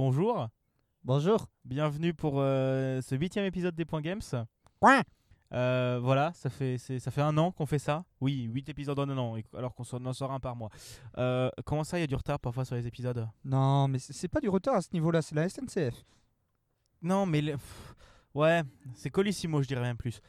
bonjour. 0.00 0.48
Bonjour. 1.04 1.46
Bienvenue 1.66 2.14
pour 2.14 2.36
euh, 2.36 3.02
ce 3.02 3.14
huitième 3.16 3.44
épisode 3.44 3.74
des 3.74 3.84
Points 3.84 4.00
Games. 4.00 4.22
Ouais. 4.80 5.02
Euh, 5.52 6.00
voilà, 6.02 6.32
ça 6.32 6.48
fait, 6.48 6.78
ça 6.78 7.10
fait 7.10 7.20
un 7.20 7.36
an 7.36 7.52
qu'on 7.52 7.66
fait 7.66 7.78
ça. 7.78 8.06
Oui, 8.18 8.44
huit 8.44 8.66
épisodes 8.70 8.98
en 8.98 9.10
un 9.10 9.18
an, 9.18 9.36
alors 9.54 9.74
qu'on 9.74 9.84
en 10.06 10.12
sort 10.14 10.32
un 10.32 10.40
par 10.40 10.56
mois. 10.56 10.70
Euh, 11.18 11.50
comment 11.66 11.84
ça, 11.84 11.98
il 11.98 12.00
y 12.00 12.04
a 12.04 12.06
du 12.06 12.14
retard 12.14 12.40
parfois 12.40 12.64
sur 12.64 12.76
les 12.76 12.86
épisodes? 12.86 13.28
Non, 13.44 13.88
mais 13.88 13.98
c'est 13.98 14.28
pas 14.28 14.40
du 14.40 14.48
retard 14.48 14.76
à 14.76 14.80
ce 14.80 14.88
niveau-là, 14.94 15.20
c'est 15.20 15.34
la 15.34 15.46
SNCF. 15.50 16.02
Non, 17.02 17.26
mais... 17.26 17.42
le- 17.42 17.52
pff, 17.58 17.94
ouais, 18.32 18.62
c'est 18.94 19.10
colissimo, 19.10 19.60
je 19.60 19.68
dirais 19.68 19.82
même 19.82 19.98
plus. 19.98 20.22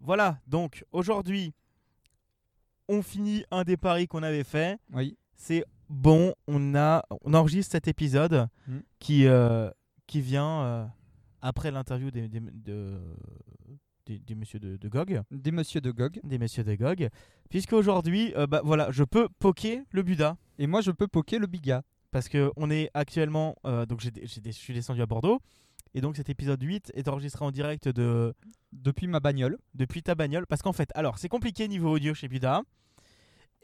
Voilà, 0.00 0.38
donc 0.48 0.84
aujourd'hui, 0.90 1.54
on 2.88 3.00
finit 3.00 3.44
un 3.52 3.62
des 3.62 3.76
paris 3.76 4.08
qu'on 4.08 4.24
avait 4.24 4.42
fait. 4.42 4.80
Oui. 4.92 5.16
C'est 5.36 5.64
bon, 5.92 6.34
on, 6.48 6.74
a, 6.74 7.04
on 7.22 7.34
enregistre 7.34 7.72
cet 7.72 7.86
épisode 7.88 8.48
Mm. 8.66 8.78
qui, 8.98 9.26
euh, 9.26 9.70
qui 10.06 10.20
vient 10.20 10.62
euh, 10.62 10.86
après 11.40 11.70
l'interview 11.70 12.10
des, 12.10 12.28
des, 12.28 12.40
de- 12.40 12.98
des- 14.06 14.18
des 14.18 14.34
messieurs 14.34 14.58
de, 14.58 14.76
de 14.76 14.88
GOG, 14.88 15.22
Des 15.30 15.52
monsieur 15.52 15.80
de 15.80 15.90
GOG. 15.92 16.20
des 16.24 16.38
messieurs 16.38 16.64
de 16.64 16.74
GOG, 16.74 17.08
puisque 17.50 17.72
aujourd'hui, 17.72 18.32
euh, 18.36 18.46
bah, 18.46 18.60
voilà, 18.64 18.90
je 18.90 19.04
peux 19.04 19.28
poker 19.38 19.82
le 19.90 20.02
Buda. 20.02 20.36
Et 20.58 20.66
moi, 20.66 20.80
je 20.80 20.90
peux 20.90 21.06
poker 21.08 21.38
le 21.38 21.46
Biga. 21.46 21.82
Parce 22.10 22.28
que 22.28 22.50
on 22.56 22.70
est 22.70 22.90
actuellement, 22.94 23.56
donc 23.88 24.00
j'ai, 24.00 24.10
j'ai- 24.24 24.42
je 24.44 24.50
suis 24.50 24.74
descendu 24.74 25.00
à 25.00 25.06
Bordeaux, 25.06 25.40
et 25.94 26.00
donc 26.02 26.16
cet 26.16 26.28
épisode 26.28 26.62
8 26.62 26.90
est 26.94 27.08
enregistré 27.08 27.42
en 27.44 27.50
direct 27.50 27.88
de, 27.88 28.34
Depuis 28.72 29.06
ma 29.06 29.18
bagnole. 29.20 29.56
depuis 29.74 30.02
ta 30.02 30.14
bagnole. 30.14 30.46
Parce 30.46 30.60
qu'en 30.62 30.72
fait, 30.74 30.90
alors 30.94 31.16
c'est 31.18 31.28
compliqué 31.30 31.68
niveau 31.68 31.90
audio 31.90 32.12
chez 32.12 32.28
Buda. 32.28 32.62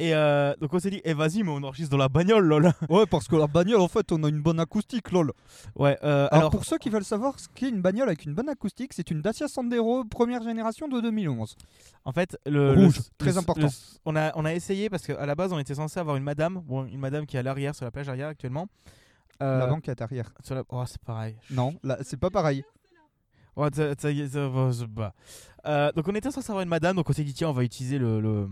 Et 0.01 0.15
euh, 0.15 0.55
donc 0.61 0.73
on 0.73 0.79
s'est 0.79 0.91
dit, 0.91 1.01
eh 1.05 1.13
vas-y, 1.13 1.43
mais 1.43 1.51
on 1.51 1.63
enregistre 1.65 1.91
dans 1.91 1.97
la 1.97 2.09
bagnole, 2.09 2.45
lol. 2.45 2.71
Ouais, 2.89 3.05
parce 3.07 3.27
que 3.27 3.35
la 3.35 3.49
bagnole, 3.49 3.81
en 3.81 3.89
fait, 3.89 4.13
on 4.13 4.23
a 4.23 4.29
une 4.29 4.41
bonne 4.41 4.61
acoustique, 4.61 5.11
lol. 5.11 5.33
Ouais, 5.75 5.99
euh, 6.05 6.29
Alors, 6.31 6.35
alors, 6.35 6.51
pour 6.51 6.65
ceux 6.65 6.79
qui 6.79 6.89
veulent 6.89 7.05
savoir 7.05 7.41
ce 7.41 7.49
qu'est 7.53 7.69
une 7.69 7.81
bagnole 7.83 8.07
avec 8.09 8.25
une 8.25 8.33
bonne 8.33 8.49
acoustique, 8.49 8.93
c'est 8.93 9.11
une 9.11 9.23
Dacia 9.23 9.49
Sandero 9.49 10.05
première 10.05 10.43
génération 10.45 10.87
de 10.87 11.01
2011. 11.01 11.57
en 12.05 12.13
fait, 12.13 12.39
le. 12.47 12.75
Rouge, 12.75 12.99
le- 12.99 13.03
très 13.19 13.33
le- 13.33 13.39
important. 13.39 13.67
le- 13.67 13.99
on, 14.05 14.15
a, 14.15 14.31
on 14.37 14.45
a 14.45 14.55
essayé 14.55 14.89
parce 14.89 15.05
qu'à 15.05 15.27
la 15.27 15.35
base, 15.35 15.53
on 15.53 15.59
était 15.59 15.75
censé 15.75 15.99
avoir 15.99 16.15
une 16.17 16.23
madame, 16.23 16.61
bon, 16.65 16.87
une 16.87 17.01
madame 17.01 17.27
qui 17.27 17.37
est 17.37 17.41
à 17.41 17.43
l'arrière, 17.43 17.75
sur 17.75 17.85
la 17.85 17.91
plage 17.91 18.09
arrière 18.09 18.29
actuellement. 18.29 18.69
Euh, 19.43 19.59
La 19.59 19.67
banque 19.67 19.89
est 19.89 20.01
arrière. 20.01 20.31
sur 20.45 20.55
la- 20.55 20.63
Oh, 20.69 20.85
c'est 20.87 21.01
pareil. 21.03 21.37
Non, 21.51 21.75
là, 21.83 21.99
c'est 22.03 22.17
pas 22.21 22.31
pareil. 22.31 22.63
Ouais, 23.57 23.69
ça- 23.75 23.95
ça 23.99 24.11
y. 24.13 24.21
Euh, 24.37 25.93
donc 25.93 26.07
on 26.09 26.15
était 26.15 26.31
censé 26.31 26.49
avoir 26.51 26.63
une 26.63 26.69
madame, 26.69 26.95
donc 26.95 27.11
on 27.11 27.13
s'est 27.13 27.25
dit 27.25 27.35
tiens 27.35 27.49
on 27.49 27.53
va 27.53 27.65
utiliser 27.65 27.99
le, 27.99 28.21
le, 28.21 28.49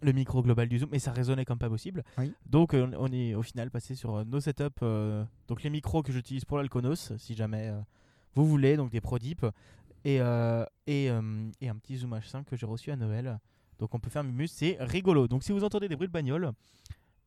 le 0.00 0.12
micro 0.12 0.42
global 0.42 0.68
du 0.68 0.78
zoom, 0.78 0.88
mais 0.92 0.98
ça 0.98 1.12
résonnait 1.12 1.44
comme 1.44 1.58
pas 1.58 1.68
possible. 1.68 2.04
Oui. 2.18 2.32
Donc 2.46 2.74
euh, 2.74 2.90
on 2.98 3.12
est 3.12 3.34
au 3.34 3.42
final 3.42 3.70
passé 3.70 3.94
sur 3.94 4.16
euh, 4.16 4.24
nos 4.24 4.40
setups, 4.40 4.64
euh, 4.82 5.24
donc 5.48 5.62
les 5.62 5.70
micros 5.70 6.02
que 6.02 6.12
j'utilise 6.12 6.44
pour 6.44 6.58
l'Alconos, 6.58 7.12
si 7.16 7.34
jamais 7.34 7.68
euh, 7.68 7.80
vous 8.34 8.46
voulez, 8.46 8.76
donc 8.76 8.90
des 8.90 9.00
ProDeep, 9.00 9.44
et, 10.04 10.16
et, 10.86 11.04
et 11.06 11.68
un 11.68 11.76
petit 11.76 11.96
Zoom 11.96 12.14
H5 12.14 12.44
que 12.44 12.56
j'ai 12.56 12.66
reçu 12.66 12.90
à 12.90 12.96
Noël. 12.96 13.38
Donc 13.78 13.94
on 13.94 13.98
peut 13.98 14.10
faire 14.10 14.24
Mimus, 14.24 14.48
c'est 14.48 14.76
rigolo. 14.80 15.26
Donc 15.28 15.42
si 15.42 15.52
vous 15.52 15.64
entendez 15.64 15.88
des 15.88 15.96
bruits 15.96 16.06
de 16.06 16.12
bagnole, 16.12 16.52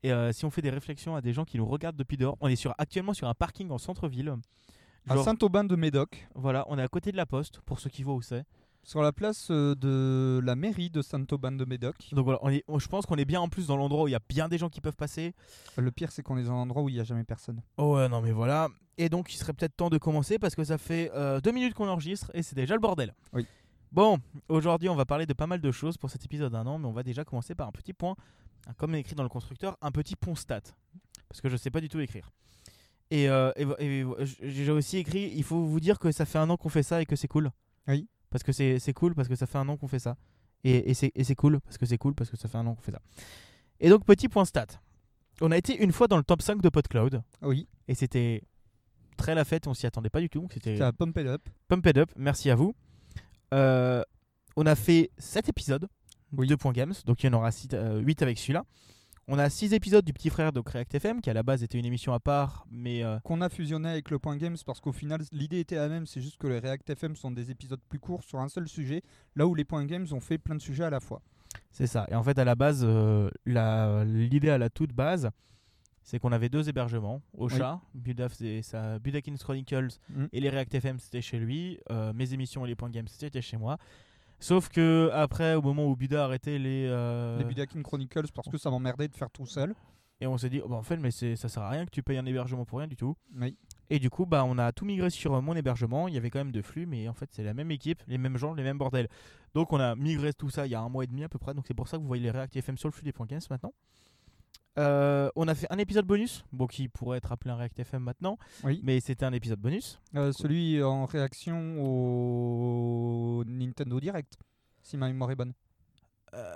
et 0.03 0.11
si 0.31 0.45
on 0.45 0.49
fait 0.49 0.61
des 0.61 0.69
réflexions 0.69 1.15
à 1.15 1.21
des 1.21 1.33
gens 1.33 1.43
qui 1.43 1.57
nous 1.57 1.65
regardent 1.65 1.97
depuis 1.97 2.17
dehors, 2.17 2.37
on 2.39 2.47
est 2.47 2.55
sur, 2.55 2.73
actuellement 2.77 3.13
sur 3.13 3.27
un 3.27 3.33
parking 3.33 3.69
en 3.71 3.77
centre-ville. 3.77 4.35
À 5.09 5.17
Saint-Aubin 5.23 5.63
de 5.63 5.75
Médoc, 5.75 6.27
voilà, 6.33 6.65
on 6.69 6.77
est 6.79 6.81
à 6.81 6.87
côté 6.87 7.11
de 7.11 7.17
la 7.17 7.25
poste, 7.25 7.59
pour 7.61 7.79
ceux 7.79 7.89
qui 7.89 8.03
voient 8.03 8.15
où 8.15 8.21
c'est. 8.21 8.45
Sur 8.83 9.01
la 9.01 9.11
place 9.11 9.47
euh, 9.51 9.75
de 9.75 10.39
la 10.43 10.55
mairie 10.55 10.89
de 10.89 11.01
Saint-Aubin 11.01 11.51
de 11.51 11.65
Médoc. 11.65 11.95
Donc 12.13 12.25
voilà, 12.25 12.39
on 12.41 12.49
est, 12.49 12.63
on- 12.67 12.79
je 12.79 12.87
pense 12.87 13.05
qu'on 13.05 13.17
est 13.17 13.25
bien 13.25 13.39
en 13.41 13.47
plus 13.49 13.67
dans 13.67 13.77
l'endroit 13.77 14.03
où 14.03 14.07
il 14.07 14.11
y 14.11 14.15
a 14.15 14.19
bien 14.27 14.49
des 14.49 14.57
gens 14.57 14.69
qui 14.69 14.81
peuvent 14.81 14.95
passer. 14.95 15.33
Le 15.77 15.91
pire, 15.91 16.11
c'est 16.11 16.23
qu'on 16.23 16.37
est 16.37 16.43
dans 16.43 16.51
un 16.53 16.61
endroit 16.61 16.81
où 16.83 16.89
il 16.89 16.95
n'y 16.95 16.99
a 16.99 17.03
jamais 17.03 17.23
personne. 17.23 17.61
Oh 17.77 17.95
ouais, 17.95 18.09
non 18.09 18.21
mais 18.21 18.31
voilà. 18.31 18.69
Et 18.97 19.07
donc 19.09 19.33
il 19.33 19.37
serait 19.37 19.53
peut-être 19.53 19.75
temps 19.75 19.89
de 19.89 19.97
commencer 19.97 20.39
parce 20.39 20.55
que 20.55 20.63
ça 20.63 20.77
fait 20.77 21.11
euh, 21.13 21.39
deux 21.41 21.51
minutes 21.51 21.73
qu'on 21.73 21.87
enregistre 21.87 22.31
et 22.33 22.41
c'est 22.43 22.55
déjà 22.55 22.73
le 22.75 22.81
bordel. 22.81 23.13
Oui. 23.33 23.45
Bon, 23.91 24.19
aujourd'hui 24.49 24.89
on 24.89 24.95
va 24.95 25.05
parler 25.05 25.25
de 25.25 25.33
pas 25.33 25.47
mal 25.47 25.59
de 25.61 25.71
choses 25.71 25.97
pour 25.97 26.09
cet 26.09 26.23
épisode 26.25 26.51
d'un 26.51 26.65
an, 26.65 26.77
mais 26.79 26.87
on 26.87 26.91
va 26.93 27.03
déjà 27.03 27.23
commencer 27.25 27.55
par 27.55 27.67
un 27.67 27.71
petit 27.71 27.93
point, 27.93 28.15
hein, 28.67 28.73
comme 28.77 28.95
écrit 28.95 29.15
dans 29.15 29.23
le 29.23 29.29
constructeur, 29.29 29.77
un 29.81 29.91
petit 29.91 30.15
pont 30.15 30.35
stat. 30.35 30.61
Parce 31.29 31.41
que 31.41 31.49
je 31.49 31.57
sais 31.57 31.69
pas 31.71 31.81
du 31.81 31.89
tout 31.89 31.99
écrire. 31.99 32.31
Et, 33.09 33.27
euh, 33.29 33.51
et 33.79 34.05
j'ai 34.41 34.71
aussi 34.71 34.97
écrit, 34.97 35.31
il 35.35 35.43
faut 35.43 35.65
vous 35.65 35.79
dire 35.81 35.99
que 35.99 36.11
ça 36.11 36.25
fait 36.25 36.37
un 36.39 36.49
an 36.49 36.55
qu'on 36.57 36.69
fait 36.69 36.83
ça 36.83 37.01
et 37.01 37.05
que 37.05 37.15
c'est 37.17 37.27
cool. 37.27 37.51
Oui. 37.87 38.07
Parce 38.31 38.43
que 38.43 38.51
c'est 38.51 38.79
c'est 38.79 38.93
cool, 38.93 39.13
parce 39.13 39.27
que 39.27 39.35
ça 39.35 39.45
fait 39.45 39.59
un 39.59 39.69
an 39.69 39.77
qu'on 39.77 39.87
fait 39.87 39.99
ça. 39.99 40.17
Et, 40.63 40.89
et 40.89 40.93
c'est 40.95 41.11
et 41.13 41.23
c'est 41.23 41.35
cool, 41.35 41.59
parce 41.61 41.77
que 41.77 41.85
c'est 41.85 41.97
cool, 41.99 42.15
parce 42.15 42.29
que 42.31 42.37
ça 42.37 42.47
fait 42.47 42.57
un 42.57 42.65
an 42.65 42.73
qu'on 42.73 42.81
fait 42.81 42.91
ça. 42.91 43.01
Et 43.79 43.89
donc, 43.89 44.05
petit 44.05 44.27
point 44.29 44.45
stat. 44.45 44.67
On 45.41 45.51
a 45.51 45.57
été 45.57 45.75
une 45.83 45.91
fois 45.91 46.07
dans 46.07 46.17
le 46.17 46.23
top 46.23 46.41
5 46.43 46.61
de 46.61 46.69
PodCloud. 46.69 47.23
Oui, 47.41 47.67
Et 47.87 47.95
c'était 47.95 48.43
très 49.17 49.33
la 49.33 49.43
fête, 49.43 49.65
on 49.67 49.73
s'y 49.73 49.87
attendait 49.87 50.09
pas 50.11 50.19
du 50.21 50.29
tout. 50.29 50.47
C'était 50.51 50.77
ça 50.77 50.87
a 50.87 50.93
pumpé 50.93 51.25
up. 51.25 51.41
Pump 51.67 51.85
It 51.87 51.97
Up, 51.97 52.11
merci 52.15 52.49
à 52.51 52.55
vous. 52.55 52.75
Euh, 53.53 54.03
on 54.55 54.65
a 54.67 54.75
fait 54.75 55.09
7 55.17 55.49
épisodes 55.49 55.87
Oui. 56.33 56.47
de 56.47 56.55
Point 56.55 56.73
Games, 56.73 56.93
donc 57.05 57.23
il 57.23 57.25
y 57.25 57.29
en 57.29 57.33
aura 57.33 57.49
8 57.51 58.21
avec 58.21 58.37
celui-là. 58.37 58.65
On 59.33 59.39
a 59.39 59.49
6 59.49 59.73
épisodes 59.73 60.03
du 60.03 60.11
petit 60.11 60.29
frère 60.29 60.51
de 60.51 60.59
React 60.59 60.95
FM, 60.95 61.21
qui 61.21 61.29
à 61.29 61.33
la 61.33 61.41
base 61.41 61.63
était 61.63 61.79
une 61.79 61.85
émission 61.85 62.11
à 62.13 62.19
part, 62.19 62.65
mais 62.69 63.01
euh, 63.01 63.17
qu'on 63.19 63.39
a 63.39 63.47
fusionné 63.47 63.87
avec 63.87 64.09
le 64.09 64.19
Point 64.19 64.35
Games 64.35 64.57
parce 64.65 64.81
qu'au 64.81 64.91
final 64.91 65.21
l'idée 65.31 65.61
était 65.61 65.75
la 65.77 65.87
même, 65.87 66.05
c'est 66.05 66.19
juste 66.19 66.37
que 66.37 66.47
les 66.47 66.59
React 66.59 66.89
FM 66.89 67.15
sont 67.15 67.31
des 67.31 67.49
épisodes 67.49 67.79
plus 67.87 67.99
courts 67.99 68.23
sur 68.23 68.39
un 68.41 68.49
seul 68.49 68.67
sujet, 68.67 69.03
là 69.37 69.47
où 69.47 69.55
les 69.55 69.63
Point 69.63 69.85
Games 69.85 70.05
ont 70.11 70.19
fait 70.19 70.37
plein 70.37 70.55
de 70.55 70.61
sujets 70.61 70.83
à 70.83 70.89
la 70.89 70.99
fois. 70.99 71.21
c'est 71.71 71.87
ça. 71.87 72.05
Et 72.11 72.15
en 72.15 72.23
fait, 72.23 72.37
à 72.39 72.43
la 72.45 72.55
base, 72.55 72.81
euh, 72.85 73.29
la- 73.45 74.03
l'idée 74.03 74.49
à 74.49 74.57
la 74.57 74.69
toute 74.69 74.91
base, 74.91 75.29
c'est 76.03 76.19
qu'on 76.19 76.31
avait 76.33 76.49
deux 76.49 76.67
hébergements. 76.67 77.21
Ocha, 77.37 77.79
Budaf, 77.93 78.33
ça, 78.63 78.99
Budakins 78.99 79.35
Chronicles 79.37 79.89
Mm. 80.09 80.25
et 80.33 80.39
les 80.41 80.49
React 80.49 80.75
FM, 80.75 80.99
c'était 80.99 81.21
chez 81.21 81.39
lui. 81.39 81.79
Euh, 81.89 82.11
mes 82.13 82.33
émissions 82.33 82.65
et 82.65 82.67
les 82.69 82.75
Point 82.75 82.89
Games, 82.89 83.07
c'était 83.07 83.41
chez 83.41 83.55
moi. 83.57 83.77
Sauf 84.41 84.69
que 84.69 85.11
après, 85.13 85.53
au 85.53 85.61
moment 85.61 85.85
où 85.85 85.95
Buda 85.95 86.23
a 86.23 86.25
arrêté 86.25 86.57
les, 86.57 86.87
euh, 86.89 87.37
Les 87.37 87.43
Budakin 87.45 87.81
Chronicles 87.83 88.31
parce 88.33 88.49
que 88.49 88.57
ça 88.57 88.71
m'emmerdait 88.71 89.07
de 89.07 89.15
faire 89.15 89.29
tout 89.29 89.45
seul. 89.45 89.75
Et 90.19 90.27
on 90.27 90.37
s'est 90.37 90.49
dit, 90.49 90.61
oh, 90.63 90.67
bah, 90.67 90.75
en 90.75 90.83
fait, 90.83 90.97
mais 90.97 91.11
ça 91.11 91.35
sert 91.35 91.63
à 91.63 91.69
rien 91.69 91.85
que 91.85 91.91
tu 91.91 92.03
payes 92.03 92.17
un 92.17 92.25
hébergement 92.25 92.65
pour 92.65 92.79
rien 92.79 92.87
du 92.87 92.95
tout. 92.95 93.15
Oui. 93.39 93.55
Et 93.89 93.99
du 93.99 94.09
coup, 94.09 94.25
bah, 94.25 94.43
on 94.45 94.57
a 94.57 94.71
tout 94.71 94.85
migré 94.85 95.09
sur 95.09 95.35
euh, 95.35 95.41
mon 95.41 95.55
hébergement. 95.55 96.07
Il 96.07 96.15
y 96.15 96.17
avait 96.17 96.29
quand 96.29 96.39
même 96.39 96.51
deux 96.51 96.61
flux, 96.63 96.85
mais 96.85 97.07
en 97.07 97.13
fait, 97.13 97.29
c'est 97.31 97.43
la 97.43 97.53
même 97.53 97.71
équipe, 97.71 98.01
les 98.07 98.17
mêmes 98.17 98.37
gens, 98.37 98.53
les 98.53 98.63
mêmes 98.63 98.77
bordels. 98.77 99.09
Donc, 99.53 99.73
on 99.73 99.79
a 99.79 99.95
migré 99.95 100.33
tout 100.33 100.49
ça 100.49 100.65
il 100.65 100.71
y 100.71 100.75
a 100.75 100.81
un 100.81 100.89
mois 100.89 101.03
et 101.03 101.07
demi 101.07 101.23
à 101.23 101.29
peu 101.29 101.39
près. 101.39 101.53
Donc, 101.53 101.65
c'est 101.67 101.73
pour 101.73 101.87
ça 101.87 101.97
que 101.97 102.01
vous 102.01 102.07
voyez 102.07 102.23
les 102.23 102.31
React 102.31 102.55
FM 102.55 102.77
sur 102.77 102.87
le 102.87 102.93
flux 102.93 103.03
des 103.03 103.13
points 103.13 103.27
15 103.27 103.49
maintenant. 103.49 103.73
Euh, 104.79 105.29
on 105.35 105.47
a 105.47 105.55
fait 105.55 105.67
un 105.69 105.77
épisode 105.77 106.05
bonus, 106.05 106.45
bon, 106.53 106.65
qui 106.67 106.87
pourrait 106.87 107.17
être 107.17 107.31
appelé 107.31 107.51
un 107.51 107.55
React 107.57 107.79
FM 107.79 108.03
maintenant, 108.03 108.37
Oui. 108.63 108.79
mais 108.83 108.99
c'était 109.01 109.25
un 109.25 109.33
épisode 109.33 109.59
bonus. 109.59 109.99
Euh, 110.15 110.31
celui 110.31 110.81
en 110.81 111.05
réaction 111.05 111.75
au 111.83 113.43
Nintendo 113.45 113.99
Direct, 113.99 114.37
si 114.81 114.95
ma 114.97 115.07
mémoire 115.07 115.31
est 115.31 115.35
bonne. 115.35 115.53
Euh, 116.33 116.55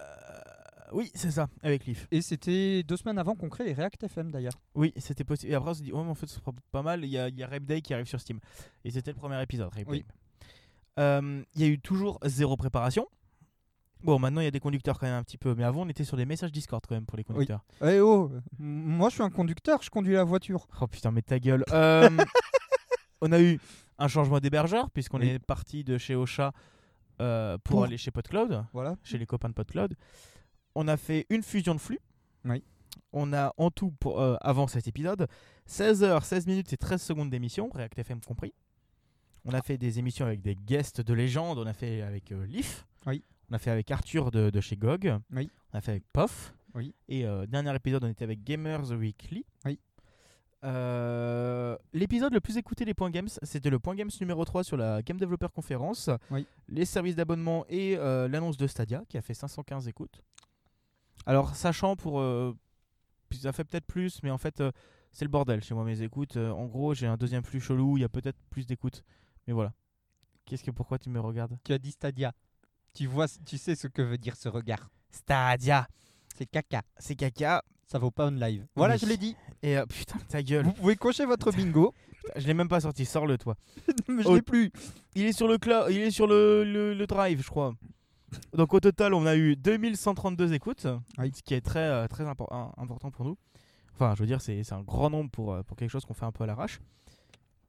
oui, 0.94 1.12
c'est 1.14 1.32
ça, 1.32 1.50
avec 1.62 1.86
Leaf. 1.86 2.08
Et 2.12 2.22
c'était 2.22 2.84
deux 2.84 2.96
semaines 2.96 3.18
avant 3.18 3.36
qu'on 3.36 3.50
crée 3.50 3.66
les 3.66 3.74
React 3.74 4.04
FM 4.04 4.32
d'ailleurs. 4.32 4.54
Oui, 4.76 4.94
c'était 4.98 5.24
possible. 5.26 5.52
Et 5.52 5.56
après, 5.56 5.72
on 5.72 5.74
s'est 5.74 5.84
dit, 5.84 5.92
ouais, 5.92 6.04
mais 6.04 6.10
en 6.12 6.16
fait, 6.16 6.28
ce 6.28 6.36
sera 6.40 6.54
pas 6.72 6.84
mal. 6.84 7.04
Il 7.04 7.10
y 7.10 7.18
a, 7.18 7.28
y 7.30 7.44
a 7.44 7.48
Rape 7.48 7.66
Day 7.66 7.82
qui 7.82 7.94
arrive 7.94 8.06
sur 8.08 8.22
Steam. 8.22 8.40
Et 8.86 8.92
c'était 8.92 9.12
le 9.12 9.18
premier 9.18 9.42
épisode, 9.42 9.70
Rape 9.74 9.88
Oui. 9.90 10.06
Day. 10.98 11.46
Il 11.56 11.62
y 11.62 11.64
a 11.66 11.68
eu 11.68 11.80
toujours 11.80 12.20
zéro 12.24 12.56
préparation. 12.56 13.08
Bon, 14.06 14.20
maintenant, 14.20 14.42
il 14.42 14.46
y 14.46 14.48
a 14.48 14.52
des 14.52 14.60
conducteurs 14.60 15.00
quand 15.00 15.08
même 15.08 15.16
un 15.16 15.24
petit 15.24 15.38
peu. 15.38 15.56
Mais 15.56 15.64
avant, 15.64 15.82
on 15.82 15.90
était 15.90 16.04
sur 16.04 16.16
des 16.18 16.26
messages 16.26 16.52
Discord 16.52 16.84
quand 16.88 16.96
même 16.96 17.06
pour 17.06 17.18
les 17.18 17.24
conducteurs. 17.24 17.64
Eh 17.84 18.00
oh, 18.00 18.32
moi 18.60 19.10
je 19.10 19.16
suis 19.16 19.24
un 19.24 19.30
conducteur, 19.30 19.82
je 19.82 19.90
conduis 19.90 20.14
la 20.14 20.24
voiture. 20.24 20.68
Oh 20.82 20.88
putain, 20.88 21.12
mais 21.12 21.22
ta 21.22 21.40
gueule. 21.40 21.64
Euh, 21.72 22.10
on 23.22 23.32
a 23.32 23.42
eu 23.42 23.60
un 23.98 24.08
changement 24.08 24.40
d'hébergeur, 24.40 24.90
puisqu'on 24.92 25.20
Oui. 25.22 25.30
est 25.30 25.40
parti 25.40 25.84
de 25.84 25.98
chez 25.98 26.16
Ocha 26.16 26.52
euh, 27.22 27.58
pour, 27.64 27.78
Pour- 27.78 27.84
aller 27.86 27.98
chez 27.98 28.12
PodCloud, 28.12 28.66
Voilà. 28.74 28.96
chez 29.04 29.18
les 29.18 29.26
copains 29.26 29.50
de 29.50 29.54
PodCloud. 29.54 29.96
On 30.76 30.88
a 30.88 30.98
fait 30.98 31.26
une 31.30 31.42
fusion 31.44 31.74
de 31.74 31.80
flux. 31.80 32.00
Oui. 32.44 32.64
On 33.14 33.32
a 33.34 33.54
en 33.58 33.72
tout, 33.72 33.92
pour, 34.00 34.22
euh, 34.22 34.36
avant 34.42 34.68
cet 34.68 34.88
épisode, 34.88 35.28
16 35.66 36.04
heures, 36.04 36.26
16 36.26 36.48
minutes 36.48 36.74
et 36.74 36.78
13 36.78 37.02
secondes 37.02 37.30
d'émission, 37.30 37.70
React 37.74 38.00
FM 38.00 38.20
compris. 38.22 38.54
On 39.46 39.54
a 39.54 39.62
fait 39.62 39.78
des 39.78 40.00
émissions 40.00 40.26
avec 40.26 40.42
des 40.42 40.56
guests 40.56 41.02
de 41.02 41.14
légende. 41.14 41.58
On 41.60 41.66
a 41.68 41.74
fait 41.74 42.02
avec 42.02 42.32
euh, 42.32 42.46
Leaf. 42.48 42.86
Oui. 43.06 43.24
On 43.50 43.54
a 43.56 43.60
fait 43.60 43.72
avec 43.72 43.90
Arthur 43.92 44.32
de, 44.32 44.50
de 44.50 44.62
chez 44.62 44.76
GOG. 44.76 45.18
Oui. 45.32 45.50
On 45.74 45.78
a 45.78 45.82
fait 45.82 45.92
avec 45.92 46.04
Pof. 46.14 46.54
Oui. 46.74 46.94
Et 47.08 47.26
euh, 47.26 47.46
dernier 47.46 47.74
épisode, 47.76 48.04
on 48.04 48.08
était 48.10 48.24
avec 48.24 48.44
Gamers 48.44 48.92
Weekly. 48.92 49.46
Oui. 49.66 49.80
Euh, 50.64 51.78
L'épisode 51.94 52.34
le 52.34 52.40
plus 52.42 52.58
écouté 52.58 52.86
des 52.86 52.94
Points 52.94 53.12
Games, 53.12 53.28
c'était 53.44 53.70
le 53.70 53.78
Point 53.80 53.96
Games 53.96 54.10
numéro 54.20 54.44
3 54.46 54.64
sur 54.64 54.78
la 54.78 55.02
Game 55.04 55.18
Developer 55.20 55.48
Conference. 55.54 56.10
Oui. 56.32 56.48
Les 56.68 56.86
services 56.86 57.16
d'abonnement 57.16 57.66
et 57.70 57.96
euh, 57.98 58.28
l'annonce 58.28 58.58
de 58.58 58.66
Stadia 58.68 59.04
qui 59.08 59.18
a 59.18 59.22
fait 59.22 59.34
515 59.36 59.88
écoutes. 59.88 60.22
Alors, 61.26 61.56
sachant 61.56 61.96
pour. 61.96 62.20
euh, 62.20 62.56
ça 63.32 63.52
fait 63.52 63.64
peut-être 63.64 63.86
plus, 63.86 64.22
mais 64.24 64.32
en 64.32 64.38
fait, 64.38 64.60
euh, 64.62 64.72
c'est 65.12 65.26
le 65.26 65.30
bordel 65.30 65.64
chez 65.64 65.74
moi, 65.76 65.84
mes 65.84 66.02
écoutes. 66.02 66.38
Euh, 66.38 66.52
en 66.52 66.66
gros, 66.66 66.94
j'ai 66.94 67.06
un 67.08 67.18
deuxième 67.18 67.44
flux 67.44 67.60
chelou, 67.60 67.98
il 67.98 68.02
y 68.02 68.04
a 68.04 68.10
peut-être 68.10 68.38
plus 68.50 68.66
d'écoutes. 68.66 69.04
Mais 69.48 69.54
voilà. 69.54 69.74
Qu'est-ce 70.46 70.64
que 70.64 70.72
pourquoi 70.72 70.98
tu 71.00 71.10
me 71.10 71.20
regardes? 71.20 71.58
Tu 71.64 71.74
as 71.74 71.78
dit 71.78 71.92
Stadia. 71.92 72.34
Tu 72.96 73.06
vois, 73.08 73.28
tu 73.46 73.58
sais 73.60 73.76
ce 73.76 73.88
que 73.88 74.02
veut 74.02 74.18
dire 74.18 74.36
ce 74.36 74.50
regard. 74.50 74.90
Stadia. 75.12 75.88
C'est 76.36 76.46
caca. 76.48 76.82
C'est 76.98 77.16
caca. 77.16 77.64
ça 77.88 78.00
vaut 78.00 78.10
pas 78.12 78.28
on 78.28 78.32
live. 78.32 78.66
Voilà, 78.76 78.96
Oui. 78.96 79.00
je 79.02 79.06
l'ai 79.06 79.18
dit. 79.18 79.36
Et 79.62 79.78
euh, 79.78 79.86
putain, 79.86 80.18
ta 80.28 80.42
gueule. 80.42 80.66
Vous 80.66 80.74
pouvez 80.74 80.96
cocher 80.96 81.26
votre 81.26 81.52
bingo, 81.52 81.94
Putain, 82.26 82.40
je 82.40 82.48
l'ai 82.48 82.54
même 82.56 82.68
pas 82.68 82.80
sorti, 82.80 83.06
sors-le 83.06 83.38
toi. 83.38 83.56
mais 84.08 84.24
je 84.24 84.28
Oh. 84.30 84.36
l'ai 84.36 84.42
plus. 84.42 84.72
Il 85.14 85.26
est 85.26 85.34
sur 85.34 85.48
le 85.48 85.58
cloud, 85.58 85.88
il 85.92 86.00
est 86.02 86.12
sur 86.12 86.26
le, 86.28 86.64
le- 86.64 86.94
le 86.96 87.08
drive, 87.08 87.42
je 87.44 87.50
crois. 87.50 87.74
Donc 88.54 88.74
au 88.74 88.80
total, 88.80 89.14
on 89.14 89.26
a 89.26 89.36
eu 89.36 89.56
2132 89.56 90.54
écoutes, 90.54 90.88
Oui. 91.20 91.32
ce 91.36 91.42
qui 91.44 91.54
est 91.54 91.62
très 91.62 91.80
euh, 91.80 92.08
très 92.08 92.24
impor- 92.26 92.74
important 92.78 93.12
pour 93.12 93.26
nous. 93.26 93.38
Enfin, 93.94 94.14
je 94.16 94.22
veux 94.22 94.28
dire, 94.28 94.42
c'est 94.42 94.64
c'est 94.64 94.74
un 94.74 94.82
grand 94.82 95.10
nombre 95.10 95.30
pour, 95.30 95.54
euh, 95.54 95.64
pour 95.64 95.78
quelque 95.78 95.90
chose 95.92 96.04
qu'on 96.06 96.14
fait 96.14 96.26
un 96.26 96.32
peu 96.32 96.44
à 96.44 96.48
l'arrache. 96.48 96.80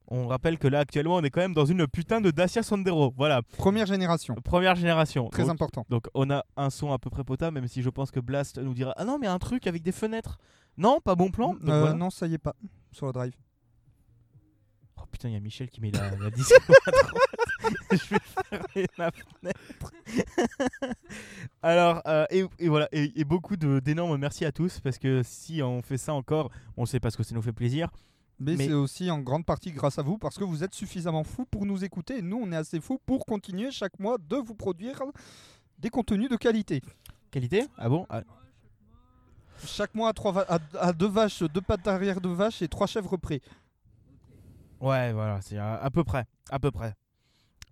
On 0.08 0.28
rappelle 0.28 0.58
que 0.58 0.68
là, 0.68 0.80
actuellement, 0.80 1.16
on 1.16 1.22
est 1.22 1.30
quand 1.30 1.40
même 1.40 1.54
dans 1.54 1.64
une 1.64 1.86
putain 1.88 2.20
de 2.20 2.30
Dacia 2.30 2.62
Sandero. 2.62 3.12
Voilà, 3.16 3.42
Première 3.58 3.86
génération, 3.86 4.34
première 4.36 4.76
génération. 4.76 5.28
très 5.30 5.42
donc, 5.42 5.50
important. 5.52 5.84
donc 5.88 6.06
on 6.14 6.30
a 6.30 6.44
un 6.56 6.70
son 6.70 6.92
à 6.92 6.98
peu 6.98 7.10
près 7.10 7.24
potable, 7.24 7.54
même 7.58 7.66
si 7.68 7.82
je 7.82 7.90
pense 7.90 8.10
que 8.12 8.20
Blast 8.20 8.58
nous 8.58 8.74
dira 8.74 8.94
Ah 8.96 9.04
non, 9.04 9.18
mais 9.18 9.26
un 9.26 9.38
truc 9.38 9.66
avec 9.66 9.82
des 9.82 9.92
fenêtres. 9.92 10.38
Non, 10.78 11.00
pas 11.00 11.14
bon 11.16 11.30
plan. 11.30 11.54
Donc 11.54 11.68
Euh, 11.68 11.80
voilà. 11.80 11.94
Non, 11.94 12.10
ça 12.10 12.26
y 12.26 12.34
est 12.34 12.38
pas 12.38 12.54
sur 12.92 13.06
le 13.06 13.12
drive. 13.12 13.32
Oh 14.98 15.02
putain, 15.10 15.28
il 15.28 15.34
y 15.34 15.36
a 15.36 15.40
Michel 15.40 15.68
qui 15.70 15.80
met 15.80 15.90
la, 15.90 16.10
la 16.10 16.26
à 16.26 16.30
droite. 16.30 16.34
Je 17.90 17.96
vais 18.14 18.20
fermer 18.50 18.86
la 18.98 19.10
fenêtre. 19.10 19.92
Alors, 21.62 22.02
euh, 22.06 22.26
et, 22.30 22.44
et 22.58 22.68
voilà, 22.68 22.88
et, 22.92 23.12
et 23.18 23.24
beaucoup 23.24 23.56
d'énormes 23.56 24.16
merci 24.18 24.44
à 24.44 24.52
tous 24.52 24.80
parce 24.80 24.98
que 24.98 25.22
si 25.24 25.62
on 25.62 25.82
fait 25.82 25.98
ça 25.98 26.14
encore, 26.14 26.50
on 26.76 26.82
le 26.82 26.86
sait 26.86 27.00
parce 27.00 27.16
que 27.16 27.22
ça 27.22 27.34
nous 27.34 27.42
fait 27.42 27.52
plaisir. 27.52 27.90
Mais, 28.38 28.54
Mais- 28.56 28.66
c'est 28.66 28.72
aussi 28.74 29.10
en 29.10 29.20
grande 29.20 29.46
partie 29.46 29.72
grâce 29.72 29.98
à 29.98 30.02
vous 30.02 30.18
parce 30.18 30.36
que 30.36 30.44
vous 30.44 30.62
êtes 30.62 30.74
suffisamment 30.74 31.24
fous 31.24 31.46
pour 31.46 31.64
nous 31.64 31.84
écouter 31.84 32.18
et 32.18 32.22
nous 32.22 32.36
on 32.42 32.52
est 32.52 32.56
assez 32.56 32.80
fous 32.80 32.98
pour 33.06 33.24
continuer 33.24 33.70
chaque 33.70 33.98
mois 33.98 34.18
de 34.18 34.36
vous 34.36 34.54
produire 34.54 35.02
des 35.78 35.88
contenus 35.90 36.28
de 36.28 36.36
qualité. 36.36 36.82
Qualité 37.30 37.66
Ah 37.78 37.88
bon 37.88 38.06
Ah, 38.10 38.22
Chaque 39.64 39.94
mois 39.94 40.10
à, 40.10 40.12
trois 40.12 40.38
à, 40.52 40.58
à 40.78 40.92
deux 40.92 41.08
vaches, 41.08 41.42
deux 41.44 41.62
pattes 41.62 41.86
arrière 41.88 42.20
de 42.20 42.28
vache 42.28 42.60
et 42.60 42.68
trois 42.68 42.86
chèvres 42.86 43.16
près. 43.16 43.40
Ouais, 44.80 45.12
voilà, 45.14 45.40
c'est 45.40 45.56
à, 45.56 45.76
à 45.76 45.90
peu 45.90 46.04
près, 46.04 46.26
à 46.50 46.58
peu 46.58 46.70
près. 46.70 46.94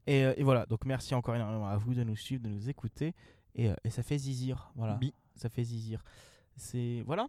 Et, 0.06 0.24
euh, 0.24 0.34
et 0.38 0.42
voilà, 0.42 0.64
donc 0.66 0.84
merci 0.86 1.14
encore 1.14 1.34
énormément 1.34 1.68
à 1.68 1.76
vous 1.76 1.94
de 1.94 2.02
nous 2.04 2.16
suivre, 2.16 2.42
de 2.42 2.48
nous 2.48 2.68
écouter. 2.70 3.14
Et, 3.54 3.68
euh, 3.70 3.74
et 3.84 3.90
ça 3.90 4.02
fait 4.02 4.16
zizir, 4.18 4.72
voilà. 4.76 4.98
Ça 5.36 5.48
fait 5.50 5.64
zizir. 5.64 6.02
C'est 6.56 7.02
voilà. 7.06 7.26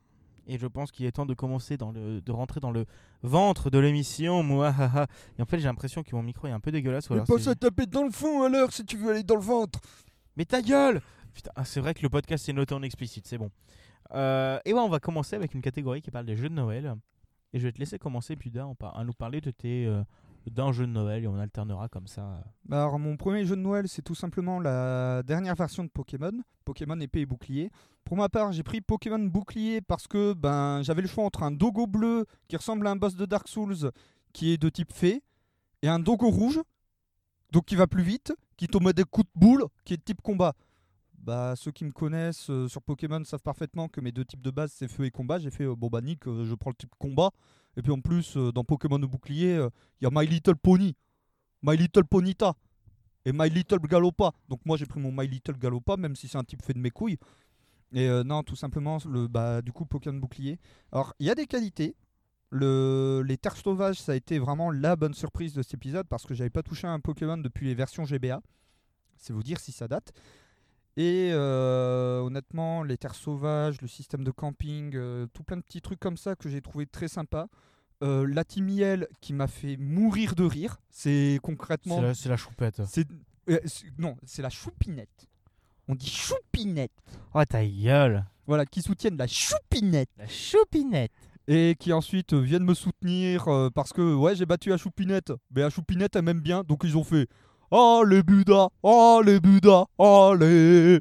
Et 0.47 0.57
je 0.59 0.68
pense 0.68 0.92
qu'il 0.92 1.06
est 1.06 1.12
temps 1.12 1.25
de 1.25 1.33
commencer 1.33 1.75
dans 1.77 1.92
le, 1.92 2.21
de 2.21 2.31
rentrer 2.31 2.59
dans 2.59 2.71
le 2.71 2.86
ventre 3.24 3.69
de 3.69 3.80
l'émission. 3.80 4.44
Moi, 4.44 4.68
haha. 4.80 5.07
et 5.38 5.42
en 5.42 5.45
fait, 5.45 5.57
j'ai 5.59 5.65
l'impression 5.65 6.03
que 6.03 6.15
mon 6.15 6.21
micro 6.24 6.47
est 6.47 6.51
un 6.51 6.59
peu 6.59 6.71
dégueulasse. 6.71 7.09
ou 7.09 7.13
alors 7.13 7.25
c'est- 7.39 7.56
taper 7.56 7.86
dans 7.88 8.03
le 8.03 8.12
fond 8.12 8.44
alors 8.44 8.71
si 8.71 8.86
tu 8.86 8.97
veux 8.97 9.12
aller 9.12 9.24
dans 9.24 9.36
le 9.36 9.42
ventre. 9.42 9.80
Mais 10.38 10.45
ta 10.45 10.62
gueule 10.62 11.01
Putain, 11.33 11.51
ah, 11.56 11.65
c'est 11.65 11.80
vrai 11.81 11.94
que 11.94 12.01
le 12.01 12.09
podcast 12.09 12.47
est 12.47 12.53
noté 12.53 12.74
en 12.75 12.81
explicite, 12.83 13.27
c'est 13.27 13.38
bon. 13.38 13.51
Euh, 14.13 14.57
et 14.65 14.74
ouais, 14.74 14.80
on 14.80 14.88
va 14.89 15.00
commencer 15.00 15.36
avec 15.36 15.53
une 15.53 15.62
catégorie 15.62 16.01
qui 16.01 16.12
parle 16.12 16.25
des 16.25 16.36
jeux 16.38 16.48
de 16.50 16.53
Noël. 16.53 16.95
Et 17.53 17.59
je 17.59 17.63
vais 17.65 17.71
te 17.71 17.80
laisser 17.80 17.98
commencer, 18.00 18.36
Puda, 18.36 18.65
en 18.68 18.75
par- 18.75 18.98
à 18.98 19.03
nous 19.03 19.13
parler 19.13 19.41
de 19.41 19.51
tes 19.51 19.86
euh, 19.86 20.03
d'un 20.51 20.71
jeu 20.71 20.86
de 20.86 20.92
Noël 20.92 21.24
et 21.24 21.27
on 21.27 21.38
alternera 21.38 21.89
comme 21.89 22.07
ça. 22.07 22.44
Bah 22.65 22.83
alors 22.83 23.00
mon 23.00 23.18
premier 23.18 23.45
jeu 23.45 23.56
de 23.56 23.62
Noël 23.62 23.88
c'est 23.88 24.01
tout 24.01 24.15
simplement 24.15 24.59
la 24.59 25.24
dernière 25.24 25.56
version 25.56 25.83
de 25.83 25.89
Pokémon, 25.89 26.33
Pokémon 26.63 27.00
épée 27.00 27.21
et 27.21 27.25
bouclier. 27.25 27.71
Pour 28.03 28.18
ma 28.18 28.30
part 28.30 28.51
j'ai 28.51 28.63
pris 28.63 28.81
Pokémon 28.81 29.19
bouclier 29.19 29.81
parce 29.81 30.07
que 30.07 30.33
ben 30.33 30.81
j'avais 30.83 31.01
le 31.01 31.07
choix 31.07 31.24
entre 31.24 31.44
un 31.44 31.51
Dogo 31.51 31.88
bleu 31.88 32.25
qui 32.47 32.57
ressemble 32.57 32.88
à 32.88 32.92
un 32.92 32.95
boss 32.95 33.15
de 33.15 33.25
Dark 33.25 33.47
Souls 33.47 33.92
qui 34.33 34.51
est 34.51 34.57
de 34.57 34.69
type 34.69 34.94
fée 34.94 35.24
et 35.81 35.88
un 35.88 36.00
Dogo 36.00 36.30
rouge 36.30 36.62
donc 37.51 37.65
qui 37.65 37.75
va 37.75 37.88
plus 37.88 38.03
vite, 38.03 38.33
qui 38.57 38.68
tombe 38.68 38.91
des 38.91 39.06
coups 39.06 39.27
de 39.33 39.39
boule, 39.39 39.65
qui 39.86 39.94
est 39.94 39.98
de 39.98 40.03
type 40.03 40.21
combat. 40.21 40.53
Bah 41.18 41.56
ceux 41.56 41.71
qui 41.71 41.86
me 41.86 41.91
connaissent 41.91 42.50
euh, 42.50 42.68
sur 42.68 42.81
Pokémon 42.81 43.24
savent 43.24 43.41
parfaitement 43.41 43.88
que 43.88 44.01
mes 44.01 44.12
deux 44.12 44.25
types 44.25 44.41
de 44.41 44.51
base 44.51 44.71
c'est 44.74 44.88
feu 44.88 45.06
et 45.06 45.12
combat. 45.12 45.39
J'ai 45.39 45.50
fait 45.50 45.63
euh, 45.63 45.75
bon 45.75 45.88
bah 45.88 46.01
nick, 46.01 46.27
euh, 46.27 46.45
je 46.45 46.53
prends 46.53 46.69
le 46.69 46.75
type 46.75 46.94
combat 47.00 47.31
et 47.77 47.81
puis 47.81 47.92
en 47.92 48.01
plus 48.01 48.38
euh, 48.38 48.51
dans 48.51 48.63
Pokémon 48.63 49.00
bouclier 49.00 49.56
il 50.01 50.04
y 50.04 50.07
a 50.07 50.10
My 50.12 50.27
Little 50.27 50.56
Pony. 50.56 50.95
My 51.62 51.75
Little 51.75 52.06
Ponita 52.06 52.54
et 53.25 53.31
My 53.33 53.50
Little 53.50 53.80
Galopa. 53.80 54.31
Donc 54.50 54.60
moi 54.66 54.77
j'ai 54.77 54.86
pris 54.86 55.00
mon 55.00 55.12
My 55.12 55.27
Little 55.27 55.57
Galopa, 55.57 55.98
même 55.98 56.16
si 56.16 56.27
c'est 56.27 56.38
un 56.38 56.44
type 56.44 56.63
fait 56.63 56.74
de 56.74 56.80
mes 56.80 56.92
couilles. 56.92 57.18
Et 57.95 58.10
euh, 58.10 58.24
non, 58.24 58.44
tout 58.44 58.56
simplement, 58.56 58.98
le, 59.10 59.27
bah, 59.27 59.62
du 59.62 59.72
coup, 59.72 59.86
Pokémon 59.86 60.19
bouclier. 60.19 60.60
Alors, 60.92 61.13
il 61.19 61.27
y 61.27 61.30
a 61.30 61.36
des 61.36 61.45
qualités. 61.45 61.95
Le, 62.50 63.24
les 63.25 63.38
terres 63.38 63.57
sauvages, 63.57 64.00
ça 64.00 64.12
a 64.12 64.16
été 64.16 64.38
vraiment 64.38 64.69
la 64.69 64.95
bonne 64.95 65.13
surprise 65.13 65.54
de 65.54 65.62
cet 65.62 65.75
épisode 65.75 66.07
parce 66.07 66.25
que 66.25 66.33
j'avais 66.33 66.50
pas 66.50 66.62
touché 66.62 66.88
à 66.88 66.92
un 66.92 67.00
Pokémon 67.00 67.38
depuis 67.38 67.68
les 67.68 67.74
versions 67.74 68.06
GBA. 68.06 68.42
C'est 69.18 69.33
vous 69.33 69.44
dire 69.44 69.60
si 69.60 69.72
ça 69.72 69.88
date. 69.88 70.13
Et 70.97 71.31
euh, 71.33 72.19
honnêtement, 72.21 72.83
les 72.83 72.97
terres 72.97 73.15
sauvages, 73.15 73.81
le 73.81 73.88
système 73.88 74.24
de 74.24 74.31
camping, 74.31 74.92
euh, 74.95 75.27
tout 75.33 75.44
plein 75.44 75.57
de 75.57 75.62
petits 75.62 75.81
trucs 75.81 76.00
comme 76.00 76.15
ça 76.15 76.36
que 76.36 76.47
j'ai 76.47 76.62
trouvé 76.62 76.86
très 76.86 77.09
sympa. 77.09 77.47
Euh, 78.01 78.25
la 78.27 78.44
Timiel 78.45 79.07
qui 79.21 79.33
m'a 79.33 79.47
fait 79.47 79.75
mourir 79.77 80.36
de 80.36 80.44
rire. 80.44 80.77
C'est 80.89 81.39
concrètement 81.44 82.13
C'est 82.13 82.30
la, 82.30 82.38
choupette. 82.38 82.81
c'est 82.86 83.07
euh, 83.50 83.59
non, 83.97 84.15
c'est 84.25 84.42
la 84.42 84.50
choupinette. 84.50 85.27
On 85.88 85.95
dit 85.95 86.09
choupinette. 86.09 86.92
Oh 87.33 87.44
ta 87.44 87.65
gueule 87.65 88.25
Voilà, 88.48 88.65
qui 88.65 88.81
soutiennent 88.81 89.18
la 89.18 89.27
choupinette 89.27 90.09
La 90.18 90.27
choupinette 90.27 91.12
et 91.48 91.75
qui 91.77 91.94
ensuite 91.94 92.33
viennent 92.33 92.63
me 92.63 92.74
soutenir 92.74 93.45
parce 93.75 93.94
que 93.94 94.15
ouais, 94.15 94.36
j'ai 94.36 94.48
battu 94.48 94.69
la 94.69 94.77
choupinette. 94.77 95.31
Mais 95.51 95.62
la 95.62 95.69
choupinette 95.69 96.15
elle 96.15 96.24
m'aime 96.24 96.41
bien, 96.41 96.63
donc 96.63 96.81
ils 96.83 96.98
ont 96.98 97.03
fait 97.03 97.27
"Oh 97.71 98.03
les 98.07 98.23
budas, 98.23 98.69
oh 98.83 99.21
les 99.25 99.39
budas, 99.39 99.85
allez." 100.00 101.00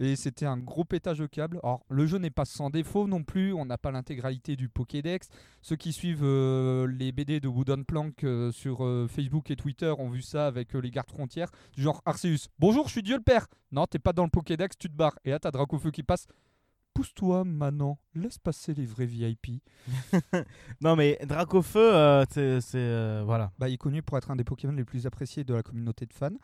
Et 0.00 0.14
c'était 0.14 0.46
un 0.46 0.56
gros 0.56 0.84
pétage 0.84 1.18
de 1.18 1.26
câble. 1.26 1.58
Alors, 1.64 1.84
le 1.90 2.06
jeu 2.06 2.18
n'est 2.18 2.30
pas 2.30 2.44
sans 2.44 2.70
défaut 2.70 3.08
non 3.08 3.24
plus. 3.24 3.52
On 3.52 3.64
n'a 3.64 3.78
pas 3.78 3.90
l'intégralité 3.90 4.54
du 4.54 4.68
Pokédex. 4.68 5.28
Ceux 5.60 5.74
qui 5.74 5.92
suivent 5.92 6.22
euh, 6.22 6.86
les 6.86 7.10
BD 7.10 7.40
de 7.40 7.48
Wooden 7.48 7.84
Plank 7.84 8.22
euh, 8.22 8.52
sur 8.52 8.84
euh, 8.84 9.08
Facebook 9.08 9.50
et 9.50 9.56
Twitter 9.56 9.92
ont 9.98 10.08
vu 10.08 10.22
ça 10.22 10.46
avec 10.46 10.72
les 10.74 10.90
gardes 10.92 11.10
frontières. 11.10 11.50
Du 11.74 11.82
genre 11.82 12.00
Arceus. 12.06 12.46
Bonjour, 12.60 12.86
je 12.86 12.92
suis 12.92 13.02
Dieu 13.02 13.16
le 13.16 13.22
Père. 13.22 13.48
Non, 13.72 13.86
t'es 13.86 13.98
pas 13.98 14.12
dans 14.12 14.22
le 14.22 14.30
Pokédex, 14.30 14.78
tu 14.78 14.88
te 14.88 14.94
barres. 14.94 15.18
Et 15.24 15.30
là, 15.30 15.40
t'as 15.40 15.50
Dracofeu 15.50 15.90
qui 15.90 16.04
passe. 16.04 16.28
Pousse-toi, 16.98 17.44
Manan. 17.44 17.96
Laisse 18.16 18.38
passer 18.38 18.74
les 18.74 18.84
vrais 18.84 19.06
VIP. 19.06 19.62
Non 20.80 20.96
mais 20.96 21.16
Dracofeu, 21.24 21.94
euh, 21.94 22.24
c'est... 22.28 22.60
c'est, 22.60 22.76
euh, 22.76 23.22
voilà. 23.24 23.52
Bah, 23.56 23.68
il 23.68 23.74
est 23.74 23.78
connu 23.78 24.02
pour 24.02 24.18
être 24.18 24.32
un 24.32 24.34
des 24.34 24.42
Pokémon 24.42 24.72
les 24.72 24.84
plus 24.84 25.06
appréciés 25.06 25.44
de 25.44 25.54
la 25.54 25.62
communauté 25.62 26.06
de 26.06 26.12
fans. 26.12 26.34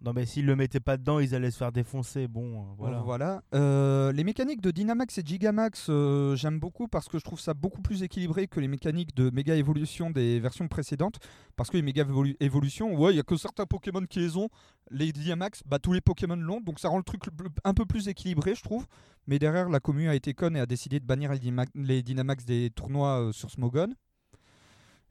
Non 0.00 0.12
mais 0.12 0.26
s'ils 0.26 0.46
le 0.46 0.54
mettaient 0.54 0.78
pas 0.78 0.96
dedans, 0.96 1.18
ils 1.18 1.34
allaient 1.34 1.50
se 1.50 1.58
faire 1.58 1.72
défoncer. 1.72 2.28
Bon, 2.28 2.60
euh, 2.60 2.64
voilà. 2.78 2.98
Voilà. 3.00 3.42
Euh, 3.52 4.12
les 4.12 4.22
mécaniques 4.22 4.60
de 4.60 4.70
Dynamax 4.70 5.18
et 5.18 5.22
Gigamax, 5.26 5.86
euh, 5.88 6.36
j'aime 6.36 6.60
beaucoup 6.60 6.86
parce 6.86 7.08
que 7.08 7.18
je 7.18 7.24
trouve 7.24 7.40
ça 7.40 7.52
beaucoup 7.52 7.82
plus 7.82 8.04
équilibré 8.04 8.46
que 8.46 8.60
les 8.60 8.68
mécaniques 8.68 9.12
de 9.16 9.28
Méga 9.30 9.56
Évolution 9.56 10.10
des 10.10 10.38
versions 10.38 10.68
précédentes. 10.68 11.18
Parce 11.56 11.68
que 11.68 11.76
les 11.76 11.82
Méga 11.82 12.04
Évolu- 12.04 12.36
Évolution, 12.38 12.94
ouais, 12.94 13.12
il 13.12 13.16
y 13.16 13.20
a 13.20 13.24
que 13.24 13.36
certains 13.36 13.66
Pokémon 13.66 14.04
qui 14.06 14.20
les 14.20 14.36
ont. 14.36 14.48
Les 14.92 15.10
Dynamax, 15.10 15.62
bah, 15.66 15.80
tous 15.80 15.92
les 15.92 16.00
Pokémon 16.00 16.36
l'ont. 16.36 16.60
Donc 16.60 16.78
ça 16.78 16.88
rend 16.88 16.98
le 16.98 17.02
truc 17.02 17.24
un 17.64 17.74
peu 17.74 17.84
plus 17.84 18.06
équilibré, 18.06 18.54
je 18.54 18.62
trouve. 18.62 18.86
Mais 19.26 19.40
derrière, 19.40 19.68
la 19.68 19.80
commune 19.80 20.06
a 20.06 20.14
été 20.14 20.32
conne 20.32 20.56
et 20.56 20.60
a 20.60 20.66
décidé 20.66 21.00
de 21.00 21.04
bannir 21.06 21.32
les, 21.32 21.40
Dyma- 21.40 21.66
les 21.74 22.04
Dynamax 22.04 22.44
des 22.44 22.70
tournois 22.70 23.30
sur 23.32 23.50
Smogon. 23.50 23.88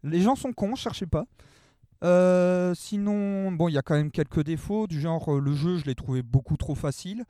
Les 0.04 0.22
gens 0.22 0.36
sont 0.38 0.54
cons, 0.54 0.76
cherchez 0.76 1.08
pas. 1.08 1.26
Euh, 2.04 2.76
sinon, 2.76 3.52
bon, 3.52 3.70
il 3.70 3.74
y 3.74 3.78
a 3.78 3.82
quand 3.82 3.96
même 3.96 4.12
quelques 4.12 4.44
défauts, 4.44 4.88
du 4.88 5.02
genre 5.02 5.36
euh, 5.36 5.40
le 5.40 5.54
jeu, 5.54 5.78
je 5.78 5.86
l'ai 5.86 5.96
trouvé 5.96 6.22
beaucoup 6.22 6.58
trop 6.58 6.76
facile. 6.76 7.24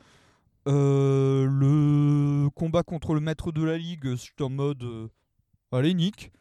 Euh, 0.67 1.45
le 1.45 2.49
combat 2.49 2.83
contre 2.83 3.13
le 3.13 3.21
maître 3.21 3.53
de 3.53 3.63
la 3.63 3.77
ligue, 3.77 4.15
c'est 4.17 4.41
en 4.41 4.49
mode 4.49 4.83
euh, 4.83 5.07
allez 5.71 5.93
nique. 5.93 6.31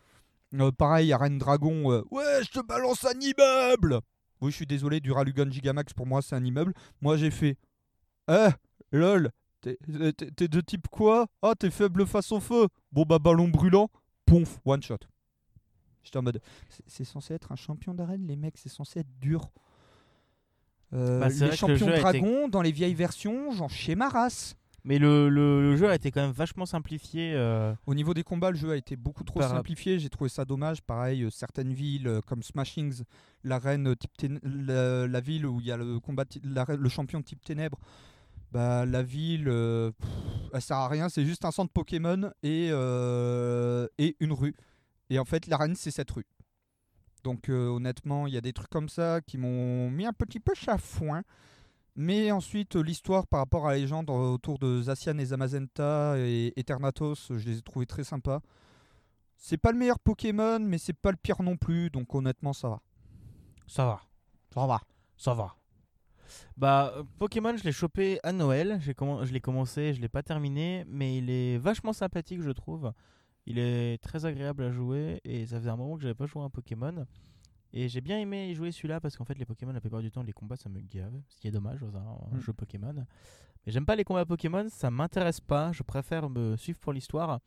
Pareil, 0.78 1.12
Arène 1.12 1.38
Dragon, 1.38 2.02
ouais, 2.10 2.42
je 2.42 2.50
te 2.50 2.66
balance 2.66 3.04
un 3.04 3.18
immeuble. 3.20 4.00
Oui, 4.40 4.50
je 4.50 4.56
suis 4.56 4.66
désolé, 4.66 5.00
du 5.00 5.12
Ralugan 5.12 5.50
Gigamax 5.50 5.92
pour 5.92 6.06
moi 6.06 6.22
c'est 6.22 6.34
un 6.34 6.44
immeuble. 6.44 6.72
Moi 7.02 7.16
j'ai 7.16 7.30
fait, 7.30 7.56
eh, 8.28 8.48
lol, 8.90 9.30
t'es 9.60 9.78
de 10.48 10.60
type 10.60 10.88
quoi? 10.88 11.26
Ah, 11.42 11.54
t'es 11.58 11.70
faible 11.70 12.06
face 12.06 12.32
au 12.32 12.40
feu. 12.40 12.68
Bon 12.90 13.02
bah 13.02 13.18
ballon 13.18 13.48
brûlant, 13.48 13.90
ponf, 14.24 14.58
one 14.64 14.82
shot. 14.82 14.98
J'étais 16.06 16.18
en 16.18 16.22
mode, 16.22 16.40
c'est- 16.86 17.04
censé 17.04 17.34
être 17.34 17.52
un 17.52 17.56
champion 17.56 17.92
d'arène, 17.92 18.26
les 18.26 18.36
mecs, 18.36 18.56
c'est 18.56 18.68
censé 18.70 19.00
être 19.00 19.18
dur. 19.20 19.50
Euh, 20.92 21.18
Bah, 21.20 21.28
les 21.28 21.38
le 21.46 21.50
champions 21.50 21.88
été- 21.90 21.98
dragons, 22.00 22.48
dans 22.48 22.62
les 22.62 22.70
vieilles 22.72 22.94
versions, 22.94 23.50
j'en 23.52 23.68
chiais 23.68 23.96
ma 23.96 24.08
race. 24.08 24.54
Mais 24.84 25.00
le, 25.00 25.28
le, 25.28 25.62
le 25.62 25.76
jeu 25.76 25.90
a 25.90 25.96
été 25.96 26.12
quand 26.12 26.20
même 26.22 26.30
vachement 26.30 26.64
simplifié. 26.64 27.32
euh, 27.34 27.74
Au 27.86 27.94
niveau 27.96 28.14
des 28.14 28.22
combats, 28.22 28.52
le 28.52 28.56
jeu 28.56 28.70
a 28.70 28.76
été 28.76 28.94
beaucoup 28.94 29.24
trop 29.24 29.40
Par- 29.40 29.50
simplifié. 29.50 29.98
J'ai 29.98 30.08
trouvé 30.08 30.30
ça 30.30 30.44
dommage. 30.44 30.80
Pareil, 30.80 31.24
euh, 31.24 31.30
certaines 31.30 31.72
villes 31.72 32.06
euh, 32.06 32.20
comme 32.20 32.44
Smashings, 32.44 33.02
l'arène 33.42 33.96
type 33.96 34.12
la, 34.44 35.08
la 35.08 35.20
ville 35.20 35.44
où 35.44 35.58
il 35.60 35.66
y 35.66 35.72
a 35.72 35.76
le 35.76 35.98
combat, 35.98 36.24
le 36.44 36.88
champion 36.88 37.20
type 37.20 37.42
ténèbres. 37.44 37.80
Bah, 38.52 38.86
la 38.86 39.02
ville, 39.02 39.46
pff, 39.46 40.08
elle 40.54 40.62
sert 40.62 40.76
à 40.76 40.86
rien. 40.88 41.08
C'est 41.08 41.24
juste 41.26 41.44
un 41.44 41.50
centre 41.50 41.72
Pokémon 41.72 42.30
et, 42.44 42.66
et 43.98 44.16
une 44.20 44.32
rue. 44.32 44.54
Et 45.10 45.18
en 45.18 45.24
fait, 45.24 45.46
l'arène, 45.46 45.74
c'est 45.74 45.90
cette 45.90 46.10
rue. 46.10 46.26
Donc, 47.22 47.48
euh, 47.48 47.68
honnêtement, 47.68 48.26
il 48.26 48.34
y 48.34 48.36
a 48.36 48.40
des 48.40 48.52
trucs 48.52 48.70
comme 48.70 48.88
ça 48.88 49.20
qui 49.20 49.38
m'ont 49.38 49.90
mis 49.90 50.06
un 50.06 50.12
petit 50.12 50.40
peu 50.40 50.54
chafouin. 50.54 51.22
Mais 51.96 52.30
ensuite, 52.30 52.76
euh, 52.76 52.82
l'histoire 52.82 53.26
par 53.26 53.40
rapport 53.40 53.66
à 53.66 53.72
la 53.72 53.78
légende 53.78 54.10
euh, 54.10 54.34
autour 54.34 54.58
de 54.58 54.82
Zacian 54.82 55.18
et 55.18 55.24
Zamazenta 55.24 56.14
et 56.18 56.52
Eternatos, 56.56 57.32
je 57.36 57.48
les 57.48 57.58
ai 57.58 57.62
trouvés 57.62 57.86
très 57.86 58.04
sympas. 58.04 58.40
C'est 59.36 59.56
pas 59.56 59.72
le 59.72 59.78
meilleur 59.78 59.98
Pokémon, 59.98 60.60
mais 60.60 60.78
c'est 60.78 60.92
pas 60.92 61.10
le 61.10 61.16
pire 61.16 61.42
non 61.42 61.56
plus, 61.56 61.90
donc 61.90 62.14
honnêtement, 62.14 62.52
ça 62.52 62.68
va. 62.68 62.80
Ça 63.66 63.86
va. 63.86 64.00
Ça 64.52 64.66
va. 64.66 64.80
Ça 65.16 65.34
va. 65.34 65.56
Bah, 66.56 66.94
Pokémon, 67.18 67.56
je 67.56 67.64
l'ai 67.64 67.72
chopé 67.72 68.20
à 68.22 68.32
Noël. 68.32 68.78
J'ai 68.80 68.94
je 68.98 69.32
l'ai 69.32 69.40
commencé, 69.40 69.94
je 69.94 70.00
l'ai 70.00 70.08
pas 70.08 70.22
terminé, 70.22 70.84
mais 70.88 71.18
il 71.18 71.30
est 71.30 71.58
vachement 71.58 71.92
sympathique, 71.92 72.42
je 72.42 72.50
trouve. 72.50 72.92
Il 73.46 73.58
est 73.58 74.02
très 74.02 74.26
agréable 74.26 74.64
à 74.64 74.70
jouer 74.72 75.20
et 75.24 75.46
ça 75.46 75.58
faisait 75.58 75.70
un 75.70 75.76
moment 75.76 75.96
que 75.96 76.02
j'avais 76.02 76.14
pas 76.14 76.26
joué 76.26 76.42
à 76.42 76.44
un 76.46 76.50
Pokémon. 76.50 77.06
Et 77.72 77.88
j'ai 77.88 78.00
bien 78.00 78.18
aimé 78.18 78.48
y 78.50 78.54
jouer 78.54 78.72
celui-là 78.72 79.00
parce 79.00 79.16
qu'en 79.16 79.24
fait, 79.24 79.38
les 79.38 79.44
Pokémon, 79.44 79.72
la 79.72 79.80
plupart 79.80 80.00
du 80.00 80.10
temps, 80.10 80.22
les 80.22 80.32
combats, 80.32 80.56
ça 80.56 80.68
me 80.68 80.80
gave. 80.80 81.12
Ce 81.28 81.40
qui 81.40 81.48
est 81.48 81.50
dommage 81.52 81.80
dans 81.80 81.96
un 82.32 82.36
Mm. 82.36 82.40
jeu 82.40 82.52
Pokémon. 82.52 82.94
Mais 82.94 83.72
j'aime 83.72 83.84
pas 83.86 83.96
les 83.96 84.04
combats 84.04 84.24
Pokémon, 84.24 84.66
ça 84.68 84.90
m'intéresse 84.90 85.40
pas. 85.40 85.72
Je 85.72 85.82
préfère 85.82 86.28
me 86.30 86.56
suivre 86.56 86.78
pour 86.78 86.92
l'histoire. 86.92 87.40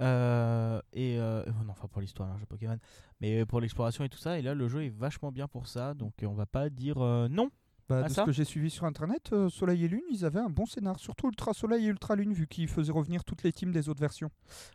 Euh, 0.00 0.80
et 0.94 1.18
euh, 1.18 1.44
non, 1.64 1.70
enfin 1.72 1.86
pour 1.88 2.00
l'histoire, 2.00 2.30
un 2.30 2.38
jeu 2.38 2.46
Pokémon, 2.46 2.78
mais 3.20 3.44
pour 3.44 3.60
l'exploration 3.60 4.02
et 4.04 4.08
tout 4.08 4.16
ça. 4.18 4.38
Et 4.38 4.42
là, 4.42 4.54
le 4.54 4.66
jeu 4.68 4.84
est 4.84 4.88
vachement 4.88 5.30
bien 5.30 5.46
pour 5.46 5.66
ça, 5.66 5.92
donc 5.92 6.14
on 6.22 6.32
va 6.32 6.46
pas 6.46 6.70
dire 6.70 6.98
euh, 7.02 7.28
non. 7.28 7.50
Bah, 7.90 8.02
Ah, 8.04 8.08
de 8.08 8.14
ce 8.14 8.20
que 8.20 8.30
j'ai 8.30 8.44
suivi 8.44 8.70
sur 8.70 8.84
internet, 8.86 9.32
euh, 9.32 9.48
Soleil 9.48 9.84
et 9.84 9.88
Lune, 9.88 10.04
ils 10.12 10.24
avaient 10.24 10.38
un 10.38 10.48
bon 10.48 10.64
scénar, 10.64 11.00
surtout 11.00 11.26
Ultra 11.26 11.52
Soleil 11.52 11.86
et 11.86 11.88
Ultra 11.88 12.14
Lune, 12.14 12.32
vu 12.32 12.46
qu'ils 12.46 12.68
faisaient 12.68 12.92
revenir 12.92 13.24
toutes 13.24 13.42
les 13.42 13.52
teams 13.52 13.72
des 13.72 13.88
autres 13.88 13.98
versions. 14.00 14.30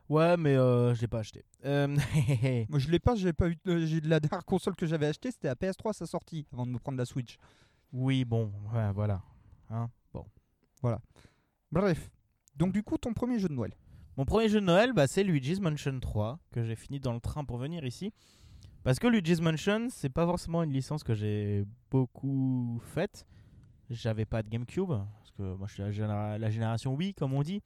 Ouais, 0.09 0.35
mais 0.35 0.57
euh, 0.57 0.93
je 0.93 0.99
l'ai 0.99 1.07
pas 1.07 1.19
acheté. 1.19 1.45
Euh, 1.63 1.87
Moi, 2.69 2.77
je 2.77 2.91
l'ai 2.91 2.99
pas, 2.99 3.15
j'ai 3.15 3.31
pas 3.31 3.47
eu, 3.47 3.57
j'ai 3.65 4.01
la 4.01 4.19
dernière 4.19 4.43
console 4.43 4.75
que 4.75 4.85
j'avais 4.85 5.05
achetée, 5.07 5.31
c'était 5.31 5.47
la 5.47 5.55
PS3 5.55 5.91
à 5.91 5.93
sa 5.93 6.05
sortie, 6.05 6.45
avant 6.51 6.65
de 6.65 6.71
me 6.71 6.77
prendre 6.77 6.97
la 6.97 7.05
Switch. 7.05 7.37
oui, 7.93 8.25
bon, 8.25 8.51
ouais, 8.73 8.91
voilà. 8.91 9.21
Hein, 9.69 9.89
bon. 10.13 10.25
Bref. 11.71 12.11
Donc 12.57 12.73
du 12.73 12.83
coup, 12.83 12.97
ton 12.97 13.13
premier 13.13 13.39
jeu 13.39 13.47
de 13.47 13.53
Noël? 13.53 13.73
Mon 14.17 14.25
premier 14.25 14.49
jeu 14.49 14.59
de 14.59 14.65
Noël, 14.65 14.91
bah, 14.91 15.07
c'est 15.07 15.23
Luigi's 15.23 15.61
Mansion 15.61 15.99
3, 16.01 16.39
que 16.51 16.63
j'ai 16.63 16.75
fini 16.75 16.99
dans 16.99 17.13
le 17.13 17.21
train 17.21 17.45
pour 17.45 17.57
venir 17.57 17.85
ici. 17.85 18.13
Parce 18.85 18.99
que 18.99 19.07
Luigi's 19.07 19.41
Mansion, 19.41 19.87
c'est 19.89 20.09
pas 20.09 20.25
forcément 20.27 20.61
une 20.61 20.71
licence 20.71 21.03
que 21.03 21.15
j'ai 21.15 21.65
beaucoup 21.89 22.79
faite. 22.93 23.25
J'avais 23.89 24.25
pas 24.25 24.43
de 24.43 24.49
GameCube, 24.49 24.89
parce 24.89 25.31
que 25.35 25.41
moi 25.55 25.65
je 25.67 25.73
suis 25.73 25.81
la, 25.81 25.91
généra- 25.91 26.37
la 26.37 26.49
génération 26.51 26.93
Wii, 26.93 27.15
comme 27.15 27.33
on 27.33 27.41
dit. 27.41 27.63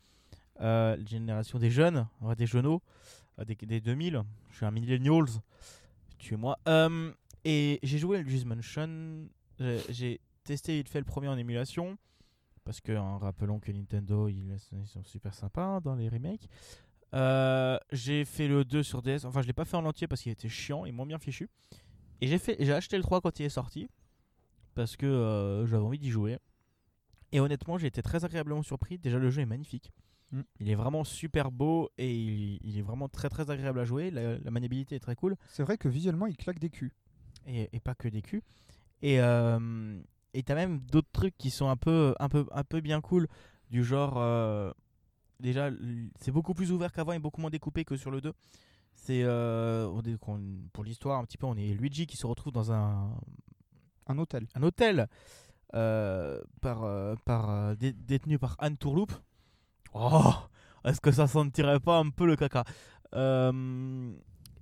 Euh, 0.61 0.95
la 0.95 1.05
génération 1.05 1.59
des 1.59 1.69
jeunes, 1.71 2.07
des 2.38 2.45
jeuneaux, 2.45 2.81
euh, 3.38 3.43
des, 3.43 3.55
des 3.55 3.81
2000. 3.81 4.23
Je 4.49 4.55
suis 4.55 4.65
un 4.65 4.71
millennials, 4.71 5.25
tuez-moi. 6.19 6.57
Euh, 6.69 7.11
et 7.43 7.79
j'ai 7.83 7.97
joué 7.97 8.17
à 8.17 8.21
Luigi's 8.21 8.45
Mansion. 8.45 9.27
J'ai- 9.89 10.21
testé 10.45 10.77
vite 10.77 10.89
fait 10.89 10.99
le 10.99 11.05
premier 11.05 11.27
en 11.27 11.38
émulation. 11.38 11.97
Parce 12.63 12.79
que, 12.81 12.91
hein, 12.93 13.17
rappelons 13.19 13.59
que 13.59 13.71
Nintendo, 13.71 14.27
ils, 14.29 14.57
ils 14.71 14.88
sont 14.88 15.03
super 15.03 15.33
sympas 15.33 15.63
hein, 15.65 15.81
dans 15.81 15.95
les 15.95 16.07
remakes. 16.09 16.47
Euh, 17.13 17.78
j'ai 17.92 18.25
fait 18.25 18.48
le 18.48 18.66
2 18.66 18.84
sur 18.84 19.01
DS. 19.01 19.25
Enfin, 19.25 19.42
je 19.42 19.48
l'ai 19.48 19.54
pas 19.54 19.66
fait 19.66 19.78
en 19.78 19.86
entier 19.86 20.08
parce 20.08 20.22
qu'il 20.22 20.32
était 20.32 20.50
chiant 20.50 20.86
et 20.86 20.92
moins 20.92 21.06
bien 21.06 21.20
fichu. 21.20 21.50
Et 22.22 22.28
j'ai 22.28 22.38
fait, 22.38 22.58
j'ai 22.60 22.74
acheté 22.74 22.98
le 22.98 23.04
3 23.04 23.22
quand 23.22 23.39
il 23.39 23.46
est 23.46 23.50
sorti. 23.50 23.89
Parce 24.75 24.96
que 24.96 25.06
euh, 25.06 25.66
j'avais 25.66 25.84
envie 25.84 26.00
d'y 26.00 26.10
jouer. 26.10 26.38
Et 27.32 27.39
honnêtement, 27.39 27.78
j'ai 27.78 27.88
été 27.88 28.01
très 28.01 28.25
agréablement 28.25 28.63
surpris. 28.63 28.98
Déjà, 28.98 29.18
le 29.18 29.30
jeu 29.30 29.42
est 29.42 29.46
magnifique. 29.46 29.92
Mm. 30.32 30.42
Il 30.60 30.70
est 30.70 30.75
vraiment 30.75 31.04
super 31.04 31.51
beau 31.51 31.89
et 31.98 32.13
il, 32.13 32.60
il 32.63 32.78
est 32.78 32.82
vraiment 32.82 33.10
très 33.10 33.30
très 33.30 33.50
agréable 33.50 33.80
à 33.80 33.86
jouer. 33.86 34.12
La, 34.12 34.38
la 34.38 34.51
maniabilité 34.51 34.96
est 34.96 35.00
très 35.00 35.16
cool 35.16 35.36
C'est 35.48 35.63
vrai 35.63 35.78
que 35.78 35.88
visuellement, 35.89 36.28
il 36.28 36.38
claque 36.38 36.60
des 36.60 36.70
culs. 36.70 36.94
et, 37.48 37.70
et 37.74 37.80
pas 37.80 37.96
que 37.96 38.08
des 38.08 38.22
culs. 38.22 38.44
Et 39.01 39.20
euh, 39.22 40.00
et 40.34 40.44
t'as 40.44 40.56
même 40.56 40.80
d'autres 40.80 41.10
trucs 41.12 41.38
qui 41.38 41.50
sont 41.50 41.70
un 41.70 41.78
peu 41.78 42.13
un 42.20 42.30
peu 42.30 42.46
un 42.51 42.63
peu 42.63 42.82
bien 42.82 43.01
cool 43.01 43.28
du 43.72 43.84
genre 43.84 44.16
déjà 45.39 45.69
c'est 46.19 46.31
beaucoup 46.31 46.53
plus 46.53 46.72
ouvert 46.72 46.91
qu'avant 46.91 47.13
et 47.13 47.19
beaucoup 47.19 47.41
moins 47.41 47.50
découpé 47.50 47.86
que 47.86 47.96
sur 47.98 48.12
le 48.12 48.22
2. 48.22 48.34
C'est 48.96 49.22
euh, 49.24 49.88
pour 50.74 50.84
l'histoire 50.84 51.19
un 51.19 51.24
petit 51.25 51.38
peu 51.38 51.46
on 51.48 51.55
est 51.55 51.74
Luigi 51.74 52.05
qui 52.08 52.17
se 52.17 52.27
retrouve 52.27 52.51
dans 52.53 52.72
un 52.72 53.10
Un 54.08 54.17
hôtel. 54.17 54.48
un 54.55 54.63
hôtel 54.63 55.08
euh, 55.75 56.41
par, 56.62 56.84
euh, 56.84 57.15
par, 57.25 57.75
dé- 57.77 57.93
détenu 57.93 58.38
par 58.39 58.55
Anne 58.60 58.75
Tourloupe. 58.77 59.13
Oh, 59.93 60.34
est-ce 60.84 61.00
que 61.00 61.12
ça 61.12 61.27
sentirait 61.27 61.79
pas 61.79 62.00
un 62.00 62.10
peu 62.10 62.25
le 62.25 62.36
caca? 62.36 62.63
Euh, 63.15 64.12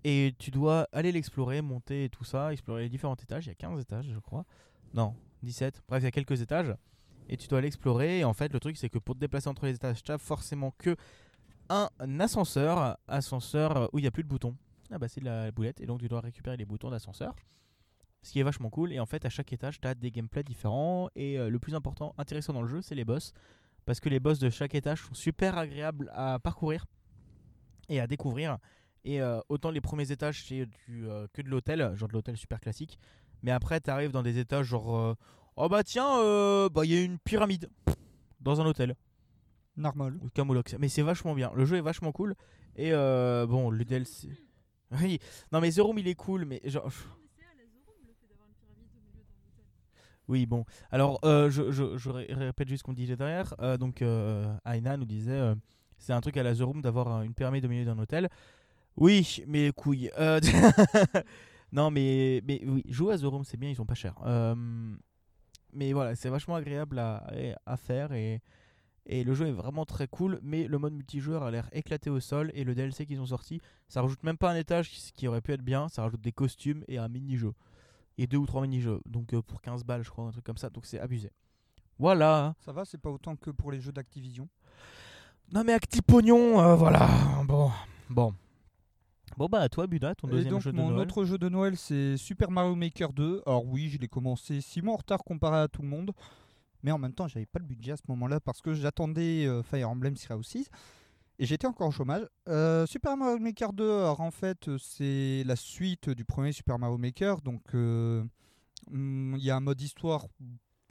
Et 0.03 0.35
tu 0.37 0.51
dois 0.51 0.87
aller 0.91 1.11
l'explorer, 1.11 1.61
monter 1.61 2.05
et 2.05 2.09
tout 2.09 2.23
ça, 2.23 2.51
explorer 2.53 2.83
les 2.83 2.89
différents 2.89 3.15
étages. 3.15 3.45
Il 3.45 3.49
y 3.49 3.51
a 3.51 3.55
15 3.55 3.79
étages, 3.81 4.09
je 4.13 4.19
crois. 4.19 4.45
Non, 4.93 5.15
17. 5.43 5.81
Bref, 5.87 6.01
il 6.01 6.05
y 6.05 6.07
a 6.07 6.11
quelques 6.11 6.41
étages. 6.41 6.73
Et 7.29 7.37
tu 7.37 7.47
dois 7.47 7.61
l'explorer. 7.61 8.19
Et 8.19 8.23
en 8.23 8.33
fait, 8.33 8.51
le 8.53 8.59
truc, 8.59 8.77
c'est 8.77 8.89
que 8.89 8.99
pour 8.99 9.15
te 9.15 9.19
déplacer 9.19 9.49
entre 9.49 9.65
les 9.65 9.75
étages, 9.75 10.03
tu 10.03 10.11
as 10.11 10.17
forcément 10.17 10.71
que 10.77 10.95
un 11.69 11.89
ascenseur. 12.19 12.97
Ascenseur 13.07 13.89
où 13.93 13.99
il 13.99 14.03
n'y 14.03 14.07
a 14.07 14.11
plus 14.11 14.23
de 14.23 14.29
boutons. 14.29 14.55
Ah 14.91 14.97
bah, 14.97 15.07
c'est 15.07 15.19
de 15.21 15.25
la 15.25 15.51
boulette. 15.51 15.81
Et 15.81 15.85
donc, 15.85 15.99
tu 15.99 16.07
dois 16.07 16.21
récupérer 16.21 16.57
les 16.57 16.65
boutons 16.65 16.89
d'ascenseur 16.89 17.35
ce 18.23 18.31
qui 18.31 18.39
est 18.39 18.43
vachement 18.43 18.69
cool. 18.69 18.91
Et 18.91 18.99
en 18.99 19.05
fait, 19.05 19.25
à 19.25 19.29
chaque 19.29 19.53
étage, 19.53 19.79
tu 19.79 19.87
as 19.87 19.95
des 19.95 20.11
gameplays 20.11 20.43
différents. 20.43 21.09
Et 21.15 21.39
euh, 21.39 21.49
le 21.49 21.59
plus 21.59 21.75
important, 21.75 22.13
intéressant 22.17 22.53
dans 22.53 22.61
le 22.61 22.67
jeu, 22.67 22.81
c'est 22.81 22.95
les 22.95 23.05
boss. 23.05 23.33
Parce 23.85 23.99
que 23.99 24.09
les 24.09 24.19
boss 24.19 24.39
de 24.39 24.49
chaque 24.49 24.75
étage 24.75 25.01
sont 25.03 25.13
super 25.13 25.57
agréables 25.57 26.11
à 26.13 26.39
parcourir 26.39 26.85
et 27.87 28.01
à 28.01 28.07
découvrir. 28.07 28.57
Et 29.05 29.21
euh, 29.21 29.39
autant 29.47 29.71
les 29.71 29.79
premiers 29.79 30.11
étages, 30.11 30.43
c'est 30.43 30.67
euh, 30.89 31.27
que 31.31 31.41
de 31.41 31.49
l'hôtel, 31.49 31.95
genre 31.95 32.09
de 32.09 32.13
l'hôtel 32.13 32.35
super 32.35 32.59
classique. 32.59 32.99
Mais 33.43 33.51
après, 33.51 33.79
tu 33.79 33.89
arrives 33.89 34.11
dans 34.11 34.23
des 34.23 34.39
étages 34.39 34.67
genre. 34.67 34.97
euh, 34.97 35.15
oh 35.57 35.67
bah 35.69 35.83
tiens, 35.83 36.19
euh, 36.19 36.69
bah 36.69 36.85
il 36.85 36.91
y 36.93 36.97
a 36.97 37.01
une 37.03 37.19
pyramide 37.19 37.69
dans 38.39 38.61
un 38.61 38.65
hôtel. 38.65 38.95
Normal. 39.75 40.17
Ou 40.23 40.29
Camoulox. 40.33 40.75
Mais 40.79 40.89
c'est 40.89 41.03
vachement 41.03 41.35
bien. 41.35 41.51
Le 41.55 41.65
jeu 41.65 41.77
est 41.77 41.81
vachement 41.81 42.11
cool. 42.11 42.33
Et 42.75 42.93
euh, 42.93 43.45
bon, 43.45 43.69
le 43.69 43.83
DLC. 43.85 44.29
Oui, 45.01 45.19
non 45.51 45.59
mais 45.59 45.69
The 45.69 45.79
Room 45.79 45.97
il 45.99 46.07
est 46.07 46.15
cool, 46.15 46.45
mais 46.45 46.61
genre. 46.63 46.89
Oui, 50.29 50.45
bon. 50.45 50.65
Alors, 50.91 51.19
euh, 51.23 51.49
je, 51.49 51.71
je, 51.71 51.97
je 51.97 52.09
ré- 52.09 52.27
répète 52.29 52.67
juste 52.67 52.79
ce 52.79 52.83
qu'on 52.83 52.93
disait 52.93 53.15
derrière. 53.15 53.53
Euh, 53.59 53.77
donc, 53.77 54.01
euh, 54.01 54.45
Aina 54.65 54.97
nous 54.97 55.05
disait 55.05 55.53
c'est 55.97 56.13
un 56.13 56.21
truc 56.21 56.37
à 56.37 56.43
la 56.43 56.55
The 56.55 56.61
Room 56.61 56.81
d'avoir 56.81 57.21
une 57.23 57.33
pyramide 57.33 57.65
au 57.65 57.69
milieu 57.69 57.85
d'un 57.85 57.97
hôtel. 57.99 58.29
Oui, 58.95 59.43
mais 59.47 59.71
couilles. 59.71 60.11
Non, 61.73 61.91
mais, 61.91 62.41
mais 62.47 62.61
oui, 62.65 62.81
jouer 62.87 63.13
à 63.15 63.17
The 63.17 63.23
Room, 63.23 63.43
c'est 63.43 63.57
bien, 63.57 63.69
ils 63.69 63.75
sont 63.75 63.85
pas 63.85 63.93
chers. 63.93 64.15
Mais 65.77 65.93
voilà, 65.93 66.15
c'est 66.15 66.29
vachement 66.29 66.55
agréable 66.55 66.97
à, 66.97 67.27
à 67.67 67.77
faire 67.77 68.11
et, 68.11 68.41
et 69.05 69.23
le 69.23 69.35
jeu 69.35 69.45
est 69.47 69.51
vraiment 69.51 69.85
très 69.85 70.07
cool. 70.07 70.39
Mais 70.41 70.67
le 70.67 70.79
mode 70.79 70.93
multijoueur 70.93 71.43
a 71.43 71.51
l'air 71.51 71.69
éclaté 71.71 72.09
au 72.09 72.19
sol 72.19 72.51
et 72.55 72.63
le 72.63 72.73
DLC 72.73 73.05
qu'ils 73.05 73.21
ont 73.21 73.27
sorti, 73.27 73.61
ça 73.87 74.01
rajoute 74.01 74.23
même 74.23 74.37
pas 74.39 74.49
un 74.51 74.55
étage 74.55 74.89
qui, 74.89 75.11
qui 75.13 75.27
aurait 75.27 75.41
pu 75.41 75.53
être 75.53 75.61
bien, 75.61 75.87
ça 75.87 76.01
rajoute 76.01 76.21
des 76.21 76.31
costumes 76.31 76.83
et 76.87 76.97
un 76.97 77.07
mini-jeu 77.07 77.53
et 78.17 78.25
deux 78.25 78.37
ou 78.37 78.47
trois 78.47 78.63
mini-jeux. 78.63 79.01
Donc 79.05 79.33
euh, 79.35 79.43
pour 79.43 79.61
15 79.61 79.83
balles, 79.83 80.03
je 80.03 80.09
crois, 80.09 80.25
un 80.25 80.31
truc 80.31 80.43
comme 80.43 80.57
ça. 80.57 80.71
Donc 80.71 80.87
c'est 80.87 80.99
abusé. 80.99 81.29
Voilà. 81.99 82.55
Ça 82.65 82.71
va, 82.71 82.83
c'est 82.83 82.97
pas 82.97 83.11
autant 83.11 83.35
que 83.35 83.51
pour 83.51 83.71
les 83.71 83.79
jeux 83.79 83.91
d'Activision? 83.91 84.49
Non 85.53 85.63
mais 85.63 85.73
Acti 85.73 86.01
Pognon, 86.01 86.59
euh, 86.59 86.75
voilà. 86.75 87.07
Bon. 87.45 87.71
Bon. 88.09 88.33
Bon 89.35 89.47
bah 89.47 89.59
à 89.61 89.69
toi 89.69 89.85
Buda, 89.85 90.15
ton 90.15 90.27
deuxième 90.27 90.53
donc 90.53 90.61
jeu 90.61 90.71
de 90.71 90.77
mon 90.77 90.89
Noël. 90.89 91.01
autre 91.07 91.23
jeu 91.23 91.37
de 91.37 91.47
Noël, 91.49 91.77
c'est 91.77 92.17
Super 92.17 92.49
Mario 92.49 92.75
Maker 92.75 93.13
2. 93.13 93.43
Alors 93.45 93.65
oui, 93.65 93.89
je 93.89 93.99
l'ai 93.99 94.07
commencé 94.07 94.61
6 94.61 94.81
mois 94.81 94.93
en 94.95 94.97
retard 94.97 95.23
comparé 95.23 95.57
à 95.59 95.67
tout 95.67 95.81
le 95.83 95.87
monde. 95.87 96.11
Mais 96.83 96.91
en 96.91 96.97
même 96.97 97.13
temps, 97.13 97.27
j'avais 97.27 97.45
pas 97.45 97.59
le 97.59 97.65
budget 97.65 97.91
à 97.93 97.97
ce 97.97 98.03
moment-là 98.07 98.39
parce 98.39 98.61
que 98.61 98.73
j'attendais 98.73 99.45
euh, 99.45 99.61
Fire 99.61 99.89
Emblem 99.89 100.15
Heroes 100.29 100.43
6. 100.43 100.69
Et 101.39 101.45
j'étais 101.45 101.67
encore 101.67 101.89
au 101.89 101.91
chômage. 101.91 102.25
Euh, 102.47 102.87
Super 102.87 103.15
Mario 103.15 103.37
Maker 103.37 103.73
2, 103.73 103.83
alors 103.99 104.21
en 104.21 104.31
fait, 104.31 104.75
c'est 104.79 105.43
la 105.45 105.55
suite 105.55 106.09
du 106.09 106.25
premier 106.25 106.51
Super 106.51 106.79
Mario 106.79 106.97
Maker. 106.97 107.41
Donc, 107.41 107.61
euh, 107.75 108.23
hum, 108.91 109.35
il 109.37 109.43
y 109.43 109.51
a 109.51 109.55
un 109.55 109.59
mode 109.59 109.79
histoire 109.81 110.25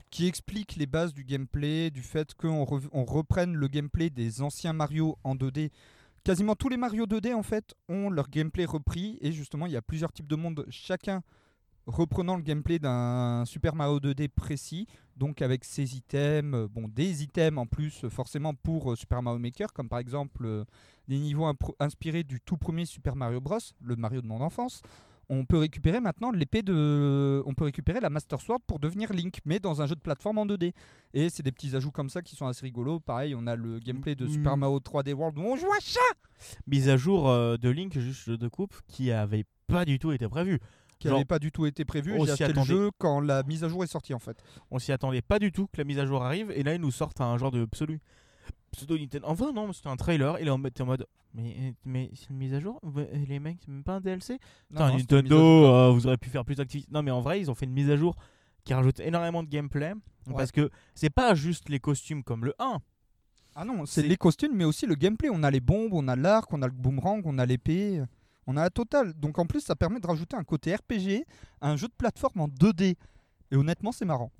qui 0.09 0.25
explique 0.25 0.77
les 0.77 0.85
bases 0.85 1.13
du 1.13 1.25
gameplay, 1.25 1.89
du 1.89 2.01
fait 2.01 2.33
qu'on 2.33 2.63
re- 2.63 2.87
on 2.93 3.03
reprenne 3.03 3.55
le 3.55 3.67
gameplay 3.67 4.09
des 4.09 4.41
anciens 4.41 4.71
Mario 4.71 5.17
en 5.25 5.35
2D. 5.35 5.69
Quasiment 6.27 6.55
tous 6.55 6.67
les 6.67 6.75
Mario 6.75 7.05
2D 7.05 7.33
en 7.33 7.41
fait 7.41 7.73
ont 7.87 8.09
leur 8.09 8.29
gameplay 8.29 8.65
repris 8.65 9.17
et 9.21 9.31
justement 9.31 9.65
il 9.65 9.71
y 9.71 9.77
a 9.77 9.81
plusieurs 9.81 10.11
types 10.11 10.27
de 10.27 10.35
mondes, 10.35 10.65
chacun 10.69 11.23
reprenant 11.85 12.35
le 12.35 12.41
gameplay 12.41 12.79
d'un 12.79 13.45
Super 13.45 13.75
Mario 13.75 14.01
2D 14.01 14.27
précis, 14.27 14.87
donc 15.15 15.41
avec 15.41 15.63
ses 15.63 15.95
items, 15.95 16.53
euh, 16.53 16.67
bon 16.67 16.89
des 16.89 17.23
items 17.23 17.57
en 17.57 17.65
plus 17.65 18.03
euh, 18.03 18.09
forcément 18.09 18.53
pour 18.53 18.91
euh, 18.91 18.95
Super 18.97 19.21
Mario 19.21 19.39
Maker, 19.39 19.71
comme 19.71 19.87
par 19.87 19.99
exemple 19.99 20.65
des 21.07 21.17
niveaux 21.17 21.49
inspirés 21.79 22.23
du 22.23 22.41
tout 22.41 22.57
premier 22.57 22.85
Super 22.85 23.15
Mario 23.15 23.39
Bros, 23.39 23.59
le 23.81 23.95
Mario 23.95 24.21
de 24.21 24.27
mon 24.27 24.41
enfance. 24.41 24.81
On 25.29 25.45
peut 25.45 25.57
récupérer 25.57 25.99
maintenant 25.99 26.31
l'épée 26.31 26.61
de, 26.61 27.43
on 27.45 27.53
peut 27.53 27.65
récupérer 27.65 27.99
la 27.99 28.09
Master 28.09 28.39
Sword 28.39 28.61
pour 28.65 28.79
devenir 28.79 29.11
Link, 29.11 29.39
mais 29.43 29.59
dans 29.59 29.81
un 29.81 29.85
jeu 29.87 29.95
de 29.95 29.99
plateforme 29.99 30.37
en 30.37 30.45
2D. 30.45 30.73
Et 31.13 31.29
c'est 31.29 31.43
des 31.43 31.51
petits 31.51 31.75
ajouts 31.75 31.91
comme 31.91 32.09
ça 32.09 32.21
qui 32.21 32.35
sont 32.35 32.47
assez 32.47 32.65
rigolos. 32.65 32.99
Pareil, 33.01 33.35
on 33.35 33.45
a 33.47 33.55
le 33.57 33.79
gameplay 33.79 34.15
de 34.15 34.25
Super 34.27 34.55
Mm. 34.55 34.59
Mario 34.61 34.79
3D 34.79 35.13
World 35.13 35.37
où 35.37 35.41
on 35.41 35.55
joue 35.57 35.71
à 35.71 35.79
chat. 35.81 35.99
Mise 36.65 36.87
à 36.89 36.95
jour 36.97 37.29
euh, 37.29 37.57
de 37.57 37.69
Link, 37.69 37.97
juste 37.99 38.29
de 38.29 38.47
coupe, 38.47 38.75
qui 38.87 39.11
avait 39.11 39.45
pas 39.67 39.83
du 39.83 39.99
tout 39.99 40.11
été 40.13 40.27
prévu. 40.29 40.59
qui 40.99 41.07
n'avait 41.09 41.25
pas 41.25 41.39
du 41.39 41.51
tout 41.51 41.65
été 41.65 41.83
prévu. 41.85 42.13
On 42.17 42.25
J'ai 42.25 42.35
s'y 42.35 42.43
acheté 42.43 42.45
le 42.47 42.51
attendait. 42.61 42.67
jeu 42.69 42.91
quand 42.97 43.19
la 43.19 43.43
mise 43.43 43.63
à 43.63 43.69
jour 43.69 43.83
est 43.83 43.87
sortie 43.87 44.13
en 44.13 44.19
fait. 44.19 44.41
On 44.71 44.79
s'y 44.79 44.91
attendait 44.93 45.21
pas 45.21 45.39
du 45.39 45.51
tout 45.51 45.67
que 45.67 45.77
la 45.77 45.83
mise 45.83 45.99
à 45.99 46.05
jour 46.05 46.23
arrive 46.23 46.51
et 46.51 46.63
là 46.63 46.73
ils 46.73 46.81
nous 46.81 46.89
sortent 46.91 47.21
un 47.21 47.37
genre 47.37 47.51
de 47.51 47.65
pseudo 47.65 47.95
pseudo 48.71 48.97
Nintendo. 48.97 49.27
Enfin 49.27 49.51
non, 49.53 49.71
c'était 49.73 49.89
un 49.89 49.95
trailer 49.95 50.37
et 50.37 50.43
là 50.43 50.55
on 50.55 50.63
était 50.65 50.81
en 50.81 50.87
mode 50.87 51.07
mais 51.33 51.73
mais 51.85 52.09
c'est 52.15 52.29
une 52.29 52.37
mise 52.37 52.53
à 52.53 52.59
jour? 52.59 52.81
Les 53.27 53.39
mecs, 53.39 53.57
c'est 53.61 53.71
même 53.71 53.83
pas 53.83 53.95
un 53.95 54.01
DLC 54.01 54.33
Non, 54.71 54.87
Putain, 54.87 54.97
Nintendo, 54.97 55.65
euh, 55.65 55.91
vous 55.91 56.05
auriez 56.07 56.17
pu 56.17 56.29
faire 56.29 56.45
plus 56.45 56.55
d'activités. 56.55 56.89
Non 56.91 57.03
mais 57.03 57.11
en 57.11 57.21
vrai, 57.21 57.39
ils 57.39 57.51
ont 57.51 57.55
fait 57.55 57.65
une 57.65 57.73
mise 57.73 57.89
à 57.89 57.95
jour 57.95 58.15
qui 58.63 58.73
rajoute 58.73 58.99
énormément 58.99 59.43
de 59.43 59.49
gameplay 59.49 59.93
parce 60.35 60.51
que 60.51 60.69
c'est 60.93 61.09
pas 61.09 61.35
juste 61.35 61.69
les 61.69 61.79
costumes 61.79 62.23
comme 62.23 62.43
le 62.45 62.53
1. 62.59 62.79
Ah 63.55 63.65
non, 63.65 63.85
c'est 63.85 64.03
les 64.03 64.17
costumes, 64.17 64.53
mais 64.53 64.65
aussi 64.65 64.85
le 64.85 64.95
gameplay. 64.95 65.29
On 65.31 65.41
a 65.41 65.49
les 65.49 65.61
bombes, 65.61 65.93
on 65.93 66.07
a 66.07 66.15
l'arc, 66.15 66.51
on 66.53 66.61
a 66.61 66.67
le 66.67 66.73
boomerang, 66.73 67.21
on 67.25 67.39
a 67.39 67.45
l'épée. 67.45 68.03
On 68.45 68.55
a 68.55 68.61
la 68.61 68.69
totale. 68.69 69.13
Donc 69.13 69.39
en 69.39 69.45
plus, 69.45 69.61
ça 69.61 69.75
permet 69.75 69.99
de 69.99 70.07
rajouter 70.07 70.37
un 70.37 70.43
côté 70.43 70.75
RPG 70.75 71.25
à 71.59 71.71
un 71.71 71.75
jeu 71.75 71.87
de 71.87 71.93
plateforme 71.93 72.41
en 72.41 72.47
2D. 72.47 72.95
Et 73.51 73.55
honnêtement, 73.55 73.91
c'est 73.91 74.05
marrant. 74.05 74.31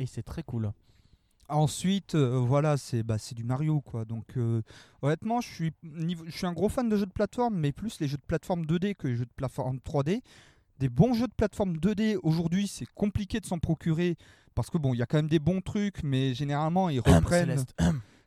Et 0.00 0.06
c'est 0.06 0.22
très 0.22 0.42
cool. 0.44 0.70
Ensuite, 1.48 2.14
euh, 2.14 2.38
voilà, 2.38 2.76
c'est 2.76 3.02
bah, 3.02 3.16
c'est 3.18 3.34
du 3.34 3.44
Mario 3.44 3.80
quoi. 3.80 4.04
Donc 4.04 4.36
euh, 4.36 4.60
honnêtement, 5.02 5.40
je 5.40 5.48
suis 5.48 5.72
niveau- 5.82 6.24
je 6.26 6.36
suis 6.36 6.46
un 6.46 6.52
gros 6.52 6.68
fan 6.68 6.88
de 6.88 6.96
jeux 6.96 7.06
de 7.06 7.12
plateforme, 7.12 7.56
mais 7.58 7.72
plus 7.72 8.00
les 8.00 8.08
jeux 8.08 8.18
de 8.18 8.22
plateforme 8.26 8.64
2D 8.66 8.94
que 8.94 9.08
les 9.08 9.16
jeux 9.16 9.24
de 9.24 9.32
plateforme 9.34 9.78
3D. 9.78 10.20
Des 10.78 10.88
bons 10.88 11.14
jeux 11.14 11.26
de 11.26 11.32
plateforme 11.36 11.76
2D 11.78 12.18
aujourd'hui, 12.22 12.68
c'est 12.68 12.86
compliqué 12.94 13.40
de 13.40 13.46
s'en 13.46 13.58
procurer 13.58 14.16
parce 14.54 14.70
que 14.70 14.78
bon, 14.78 14.92
il 14.94 14.98
y 14.98 15.02
a 15.02 15.06
quand 15.06 15.18
même 15.18 15.28
des 15.28 15.38
bons 15.38 15.60
trucs, 15.60 16.02
mais 16.02 16.34
généralement 16.34 16.88
ils 16.90 17.00
reprennent, 17.00 17.46
Céleste. 17.46 17.74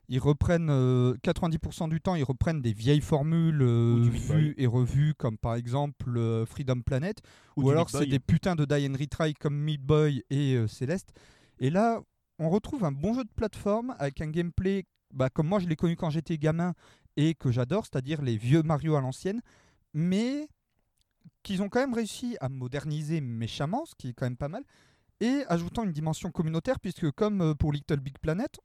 ils 0.10 0.20
reprennent 0.20 0.70
euh, 0.70 1.14
90% 1.24 1.90
du 1.90 2.02
temps, 2.02 2.16
ils 2.16 2.24
reprennent 2.24 2.62
des 2.62 2.74
vieilles 2.74 3.02
formules 3.02 3.62
euh, 3.62 3.96
vues 4.10 4.56
et 4.58 4.66
revues, 4.68 5.14
comme 5.14 5.38
par 5.38 5.56
exemple 5.56 6.18
euh, 6.18 6.46
Freedom 6.46 6.82
Planet, 6.82 7.22
ou, 7.56 7.70
alors 7.70 7.90
c'est 7.90 8.06
des 8.10 8.20
putains 8.20 8.56
de 8.56 8.66
die 8.66 8.88
and 8.90 8.98
retry 9.00 9.34
comme 9.34 9.56
Meat 9.58 9.82
Boy 9.82 10.24
et 10.30 10.56
euh, 10.56 10.68
Céleste. 10.68 11.14
Et 11.60 11.70
là, 11.70 12.02
on 12.42 12.50
retrouve 12.50 12.84
un 12.84 12.92
bon 12.92 13.14
jeu 13.14 13.24
de 13.24 13.30
plateforme 13.36 13.96
avec 14.00 14.20
un 14.20 14.28
gameplay 14.28 14.86
bah, 15.14 15.30
comme 15.30 15.48
moi 15.48 15.60
je 15.60 15.68
l'ai 15.68 15.76
connu 15.76 15.96
quand 15.96 16.10
j'étais 16.10 16.38
gamin 16.38 16.74
et 17.16 17.36
que 17.36 17.52
j'adore, 17.52 17.86
c'est-à-dire 17.86 18.22
les 18.22 18.36
vieux 18.36 18.64
Mario 18.64 18.96
à 18.96 19.02
l'ancienne, 19.02 19.42
mais 19.94 20.48
qu'ils 21.44 21.62
ont 21.62 21.70
quand 21.70 21.82
même 21.82 21.94
réussi 21.94 22.38
à 22.40 22.50
moderniser 22.50 23.22
méchamment, 23.22 23.86
ce 23.86 23.94
qui 23.96 24.10
est 24.10 24.14
quand 24.14 24.26
même 24.26 24.38
pas 24.38 24.48
mal, 24.48 24.64
et 25.20 25.44
ajoutant 25.50 25.84
une 25.84 25.92
dimension 25.92 26.32
communautaire, 26.32 26.80
puisque 26.80 27.12
comme 27.12 27.42
euh, 27.42 27.54
pour 27.54 27.74
Little 27.74 28.00
Big 28.00 28.18
Planet, 28.20 28.60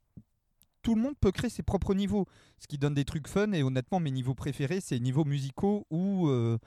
tout 0.81 0.95
le 0.95 1.01
monde 1.01 1.15
peut 1.19 1.31
créer 1.31 1.49
ses 1.49 1.63
propres 1.63 1.93
niveaux, 1.93 2.25
ce 2.57 2.67
qui 2.67 2.77
donne 2.77 2.95
des 2.95 3.05
trucs 3.05 3.27
fun, 3.27 3.51
et 3.51 3.61
honnêtement 3.61 3.99
mes 3.99 4.11
niveaux 4.11 4.33
préférés, 4.35 4.81
c'est 4.81 4.95
les 4.95 5.01
niveaux 5.01 5.25
musicaux 5.25 5.85
où... 5.91 6.29
euh. 6.29 6.57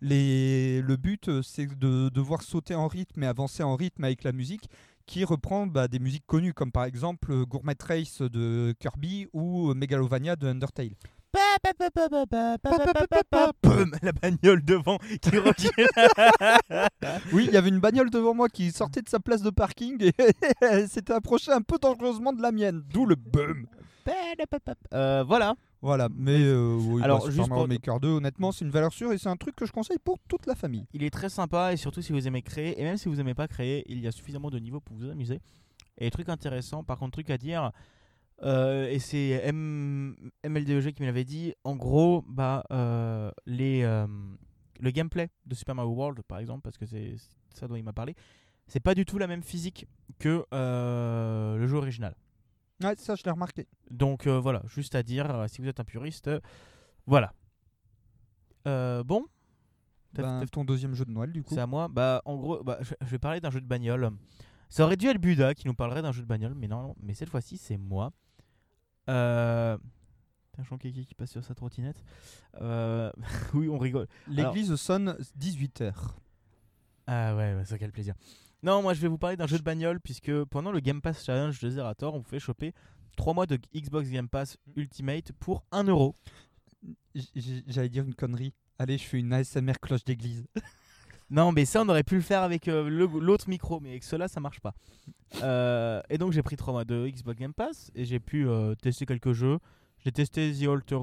Le 0.00 0.94
but, 0.94 1.28
euh, 1.28 1.42
c'est 1.42 1.66
de 1.66 2.08
devoir 2.08 2.42
sauter 2.42 2.76
en 2.76 2.86
rythme 2.86 3.24
et 3.24 3.26
avancer 3.26 3.64
en 3.64 3.74
rythme 3.74 4.04
avec 4.04 4.22
la 4.22 4.30
musique, 4.30 4.68
qui 5.08 5.24
reprend 5.24 5.66
bah, 5.66 5.88
des 5.88 5.98
musiques 5.98 6.26
connues, 6.26 6.52
comme 6.52 6.70
par 6.70 6.84
exemple 6.84 7.32
euh, 7.32 7.44
Gourmet 7.46 7.74
Race 7.82 8.20
de 8.20 8.74
Kirby 8.78 9.26
ou 9.32 9.70
euh, 9.70 9.74
Megalovania 9.74 10.36
de 10.36 10.46
Undertale. 10.46 10.90
La 14.02 14.12
bagnole 14.12 14.64
devant 14.64 14.98
qui 15.20 15.38
recule. 15.38 15.70
Oui, 17.32 17.46
il 17.48 17.54
y 17.54 17.56
avait 17.56 17.68
une 17.68 17.80
bagnole 17.80 18.10
devant 18.10 18.34
moi 18.34 18.48
qui 18.48 18.70
sortait 18.70 19.02
de 19.02 19.08
sa 19.08 19.18
place 19.18 19.42
de 19.42 19.50
parking 19.50 20.02
et 20.02 20.12
elle 20.60 20.88
s'était 20.88 21.12
approchée 21.14 21.52
un 21.52 21.62
peu 21.62 21.78
dangereusement 21.80 22.32
de 22.32 22.42
la 22.42 22.52
mienne, 22.52 22.82
d'où 22.92 23.06
le 23.06 23.14
boom. 23.14 23.66
Euh, 24.94 25.24
voilà. 25.26 25.54
Voilà, 25.80 26.08
mais 26.14 26.40
euh, 26.40 26.74
oui, 26.76 27.02
Alors, 27.02 27.18
bah, 27.18 27.24
Super 27.26 27.34
juste 27.36 27.48
Mario 27.50 27.64
pour- 27.64 27.68
Maker 27.72 28.00
2, 28.00 28.08
honnêtement, 28.08 28.50
c'est 28.50 28.64
une 28.64 28.70
valeur 28.72 28.92
sûre 28.92 29.12
et 29.12 29.18
c'est 29.18 29.28
un 29.28 29.36
truc 29.36 29.54
que 29.54 29.64
je 29.64 29.72
conseille 29.72 29.98
pour 30.02 30.18
toute 30.28 30.46
la 30.46 30.54
famille. 30.56 30.86
Il 30.92 31.04
est 31.04 31.10
très 31.10 31.28
sympa 31.28 31.72
et 31.72 31.76
surtout 31.76 32.02
si 32.02 32.12
vous 32.12 32.26
aimez 32.26 32.42
créer, 32.42 32.80
et 32.80 32.84
même 32.84 32.96
si 32.96 33.08
vous 33.08 33.20
aimez 33.20 33.34
pas 33.34 33.46
créer, 33.46 33.84
il 33.90 34.00
y 34.00 34.08
a 34.08 34.12
suffisamment 34.12 34.50
de 34.50 34.58
niveaux 34.58 34.80
pour 34.80 34.96
vous 34.96 35.08
amuser. 35.08 35.40
Et 35.98 36.10
truc 36.10 36.28
intéressant, 36.28 36.82
par 36.82 36.98
contre, 36.98 37.12
truc 37.12 37.30
à 37.30 37.38
dire, 37.38 37.70
euh, 38.42 38.88
et 38.88 38.98
c'est 38.98 39.40
M- 39.44 40.16
MLDEG 40.44 40.92
qui 40.94 41.02
me 41.02 41.06
l'avait 41.06 41.24
dit, 41.24 41.54
en 41.64 41.76
gros, 41.76 42.24
bah, 42.28 42.64
euh, 42.72 43.30
les, 43.46 43.82
euh, 43.82 44.06
le 44.80 44.90
gameplay 44.90 45.28
de 45.46 45.54
Super 45.54 45.74
Mario 45.76 45.92
World, 45.92 46.22
par 46.22 46.38
exemple, 46.38 46.62
parce 46.62 46.76
que 46.78 46.86
c'est 46.86 47.14
c'est 47.50 47.60
ça 47.60 47.68
dont 47.68 47.74
il 47.76 47.82
m'a 47.82 47.92
parlé, 47.92 48.14
c'est 48.68 48.78
pas 48.80 48.94
du 48.94 49.04
tout 49.04 49.18
la 49.18 49.26
même 49.26 49.42
physique 49.42 49.86
que 50.20 50.44
euh, 50.54 51.56
le 51.56 51.66
jeu 51.66 51.76
original. 51.76 52.14
Ouais, 52.82 52.94
ça, 52.96 53.14
je 53.16 53.22
l'ai 53.24 53.30
remarqué. 53.30 53.66
Donc 53.90 54.26
euh, 54.26 54.38
voilà, 54.38 54.62
juste 54.66 54.94
à 54.94 55.02
dire, 55.02 55.28
euh, 55.34 55.46
si 55.48 55.60
vous 55.60 55.68
êtes 55.68 55.80
un 55.80 55.84
puriste, 55.84 56.28
euh, 56.28 56.40
voilà. 57.06 57.32
Bon, 59.04 59.24
T'as- 60.14 60.22
Ben, 60.22 60.40
t'as- 60.40 60.46
ton 60.46 60.64
deuxième 60.64 60.94
jeu 60.94 61.04
de 61.04 61.10
Noël, 61.10 61.32
du 61.32 61.42
coup. 61.42 61.54
c'est 61.54 61.60
à 61.60 61.66
moi. 61.66 61.88
Bah, 61.88 62.22
en 62.24 62.36
gros, 62.36 62.62
bah, 62.62 62.78
je, 62.80 62.94
je 63.00 63.06
vais 63.06 63.18
parler 63.18 63.40
d'un 63.40 63.50
jeu 63.50 63.60
de 63.60 63.66
bagnole. 63.66 64.10
Ça 64.68 64.84
aurait 64.84 64.96
dû 64.96 65.06
être 65.06 65.18
Buda 65.20 65.54
qui 65.54 65.66
nous 65.66 65.74
parlerait 65.74 66.02
d'un 66.02 66.12
jeu 66.12 66.22
de 66.22 66.26
bagnole, 66.26 66.54
mais 66.54 66.68
non, 66.68 66.94
mais 67.00 67.14
cette 67.14 67.30
fois-ci, 67.30 67.56
c'est 67.56 67.76
moi. 67.78 68.12
Euh. 69.08 69.78
Putain, 70.52 70.62
Jean 70.64 70.76
Kéké 70.78 71.04
qui 71.04 71.14
passe 71.14 71.30
sur 71.30 71.42
sa 71.44 71.54
trottinette. 71.54 72.02
Euh, 72.60 73.10
oui, 73.54 73.68
on 73.70 73.78
rigole. 73.78 74.06
L'église 74.28 74.74
sonne 74.76 75.16
18h. 75.38 75.94
Ah 77.06 77.34
ouais, 77.36 77.54
ouais, 77.54 77.64
ça 77.64 77.78
quel 77.78 77.92
plaisir. 77.92 78.14
Non, 78.62 78.82
moi 78.82 78.94
je 78.94 79.00
vais 79.00 79.08
vous 79.08 79.18
parler 79.18 79.36
d'un 79.36 79.46
jeu 79.46 79.58
de 79.58 79.62
bagnole 79.62 80.00
puisque 80.00 80.32
pendant 80.44 80.72
le 80.72 80.80
Game 80.80 81.00
Pass 81.00 81.24
Challenge 81.24 81.58
de 81.60 81.70
Zerator, 81.70 82.14
on 82.14 82.18
vous 82.18 82.28
fait 82.28 82.40
choper 82.40 82.72
3 83.16 83.34
mois 83.34 83.46
de 83.46 83.58
Xbox 83.74 84.08
Game 84.10 84.28
Pass 84.28 84.56
Ultimate 84.76 85.32
pour 85.38 85.62
1 85.72 85.84
euro. 85.84 86.14
J'allais 87.66 87.88
dire 87.88 88.04
une 88.04 88.14
connerie. 88.14 88.52
Allez, 88.78 88.98
je 88.98 89.04
fais 89.04 89.18
une 89.18 89.32
ASMR 89.32 89.74
cloche 89.80 90.04
d'église. 90.04 90.46
Non, 91.30 91.52
mais 91.52 91.66
ça, 91.66 91.82
on 91.82 91.88
aurait 91.90 92.04
pu 92.04 92.14
le 92.14 92.22
faire 92.22 92.40
avec 92.42 92.68
euh, 92.68 92.88
l'autre 92.88 93.50
micro, 93.50 93.80
mais 93.80 93.90
avec 93.90 94.02
cela, 94.02 94.28
ça 94.28 94.40
marche 94.40 94.60
pas. 94.60 94.72
Euh, 95.42 96.00
et 96.08 96.16
donc, 96.16 96.32
j'ai 96.32 96.42
pris 96.42 96.56
3 96.56 96.72
mois 96.72 96.86
de 96.86 97.06
Xbox 97.06 97.38
Game 97.38 97.52
Pass 97.52 97.90
et 97.94 98.06
j'ai 98.06 98.18
pu 98.18 98.48
euh, 98.48 98.74
tester 98.76 99.04
quelques 99.04 99.34
jeux. 99.34 99.58
J'ai 99.98 100.10
testé 100.10 100.50
The 100.54 100.62
Alter 100.68 101.00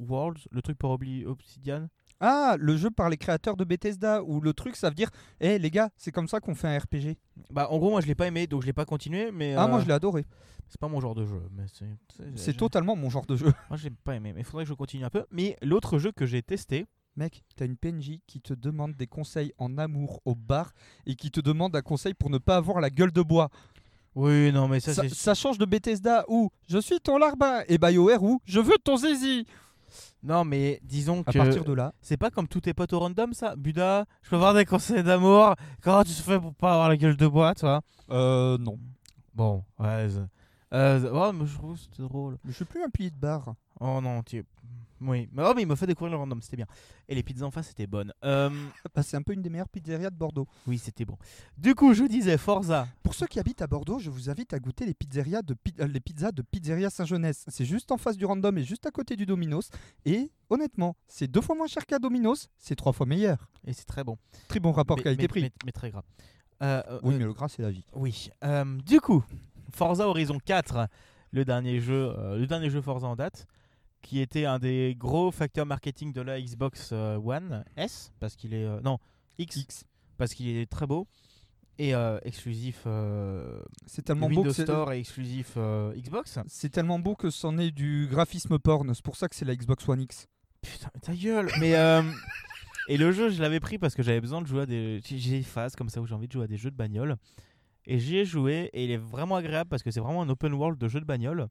Worlds, 0.00 0.48
le 0.50 0.62
truc 0.62 0.78
pour 0.78 0.96
Obli- 0.98 1.26
Obsidian. 1.26 1.88
Ah, 2.20 2.56
le 2.58 2.76
jeu 2.76 2.90
par 2.90 3.08
les 3.08 3.16
créateurs 3.16 3.56
de 3.56 3.64
Bethesda, 3.64 4.22
où 4.22 4.40
le 4.40 4.52
truc, 4.52 4.76
ça 4.76 4.88
veut 4.90 4.94
dire, 4.94 5.10
hé 5.40 5.58
les 5.58 5.70
gars, 5.70 5.90
c'est 5.96 6.12
comme 6.12 6.28
ça 6.28 6.38
qu'on 6.40 6.54
fait 6.54 6.68
un 6.68 6.78
RPG. 6.78 7.16
Bah, 7.50 7.68
en 7.70 7.78
gros, 7.78 7.90
moi, 7.90 8.00
je 8.02 8.06
l'ai 8.06 8.14
pas 8.14 8.26
aimé, 8.26 8.46
donc 8.46 8.60
je 8.62 8.66
l'ai 8.66 8.72
pas 8.74 8.84
continué, 8.84 9.30
mais 9.32 9.54
Ah, 9.56 9.66
moi, 9.66 9.78
euh, 9.78 9.82
je 9.82 9.86
l'ai 9.88 9.94
adoré. 9.94 10.26
c'est 10.68 10.78
pas 10.80 10.88
mon 10.88 11.00
genre 11.00 11.14
de 11.14 11.24
jeu. 11.24 11.42
Mais 11.56 11.64
c'est 11.72 11.86
c'est- 12.36 12.52
totalement 12.56 12.94
mon 12.94 13.08
genre 13.10 13.24
de 13.26 13.36
jeu. 13.36 13.52
Moi, 13.70 13.76
j'ai 13.78 13.90
pas 13.90 14.14
aimé, 14.16 14.32
mais 14.34 14.40
il 14.42 14.44
faudrait 14.44 14.64
que 14.64 14.68
je 14.68 14.74
continue 14.74 15.04
un 15.04 15.10
peu. 15.10 15.24
Mais 15.30 15.56
l'autre 15.62 15.98
jeu 15.98 16.12
que 16.12 16.26
j'ai 16.26 16.42
testé, 16.42 16.86
Mec, 17.16 17.42
t'as 17.56 17.64
une 17.66 17.76
PNJ 17.76 18.20
qui 18.28 18.40
te 18.40 18.54
demande 18.54 18.94
des 18.94 19.08
conseils 19.08 19.52
en 19.58 19.76
amour 19.78 20.20
au 20.24 20.36
bar 20.36 20.72
et 21.06 21.16
qui 21.16 21.30
te 21.32 21.40
demande 21.40 21.74
un 21.74 21.82
conseil 21.82 22.14
pour 22.14 22.30
ne 22.30 22.38
pas 22.38 22.56
avoir 22.56 22.80
la 22.80 22.88
gueule 22.88 23.10
de 23.12 23.20
bois. 23.20 23.48
oui, 24.14 24.52
non, 24.52 24.68
mais 24.68 24.78
ça, 24.80 24.94
Ça, 24.94 25.02
c'est 25.02 25.14
ça 25.14 25.34
change 25.34 25.58
de 25.58 25.64
Bethesda 25.64 26.24
où 26.28 26.50
je 26.68 26.78
suis 26.78 27.00
ton 27.00 27.18
larbin 27.18 27.62
et 27.68 27.78
BioWare 27.78 28.22
où 28.22 28.40
je 28.44 28.60
veux 28.60 28.76
ton 28.82 28.96
zizi. 28.96 29.44
Non, 30.22 30.44
mais 30.44 30.80
disons 30.82 31.22
À 31.26 31.32
que 31.32 31.38
partir 31.38 31.64
de 31.64 31.72
là, 31.72 31.92
c'est 32.02 32.16
pas 32.16 32.30
comme 32.30 32.46
tous 32.46 32.60
tes 32.60 32.74
potes 32.74 32.92
au 32.92 32.98
random, 32.98 33.32
ça. 33.32 33.56
Buda, 33.56 34.04
je 34.22 34.30
peux 34.30 34.36
avoir 34.36 34.54
des 34.54 34.64
conseils 34.64 35.02
d'amour. 35.02 35.54
Comment 35.82 36.04
tu 36.04 36.12
fais 36.12 36.38
pour 36.38 36.54
pas 36.54 36.72
avoir 36.74 36.88
la 36.88 36.96
gueule 36.96 37.16
de 37.16 37.26
bois, 37.26 37.54
toi? 37.54 37.80
Euh, 38.10 38.58
non. 38.58 38.78
Bon, 39.34 39.64
ouais. 39.78 40.08
Euh, 40.72 41.10
ouais, 41.10 41.32
mais 41.38 41.46
je 41.46 41.54
trouve 41.56 41.74
que 41.74 41.80
c'était 41.80 42.02
drôle. 42.02 42.38
Mais 42.44 42.50
je 42.52 42.56
suis 42.56 42.64
plus 42.64 42.82
un 42.82 42.88
pilier 42.90 43.10
de 43.10 43.16
bar. 43.16 43.54
Oh 43.80 44.00
non, 44.02 44.22
tu. 44.22 44.44
Oui, 45.02 45.30
mais, 45.32 45.42
oh, 45.46 45.52
mais 45.56 45.62
il 45.62 45.66
m'a 45.66 45.76
fait 45.76 45.86
découvrir 45.86 46.12
le 46.12 46.18
random, 46.18 46.42
c'était 46.42 46.58
bien. 46.58 46.66
Et 47.08 47.14
les 47.14 47.22
pizzas 47.22 47.46
en 47.46 47.50
face, 47.50 47.68
c'était 47.68 47.86
bonnes. 47.86 48.12
Euh, 48.22 48.50
Bah, 48.94 49.02
c'est 49.02 49.16
un 49.16 49.22
peu 49.22 49.32
une 49.32 49.40
des 49.40 49.48
meilleures 49.48 49.68
pizzerias 49.70 50.10
de 50.10 50.14
Bordeaux. 50.16 50.46
oui, 50.66 50.76
c'était 50.76 51.06
bon. 51.06 51.16
Du 51.56 51.74
coup, 51.74 51.94
je 51.94 52.04
disais 52.04 52.36
Forza. 52.36 52.86
Pour 53.02 53.14
ceux 53.14 53.26
qui 53.26 53.40
habitent 53.40 53.62
à 53.62 53.66
Bordeaux, 53.66 53.98
je 53.98 54.10
vous 54.10 54.28
invite 54.28 54.52
à 54.52 54.58
goûter 54.58 54.84
les 54.84 54.92
pizzerias 54.92 55.40
de, 55.40 55.54
pi- 55.54 55.74
euh, 55.80 55.86
les 55.86 56.00
pizzas 56.00 56.32
de 56.32 56.42
Pizzeria 56.42 56.90
Saint-Genès. 56.90 57.46
C'est 57.48 57.64
juste 57.64 57.90
en 57.92 57.96
face 57.96 58.18
du 58.18 58.26
random 58.26 58.58
et 58.58 58.62
juste 58.64 58.84
à 58.84 58.90
côté 58.90 59.16
du 59.16 59.24
Domino's. 59.24 59.70
Et 60.04 60.30
honnêtement, 60.50 60.94
c'est 61.08 61.26
deux 61.28 61.40
fois 61.40 61.56
moins 61.56 61.66
cher 61.66 61.86
qu'à 61.86 61.98
Domino's, 61.98 62.48
c'est 62.58 62.76
trois 62.76 62.92
fois 62.92 63.06
meilleur. 63.06 63.48
Et 63.66 63.72
c'est 63.72 63.86
très 63.86 64.04
bon. 64.04 64.18
Très 64.48 64.60
bon 64.60 64.70
rapport 64.70 64.98
Mais- 64.98 65.04
qualité-prix. 65.04 65.50
mais, 65.64 65.72
très 65.72 65.90
gras. 65.90 66.04
Euh, 66.62 66.82
Oui, 67.02 67.14
mais 67.16 67.24
le 67.24 67.32
gras, 67.32 67.48
c'est 67.48 67.62
la 67.62 67.70
vie. 67.70 67.86
Oui. 67.94 68.28
Euh, 68.44 68.76
du 68.84 69.00
coup, 69.00 69.24
Forza 69.74 70.08
Horizon 70.08 70.38
4, 70.44 70.88
le 71.32 71.44
dernier 71.44 71.80
jeu, 71.80 72.14
euh, 72.18 72.38
le 72.38 72.46
dernier 72.46 72.70
jeu 72.70 72.80
Forza 72.80 73.06
en 73.06 73.16
date, 73.16 73.46
qui 74.02 74.20
était 74.20 74.44
un 74.44 74.58
des 74.58 74.94
gros 74.98 75.30
facteurs 75.30 75.66
marketing 75.66 76.12
de 76.12 76.20
la 76.20 76.40
Xbox 76.40 76.90
euh, 76.92 77.16
One 77.16 77.64
S, 77.76 78.12
parce 78.20 78.36
qu'il 78.36 78.54
est 78.54 78.64
euh, 78.64 78.80
non 78.82 78.98
X, 79.38 79.56
X. 79.56 79.84
parce 80.16 80.34
qu'il 80.34 80.48
est 80.56 80.70
très 80.70 80.86
beau 80.86 81.06
et 81.80 81.94
euh, 81.94 82.18
exclusif 82.24 82.82
euh, 82.86 83.62
C'est 83.86 84.02
tellement 84.02 84.28
beau 84.28 84.42
que 84.42 84.52
Store 84.52 84.92
et 84.92 84.98
exclusif 84.98 85.54
euh, 85.56 85.94
Xbox. 85.94 86.38
c'est 86.46 86.68
tellement 86.68 86.98
beau 86.98 87.14
que 87.14 87.30
c'en 87.30 87.56
est 87.56 87.70
du 87.70 88.06
graphisme 88.10 88.58
porn. 88.58 88.92
C'est 88.94 89.04
pour 89.04 89.16
ça 89.16 89.28
que 89.28 89.34
c'est 89.34 89.46
la 89.46 89.56
Xbox 89.56 89.88
One 89.88 90.02
X. 90.02 90.26
Putain, 90.60 90.90
mais 90.94 91.00
ta 91.00 91.14
gueule. 91.14 91.50
Mais 91.58 91.74
et 92.88 92.98
le 92.98 93.12
jeu, 93.12 93.30
je 93.30 93.40
l'avais 93.40 93.60
pris 93.60 93.78
parce 93.78 93.94
que 93.94 94.02
j'avais 94.02 94.20
besoin 94.20 94.42
de 94.42 94.46
jouer 94.46 94.62
à 94.62 94.66
des. 94.66 95.00
J'ai 95.06 95.16
j'ai 95.18 95.38
des 95.38 95.42
phases 95.42 95.74
comme 95.74 95.88
ça 95.88 96.02
où 96.02 96.06
j'ai 96.06 96.14
envie 96.14 96.26
de 96.26 96.32
jouer 96.32 96.44
à 96.44 96.48
des 96.48 96.58
jeux 96.58 96.70
de 96.70 96.76
bagnole. 96.76 97.16
Et 97.86 97.98
j'y 97.98 98.18
ai 98.18 98.24
joué 98.24 98.70
et 98.72 98.84
il 98.84 98.90
est 98.90 98.96
vraiment 98.96 99.36
agréable 99.36 99.68
parce 99.68 99.82
que 99.82 99.90
c'est 99.90 100.00
vraiment 100.00 100.22
un 100.22 100.28
open 100.28 100.52
world 100.52 100.78
de 100.78 100.88
jeux 100.88 101.00
de 101.00 101.04
bagnole. 101.04 101.48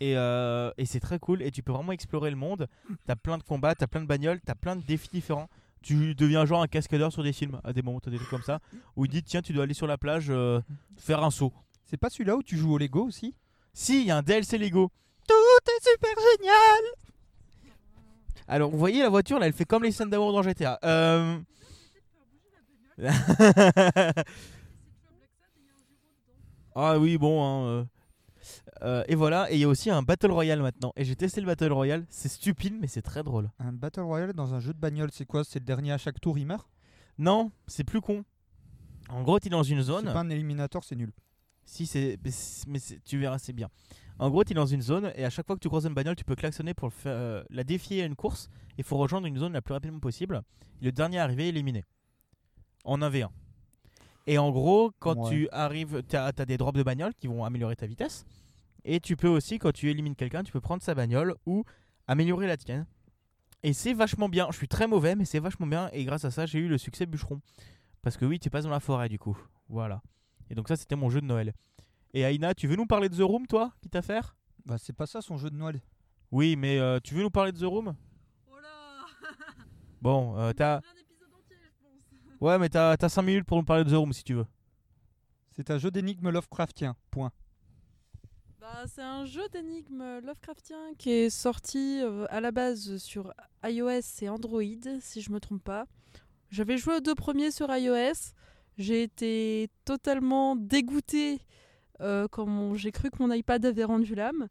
Et, 0.00 0.16
euh, 0.16 0.70
et 0.78 0.86
c'est 0.86 1.00
très 1.00 1.18
cool 1.18 1.42
et 1.42 1.50
tu 1.50 1.62
peux 1.62 1.72
vraiment 1.72 1.92
explorer 1.92 2.30
le 2.30 2.36
monde. 2.36 2.68
T'as 3.06 3.16
plein 3.16 3.38
de 3.38 3.42
combats, 3.42 3.74
t'as 3.74 3.86
plein 3.86 4.00
de 4.00 4.06
bagnoles, 4.06 4.40
t'as 4.40 4.54
plein 4.54 4.76
de 4.76 4.82
défis 4.82 5.10
différents. 5.12 5.48
tu 5.82 6.14
deviens 6.14 6.44
genre 6.44 6.62
un 6.62 6.68
cascadeur 6.68 7.12
sur 7.12 7.22
des 7.22 7.32
films 7.32 7.60
à 7.64 7.72
des 7.72 7.82
moments, 7.82 8.00
t'as 8.00 8.10
des 8.10 8.16
trucs 8.18 8.30
comme 8.30 8.42
ça, 8.42 8.60
où 8.96 9.04
il 9.04 9.10
dit 9.10 9.22
tiens, 9.22 9.42
tu 9.42 9.52
dois 9.52 9.64
aller 9.64 9.74
sur 9.74 9.86
la 9.86 9.98
plage 9.98 10.26
euh, 10.30 10.60
faire 10.96 11.22
un 11.22 11.30
saut. 11.30 11.52
C'est 11.84 11.96
pas 11.96 12.10
celui-là 12.10 12.36
où 12.36 12.42
tu 12.42 12.56
joues 12.56 12.74
au 12.74 12.78
Lego 12.78 13.04
aussi? 13.06 13.34
Si, 13.72 14.00
il 14.00 14.06
y 14.06 14.10
a 14.10 14.16
un 14.16 14.22
DLC 14.22 14.58
Lego. 14.58 14.90
Tout 15.26 15.34
est 15.66 15.90
super 15.90 16.14
génial 16.36 16.82
Alors, 18.46 18.70
vous 18.70 18.78
voyez 18.78 19.02
la 19.02 19.08
voiture, 19.08 19.38
là, 19.38 19.46
elle 19.46 19.52
fait 19.52 19.64
comme 19.64 19.84
les 19.84 19.92
scènes 19.92 20.10
d'amour 20.10 20.32
dans 20.32 20.42
GTA. 20.42 20.78
Euh... 20.84 21.38
ah 26.80 26.98
oui, 26.98 27.18
bon, 27.18 27.42
hein, 27.44 27.66
euh. 27.66 27.84
Euh, 28.82 29.04
et 29.08 29.14
voilà, 29.16 29.50
et 29.50 29.54
il 29.56 29.60
y 29.60 29.64
a 29.64 29.68
aussi 29.68 29.90
un 29.90 30.02
Battle 30.02 30.30
Royale 30.30 30.62
maintenant. 30.62 30.92
Et 30.96 31.04
j'ai 31.04 31.16
testé 31.16 31.40
le 31.40 31.46
Battle 31.46 31.72
Royale, 31.72 32.06
c'est 32.08 32.28
stupide, 32.28 32.74
mais 32.80 32.86
c'est 32.86 33.02
très 33.02 33.22
drôle. 33.24 33.50
Un 33.58 33.72
Battle 33.72 34.00
Royale 34.02 34.32
dans 34.32 34.54
un 34.54 34.60
jeu 34.60 34.72
de 34.72 34.78
bagnole, 34.78 35.10
c'est 35.12 35.26
quoi? 35.26 35.42
C'est 35.44 35.58
le 35.58 35.64
dernier 35.64 35.92
à 35.92 35.98
chaque 35.98 36.20
tour, 36.20 36.38
il 36.38 36.46
meurt? 36.46 36.68
Non, 37.18 37.50
c'est 37.66 37.82
plus 37.84 38.00
con. 38.00 38.24
En 39.08 39.22
gros, 39.22 39.40
tu 39.40 39.48
es 39.48 39.50
dans 39.50 39.62
une 39.64 39.78
C'est 39.78 39.84
zone. 39.84 40.04
pas 40.04 40.20
un 40.20 40.30
éliminator, 40.30 40.84
c'est 40.84 40.94
nul. 40.94 41.12
Si, 41.64 41.86
c'est. 41.86 42.16
Mais, 42.24 42.30
c'est- 42.30 42.66
mais 42.68 42.78
c'est- 42.78 43.02
tu 43.04 43.18
verras, 43.18 43.38
c'est 43.38 43.52
bien. 43.52 43.68
En 44.20 44.30
gros, 44.30 44.44
tu 44.44 44.52
es 44.52 44.54
dans 44.54 44.66
une 44.66 44.82
zone 44.82 45.12
et 45.16 45.24
à 45.24 45.30
chaque 45.30 45.46
fois 45.46 45.56
que 45.56 45.60
tu 45.60 45.68
croises 45.68 45.84
une 45.86 45.94
bagnole, 45.94 46.16
tu 46.16 46.24
peux 46.24 46.36
klaxonner 46.36 46.74
pour 46.74 46.92
faire, 46.92 47.12
euh, 47.16 47.42
la 47.50 47.64
défier 47.64 48.02
à 48.02 48.06
une 48.06 48.14
course. 48.16 48.48
Il 48.78 48.84
faut 48.84 48.96
rejoindre 48.96 49.26
une 49.26 49.36
zone 49.38 49.52
la 49.52 49.62
plus 49.62 49.74
rapidement 49.74 49.98
possible. 50.00 50.42
Et 50.80 50.84
le 50.86 50.92
dernier 50.92 51.18
arrivé 51.18 51.46
est 51.46 51.48
éliminé. 51.50 51.84
En 52.84 52.98
1v1. 52.98 53.30
Et 54.28 54.36
en 54.36 54.50
gros, 54.50 54.92
quand 54.98 55.16
Ouais. 55.16 55.30
tu 55.30 55.48
arrives, 55.52 56.02
tu 56.06 56.14
as, 56.14 56.32
des 56.32 56.58
drops 56.58 56.76
de 56.76 56.82
bagnole 56.82 57.14
qui 57.14 57.28
vont 57.28 57.44
améliorer 57.44 57.76
ta 57.76 57.86
vitesse. 57.86 58.26
Et 58.84 59.00
tu 59.00 59.16
peux 59.16 59.28
aussi, 59.28 59.58
quand 59.58 59.72
tu 59.72 59.88
élimines 59.90 60.14
quelqu'un, 60.14 60.44
tu 60.44 60.52
peux 60.52 60.60
prendre 60.60 60.82
sa 60.82 60.94
bagnole 60.94 61.34
ou 61.46 61.64
améliorer 62.06 62.46
la 62.46 62.58
tienne. 62.58 62.86
Et 63.62 63.72
c'est 63.72 63.94
vachement 63.94 64.28
bien. 64.28 64.46
Je 64.50 64.56
suis 64.58 64.68
très 64.68 64.86
mauvais, 64.86 65.16
mais 65.16 65.24
c'est 65.24 65.38
vachement 65.40 65.66
bien. 65.66 65.88
Et 65.94 66.04
grâce 66.04 66.26
à 66.26 66.30
ça, 66.30 66.44
j'ai 66.44 66.58
eu 66.58 66.68
le 66.68 66.76
succès 66.76 67.06
bûcheron. 67.06 67.40
Parce 68.02 68.18
que 68.18 68.26
oui, 68.26 68.38
tu 68.38 68.50
passes 68.50 68.64
dans 68.64 68.70
la 68.70 68.80
forêt 68.80 69.08
du 69.08 69.18
coup. 69.18 69.36
Voilà. 69.70 70.02
Et 70.50 70.54
donc 70.54 70.68
ça, 70.68 70.76
c'était 70.76 70.94
mon 70.94 71.08
jeu 71.08 71.22
de 71.22 71.26
Noël. 71.26 71.54
Et 72.12 72.24
Aïna, 72.26 72.54
tu 72.54 72.68
veux 72.68 72.76
nous 72.76 72.86
parler 72.86 73.08
de 73.08 73.16
The 73.16 73.22
Room, 73.22 73.46
toi, 73.46 73.72
quitte 73.80 73.96
à 73.96 74.02
faire 74.02 74.36
Bah, 74.66 74.76
c'est 74.78 74.94
pas 74.94 75.06
ça 75.06 75.22
son 75.22 75.38
jeu 75.38 75.48
de 75.50 75.56
Noël. 75.56 75.80
Oui, 76.30 76.54
mais 76.56 76.78
euh, 76.78 77.00
tu 77.02 77.14
veux 77.14 77.22
nous 77.22 77.30
parler 77.30 77.52
de 77.52 77.58
The 77.58 77.64
Room? 77.64 77.94
Oh 78.50 78.58
là 78.60 79.06
Bon, 80.02 80.36
euh, 80.38 80.52
t'as... 80.56 80.76
Un 80.76 80.80
épisode 81.00 81.28
entier, 81.34 81.56
je 81.62 81.70
pense. 81.82 82.27
Ouais, 82.40 82.56
mais 82.58 82.68
t'as 82.68 82.96
5 82.96 83.22
minutes 83.22 83.46
pour 83.46 83.56
nous 83.56 83.64
parler 83.64 83.84
de 83.84 83.90
The 83.90 83.94
Room 83.94 84.12
si 84.12 84.22
tu 84.22 84.34
veux. 84.34 84.46
C'est 85.50 85.70
un 85.70 85.78
jeu 85.78 85.90
d'énigmes 85.90 86.30
Lovecraftien. 86.30 86.94
Point. 87.10 87.32
Bah, 88.60 88.84
c'est 88.86 89.02
un 89.02 89.24
jeu 89.24 89.48
d'énigmes 89.48 90.20
Lovecraftien 90.20 90.78
qui 90.98 91.10
est 91.10 91.30
sorti 91.30 92.00
euh, 92.00 92.26
à 92.30 92.40
la 92.40 92.52
base 92.52 92.98
sur 92.98 93.34
iOS 93.64 94.22
et 94.22 94.28
Android, 94.28 94.62
si 95.00 95.20
je 95.20 95.32
me 95.32 95.40
trompe 95.40 95.64
pas. 95.64 95.86
J'avais 96.50 96.76
joué 96.76 96.96
aux 96.96 97.00
deux 97.00 97.16
premiers 97.16 97.50
sur 97.50 97.74
iOS. 97.74 98.34
J'ai 98.76 99.02
été 99.02 99.68
totalement 99.84 100.54
dégoûté 100.54 101.40
euh, 102.00 102.28
quand 102.30 102.76
j'ai 102.76 102.92
cru 102.92 103.10
que 103.10 103.20
mon 103.20 103.32
iPad 103.32 103.64
avait 103.66 103.82
rendu 103.82 104.14
l'âme. 104.14 104.48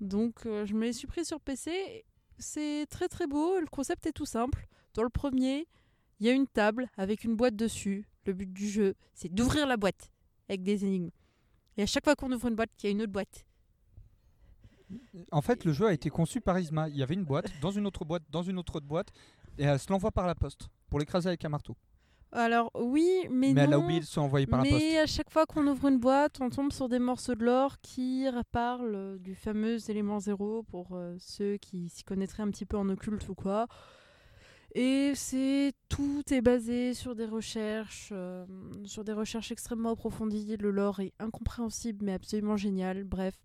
Donc 0.00 0.44
euh, 0.44 0.66
je 0.66 0.74
me 0.74 0.82
les 0.82 0.92
suis 0.92 1.06
pris 1.06 1.24
sur 1.24 1.40
PC. 1.40 2.04
C'est 2.38 2.86
très 2.90 3.08
très 3.08 3.26
beau. 3.26 3.58
Le 3.58 3.66
concept 3.68 4.06
est 4.06 4.12
tout 4.12 4.26
simple. 4.26 4.68
Dans 4.92 5.02
le 5.02 5.08
premier, 5.08 5.66
il 6.22 6.26
y 6.26 6.30
a 6.30 6.34
une 6.34 6.46
table 6.46 6.88
avec 6.96 7.24
une 7.24 7.34
boîte 7.34 7.56
dessus. 7.56 8.06
Le 8.26 8.32
but 8.32 8.52
du 8.52 8.68
jeu, 8.68 8.94
c'est 9.12 9.28
d'ouvrir 9.28 9.66
la 9.66 9.76
boîte 9.76 10.12
avec 10.48 10.62
des 10.62 10.84
énigmes. 10.84 11.10
Et 11.76 11.82
à 11.82 11.86
chaque 11.86 12.04
fois 12.04 12.14
qu'on 12.14 12.30
ouvre 12.30 12.46
une 12.46 12.54
boîte, 12.54 12.70
il 12.80 12.86
y 12.86 12.88
a 12.90 12.92
une 12.92 13.02
autre 13.02 13.10
boîte. 13.10 13.44
En 15.32 15.42
fait, 15.42 15.64
le 15.64 15.72
jeu 15.72 15.86
a 15.86 15.92
été 15.92 16.10
conçu 16.10 16.40
par 16.40 16.60
Isma. 16.60 16.88
Il 16.88 16.96
y 16.96 17.02
avait 17.02 17.14
une 17.14 17.24
boîte, 17.24 17.50
dans 17.60 17.72
une 17.72 17.88
autre 17.88 18.04
boîte, 18.04 18.22
dans 18.30 18.44
une 18.44 18.56
autre 18.56 18.78
boîte, 18.78 19.08
et 19.58 19.64
elle 19.64 19.80
se 19.80 19.90
l'envoie 19.90 20.12
par 20.12 20.28
la 20.28 20.36
poste 20.36 20.68
pour 20.88 21.00
l'écraser 21.00 21.26
avec 21.26 21.44
un 21.44 21.48
marteau. 21.48 21.74
Alors 22.30 22.70
oui, 22.76 23.26
mais, 23.28 23.52
Mais, 23.52 23.54
non. 23.54 23.62
elle 23.62 23.72
a 23.74 23.78
oublié 23.80 23.98
de 23.98 24.04
se 24.04 24.20
envoyer 24.20 24.46
par 24.46 24.62
la 24.62 24.70
poste. 24.70 24.80
mais 24.80 24.98
à 24.98 25.06
chaque 25.06 25.28
fois 25.30 25.44
qu'on 25.44 25.66
ouvre 25.66 25.88
une 25.88 25.98
boîte, 25.98 26.40
on 26.40 26.50
tombe 26.50 26.70
sur 26.70 26.88
des 26.88 27.00
morceaux 27.00 27.34
de 27.34 27.44
l'or 27.44 27.80
qui 27.80 28.26
parlent 28.52 29.18
du 29.18 29.34
fameux 29.34 29.78
élément 29.90 30.20
zéro 30.20 30.62
pour 30.62 30.90
euh, 30.92 31.16
ceux 31.18 31.56
qui 31.56 31.88
s'y 31.88 32.04
connaîtraient 32.04 32.44
un 32.44 32.50
petit 32.50 32.64
peu 32.64 32.76
en 32.76 32.88
occulte 32.88 33.28
ou 33.28 33.34
quoi. 33.34 33.66
Et 34.74 35.12
tout 35.88 36.22
est 36.30 36.40
basé 36.40 36.94
sur 36.94 37.14
des 37.14 37.26
recherches, 37.26 38.08
euh, 38.12 38.46
sur 38.84 39.04
des 39.04 39.12
recherches 39.12 39.52
extrêmement 39.52 39.90
approfondies. 39.90 40.56
Le 40.56 40.70
lore 40.70 41.00
est 41.00 41.12
incompréhensible 41.18 42.04
mais 42.04 42.14
absolument 42.14 42.56
génial. 42.56 43.04
Bref, 43.04 43.38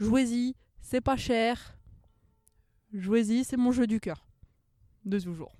jouez-y, 0.00 0.54
c'est 0.80 1.00
pas 1.00 1.16
cher. 1.16 1.78
Jouez-y, 2.92 3.44
c'est 3.44 3.56
mon 3.56 3.72
jeu 3.72 3.86
du 3.86 4.00
cœur 4.00 4.26
de 5.04 5.18
toujours. 5.18 5.52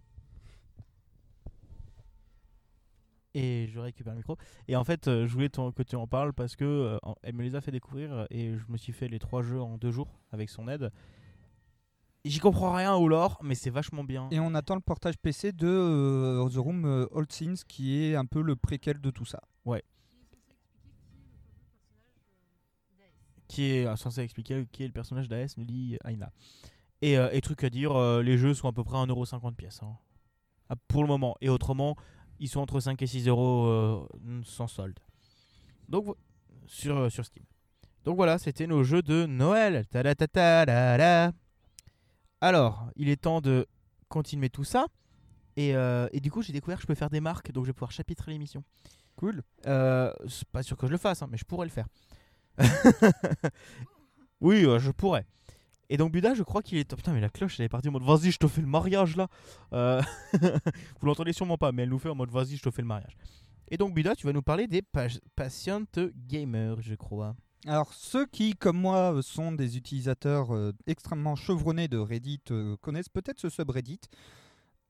Et 3.34 3.66
je 3.68 3.80
récupère 3.80 4.12
le 4.12 4.18
micro. 4.18 4.36
Et 4.68 4.76
en 4.76 4.84
fait, 4.84 5.08
euh, 5.08 5.26
je 5.26 5.32
voulais 5.32 5.48
que 5.48 5.82
tu 5.82 5.96
en 5.96 6.06
parles 6.06 6.32
parce 6.32 6.54
que 6.54 6.64
euh, 6.64 6.98
elle 7.22 7.34
me 7.34 7.42
les 7.42 7.56
a 7.56 7.60
fait 7.60 7.72
découvrir 7.72 8.26
et 8.30 8.56
je 8.56 8.72
me 8.72 8.76
suis 8.76 8.92
fait 8.92 9.08
les 9.08 9.18
trois 9.18 9.42
jeux 9.42 9.60
en 9.60 9.76
deux 9.76 9.90
jours 9.90 10.20
avec 10.30 10.50
son 10.50 10.68
aide. 10.68 10.90
J'y 12.24 12.38
comprends 12.38 12.72
rien 12.72 12.94
au 12.94 13.06
lore, 13.06 13.38
mais 13.42 13.54
c'est 13.54 13.68
vachement 13.70 14.02
bien. 14.02 14.28
Et 14.30 14.40
on 14.40 14.54
attend 14.54 14.74
le 14.74 14.80
portage 14.80 15.18
PC 15.18 15.52
de 15.52 15.66
euh, 15.66 16.48
The 16.48 16.56
Room 16.56 16.86
euh, 16.86 17.06
Old 17.10 17.30
Sins, 17.30 17.64
qui 17.68 18.02
est 18.02 18.14
un 18.16 18.24
peu 18.24 18.40
le 18.40 18.56
préquel 18.56 19.00
de 19.00 19.10
tout 19.10 19.26
ça. 19.26 19.40
qui 23.46 23.70
est 23.72 23.86
euh, 23.86 23.94
censé 23.94 24.22
expliquer 24.22 24.66
qui 24.72 24.82
est 24.84 24.86
le 24.86 24.92
personnage 24.92 25.28
d'AS, 25.28 25.56
nous 25.58 25.64
dit 25.64 25.98
Aina. 26.04 26.32
Et, 27.02 27.18
euh, 27.18 27.28
et 27.30 27.40
truc 27.42 27.62
à 27.62 27.68
dire, 27.70 27.94
les 28.22 28.38
jeux 28.38 28.54
sont 28.54 28.68
à 28.68 28.72
peu 28.72 28.82
près 28.82 28.96
1,50€ 28.96 29.54
pièce. 29.54 29.80
hein. 29.82 29.96
Ah, 30.70 30.76
Pour 30.88 31.02
le 31.02 31.08
moment. 31.08 31.36
Et 31.42 31.50
autrement, 31.50 31.94
ils 32.40 32.48
sont 32.48 32.60
entre 32.60 32.80
5 32.80 33.00
et 33.02 33.06
6 33.06 33.28
euros 33.28 34.08
sans 34.44 34.66
solde. 34.66 34.98
Donc, 35.90 36.16
sur, 36.66 37.12
sur 37.12 37.24
Steam. 37.26 37.44
Donc 38.04 38.16
voilà, 38.16 38.38
c'était 38.38 38.66
nos 38.66 38.82
jeux 38.82 39.02
de 39.02 39.26
Noël. 39.26 39.86
Ta-da-ta-ta-da-da. 39.88 41.32
Alors, 42.44 42.90
il 42.96 43.08
est 43.08 43.16
temps 43.16 43.40
de 43.40 43.66
continuer 44.10 44.50
tout 44.50 44.64
ça. 44.64 44.84
Et, 45.56 45.74
euh, 45.74 46.08
et 46.12 46.20
du 46.20 46.30
coup, 46.30 46.42
j'ai 46.42 46.52
découvert 46.52 46.76
que 46.76 46.82
je 46.82 46.86
peux 46.86 46.94
faire 46.94 47.08
des 47.08 47.20
marques, 47.20 47.50
donc 47.52 47.64
je 47.64 47.70
vais 47.70 47.72
pouvoir 47.72 47.90
chapitrer 47.90 48.32
l'émission. 48.32 48.62
Cool. 49.16 49.42
Euh, 49.66 50.12
c'est 50.28 50.46
pas 50.48 50.62
sûr 50.62 50.76
que 50.76 50.86
je 50.86 50.92
le 50.92 50.98
fasse, 50.98 51.22
hein, 51.22 51.28
mais 51.30 51.38
je 51.38 51.44
pourrais 51.46 51.64
le 51.64 51.72
faire. 51.72 51.86
oui, 54.42 54.66
euh, 54.66 54.78
je 54.78 54.90
pourrais. 54.90 55.24
Et 55.88 55.96
donc 55.96 56.12
Buda, 56.12 56.34
je 56.34 56.42
crois 56.42 56.60
qu'il 56.62 56.76
est... 56.76 56.92
oh, 56.92 56.96
putain, 56.96 57.14
mais 57.14 57.22
la 57.22 57.30
cloche, 57.30 57.58
elle 57.58 57.64
est 57.64 57.70
partie 57.70 57.88
en 57.88 57.92
mode 57.92 58.02
vas-y, 58.02 58.30
je 58.30 58.38
te 58.38 58.46
fais 58.46 58.60
le 58.60 58.66
mariage 58.66 59.16
là. 59.16 59.28
Euh, 59.72 60.02
Vous 61.00 61.06
l'entendez 61.06 61.32
sûrement 61.32 61.56
pas, 61.56 61.72
mais 61.72 61.84
elle 61.84 61.88
nous 61.88 61.98
fait 61.98 62.10
en 62.10 62.14
mode 62.14 62.30
vas-y, 62.30 62.56
je 62.56 62.62
te 62.62 62.70
fais 62.70 62.82
le 62.82 62.88
mariage. 62.88 63.16
Et 63.70 63.78
donc 63.78 63.94
Buda, 63.94 64.14
tu 64.14 64.26
vas 64.26 64.34
nous 64.34 64.42
parler 64.42 64.66
des 64.66 64.82
pa- 64.82 65.06
Patient 65.34 65.84
Gamers, 66.28 66.82
je 66.82 66.94
crois. 66.94 67.36
Alors, 67.66 67.94
ceux 67.94 68.26
qui, 68.26 68.54
comme 68.54 68.76
moi, 68.76 69.14
euh, 69.14 69.22
sont 69.22 69.50
des 69.50 69.78
utilisateurs 69.78 70.54
euh, 70.54 70.72
extrêmement 70.86 71.34
chevronnés 71.34 71.88
de 71.88 71.96
Reddit 71.96 72.42
euh, 72.50 72.76
connaissent 72.82 73.08
peut-être 73.08 73.40
ce 73.40 73.48
subreddit. 73.48 74.00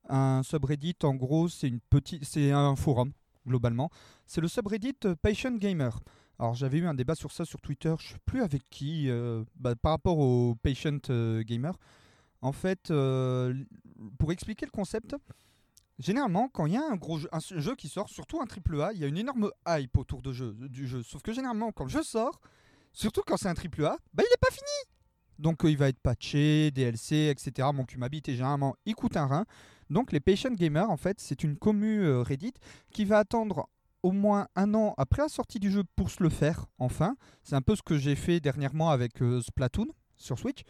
Un 0.09 0.43
subreddit, 0.43 0.97
en 1.03 1.15
gros, 1.15 1.47
c'est 1.47 1.69
une 1.69 1.79
petite, 1.79 2.25
c'est 2.25 2.51
un 2.51 2.75
forum 2.75 3.13
globalement. 3.47 3.89
C'est 4.25 4.41
le 4.41 4.49
subreddit 4.49 4.97
Patient 5.21 5.55
Gamer. 5.55 5.97
Alors, 6.37 6.53
j'avais 6.53 6.79
eu 6.79 6.85
un 6.85 6.93
débat 6.93 7.15
sur 7.15 7.31
ça 7.31 7.45
sur 7.45 7.61
Twitter. 7.61 7.95
Je 7.97 8.09
sais 8.09 8.19
plus 8.25 8.41
avec 8.41 8.69
qui, 8.69 9.09
bah, 9.55 9.75
par 9.75 9.93
rapport 9.93 10.17
au 10.17 10.55
Patient 10.55 10.99
Gamer. 11.41 11.73
En 12.41 12.51
fait, 12.51 12.91
pour 14.17 14.31
expliquer 14.31 14.65
le 14.65 14.71
concept, 14.71 15.15
généralement, 15.97 16.49
quand 16.49 16.65
il 16.65 16.73
y 16.73 16.77
a 16.77 16.83
un 16.83 16.97
gros 16.97 17.19
jeu, 17.19 17.29
jeu 17.57 17.75
qui 17.75 17.87
sort, 17.87 18.09
surtout 18.09 18.41
un 18.41 18.45
triple 18.45 18.81
A, 18.81 18.93
il 18.93 18.99
y 18.99 19.05
a 19.05 19.07
une 19.07 19.17
énorme 19.17 19.51
hype 19.67 19.97
autour 19.97 20.21
de 20.21 20.33
jeu, 20.33 20.55
du 20.69 20.87
jeu. 20.87 21.01
Sauf 21.03 21.21
que 21.21 21.31
généralement, 21.31 21.71
quand 21.71 21.85
le 21.85 21.89
jeu 21.89 22.03
sort, 22.03 22.41
Surtout 22.95 23.23
quand 23.27 23.35
c'est 23.35 23.49
un 23.49 23.53
triple 23.53 23.83
A, 23.83 23.97
bah 24.13 24.23
il 24.25 24.33
est 24.33 24.39
pas 24.39 24.51
fini. 24.51 24.95
Donc 25.37 25.65
euh, 25.65 25.69
il 25.69 25.77
va 25.77 25.89
être 25.89 25.99
patché, 25.99 26.71
DLC, 26.71 27.29
etc. 27.29 27.67
Mon 27.73 27.83
cul 27.83 27.97
m'habite 27.97 28.29
et 28.29 28.35
généralement 28.35 28.77
il 28.85 28.95
coûte 28.95 29.17
un 29.17 29.25
rein. 29.25 29.45
Donc 29.89 30.13
les 30.13 30.21
patient 30.21 30.53
gamers, 30.53 30.89
en 30.89 30.95
fait, 30.95 31.19
c'est 31.19 31.43
une 31.43 31.57
commu 31.57 31.99
euh, 32.05 32.21
Reddit 32.21 32.53
qui 32.91 33.03
va 33.03 33.19
attendre 33.19 33.67
au 34.01 34.13
moins 34.13 34.47
un 34.55 34.73
an 34.75 34.93
après 34.97 35.23
la 35.23 35.27
sortie 35.27 35.59
du 35.59 35.69
jeu 35.69 35.83
pour 35.97 36.09
se 36.09 36.23
le 36.23 36.29
faire 36.29 36.67
enfin. 36.79 37.17
C'est 37.43 37.55
un 37.55 37.61
peu 37.61 37.75
ce 37.75 37.83
que 37.83 37.97
j'ai 37.97 38.15
fait 38.15 38.39
dernièrement 38.39 38.89
avec 38.89 39.21
euh, 39.21 39.41
Splatoon 39.41 39.87
sur 40.15 40.39
Switch, 40.39 40.61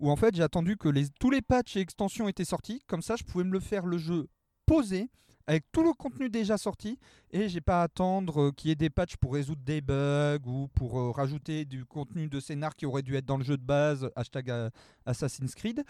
où 0.00 0.10
en 0.10 0.16
fait 0.16 0.34
j'ai 0.34 0.42
attendu 0.42 0.76
que 0.76 0.90
tous 1.18 1.30
les 1.30 1.40
patchs 1.40 1.76
et 1.76 1.80
extensions 1.80 2.28
étaient 2.28 2.44
sortis. 2.44 2.82
Comme 2.88 3.00
ça, 3.00 3.16
je 3.16 3.24
pouvais 3.24 3.44
me 3.44 3.52
le 3.52 3.60
faire 3.60 3.86
le 3.86 3.96
jeu 3.96 4.28
posé 4.66 5.08
avec 5.50 5.64
tout 5.72 5.82
le 5.82 5.92
contenu 5.92 6.30
déjà 6.30 6.56
sorti 6.56 6.96
et 7.32 7.48
j'ai 7.48 7.60
pas 7.60 7.80
à 7.80 7.84
attendre 7.84 8.40
euh, 8.40 8.52
qu'il 8.52 8.68
y 8.68 8.72
ait 8.72 8.76
des 8.76 8.88
patchs 8.88 9.16
pour 9.16 9.32
résoudre 9.32 9.62
des 9.64 9.80
bugs 9.80 10.38
ou 10.46 10.68
pour 10.74 11.00
euh, 11.00 11.10
rajouter 11.10 11.64
du 11.64 11.84
contenu 11.84 12.28
de 12.28 12.38
scénar 12.38 12.76
qui 12.76 12.86
aurait 12.86 13.02
dû 13.02 13.16
être 13.16 13.26
dans 13.26 13.36
le 13.36 13.42
jeu 13.42 13.56
de 13.56 13.64
base, 13.64 14.08
hashtag 14.14 14.48
euh, 14.48 14.70
Assassin's 15.06 15.56
Creed 15.56 15.82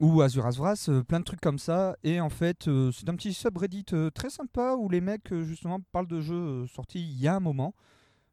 ou 0.00 0.22
Azure 0.22 0.46
Asvras, 0.46 0.86
euh, 0.88 1.02
plein 1.02 1.20
de 1.20 1.24
trucs 1.24 1.42
comme 1.42 1.58
ça. 1.58 1.98
Et 2.02 2.18
en 2.18 2.30
fait, 2.30 2.62
c'est 2.92 3.08
un 3.10 3.16
petit 3.16 3.34
subreddit 3.34 3.84
très 4.14 4.30
sympa 4.30 4.74
où 4.74 4.88
les 4.88 5.02
mecs 5.02 5.34
justement 5.44 5.78
parlent 5.92 6.08
de 6.08 6.22
jeux 6.22 6.66
sortis 6.66 7.02
il 7.02 7.20
y 7.20 7.28
a 7.28 7.36
un 7.36 7.40
moment, 7.40 7.74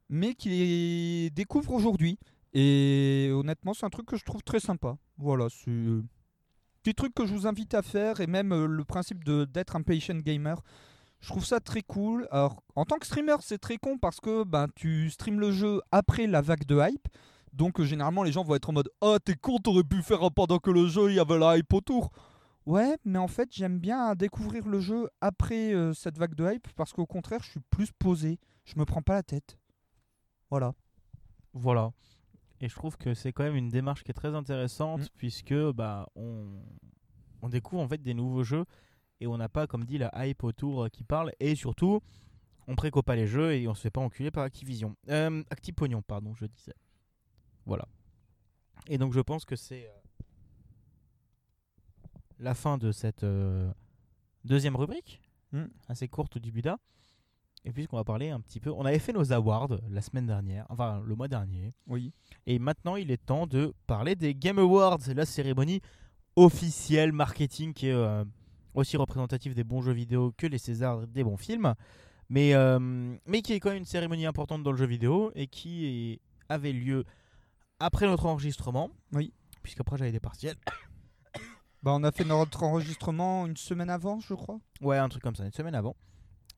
mais 0.07 0.35
qui 0.35 0.49
les 0.49 1.29
découvrent 1.31 1.73
aujourd'hui. 1.73 2.17
Et 2.53 3.29
honnêtement, 3.33 3.73
c'est 3.73 3.85
un 3.85 3.89
truc 3.89 4.05
que 4.05 4.15
je 4.15 4.23
trouve 4.23 4.41
très 4.41 4.61
sympa. 4.61 4.95
Voilà, 5.17 5.47
c'est 5.49 5.71
petit 6.83 6.93
truc 6.93 7.13
que 7.13 7.25
je 7.25 7.33
vous 7.33 7.47
invite 7.47 7.73
à 7.73 7.81
faire 7.81 8.19
et 8.19 8.27
même 8.27 8.51
euh, 8.51 8.67
le 8.67 8.83
principe 8.83 9.23
de 9.23 9.45
d'être 9.45 9.75
un 9.75 9.81
patient 9.81 10.17
gamer. 10.17 10.61
Je 11.21 11.29
trouve 11.29 11.45
ça 11.45 11.61
très 11.61 11.81
cool. 11.81 12.27
Alors, 12.31 12.61
en 12.75 12.83
tant 12.83 12.97
que 12.97 13.05
streamer, 13.05 13.37
c'est 13.39 13.57
très 13.57 13.77
con 13.77 13.97
parce 13.97 14.19
que 14.19 14.43
ben, 14.43 14.67
tu 14.75 15.09
streams 15.09 15.39
le 15.39 15.53
jeu 15.53 15.81
après 15.91 16.27
la 16.27 16.41
vague 16.41 16.65
de 16.65 16.77
hype. 16.77 17.07
Donc, 17.53 17.79
euh, 17.79 17.85
généralement, 17.85 18.23
les 18.23 18.33
gens 18.33 18.43
vont 18.43 18.55
être 18.55 18.69
en 18.69 18.73
mode 18.73 18.89
Oh, 18.99 19.17
t'es 19.23 19.35
con, 19.35 19.57
t'aurais 19.59 19.85
pu 19.85 20.01
faire 20.01 20.29
pendant 20.31 20.59
que 20.59 20.71
le 20.71 20.87
jeu, 20.87 21.09
il 21.09 21.15
y 21.15 21.19
avait 21.19 21.39
la 21.39 21.57
hype 21.57 21.71
autour. 21.71 22.11
Ouais, 22.65 22.97
mais 23.05 23.19
en 23.19 23.29
fait, 23.29 23.49
j'aime 23.51 23.79
bien 23.79 24.15
découvrir 24.15 24.67
le 24.67 24.81
jeu 24.81 25.09
après 25.21 25.73
euh, 25.73 25.93
cette 25.93 26.17
vague 26.17 26.35
de 26.35 26.51
hype 26.51 26.67
parce 26.75 26.91
qu'au 26.91 27.05
contraire, 27.05 27.39
je 27.43 27.51
suis 27.51 27.61
plus 27.69 27.91
posé. 27.93 28.39
Je 28.65 28.77
me 28.77 28.83
prends 28.83 29.01
pas 29.01 29.13
la 29.13 29.23
tête. 29.23 29.57
Voilà. 30.49 30.73
Voilà. 31.53 31.91
Et 32.63 32.69
je 32.69 32.75
trouve 32.75 32.95
que 32.97 33.13
c'est 33.13 33.33
quand 33.33 33.43
même 33.43 33.57
une 33.57 33.67
démarche 33.67 34.05
qui 34.05 34.11
est 34.11 34.13
très 34.13 34.33
intéressante 34.33 35.01
Mm. 35.01 35.07
puisque 35.17 35.53
bah 35.73 36.07
on, 36.15 36.61
on 37.41 37.49
découvre 37.49 37.81
en 37.81 37.87
fait 37.89 38.01
des 38.01 38.13
nouveaux 38.13 38.43
jeux 38.45 38.63
et 39.19 39.27
on 39.27 39.35
n'a 39.37 39.49
pas 39.49 39.67
comme 39.67 39.83
dit 39.83 39.97
la 39.97 40.09
hype 40.25 40.45
autour 40.45 40.83
euh, 40.85 40.87
qui 40.87 41.03
parle 41.03 41.33
et 41.41 41.55
surtout 41.55 41.99
on 42.67 42.75
préco 42.75 43.01
pas 43.03 43.17
les 43.17 43.27
jeux 43.27 43.53
et 43.53 43.67
on 43.67 43.73
se 43.73 43.81
fait 43.81 43.89
pas 43.91 43.99
enculer 43.99 44.31
par 44.31 44.43
Activision. 44.45 44.95
Euh, 45.09 45.43
Actipognon 45.49 46.01
pardon 46.01 46.33
je 46.35 46.45
disais. 46.45 46.73
Voilà. 47.65 47.85
Et 48.87 48.97
donc 48.97 49.11
je 49.11 49.19
pense 49.19 49.43
que 49.43 49.57
c'est 49.57 49.85
euh, 49.85 50.23
la 52.39 52.53
fin 52.53 52.77
de 52.77 52.93
cette 52.93 53.23
euh, 53.25 53.71
deuxième 54.45 54.75
rubrique 54.77 55.19
Mm. 55.51 55.65
assez 55.89 56.07
courte 56.07 56.37
du 56.39 56.51
Buda. 56.51 56.79
Et 57.65 57.71
puisqu'on 57.71 57.95
va 57.97 58.03
parler 58.03 58.29
un 58.29 58.41
petit 58.41 58.59
peu, 58.59 58.71
on 58.71 58.83
avait 58.85 58.99
fait 58.99 59.13
nos 59.13 59.31
awards 59.31 59.69
la 59.89 60.01
semaine 60.01 60.25
dernière, 60.27 60.65
enfin 60.69 61.01
le 61.05 61.15
mois 61.15 61.27
dernier. 61.29 61.73
Oui. 61.87 62.11
Et 62.45 62.59
maintenant, 62.59 62.97
il 62.97 63.09
est 63.09 63.25
temps 63.25 63.47
de 63.47 63.73
parler 63.87 64.15
des 64.15 64.35
Game 64.35 64.59
Awards, 64.59 64.99
la 65.15 65.25
cérémonie 65.25 65.79
officielle 66.35 67.13
marketing 67.13 67.73
qui 67.73 67.87
est 67.87 67.93
euh, 67.93 68.25
aussi 68.73 68.97
représentative 68.97 69.53
des 69.53 69.63
bons 69.63 69.81
jeux 69.81 69.93
vidéo 69.93 70.33
que 70.37 70.47
les 70.47 70.57
Césars 70.57 71.07
des 71.07 71.23
bons 71.23 71.37
films, 71.37 71.73
mais, 72.27 72.53
euh, 72.53 72.79
mais 73.27 73.41
qui 73.41 73.53
est 73.53 73.59
quand 73.61 73.69
même 73.69 73.77
une 73.77 73.85
cérémonie 73.85 74.25
importante 74.25 74.63
dans 74.63 74.71
le 74.71 74.77
jeu 74.77 74.87
vidéo 74.87 75.31
et 75.35 75.47
qui 75.47 75.85
est- 75.85 76.19
avait 76.49 76.73
lieu 76.73 77.05
après 77.79 78.07
notre 78.07 78.25
enregistrement. 78.25 78.89
Oui. 79.13 79.31
Puisqu'après, 79.61 79.97
j'avais 79.97 80.11
des 80.11 80.19
partiels. 80.19 80.57
Bah, 81.81 81.91
on 81.93 82.03
a 82.03 82.11
fait 82.11 82.25
notre 82.25 82.63
enregistrement 82.63 83.45
une 83.45 83.57
semaine 83.57 83.89
avant, 83.89 84.19
je 84.19 84.33
crois. 84.33 84.59
Ouais, 84.81 84.97
un 84.97 85.07
truc 85.09 85.23
comme 85.23 85.35
ça, 85.35 85.45
une 85.45 85.51
semaine 85.53 85.75
avant. 85.75 85.95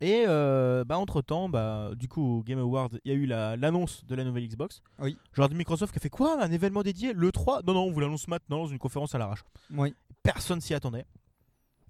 Et 0.01 0.25
euh, 0.27 0.84
bah, 0.84 0.97
entre 0.97 1.21
temps, 1.21 1.47
bah, 1.47 1.91
du 1.95 2.08
coup, 2.08 2.39
au 2.39 2.43
Game 2.43 2.60
Awards, 2.60 2.89
il 3.05 3.12
y 3.12 3.15
a 3.15 3.17
eu 3.17 3.25
la- 3.25 3.55
l'annonce 3.55 4.05
de 4.05 4.13
la 4.15 4.23
nouvelle 4.23 4.47
Xbox. 4.47 4.81
Oui. 4.99 5.17
Genre 5.34 5.47
de 5.49 5.55
Microsoft 5.55 5.93
qui 5.93 5.99
a 5.99 6.01
fait 6.01 6.10
quoi 6.10 6.43
Un 6.43 6.51
événement 6.51 6.84
dédié? 6.84 7.13
Le 7.13 7.31
3 7.31 7.62
Non, 7.63 7.73
non, 7.73 7.84
on 7.86 7.91
vous 7.91 7.99
l'annonce 8.01 8.27
maintenant 8.27 8.60
dans 8.63 8.67
une 8.67 8.77
conférence 8.79 9.15
à 9.15 9.17
l'arrache. 9.17 9.43
Oui. 9.71 9.93
Personne 10.21 10.60
s'y 10.60 10.73
attendait. 10.73 11.05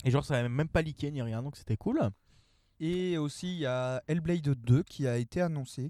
Et 0.03 0.11
genre, 0.11 0.23
ça 0.23 0.37
avait 0.37 0.49
même 0.49 0.67
pas 0.69 0.81
leaké 0.83 1.09
ni 1.09 1.21
rien, 1.21 1.41
donc 1.41 1.57
c'était 1.57 1.77
cool. 1.77 1.99
Et 2.79 3.17
aussi, 3.17 3.53
il 3.53 3.59
y 3.59 3.65
a 3.65 4.03
Hellblade 4.07 4.49
2 4.53 4.83
qui 4.83 5.07
a 5.07 5.17
été 5.17 5.41
annoncé. 5.41 5.89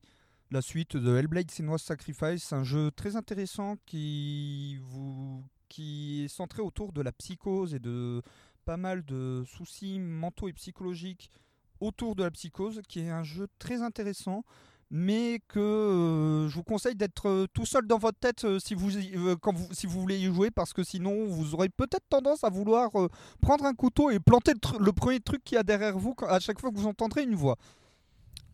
La 0.51 0.62
suite 0.62 0.95
de 0.95 1.17
Hellblade 1.17 1.49
Senua's 1.51 1.82
Sacrifice, 1.82 2.54
un 2.54 2.63
jeu 2.63 2.91
très 2.91 3.15
intéressant 3.17 3.75
qui, 3.86 4.78
vous, 4.84 5.43
qui 5.67 6.23
est 6.23 6.28
centré 6.28 6.62
autour 6.62 6.93
de 6.93 7.01
la 7.01 7.12
psychose 7.12 7.73
et 7.73 7.80
de 7.80 8.21
pas 8.63 8.78
mal 8.78 9.04
de 9.04 9.43
soucis 9.47 9.99
mentaux 9.99 10.47
et 10.47 10.54
psychologiques 10.54 11.30
autour 11.79 12.15
de 12.15 12.23
la 12.23 12.31
psychose, 12.31 12.81
qui 12.88 12.99
est 13.01 13.09
un 13.09 13.23
jeu 13.23 13.47
très 13.59 13.81
intéressant, 13.81 14.43
mais 14.91 15.41
que 15.47 15.59
euh, 15.59 16.47
je 16.47 16.55
vous 16.55 16.63
conseille 16.63 16.95
d'être 16.95 17.27
euh, 17.27 17.47
tout 17.53 17.65
seul 17.65 17.88
dans 17.88 17.97
votre 17.97 18.19
tête 18.19 18.45
euh, 18.45 18.59
si, 18.59 18.75
vous, 18.75 18.95
y- 18.97 19.15
quand 19.41 19.51
vous, 19.53 19.67
si 19.73 19.88
vous 19.88 19.99
voulez 19.99 20.19
y 20.19 20.25
jouer, 20.25 20.51
parce 20.51 20.73
que 20.73 20.83
sinon 20.83 21.25
vous 21.25 21.55
aurez 21.55 21.69
peut-être 21.69 22.05
tendance 22.07 22.43
à 22.43 22.49
vouloir 22.49 22.91
prendre 23.41 23.65
un 23.65 23.73
couteau 23.73 24.11
et 24.11 24.19
planter 24.19 24.53
le, 24.79 24.91
premier 24.93 25.19
truc 25.19 25.43
qu'il 25.43 25.55
y 25.55 25.59
a 25.59 25.63
derrière 25.63 25.97
vous 25.97 26.13
quand- 26.13 26.27
à 26.27 26.39
chaque 26.39 26.59
fois 26.61 26.69
que 26.71 26.77
vous 26.77 26.85
entendrez 26.88 27.23
une 27.23 27.33
voix. 27.35 27.57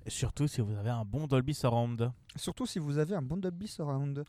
Et 0.05 0.09
surtout 0.09 0.47
si 0.47 0.61
vous 0.61 0.73
avez 0.77 0.89
un 0.89 1.03
bon 1.05 1.27
Dolby 1.27 1.53
Surround. 1.53 2.11
Surtout 2.37 2.65
si 2.65 2.79
vous 2.79 2.97
avez 2.97 3.13
un 3.13 3.21
bon 3.21 3.37
Dolby 3.37 3.67
Surround. 3.67 4.23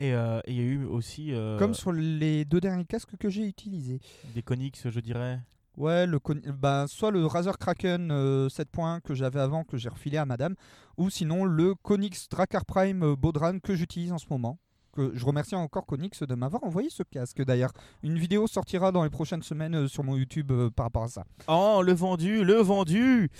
Et 0.00 0.08
il 0.08 0.54
y 0.54 0.60
a 0.60 0.64
eu 0.64 0.84
aussi 0.86 1.32
Comme 1.60 1.74
sur 1.74 1.92
les 1.92 2.44
deux 2.44 2.60
derniers 2.60 2.86
casques 2.86 3.16
que 3.18 3.28
j'ai 3.28 3.46
utilisés. 3.46 4.00
des 4.34 4.42
Konix, 4.42 4.88
je 4.88 5.00
dirais. 5.00 5.38
Ouais, 5.76 6.06
le, 6.06 6.18
bah, 6.52 6.84
soit 6.86 7.10
le 7.10 7.24
Razer 7.24 7.56
Kraken 7.58 8.10
euh, 8.10 8.48
7 8.48 8.68
points 8.70 9.00
que 9.00 9.14
j'avais 9.14 9.40
avant, 9.40 9.64
que 9.64 9.76
j'ai 9.76 9.88
refilé 9.88 10.18
à 10.18 10.26
madame, 10.26 10.54
ou 10.98 11.08
sinon 11.08 11.44
le 11.44 11.74
Konix 11.74 12.28
Drakkar 12.28 12.66
Prime 12.66 13.02
euh, 13.02 13.16
Baudran 13.16 13.58
que 13.58 13.74
j'utilise 13.74 14.12
en 14.12 14.18
ce 14.18 14.26
moment. 14.28 14.58
Que 14.92 15.12
je 15.14 15.24
remercie 15.24 15.54
encore 15.54 15.86
Konix 15.86 16.22
de 16.22 16.34
m'avoir 16.34 16.62
envoyé 16.64 16.90
ce 16.90 17.02
casque 17.02 17.42
d'ailleurs. 17.42 17.72
Une 18.02 18.18
vidéo 18.18 18.46
sortira 18.46 18.92
dans 18.92 19.02
les 19.02 19.08
prochaines 19.08 19.42
semaines 19.42 19.74
euh, 19.74 19.88
sur 19.88 20.04
mon 20.04 20.16
YouTube 20.16 20.52
euh, 20.52 20.68
par 20.68 20.84
rapport 20.84 21.04
à 21.04 21.08
ça. 21.08 21.24
Oh, 21.48 21.80
le 21.82 21.94
vendu, 21.94 22.44
le 22.44 22.56
vendu 22.56 23.30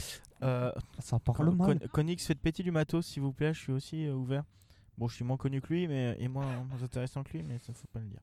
euh, 0.43 0.73
Ça 1.01 1.19
parle 1.19 1.55
mal. 1.55 1.79
Konix, 1.93 2.25
faites 2.25 2.41
péter 2.41 2.63
du 2.63 2.71
matos, 2.71 3.05
s'il 3.05 3.23
vous 3.23 3.35
plaît. 3.35 3.53
Je 3.53 3.61
suis 3.61 3.73
aussi 3.73 4.09
ouvert. 4.09 4.45
Bon, 4.97 5.09
je 5.09 5.17
suis 5.17 5.25
moins 5.27 5.37
connu 5.37 5.61
que 5.61 5.69
lui, 5.75 5.87
mais 5.89 6.17
et 6.19 6.29
moins, 6.29 6.47
moins 6.47 6.83
intéressant 6.83 7.23
que 7.23 7.37
lui, 7.37 7.45
mais 7.47 7.59
ça 7.59 7.75
faut 7.75 7.89
pas 7.93 8.01
le 8.01 8.07
dire. 8.07 8.21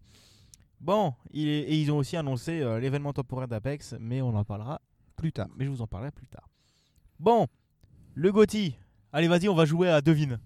Bon, 0.82 1.14
il 1.32 1.48
est- 1.48 1.62
et 1.64 1.82
ils 1.82 1.92
ont 1.92 1.98
aussi 1.98 2.16
annoncé 2.18 2.62
euh, 2.62 2.80
l'événement 2.80 3.12
temporaire 3.14 3.48
d'Apex, 3.48 3.96
mais 4.00 4.22
on 4.22 4.36
en 4.36 4.44
parlera 4.46 4.80
Plus 5.18 5.32
tard. 5.34 5.48
mais 5.58 5.66
je 5.66 5.70
vous 5.70 5.82
en 5.82 5.88
parlerai 5.88 6.12
plus 6.12 6.28
tard. 6.28 6.48
Bon, 7.20 7.48
le 8.16 8.32
Gotti. 8.32 8.76
Allez, 9.12 9.28
vas-y, 9.28 9.50
on 9.50 9.56
va 9.56 9.66
jouer 9.66 9.90
à 9.90 10.02
devine. 10.02 10.40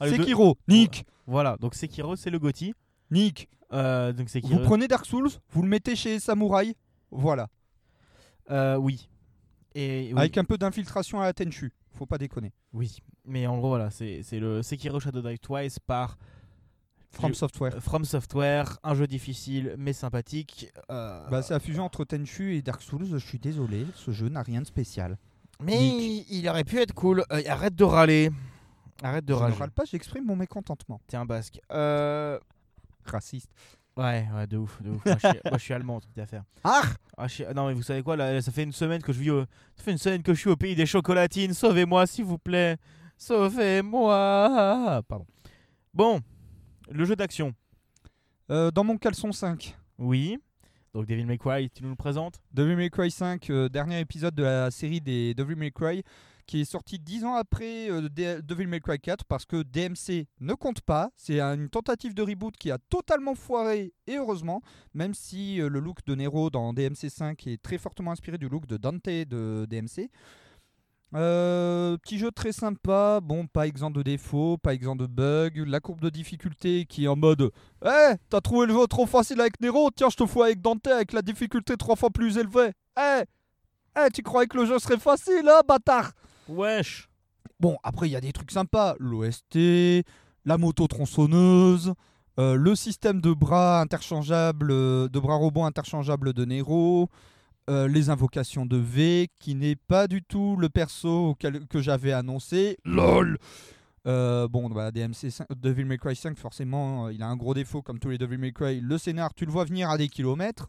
Allez, 0.00 0.16
Sekiro, 0.16 0.56
Nick, 0.68 1.04
Voilà, 1.26 1.56
donc 1.58 1.74
Sekiro, 1.74 2.16
c'est 2.16 2.30
le 2.30 2.38
Gotti. 2.38 2.72
Nick. 3.10 3.48
Euh, 3.72 4.12
donc 4.12 4.28
Sekiro. 4.30 4.58
Vous 4.60 4.64
prenez 4.64 4.86
Dark 4.88 5.04
Souls, 5.04 5.28
vous 5.50 5.62
le 5.62 5.68
mettez 5.68 5.96
chez 5.96 6.20
Samouraï, 6.20 6.74
voilà. 7.10 7.48
Euh, 8.50 8.76
oui. 8.76 9.08
Et 9.74 10.10
oui, 10.12 10.18
Avec 10.18 10.38
un 10.38 10.44
peu 10.44 10.56
d'infiltration 10.56 11.20
à 11.20 11.24
la 11.24 11.32
Tenchu. 11.32 11.72
Faut 11.92 12.06
pas 12.06 12.18
déconner. 12.18 12.52
oui. 12.72 12.98
Mais 13.28 13.44
en 13.48 13.58
gros, 13.58 13.70
voilà, 13.70 13.90
c'est 13.90 14.22
c'est 14.22 14.38
le 14.38 14.62
Sekiro 14.62 15.00
Shadow 15.00 15.20
Die 15.20 15.36
Twice 15.40 15.80
par 15.80 16.16
From 17.12 17.32
Je- 17.32 17.38
Software. 17.38 17.74
euh, 17.76 17.80
From 17.80 18.04
Software, 18.04 18.78
un 18.82 18.94
jeu 18.94 19.06
difficile 19.06 19.74
mais 19.78 19.92
sympathique. 19.92 20.70
euh, 20.90 21.26
Bah, 21.30 21.42
c'est 21.42 21.54
la 21.54 21.60
fusion 21.60 21.84
entre 21.84 22.04
Tenchu 22.04 22.54
et 22.56 22.62
Dark 22.62 22.82
Souls. 22.82 23.06
Je 23.10 23.16
suis 23.16 23.38
désolé, 23.38 23.86
ce 23.94 24.10
jeu 24.10 24.28
n'a 24.28 24.42
rien 24.42 24.60
de 24.60 24.66
spécial. 24.66 25.16
mais 25.62 25.78
Nick. 25.78 26.26
il 26.30 26.46
aurait 26.48 26.64
pu 26.64 26.78
être 26.78 26.92
cool. 26.92 27.24
Euh, 27.32 27.42
arrête 27.46 27.74
de 27.74 27.84
râler. 27.84 28.30
Arrête 29.02 29.24
de 29.24 29.32
je 29.32 29.38
ne 29.38 29.42
rager. 29.44 29.56
râle 29.58 29.70
pas, 29.70 29.84
j'exprime 29.84 30.24
mon 30.26 30.36
mécontentement. 30.36 31.00
T'es 31.06 31.16
un 31.16 31.24
basque. 31.26 31.58
Euh... 31.72 32.38
Raciste. 33.06 33.50
Ouais, 33.96 34.26
ouais, 34.34 34.46
de 34.46 34.58
ouf, 34.58 34.82
de 34.82 34.90
ouf. 34.90 35.02
moi, 35.06 35.16
je 35.22 35.28
suis, 35.28 35.38
moi, 35.46 35.56
je 35.58 35.62
suis 35.62 35.72
allemand, 35.72 36.00
toute 36.00 36.18
affaire. 36.18 36.44
Ah 36.64 36.82
Ah, 37.16 37.26
je 37.28 37.32
suis- 37.34 37.44
Non, 37.54 37.68
mais 37.68 37.72
vous 37.74 37.82
savez 37.82 38.02
quoi, 38.02 38.14
là, 38.16 38.42
ça 38.42 38.52
fait 38.52 38.62
une 38.64 38.72
semaine 38.72 39.00
que 39.02 39.10
je 39.12 39.20
vis 39.20 39.30
au... 39.30 39.40
Ça 39.74 39.82
fait 39.84 39.92
une 39.92 39.96
semaine 39.98 40.22
que 40.22 40.34
je 40.34 40.40
suis 40.40 40.50
au 40.50 40.56
pays 40.56 40.74
des 40.74 40.84
chocolatines. 40.84 41.54
Sauvez-moi, 41.54 42.06
s'il 42.06 42.24
vous 42.26 42.36
plaît. 42.36 42.76
Sauvez-moi. 43.16 45.02
Pardon. 45.08 45.26
Bon, 45.94 46.20
le 46.90 47.04
jeu 47.04 47.16
d'action. 47.16 47.54
Euh, 48.50 48.70
Dans 48.70 48.84
mon 48.84 48.96
caleçon 48.98 49.32
5. 49.32 49.76
Oui. 49.98 50.38
Donc, 50.94 51.06
Devil 51.06 51.26
May 51.26 51.38
Cry, 51.38 51.68
tu 51.70 51.82
nous 51.82 51.90
le 51.90 51.96
présentes? 51.96 52.40
Devil 52.52 52.76
May 52.76 52.90
Cry 52.90 53.10
5, 53.10 53.50
euh, 53.50 53.68
dernier 53.68 54.00
épisode 54.00 54.34
de 54.34 54.42
la 54.44 54.70
série 54.70 55.00
des 55.00 55.34
Devil 55.34 55.56
May 55.56 55.70
Cry, 55.70 56.02
qui 56.46 56.60
est 56.60 56.64
sorti 56.64 56.98
10 56.98 57.24
ans 57.24 57.34
après 57.34 57.90
euh, 57.90 58.08
De- 58.08 58.40
Devil 58.40 58.66
May 58.66 58.80
Cry 58.80 58.98
4, 58.98 59.24
parce 59.26 59.44
que 59.44 59.62
DMC 59.62 60.26
ne 60.40 60.54
compte 60.54 60.80
pas. 60.80 61.10
C'est 61.16 61.40
un- 61.40 61.54
une 61.54 61.68
tentative 61.68 62.14
de 62.14 62.22
reboot 62.22 62.56
qui 62.56 62.70
a 62.70 62.78
totalement 62.78 63.34
foiré, 63.34 63.92
et 64.06 64.16
heureusement, 64.16 64.62
même 64.94 65.12
si 65.12 65.56
le 65.56 65.80
look 65.80 65.98
de 66.06 66.14
Nero 66.14 66.48
dans 66.48 66.72
DMC 66.72 67.10
5 67.10 67.46
est 67.46 67.60
très 67.60 67.76
fortement 67.78 68.12
inspiré 68.12 68.38
du 68.38 68.48
look 68.48 68.66
de 68.66 68.76
Dante 68.78 69.04
de 69.04 69.66
DMC. 69.68 70.08
Euh, 71.16 71.96
petit 71.96 72.18
jeu 72.18 72.30
très 72.30 72.52
sympa, 72.52 73.20
bon, 73.22 73.46
pas 73.46 73.66
exempt 73.66 73.90
de 73.90 74.02
défauts, 74.02 74.58
pas 74.58 74.74
exempt 74.74 74.96
de 74.96 75.06
bugs. 75.06 75.64
La 75.66 75.80
courbe 75.80 76.00
de 76.00 76.10
difficulté 76.10 76.84
qui 76.84 77.04
est 77.04 77.08
en 77.08 77.16
mode 77.16 77.50
Eh, 77.84 78.14
t'as 78.28 78.40
trouvé 78.42 78.66
le 78.66 78.74
jeu 78.74 78.86
trop 78.86 79.06
facile 79.06 79.40
avec 79.40 79.58
Nero? 79.60 79.90
Tiens, 79.96 80.10
je 80.10 80.16
te 80.16 80.26
fous 80.26 80.42
avec 80.42 80.60
Dante 80.60 80.86
avec 80.88 81.12
la 81.12 81.22
difficulté 81.22 81.76
trois 81.76 81.96
fois 81.96 82.10
plus 82.10 82.36
élevée. 82.36 82.72
Eh, 82.98 83.22
eh, 83.98 84.10
tu 84.12 84.22
croyais 84.22 84.46
que 84.46 84.58
le 84.58 84.66
jeu 84.66 84.78
serait 84.78 84.98
facile, 84.98 85.48
hein, 85.48 85.62
bâtard 85.66 86.12
Wesh 86.48 87.08
Bon, 87.58 87.78
après, 87.82 88.08
il 88.08 88.12
y 88.12 88.16
a 88.16 88.20
des 88.20 88.32
trucs 88.32 88.50
sympas. 88.50 88.94
L'OST, 88.98 90.04
la 90.44 90.58
moto 90.58 90.86
tronçonneuse, 90.86 91.94
euh, 92.38 92.54
le 92.54 92.74
système 92.74 93.22
de 93.22 93.32
bras 93.32 93.80
interchangeables, 93.80 94.70
euh, 94.70 95.08
de 95.08 95.18
bras 95.18 95.36
robots 95.36 95.64
interchangeables 95.64 96.34
de 96.34 96.44
Nero, 96.44 97.08
euh, 97.68 97.88
les 97.88 98.10
invocations 98.10 98.66
de 98.66 98.76
V, 98.76 99.28
qui 99.38 99.54
n'est 99.54 99.76
pas 99.76 100.06
du 100.06 100.22
tout 100.22 100.56
le 100.56 100.68
perso 100.68 101.36
que 101.68 101.80
j'avais 101.80 102.12
annoncé. 102.12 102.78
LOL 102.84 103.38
Euh, 104.06 104.46
bon, 104.46 104.68
bah, 104.68 104.92
DMC 104.92 105.30
5, 105.30 105.48
Devil 105.56 105.84
May 105.84 105.98
Cry 105.98 106.14
5, 106.14 106.38
forcément, 106.38 107.06
euh, 107.06 107.12
il 107.12 107.22
a 107.24 107.26
un 107.26 107.34
gros 107.36 107.54
défaut 107.54 107.82
comme 107.82 107.98
tous 107.98 108.10
les 108.10 108.18
Devil 108.18 108.38
May 108.38 108.52
Cry. 108.52 108.80
Le 108.80 108.98
scénar, 108.98 109.34
tu 109.34 109.44
le 109.46 109.50
vois 109.50 109.64
venir 109.64 109.90
à 109.90 109.98
des 109.98 110.08
kilomètres. 110.08 110.68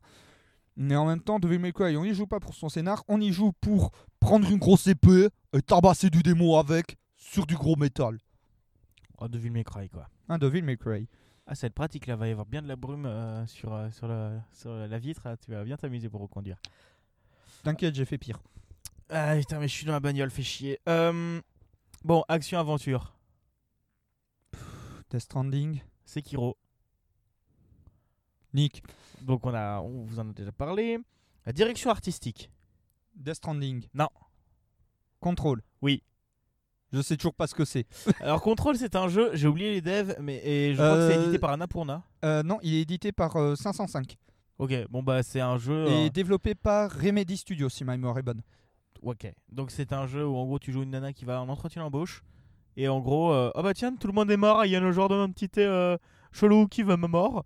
Mais 0.76 0.96
en 0.96 1.06
même 1.06 1.22
temps, 1.22 1.38
Devil 1.38 1.60
May 1.60 1.72
Cry, 1.72 1.96
on 1.98 2.04
y 2.04 2.16
joue 2.16 2.26
pas 2.26 2.40
pour 2.40 2.56
son 2.56 2.70
scénar, 2.70 3.04
on 3.08 3.22
y 3.22 3.32
joue 3.32 3.52
pour 3.62 3.92
prendre 4.20 4.50
une 4.50 4.58
grosse 4.58 4.88
épée 4.88 5.28
et 5.54 5.62
tabasser 5.62 6.10
du 6.10 6.24
démon 6.24 6.58
avec 6.58 6.98
sur 7.16 7.46
du 7.46 7.56
gros 7.56 7.76
métal. 7.76 8.18
Oh, 9.20 9.28
Devil 9.28 9.52
May 9.52 9.64
Cry, 9.64 9.90
quoi. 9.90 10.08
Un 10.30 10.38
Devil 10.38 10.64
May 10.64 10.78
Cry. 10.78 11.08
Ah, 11.50 11.56
ça 11.56 11.62
va 11.62 11.68
être 11.68 11.74
pratique 11.76 12.08
là, 12.08 12.18
va 12.18 12.28
y 12.28 12.32
avoir 12.32 12.46
bien 12.46 12.62
de 12.62 12.68
la 12.68 12.76
brume 12.76 13.06
euh, 13.06 13.48
sur, 13.48 13.74
euh, 13.74 13.90
sur, 13.92 14.08
la, 14.08 14.44
sur 14.52 14.70
la 14.72 15.00
vitre. 15.00 15.22
là. 15.26 15.38
Tu 15.38 15.52
vas 15.52 15.64
bien 15.64 15.78
t'amuser 15.78 16.10
pour 16.10 16.20
reconduire. 16.22 16.58
T'inquiète, 17.64 17.96
j'ai 17.96 18.04
fait 18.06 18.18
pire. 18.18 18.40
Ah 19.10 19.36
putain, 19.38 19.60
mais 19.60 19.70
je 19.70 19.74
suis 19.74 19.86
dans 19.86 19.94
la 19.94 20.02
bagnole, 20.02 20.30
fait 20.30 20.44
chier. 20.44 20.80
Euh, 20.90 21.42
bon, 22.04 22.24
action-aventure. 22.28 23.14
Death 25.10 25.22
Stranding. 25.22 25.80
Sekiro. 26.04 26.58
Nick. 28.54 28.84
Donc 29.22 29.46
on, 29.46 29.54
a, 29.54 29.80
on 29.80 30.04
vous 30.04 30.20
en 30.20 30.30
a 30.30 30.34
déjà 30.34 30.52
parlé. 30.52 31.00
La 31.46 31.54
direction 31.54 31.90
artistique. 31.90 32.52
Death 33.16 33.36
Stranding. 33.36 33.88
Non. 33.94 34.10
Control. 35.22 35.62
Oui. 35.82 36.04
Je 36.94 37.02
sais 37.02 37.18
toujours 37.18 37.34
pas 37.34 37.48
ce 37.48 37.56
que 37.56 37.66
c'est. 37.66 37.86
Alors 38.22 38.42
Control, 38.42 38.78
c'est 38.78 38.96
un 38.96 39.08
jeu, 39.08 39.30
j'ai 39.34 39.48
oublié 39.48 39.72
les 39.72 39.82
devs, 39.82 40.16
mais 40.22 40.42
et 40.46 40.74
je 40.74 40.82
crois 40.82 40.96
que 40.96 41.10
c'est 41.10 41.18
Euh, 41.18 41.22
édité 41.24 41.40
par 41.40 41.50
Annapurna. 41.52 42.04
Euh, 42.24 42.44
non, 42.44 42.60
il 42.64 42.76
est 42.76 42.82
édité 42.82 43.12
par 43.12 43.36
euh, 43.36 43.56
505 43.56 44.18
Ok, 44.60 44.74
bon 44.90 45.04
bah 45.04 45.22
c'est 45.22 45.42
un 45.42 45.58
jeu. 45.58 45.86
et 45.88 46.08
euh, 46.08 46.10
développé 46.10 46.56
par 46.56 46.90
Remedy 46.92 47.38
Studios, 47.38 47.70
si 47.70 47.84
ma 47.84 47.96
mémoire 47.98 48.18
est 48.18 48.24
bonne. 48.24 48.42
Ok, 49.04 49.32
donc 49.50 49.70
c'est 49.70 49.94
un 49.94 50.08
jeu 50.08 50.26
où 50.26 50.36
en 50.36 50.46
gros 50.46 50.58
tu 50.60 50.72
joues 50.72 50.82
une 50.84 50.90
nana 50.90 51.14
qui 51.14 51.26
va 51.26 51.42
en 51.42 51.50
entretien 51.50 51.84
d'embauche. 51.84 52.24
Et 52.76 52.88
en 52.88 53.00
gros, 53.00 53.32
euh, 53.34 53.52
ah 53.56 53.62
bah 53.62 53.74
tiens, 53.74 53.96
tout 53.96 54.08
le 54.08 54.14
monde 54.14 54.32
est 54.32 54.38
mort, 54.38 54.66
il 54.66 54.72
y 54.72 54.76
a 54.76 54.80
le 54.80 54.92
genre 54.92 55.10
de 55.10 55.28
petit 55.34 55.50
euh, 55.60 55.98
chelou 56.32 56.68
qui 56.68 56.84
va 56.84 56.96
me 56.98 57.08
mort. 57.08 57.44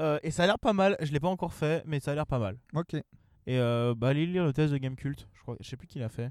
Euh, 0.00 0.18
et 0.22 0.30
ça 0.30 0.44
a 0.44 0.46
l'air 0.46 0.58
pas 0.58 0.72
mal, 0.74 0.96
je 1.00 1.12
l'ai 1.12 1.20
pas 1.20 1.28
encore 1.28 1.52
fait, 1.54 1.82
mais 1.86 1.98
ça 2.00 2.12
a 2.12 2.14
l'air 2.14 2.26
pas 2.26 2.38
mal. 2.38 2.56
Ok. 2.74 2.94
Et 2.94 3.02
euh, 3.58 3.94
bah 3.96 4.08
allez 4.08 4.26
lire 4.26 4.44
le 4.44 4.52
test 4.52 4.72
de 4.72 4.78
Gamecult, 4.78 5.28
je 5.34 5.42
crois, 5.42 5.56
je 5.60 5.68
sais 5.68 5.76
plus 5.76 5.86
qui 5.86 5.98
l'a 5.98 6.08
fait. 6.08 6.30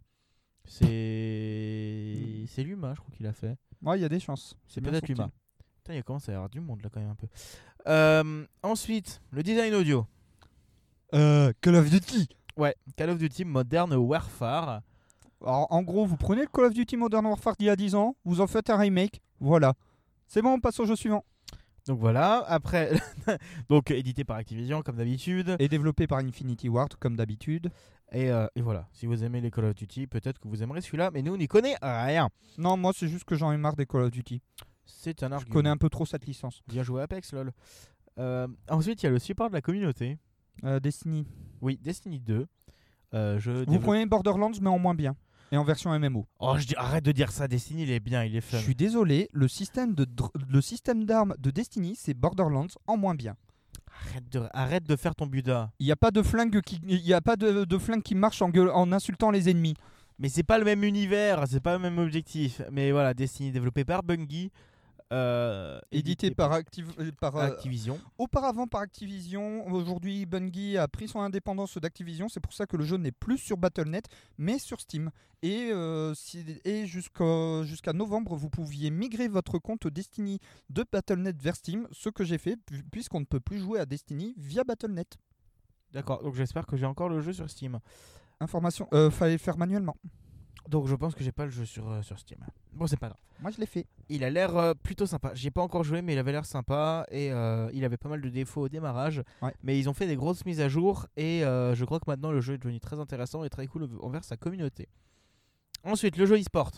C'est 0.68 2.46
c'est 2.48 2.64
Luma, 2.64 2.94
je 2.96 3.02
crois 3.02 3.14
qu'il 3.16 3.28
a 3.28 3.34
fait. 3.34 3.58
Ouais, 3.82 3.98
il 3.98 4.02
y 4.02 4.06
a 4.06 4.10
des 4.10 4.20
chances. 4.20 4.56
C'est 4.68 4.82
peut-être. 4.82 5.08
Luma. 5.08 5.30
Putain, 5.78 5.96
il 5.96 6.04
commence 6.04 6.28
à 6.30 6.32
y 6.32 6.36
avoir 6.36 6.50
du 6.50 6.60
monde 6.60 6.82
là 6.82 6.90
quand 6.92 7.00
même 7.00 7.10
un 7.10 7.16
peu. 7.16 7.28
Euh, 7.88 8.46
ensuite, 8.64 9.22
le 9.32 9.44
design 9.44 9.74
audio. 9.76 10.06
Euh, 11.14 11.54
Call 11.62 11.76
of 11.76 11.90
Duty. 11.90 12.28
Ouais, 12.58 12.76
Call 12.96 13.12
of 13.12 13.18
Duty 13.18 13.46
Modern 13.46 13.94
Warfare. 13.94 14.82
Alors, 15.42 15.68
en 15.72 15.84
gros, 15.84 16.06
vous 16.06 16.18
prenez 16.18 16.42
le 16.42 16.48
Call 16.48 16.66
of 16.66 16.74
Duty 16.74 16.98
Modern 16.98 17.26
Warfare 17.26 17.56
d'il 17.58 17.68
y 17.68 17.70
a 17.70 17.76
10 17.76 17.96
ans, 17.96 18.16
vous 18.26 18.42
en 18.42 18.48
faites 18.48 18.70
un 18.70 18.78
remake, 18.78 19.22
voilà. 19.40 19.74
C'est 20.28 20.42
bon, 20.42 20.54
on 20.54 20.60
passe 20.60 20.80
au 20.80 20.86
jeu 20.86 20.96
suivant. 20.96 21.24
Donc 21.88 22.00
voilà, 22.00 22.44
après, 22.48 22.92
donc 23.70 23.92
édité 23.92 24.24
par 24.24 24.38
Activision 24.38 24.82
comme 24.82 24.96
d'habitude. 24.96 25.56
Et 25.60 25.68
développé 25.68 26.08
par 26.08 26.20
Infinity 26.20 26.68
Ward, 26.68 26.96
comme 27.00 27.16
d'habitude. 27.16 27.70
Et, 28.12 28.32
euh, 28.32 28.48
et 28.56 28.62
voilà, 28.62 28.88
si 28.92 29.06
vous 29.06 29.24
aimez 29.24 29.40
les 29.42 29.52
Call 29.52 29.66
of 29.66 29.76
Duty, 29.76 30.08
peut-être 30.08 30.40
que 30.40 30.48
vous 30.48 30.64
aimerez 30.64 30.82
celui-là, 30.82 31.12
mais 31.14 31.22
nous 31.22 31.34
on 31.34 31.38
n'y 31.38 31.48
connaît 31.48 31.76
rien. 31.82 32.30
Non, 32.58 32.76
moi, 32.78 32.92
c'est 32.96 33.08
juste 33.08 33.26
que 33.26 33.36
j'en 33.36 33.52
ai 33.52 33.58
marre 33.58 33.76
des 33.76 33.86
Call 33.86 34.02
of 34.02 34.12
Duty. 34.12 34.42
C'est 34.86 35.22
un 35.24 35.30
Je 35.30 35.34
argument. 35.34 35.54
connais 35.54 35.70
un 35.70 35.78
peu 35.78 35.90
trop 35.90 36.06
cette 36.06 36.26
licence. 36.26 36.62
Bien 36.68 36.82
joué 36.84 37.02
Apex, 37.02 37.34
lol. 37.34 37.52
Euh, 38.18 38.48
ensuite, 38.70 39.02
il 39.04 39.06
y 39.06 39.10
a 39.10 39.12
le 39.12 39.20
support 39.20 39.50
de 39.50 39.54
la 39.56 39.62
communauté. 39.62 40.18
Euh, 40.64 40.80
Destiny. 40.80 41.28
Oui, 41.62 41.78
Destiny 41.82 42.20
2. 42.20 42.48
Euh, 43.14 43.40
je 43.40 43.52
Vous 43.52 43.66
développe- 43.66 43.82
prenez 43.84 44.06
Borderlands, 44.06 44.52
mais 44.62 44.70
en 44.70 44.80
moins 44.80 44.96
bien. 44.96 45.16
Et 45.52 45.58
en 45.58 45.64
version 45.64 45.98
MMO. 45.98 46.26
Oh, 46.40 46.56
je 46.58 46.66
dis, 46.66 46.74
arrête 46.76 47.04
de 47.06 47.12
dire 47.12 47.32
ça, 47.32 47.48
Destiny 47.48 47.84
il 47.84 47.92
est 47.92 48.00
bien, 48.00 48.24
il 48.24 48.36
est 48.36 48.42
fun. 48.42 48.58
Je 48.58 48.64
suis 48.64 48.76
désolé, 48.76 49.30
le 49.32 49.48
système 49.48 49.94
de 49.94 50.04
dr- 50.06 50.32
le 50.50 50.62
système 50.62 51.06
d'armes 51.06 51.36
de 51.38 51.52
Destiny, 51.52 51.96
c'est 51.96 52.14
Borderlands 52.14 52.68
en 52.88 52.98
moins 52.98 53.16
bien. 53.16 53.36
Arrête, 54.10 54.30
de, 54.32 54.42
arrête 54.54 54.84
de 54.84 54.96
faire 54.96 55.16
ton 55.16 55.28
Buddha. 55.28 55.72
Il 55.80 55.86
n'y 55.86 55.92
a 55.92 55.96
pas 55.96 56.12
de 56.12 56.22
flingue 56.22 56.60
qui, 56.62 56.82
il 56.88 57.00
y 57.06 57.14
a 57.14 57.22
pas 57.22 57.36
de, 57.36 57.64
de 57.64 57.78
flingue 57.78 58.02
qui 58.04 58.16
marche 58.16 58.42
en, 58.42 58.50
gueule- 58.50 58.72
en 58.72 58.92
insultant 58.92 59.32
les 59.32 59.50
ennemis. 59.50 59.76
Mais 60.20 60.30
c'est 60.30 60.44
pas 60.44 60.58
le 60.58 60.66
même 60.66 60.84
univers, 60.84 61.44
c'est 61.48 61.60
pas 61.60 61.74
le 61.74 61.80
même 61.80 62.00
objectif. 62.00 62.62
Mais 62.72 62.92
voilà, 62.92 63.14
Destiny 63.14 63.52
développé 63.52 63.86
par 63.86 64.02
Bungie. 64.04 64.52
Euh, 65.14 65.80
Édité 65.92 66.32
par, 66.32 66.52
Activ- 66.54 66.88
euh, 67.00 67.12
euh, 67.24 67.40
Activision. 67.40 68.00
auparavant 68.18 68.68
par 68.68 68.82
Activision. 68.82 69.66
Aujourd'hui, 69.68 70.26
Bungie 70.26 70.78
a 70.78 70.88
pris 70.88 71.08
son 71.08 71.20
indépendance 71.20 71.78
d'Activision. 71.78 72.28
C'est 72.30 72.40
pour 72.40 72.54
ça 72.54 72.66
que 72.66 72.76
le 72.78 72.84
jeu 72.84 72.98
n'est 72.98 73.12
plus 73.12 73.38
sur 73.38 73.58
Battle.net, 73.58 74.06
mais 74.38 74.58
sur 74.60 74.80
Steam. 74.82 75.12
Et, 75.44 75.70
euh, 75.72 76.14
si- 76.16 76.44
et 76.66 76.88
jusqu'à 76.88 77.94
novembre, 77.94 78.36
vous 78.36 78.50
pouviez 78.50 78.90
migrer 78.90 79.28
votre 79.28 79.60
compte 79.60 79.88
Destiny 79.88 80.40
de 80.70 80.84
Battle.net 80.92 81.40
vers 81.42 81.56
Steam, 81.56 81.88
ce 81.92 82.10
que 82.10 82.24
j'ai 82.24 82.38
fait, 82.40 82.58
pu- 82.58 82.84
puisqu'on 82.92 83.20
ne 83.20 83.26
peut 83.26 83.40
plus 83.40 83.60
jouer 83.60 83.80
à 83.80 83.86
Destiny 83.86 84.34
via 84.38 84.64
Battle.net. 84.64 85.18
D'accord, 85.92 86.24
donc 86.24 86.34
j'espère 86.36 86.66
que 86.66 86.76
j'ai 86.78 86.86
encore 86.88 87.10
le 87.10 87.22
jeu 87.22 87.32
sur 87.32 87.50
Steam. 87.50 87.80
Information, 88.40 88.88
fallait 89.12 89.34
le 89.34 89.38
faire 89.38 89.58
manuellement. 89.58 89.96
Donc 90.68 90.88
je 90.88 90.96
pense 90.96 91.14
que 91.14 91.24
j'ai 91.24 91.32
pas 91.32 91.46
le 91.46 91.52
jeu 91.52 91.66
sur, 91.66 91.90
euh, 91.90 92.02
sur 92.02 92.18
Steam. 92.18 92.40
Bon, 92.74 92.88
c'est 92.88 92.98
pas 92.98 93.08
grave. 93.08 93.20
Moi, 93.40 93.52
je 93.52 93.60
l'ai 93.60 93.66
fait. 93.66 93.86
Il 94.10 94.24
a 94.24 94.30
l'air 94.30 94.56
euh, 94.58 94.74
plutôt 94.74 95.06
sympa. 95.06 95.32
J'y 95.36 95.48
ai 95.48 95.52
pas 95.52 95.62
encore 95.62 95.84
joué, 95.84 96.02
mais 96.02 96.14
il 96.14 96.20
avait 96.20 96.32
l'air 96.32 96.46
sympa. 96.46 97.06
Et 97.12 97.32
euh, 97.32 97.70
il 97.74 97.86
avait 97.86 97.98
pas 97.98 98.10
mal 98.10 98.22
de 98.22 98.30
défauts 98.30 98.62
au 98.64 98.70
démarrage. 98.70 99.22
Ouais. 99.42 99.54
Mais 99.64 99.78
ils 99.78 99.90
ont 99.90 99.94
fait 99.94 100.08
des 100.08 100.16
grosses 100.16 100.46
mises 100.46 100.62
à 100.62 100.70
jour. 100.70 101.08
Et 101.18 101.42
je 101.42 101.86
crois 101.86 102.00
que 102.00 102.10
maintenant 102.10 102.32
le 102.32 102.42
jeu 102.42 102.56
est 102.56 102.58
devenu 102.58 102.80
très 102.80 103.00
intéressant 103.00 103.44
et 103.44 103.50
très 103.50 103.68
cool 103.68 103.88
envers 104.02 104.24
sa 104.24 104.38
communauté. 104.38 104.88
Ensuite, 105.84 106.18
le 106.18 106.26
jeu 106.26 106.40
e-sport. 106.40 106.72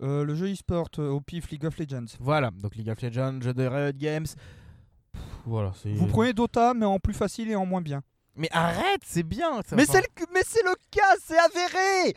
Le 0.00 0.34
jeu 0.34 0.52
e-sport 0.52 0.88
au 0.98 1.20
pif 1.20 1.50
League 1.50 1.64
of 1.64 1.78
Legends. 1.78 2.16
Voilà, 2.18 2.50
donc 2.50 2.74
League 2.74 2.90
of 2.90 3.00
Legends, 3.00 3.40
jeu 3.40 3.54
de 3.54 3.64
Riot 3.64 3.92
Games. 3.96 4.26
Pff, 5.12 5.22
voilà, 5.46 5.72
c'est. 5.80 5.92
Vous 5.92 6.06
prenez 6.06 6.32
Dota, 6.32 6.74
mais 6.74 6.84
en 6.84 6.98
plus 6.98 7.14
facile 7.14 7.50
et 7.50 7.54
en 7.56 7.64
moins 7.64 7.80
bien. 7.80 8.02
Mais 8.36 8.48
arrête, 8.50 9.02
c'est 9.04 9.22
bien. 9.22 9.62
ça, 9.64 9.76
Mais 9.76 9.88
enfin. 9.88 9.92
c'est 9.92 10.00
le, 10.00 10.26
mais 10.34 10.42
c'est 10.44 10.62
le 10.64 10.74
cas, 10.90 11.14
c'est 11.22 11.38
avéré 11.38 12.14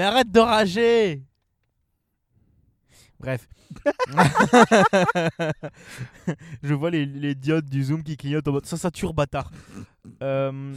Mais 0.00 0.06
arrête 0.06 0.32
de 0.32 0.40
rager 0.40 1.22
Bref. 3.18 3.46
Je 6.62 6.72
vois 6.72 6.90
les, 6.90 7.04
les 7.04 7.34
diodes 7.34 7.68
du 7.68 7.84
zoom 7.84 8.02
qui 8.02 8.16
clignotent 8.16 8.48
en 8.48 8.52
mode 8.52 8.64
ça 8.64 8.78
sature 8.78 9.12
bâtard. 9.12 9.50
Euh, 10.22 10.74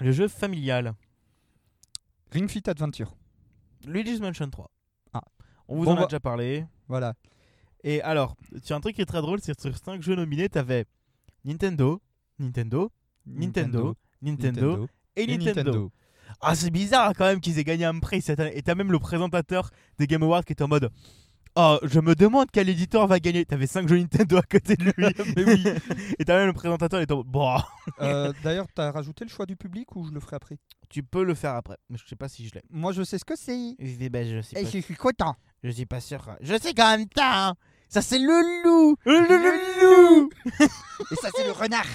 le 0.00 0.12
jeu 0.12 0.28
familial. 0.28 0.94
Ring 2.32 2.48
Fit 2.48 2.62
Adventure. 2.70 3.14
Luigi's 3.86 4.18
Mansion 4.18 4.48
3. 4.48 4.70
Ah. 5.12 5.20
On 5.68 5.76
vous 5.76 5.84
Bon, 5.84 5.90
en 5.90 5.96
a 5.96 6.00
bah- 6.00 6.06
déjà 6.06 6.20
parlé. 6.20 6.64
Voilà. 6.88 7.12
Et 7.84 8.00
alors, 8.00 8.34
tu 8.64 8.72
as 8.72 8.76
un 8.76 8.80
truc 8.80 8.96
qui 8.96 9.02
est 9.02 9.04
très 9.04 9.20
drôle, 9.20 9.40
c'est 9.42 9.54
que 9.54 9.60
sur 9.60 9.76
5 9.76 10.00
jeux 10.00 10.16
nominés, 10.16 10.48
t'avais 10.48 10.86
Nintendo, 11.44 12.00
Nintendo, 12.38 12.90
Nintendo, 13.26 13.94
Nintendo, 14.22 14.88
et, 15.16 15.30
et 15.30 15.36
Nintendo. 15.36 15.92
Ah, 16.40 16.54
c'est 16.54 16.70
bizarre 16.70 17.12
quand 17.16 17.24
même 17.24 17.40
qu'ils 17.40 17.58
aient 17.58 17.64
gagné 17.64 17.84
un 17.84 17.98
prix 17.98 18.22
cette 18.22 18.40
année. 18.40 18.56
Et 18.56 18.62
t'as 18.62 18.74
même 18.74 18.92
le 18.92 18.98
présentateur 18.98 19.70
des 19.98 20.06
Game 20.06 20.22
Awards 20.22 20.44
qui 20.44 20.52
était 20.52 20.62
en 20.62 20.68
mode 20.68 20.90
Oh, 21.60 21.76
je 21.82 21.98
me 21.98 22.14
demande 22.14 22.46
quel 22.52 22.68
éditeur 22.68 23.08
va 23.08 23.18
gagner. 23.18 23.44
T'avais 23.44 23.66
5 23.66 23.88
jeux 23.88 23.98
Nintendo 23.98 24.36
à 24.36 24.42
côté 24.42 24.76
de 24.76 24.84
lui. 24.84 24.92
Mais 25.36 25.44
oui. 25.44 25.64
Et 26.18 26.24
t'as 26.24 26.36
même 26.38 26.46
le 26.46 26.52
présentateur, 26.52 27.00
il 27.00 27.02
est 27.02 27.10
en 27.12 27.16
mode 27.16 27.26
Bon, 27.26 27.56
Euh, 28.00 28.32
D'ailleurs, 28.44 28.66
t'as 28.72 28.92
rajouté 28.92 29.24
le 29.24 29.30
choix 29.30 29.44
du 29.44 29.56
public 29.56 29.96
ou 29.96 30.06
je 30.06 30.12
le 30.12 30.20
ferai 30.20 30.36
après? 30.36 30.58
Tu 30.88 31.02
peux 31.02 31.24
le 31.24 31.34
faire 31.34 31.54
après. 31.54 31.76
Mais 31.90 31.98
je 31.98 32.06
sais 32.06 32.14
pas 32.14 32.28
si 32.28 32.46
je 32.46 32.54
l'ai. 32.54 32.62
Moi, 32.70 32.92
je 32.92 33.02
sais 33.02 33.18
ce 33.18 33.24
que 33.24 33.34
c'est. 33.36 33.74
Je 33.80 34.08
ben, 34.08 34.24
je 34.24 34.40
sais 34.40 34.62
pas. 34.62 34.68
suis 34.68 34.94
content. 34.94 35.34
Je 35.64 35.70
suis 35.70 35.86
pas 35.86 36.00
sûr. 36.00 36.24
Je 36.40 36.54
sais 36.60 36.74
quand 36.74 36.96
même 36.96 37.08
pas. 37.08 37.54
Hein. 37.88 37.90
Ça, 37.90 38.02
c'est 38.02 38.18
le 38.18 38.64
loup. 38.64 38.96
Le, 39.04 40.20
loup. 40.20 40.30
Et 41.10 41.14
ça, 41.16 41.28
c'est 41.34 41.44
le 41.44 41.52
renard. 41.52 41.86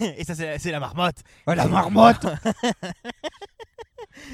Et 0.16 0.24
ça, 0.24 0.34
c'est 0.34 0.58
c'est 0.58 0.70
la 0.70 0.80
marmotte. 0.80 1.22
Oh, 1.46 1.52
la 1.52 1.66
marmotte 1.66 2.26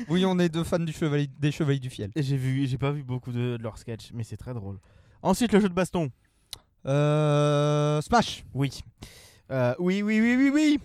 Oui, 0.08 0.24
on 0.24 0.38
est 0.38 0.48
deux 0.48 0.64
fans 0.64 0.78
du 0.78 0.92
chevalier, 0.92 1.28
des 1.38 1.52
Chevaliers 1.52 1.78
du 1.78 1.90
Fiel. 1.90 2.10
J'ai 2.16 2.36
vu, 2.36 2.66
j'ai 2.66 2.78
pas 2.78 2.90
vu 2.90 3.02
beaucoup 3.02 3.32
de, 3.32 3.56
de 3.56 3.62
leurs 3.62 3.78
sketchs, 3.78 4.10
mais 4.14 4.24
c'est 4.24 4.36
très 4.36 4.54
drôle. 4.54 4.78
Ensuite, 5.22 5.52
le 5.52 5.60
jeu 5.60 5.68
de 5.68 5.74
baston. 5.74 6.10
Euh, 6.86 8.00
Smash. 8.00 8.44
Oui. 8.54 8.82
Euh, 9.50 9.74
oui, 9.78 10.02
oui, 10.02 10.20
oui, 10.20 10.36
oui, 10.36 10.50
oui. 10.52 10.80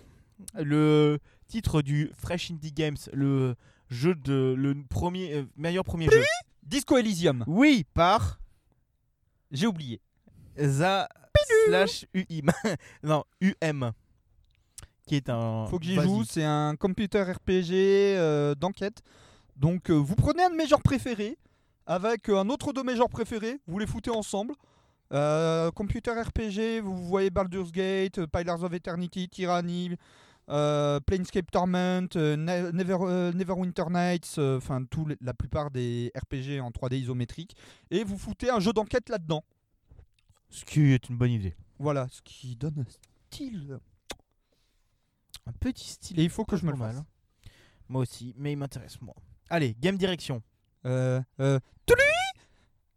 Le 0.62 1.18
titre 1.48 1.82
du 1.82 2.10
Fresh 2.16 2.50
Indie 2.50 2.72
Games, 2.72 2.96
le 3.12 3.54
jeu 3.90 4.14
de 4.14 4.54
le 4.56 4.74
premier 4.88 5.34
euh, 5.34 5.44
meilleur 5.56 5.84
premier 5.84 6.06
jeu. 6.06 6.22
Disco 6.62 6.96
Elysium. 6.96 7.44
Oui, 7.46 7.84
par 7.94 8.38
J'ai 9.52 9.66
oublié. 9.66 10.00
Za 10.58 11.08
slash 11.66 12.06
UM. 12.14 12.50
non, 13.02 13.24
UM. 13.40 13.92
Qui 15.06 15.16
est 15.16 15.28
un. 15.28 15.66
Faut 15.66 15.78
que 15.78 15.84
j'y 15.84 15.94
joue. 15.94 16.24
C'est 16.24 16.44
un 16.44 16.74
computer 16.76 17.22
RPG 17.22 17.72
euh, 17.72 18.54
d'enquête. 18.54 19.02
Donc, 19.56 19.90
euh, 19.90 19.94
vous 19.94 20.14
prenez 20.16 20.42
un 20.42 20.50
de 20.50 20.56
mes 20.56 20.66
genres 20.66 20.82
préférés 20.82 21.38
avec 21.86 22.28
euh, 22.28 22.38
un 22.38 22.48
autre 22.48 22.72
de 22.72 22.82
mes 22.82 22.96
genres 22.96 23.08
préférés. 23.08 23.60
Vous 23.66 23.78
les 23.78 23.86
foutez 23.86 24.10
ensemble. 24.10 24.54
Euh, 25.12 25.70
computer 25.72 26.12
RPG, 26.12 26.80
vous 26.82 26.96
voyez 26.96 27.28
Baldur's 27.28 27.70
Gate, 27.70 28.24
Pillars 28.26 28.64
of 28.64 28.72
Eternity, 28.72 29.28
Tyranny, 29.28 29.90
euh, 30.52 31.00
Planescape 31.00 31.50
Torment, 31.50 32.06
euh, 32.16 32.36
Ne- 32.36 32.70
Never, 32.72 32.98
euh, 33.00 33.32
Neverwinter 33.32 33.84
Nights, 33.90 34.34
euh, 34.38 34.58
enfin 34.58 34.84
la 35.20 35.34
plupart 35.34 35.70
des 35.70 36.12
RPG 36.16 36.60
en 36.60 36.70
3D 36.70 36.96
isométrique. 36.98 37.56
Et 37.90 38.04
vous 38.04 38.18
foutez 38.18 38.50
un 38.50 38.60
jeu 38.60 38.72
d'enquête 38.72 39.08
là-dedans. 39.08 39.42
Ce 40.50 40.64
qui 40.64 40.92
est 40.92 41.08
une 41.08 41.16
bonne 41.16 41.30
idée. 41.32 41.54
Voilà, 41.78 42.06
ce 42.10 42.20
qui 42.22 42.54
donne 42.56 42.84
un 42.86 42.90
style. 43.30 43.78
Un 45.46 45.52
petit 45.52 45.88
style. 45.88 46.20
Et 46.20 46.24
il 46.24 46.30
faut 46.30 46.44
que 46.44 46.56
je 46.56 46.64
me 46.66 46.70
le 46.72 46.76
mal. 46.76 46.94
fasse. 46.94 47.02
Moi 47.88 48.02
aussi, 48.02 48.34
mais 48.36 48.52
il 48.52 48.56
m'intéresse 48.56 49.00
moi. 49.00 49.14
Allez, 49.50 49.74
game 49.80 49.96
direction. 49.96 50.42
Euh, 50.86 51.20
euh, 51.40 51.58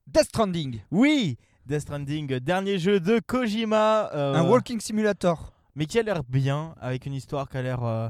Death 0.07 0.25
Stranding. 0.25 0.81
Oui, 0.91 1.37
Death 1.65 1.81
Stranding, 1.81 2.39
dernier 2.39 2.77
jeu 2.77 2.99
de 2.99 3.19
Kojima. 3.19 4.09
euh, 4.13 4.35
Un 4.35 4.47
walking 4.47 4.79
simulator. 4.79 5.51
Mais 5.75 5.85
qui 5.85 5.99
a 5.99 6.03
l'air 6.03 6.23
bien, 6.23 6.75
avec 6.79 7.05
une 7.05 7.13
histoire 7.13 7.49
qui 7.49 7.57
a 7.57 7.61
l'air 7.61 7.83
euh, 7.83 8.09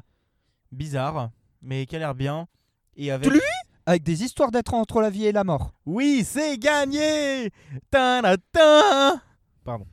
bizarre, 0.72 1.32
mais 1.62 1.86
qui 1.86 1.96
a 1.96 2.00
l'air 2.00 2.16
bien. 2.16 2.48
Et 2.96 3.12
avec... 3.12 3.28
Tulu 3.28 3.42
Avec 3.86 4.04
des 4.04 4.24
histoires 4.24 4.52
d'être 4.52 4.74
entre 4.74 5.02
la 5.02 5.10
vie 5.10 5.26
et 5.26 5.32
la 5.32 5.44
mort. 5.44 5.74
Oui, 5.86 6.24
c'est 6.24 6.58
gagné 6.58 7.52
Ta-da-ta 7.90 9.22
Pardon. 9.64 9.88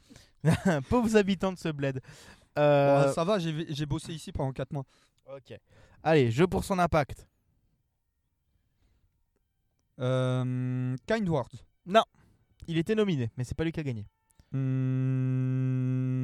Pauvres 0.88 1.16
habitants 1.16 1.52
de 1.52 1.58
ce 1.58 1.68
bled. 1.68 2.00
Euh, 2.58 3.10
ça 3.12 3.24
va, 3.24 3.38
j'ai 3.38 3.86
bossé 3.86 4.12
ici 4.12 4.32
pendant 4.32 4.52
4 4.52 4.72
mois. 4.72 4.84
ok. 5.34 5.58
Allez, 6.02 6.30
jeu 6.30 6.46
pour 6.46 6.64
son 6.64 6.78
impact. 6.78 7.26
Euh, 10.00 10.96
kind 11.06 11.28
Words. 11.28 11.64
Il 12.66 12.78
était 12.78 12.94
nominé, 12.94 13.30
mais 13.36 13.44
c'est 13.44 13.56
pas 13.56 13.64
lui 13.64 13.72
qui 13.72 13.80
a 13.80 13.82
gagné. 13.82 14.06
Hmm, 14.52 16.21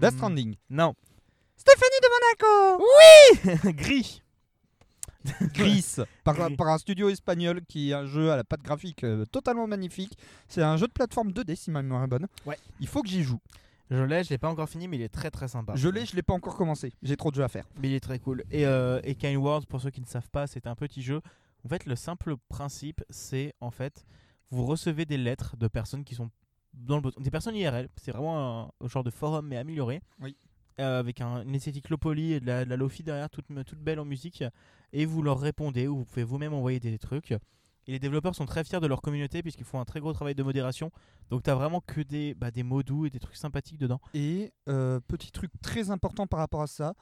Death 0.00 0.14
Stranding. 0.14 0.56
Non. 0.70 0.94
Stéphanie 1.56 2.00
de 2.02 2.08
Monaco 3.62 3.72
Gris. 3.76 4.22
Gris, 5.52 5.96
par, 6.24 6.34
Gris. 6.34 6.56
par 6.56 6.68
un 6.68 6.78
studio 6.78 7.10
espagnol 7.10 7.60
qui 7.68 7.90
est 7.90 7.94
un 7.94 8.06
jeu 8.06 8.30
à 8.30 8.36
la 8.36 8.44
patte 8.44 8.62
graphique 8.62 9.04
euh, 9.04 9.26
totalement 9.26 9.66
magnifique. 9.66 10.16
C'est 10.48 10.62
un 10.62 10.76
jeu 10.76 10.86
de 10.86 10.92
plateforme 10.92 11.30
2D 11.30 11.56
si 11.56 11.70
ma 11.70 11.82
mémoire 11.82 12.04
est 12.04 12.08
bonne. 12.08 12.26
Ouais. 12.46 12.58
Il 12.80 12.88
faut 12.88 13.02
que 13.02 13.08
j'y 13.08 13.22
joue. 13.22 13.40
Je 13.90 14.02
l'ai, 14.02 14.22
je 14.24 14.30
l'ai 14.30 14.38
pas 14.38 14.48
encore 14.48 14.68
fini, 14.68 14.86
mais 14.88 14.96
il 14.96 15.02
est 15.02 15.08
très 15.08 15.30
très 15.30 15.48
sympa. 15.48 15.74
Je 15.74 15.88
l'ai, 15.88 16.06
je 16.06 16.14
l'ai 16.14 16.22
pas 16.22 16.32
encore 16.32 16.56
commencé. 16.56 16.92
J'ai 17.02 17.16
trop 17.16 17.30
de 17.30 17.36
jeux 17.36 17.42
à 17.42 17.48
faire. 17.48 17.66
Mais 17.82 17.88
il 17.88 17.94
est 17.94 18.00
très 18.00 18.20
cool. 18.20 18.44
Et, 18.50 18.64
euh, 18.64 19.00
et 19.02 19.14
Kind 19.16 19.36
Words, 19.36 19.66
pour 19.66 19.80
ceux 19.80 19.90
qui 19.90 20.00
ne 20.00 20.06
savent 20.06 20.30
pas, 20.30 20.46
c'est 20.46 20.66
un 20.66 20.76
petit 20.76 21.02
jeu. 21.02 21.20
En 21.64 21.68
fait, 21.68 21.84
le 21.86 21.96
simple 21.96 22.36
principe, 22.48 23.02
c'est 23.10 23.52
en 23.60 23.70
fait, 23.70 24.06
vous 24.50 24.64
recevez 24.64 25.04
des 25.04 25.18
lettres 25.18 25.56
de 25.56 25.66
personnes 25.68 26.04
qui 26.04 26.14
sont 26.14 26.30
dans 26.72 26.98
le. 27.00 27.10
Des 27.20 27.30
personnes 27.30 27.56
IRL. 27.56 27.88
C'est 27.96 28.12
vraiment 28.12 28.64
un, 28.64 28.70
un 28.84 28.88
genre 28.88 29.04
de 29.04 29.10
forum, 29.10 29.46
mais 29.48 29.56
amélioré. 29.56 30.00
Oui. 30.20 30.36
Euh, 30.80 30.98
avec 31.00 31.20
un, 31.20 31.42
une 31.42 31.54
esthétique 31.54 31.90
low 31.90 31.98
poly 31.98 32.32
et 32.32 32.40
de 32.40 32.46
la, 32.46 32.64
de 32.64 32.70
la 32.70 32.76
lofi 32.76 33.02
derrière, 33.02 33.28
toute, 33.28 33.44
toute 33.66 33.78
belle 33.80 34.00
en 34.00 34.04
musique. 34.06 34.42
Et 34.92 35.04
vous 35.04 35.22
leur 35.22 35.38
répondez, 35.38 35.88
ou 35.88 35.98
vous 35.98 36.04
pouvez 36.06 36.24
vous-même 36.24 36.54
envoyer 36.54 36.80
des 36.80 36.98
trucs. 36.98 37.32
Et 37.86 37.92
les 37.92 37.98
développeurs 37.98 38.34
sont 38.34 38.46
très 38.46 38.62
fiers 38.64 38.80
de 38.80 38.86
leur 38.86 39.02
communauté 39.02 39.42
puisqu'ils 39.42 39.64
font 39.64 39.80
un 39.80 39.84
très 39.84 40.00
gros 40.00 40.12
travail 40.12 40.34
de 40.34 40.42
modération. 40.42 40.90
Donc 41.28 41.42
t'as 41.42 41.54
vraiment 41.54 41.80
que 41.80 42.00
des, 42.02 42.34
bah, 42.34 42.50
des 42.50 42.62
mots 42.62 42.82
doux 42.82 43.04
et 43.06 43.10
des 43.10 43.18
trucs 43.18 43.36
sympathiques 43.36 43.78
dedans. 43.78 44.00
Et 44.14 44.52
euh, 44.68 45.00
petit 45.00 45.32
truc 45.32 45.50
très 45.62 45.90
important 45.90 46.26
par 46.26 46.38
rapport 46.40 46.62
à 46.62 46.66
ça, 46.66 46.94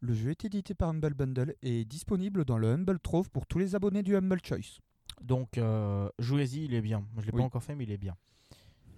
le 0.00 0.12
jeu 0.14 0.30
est 0.30 0.44
édité 0.44 0.74
par 0.74 0.90
Humble 0.90 1.14
Bundle 1.14 1.54
et 1.62 1.80
est 1.80 1.84
disponible 1.84 2.44
dans 2.44 2.58
le 2.58 2.68
Humble 2.68 2.98
Trove 3.00 3.30
pour 3.30 3.46
tous 3.46 3.58
les 3.58 3.74
abonnés 3.74 4.02
du 4.02 4.14
Humble 4.16 4.38
Choice. 4.44 4.80
Donc 5.22 5.56
euh, 5.56 6.08
jouez-y, 6.18 6.64
il 6.66 6.74
est 6.74 6.82
bien. 6.82 7.04
Je 7.16 7.22
l'ai 7.26 7.32
Oui. 7.32 7.38
pas 7.38 7.44
encore 7.46 7.62
fait, 7.62 7.74
mais 7.74 7.84
il 7.84 7.90
est 7.92 7.96
bien. 7.98 8.16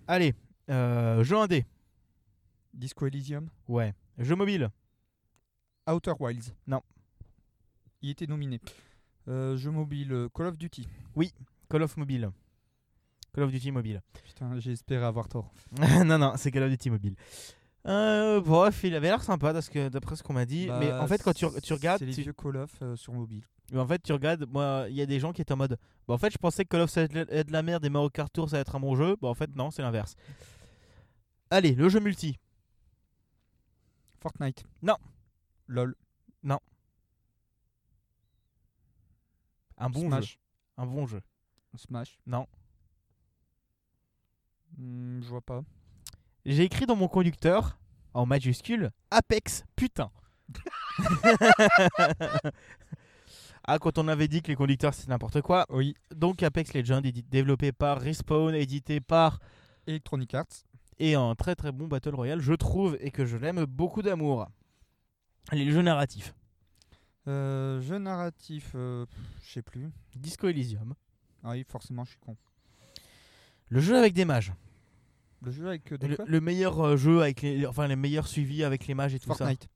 Allez, 0.09 0.35
euh, 0.71 1.23
jeu 1.25 1.37
indé. 1.37 1.65
Disco 2.75 3.07
Elysium, 3.07 3.49
Ouais. 3.69 3.95
Jeu 4.19 4.35
mobile. 4.37 4.71
Outer 5.89 6.13
Wilds. 6.21 6.53
Non. 6.67 6.83
Il 8.03 8.11
était 8.11 8.27
nominé. 8.27 8.61
Euh, 9.29 9.57
jeu 9.57 9.71
mobile, 9.71 10.13
euh, 10.13 10.29
Call 10.29 10.47
of 10.47 10.57
Duty. 10.59 10.87
Call 11.69 11.83
of 11.83 11.97
Mobile. 11.97 12.31
Call 13.35 13.45
of 13.45 13.51
Duty 13.51 13.73
mobile. 13.73 14.01
Putain, 14.25 14.57
espéré 14.59 15.05
avoir 15.05 15.29
tort. 15.29 15.53
non, 16.05 16.19
non, 16.19 16.35
c'est 16.37 16.51
Call 16.51 16.65
of 16.65 16.71
Duty 16.71 16.91
mobile. 16.91 17.17
Euh, 17.87 18.41
bref, 18.41 18.83
il 18.85 18.95
avait 18.95 19.09
l'air 19.09 19.23
sympa 19.23 19.53
d'après 19.53 20.17
ce 20.17 20.23
qu'on 20.23 20.33
m'a 20.33 20.45
dit. 20.45 20.67
mais 20.81 20.89
Bah, 20.91 21.03
en 21.03 21.07
fait, 21.07 21.23
quand 21.23 21.33
tu, 21.33 21.47
tu 21.63 21.73
regardes, 21.73 22.01
C'est 22.01 22.07
les 22.07 22.15
tu- 22.15 22.23
vieux 22.23 22.33
Call 22.33 22.57
of 22.57 22.71
euh, 22.83 22.97
sur 22.97 23.13
mobile. 23.13 23.45
Mais 23.73 23.81
en 23.81 23.87
fait, 23.87 24.03
tu 24.03 24.12
regardes, 24.12 24.47
moi, 24.49 24.87
il 24.89 24.95
y 24.95 25.03
a 25.03 25.07
des 25.07 25.19
gens 25.19 25.33
qui 25.33 25.43
étaient 25.43 25.53
en 25.53 25.57
mode. 25.57 25.79
Bah, 26.07 26.14
en 26.14 26.19
fait, 26.19 26.31
je 26.31 26.39
pensais 26.39 26.64
que 26.64 26.69
Call 26.69 26.83
of 26.83 26.91
ça 26.91 27.03
allait 27.03 27.27
être 27.31 27.49
de 27.49 27.53
la 27.53 27.62
merde 27.62 27.85
et 27.85 27.91
Mario 27.91 28.11
Kart 28.11 28.33
Tour 28.33 28.49
ça 28.49 28.57
allait 28.57 28.62
être 28.62 28.77
un 28.77 28.81
bon 28.81 28.95
jeu. 28.95 29.17
Bah, 29.21 29.29
en 29.29 29.35
fait, 29.35 29.55
non, 29.55 29.71
c'est 29.71 29.83
l'inverse. 29.83 30.14
Allez, 31.51 31.75
le 31.75 31.89
jeu 31.89 32.01
multi. 32.01 32.39
Fortnite. 34.21 34.64
Non. 34.83 34.97
LOL. 35.69 35.95
Un 39.79 39.91
bon 39.91 40.01
jeu. 40.01 40.09
Smash. 40.09 40.39
Un 40.79 40.87
bon 40.87 41.07
jeu. 41.07 41.23
Smash. 41.77 42.19
Non. 42.27 42.47
Hmm, 44.77 45.21
je 45.23 45.29
vois 45.29 45.43
pas. 45.43 45.62
J'ai 46.45 46.62
écrit 46.62 46.87
dans 46.87 46.97
mon 46.97 47.09
conducteur, 47.09 47.79
en 48.14 48.25
majuscule, 48.25 48.91
Apex, 49.11 49.64
putain. 49.75 50.11
ah, 53.67 53.79
quand 53.79 53.99
on 53.99 54.09
avait 54.09 54.29
dit 54.29 54.43
que 54.43 54.49
les 54.49 54.57
conducteurs 54.57 54.95
c'est 54.95 55.09
n'importe 55.09 55.41
quoi. 55.43 55.67
Oui. 55.71 55.95
Donc 56.14 56.43
Apex 56.43 56.73
Legends, 56.75 57.03
développé 57.31 57.73
par 57.73 58.01
Respawn, 58.01 58.55
édité 58.55 59.01
par. 59.01 59.41
Electronic 59.87 60.35
Arts. 60.35 60.64
Et 60.99 61.14
un 61.14 61.35
très 61.35 61.55
très 61.55 61.73
bon 61.73 61.87
Battle 61.87 62.14
Royale, 62.14 62.41
je 62.41 62.55
trouve, 62.55 62.97
et 63.01 63.11
que 63.11 63.25
je 63.25 63.37
l'aime 63.37 63.64
beaucoup 63.67 64.03
d'amour. 64.03 64.49
Allez, 65.49 65.64
le 65.64 65.73
jeu 65.73 65.83
narratif. 65.83 66.35
Euh, 67.29 67.81
jeu 67.81 67.99
narratif, 67.99 68.73
euh, 68.75 69.05
je 69.43 69.53
sais 69.53 69.62
plus. 69.62 69.91
Disco 70.14 70.49
Elysium. 70.49 70.95
Ah 71.45 71.51
oui, 71.51 71.64
forcément, 71.69 72.05
je 72.05 72.11
suis 72.11 72.19
con. 72.19 72.37
Le 73.69 73.81
jeu 73.81 73.97
avec 73.97 74.14
des 74.14 74.25
mages. 74.25 74.53
Le 75.43 75.51
jeu 75.51 75.69
avec 75.69 75.93
euh, 75.93 75.99
de 75.99 76.07
Le, 76.07 76.17
le 76.27 76.41
meilleur 76.41 76.97
jeu 76.97 77.21
avec 77.21 77.43
les. 77.43 77.67
Enfin, 77.67 77.87
les 77.87 77.97
meilleurs 77.97 78.27
suivis 78.27 78.64
avec 78.64 78.87
les 78.87 78.95
mages 78.95 79.14
et 79.14 79.19
tout 79.19 79.29
ça. 79.29 79.37
Fortnite. 79.37 79.69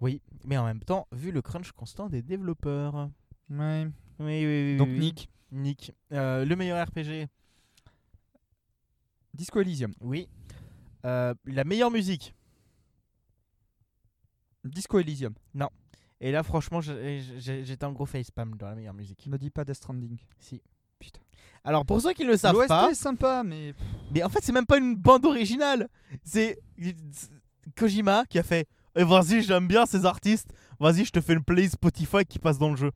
Oui, 0.00 0.22
mais 0.44 0.56
en 0.56 0.64
même 0.64 0.80
temps, 0.80 1.08
vu 1.12 1.32
le 1.32 1.42
crunch 1.42 1.72
constant 1.72 2.08
des 2.08 2.22
développeurs. 2.22 3.10
Ouais. 3.50 3.86
Oui, 4.18 4.44
oui, 4.46 4.72
oui. 4.72 4.76
Donc 4.76 4.88
oui. 4.88 4.98
Nick. 4.98 5.28
Nick. 5.50 5.92
Euh, 6.12 6.44
le 6.44 6.56
meilleur 6.56 6.86
RPG. 6.86 7.28
Disco 9.34 9.60
Elysium. 9.60 9.92
Oui. 10.00 10.28
Euh, 11.04 11.34
la 11.46 11.64
meilleure 11.64 11.90
musique. 11.90 12.34
Disco 14.64 14.98
Elysium. 14.98 15.34
Et 16.20 16.32
là, 16.32 16.42
franchement, 16.42 16.80
j'étais 16.80 17.84
un 17.84 17.92
gros 17.92 18.06
facepalm 18.06 18.56
dans 18.56 18.68
la 18.68 18.74
meilleure 18.74 18.94
musique. 18.94 19.26
Ne 19.26 19.36
dis 19.36 19.50
pas 19.50 19.64
Death 19.64 19.76
Stranding. 19.76 20.18
Si. 20.40 20.60
Putain. 20.98 21.20
Alors, 21.62 21.86
pour 21.86 22.00
ceux 22.00 22.12
qui 22.12 22.24
ne 22.24 22.30
le 22.30 22.36
savent 22.36 22.66
pas, 22.66 22.90
est 22.90 22.94
sympa, 22.94 23.42
mais 23.44 23.72
mais 24.12 24.22
en 24.24 24.28
fait, 24.28 24.40
c'est 24.42 24.52
même 24.52 24.66
pas 24.66 24.78
une 24.78 24.96
bande 24.96 25.24
originale. 25.26 25.88
C'est 26.24 26.58
c'est 27.12 27.30
Kojima 27.76 28.24
qui 28.28 28.38
a 28.38 28.42
fait 28.42 28.66
Eh, 28.96 29.04
Vas-y, 29.04 29.42
j'aime 29.42 29.68
bien 29.68 29.86
ces 29.86 30.04
artistes. 30.04 30.52
Vas-y, 30.80 31.04
je 31.04 31.12
te 31.12 31.20
fais 31.20 31.34
une 31.34 31.44
play 31.44 31.68
Spotify 31.68 32.24
qui 32.28 32.40
passe 32.40 32.58
dans 32.58 32.70
le 32.70 32.76
jeu. 32.76 32.90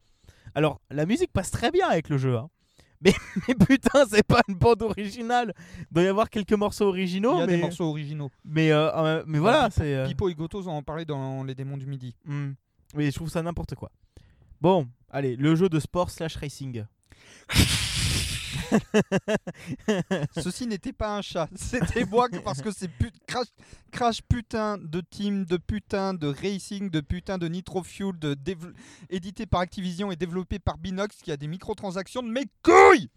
Alors, 0.55 0.81
la 0.91 1.07
musique 1.07 1.33
passe 1.33 1.51
très 1.51 1.71
bien 1.71 1.89
avec 1.89 2.09
le 2.09 2.19
jeu. 2.19 2.37
hein. 2.37 2.49
Mais, 3.05 3.13
mais 3.49 3.55
putain, 3.57 4.05
c'est 4.09 4.23
pas 4.25 4.43
une 4.47 4.55
bande 4.55 4.81
originale. 4.83 5.53
Il 5.81 5.87
doit 5.91 6.05
y 6.05 6.07
avoir 6.07 6.31
quelques 6.31 6.53
morceaux 6.53 6.87
originaux. 6.87 7.35
il 7.35 7.41
y 7.41 7.43
a 7.43 7.47
mais, 7.47 7.57
des 7.57 7.61
morceaux 7.63 7.87
originaux. 7.87 8.31
Mais, 8.45 8.71
euh, 8.71 8.93
euh, 8.97 9.25
mais 9.27 9.41
voilà, 9.41 9.71
c'est. 9.73 9.93
euh, 9.97 10.07
Pipo 10.07 10.29
et 10.29 10.35
Gotos 10.37 10.69
en 10.69 10.77
ont 10.77 10.83
parlé 10.85 11.05
dans 11.05 11.43
Les 11.43 11.57
Démons 11.57 11.77
du 11.77 11.87
Midi. 11.87 12.15
Hmm. 12.25 12.53
Mais 12.95 13.11
je 13.11 13.15
trouve 13.17 13.29
ça 13.29 13.43
n'importe 13.43 13.75
quoi. 13.75 13.91
Bon, 14.61 14.87
allez, 15.11 15.35
le 15.35 15.57
jeu 15.57 15.69
de 15.69 15.81
sport 15.81 16.11
slash 16.11 16.37
racing. 16.37 16.85
Ceci 20.43 20.67
n'était 20.67 20.93
pas 20.93 21.17
un 21.17 21.23
chat, 21.23 21.49
c'était 21.55 22.05
moi 22.05 22.29
parce 22.45 22.63
que 22.63 22.71
c'est 22.71 22.89
put- 22.89 23.13
crash, 23.27 23.47
crash 23.91 24.21
putain 24.23 24.79
de 24.79 25.01
team, 25.01 25.45
de 25.45 25.57
putain 25.57 26.15
de 26.15 26.27
racing, 26.29 26.91
de 26.91 27.01
putain 27.01 27.39
de 27.39 27.49
Nitro 27.49 27.83
Fuel, 27.83 28.19
de 28.19 28.37
édité 29.11 29.47
par 29.47 29.61
Activision 29.61 30.11
et 30.13 30.17
développé 30.17 30.59
par 30.59 30.79
Binox 30.79 31.17
qui 31.23 31.31
a 31.33 31.37
des 31.37 31.47
microtransactions 31.49 32.23
de 32.23 32.29
mes 32.31 32.45
couilles 32.63 33.09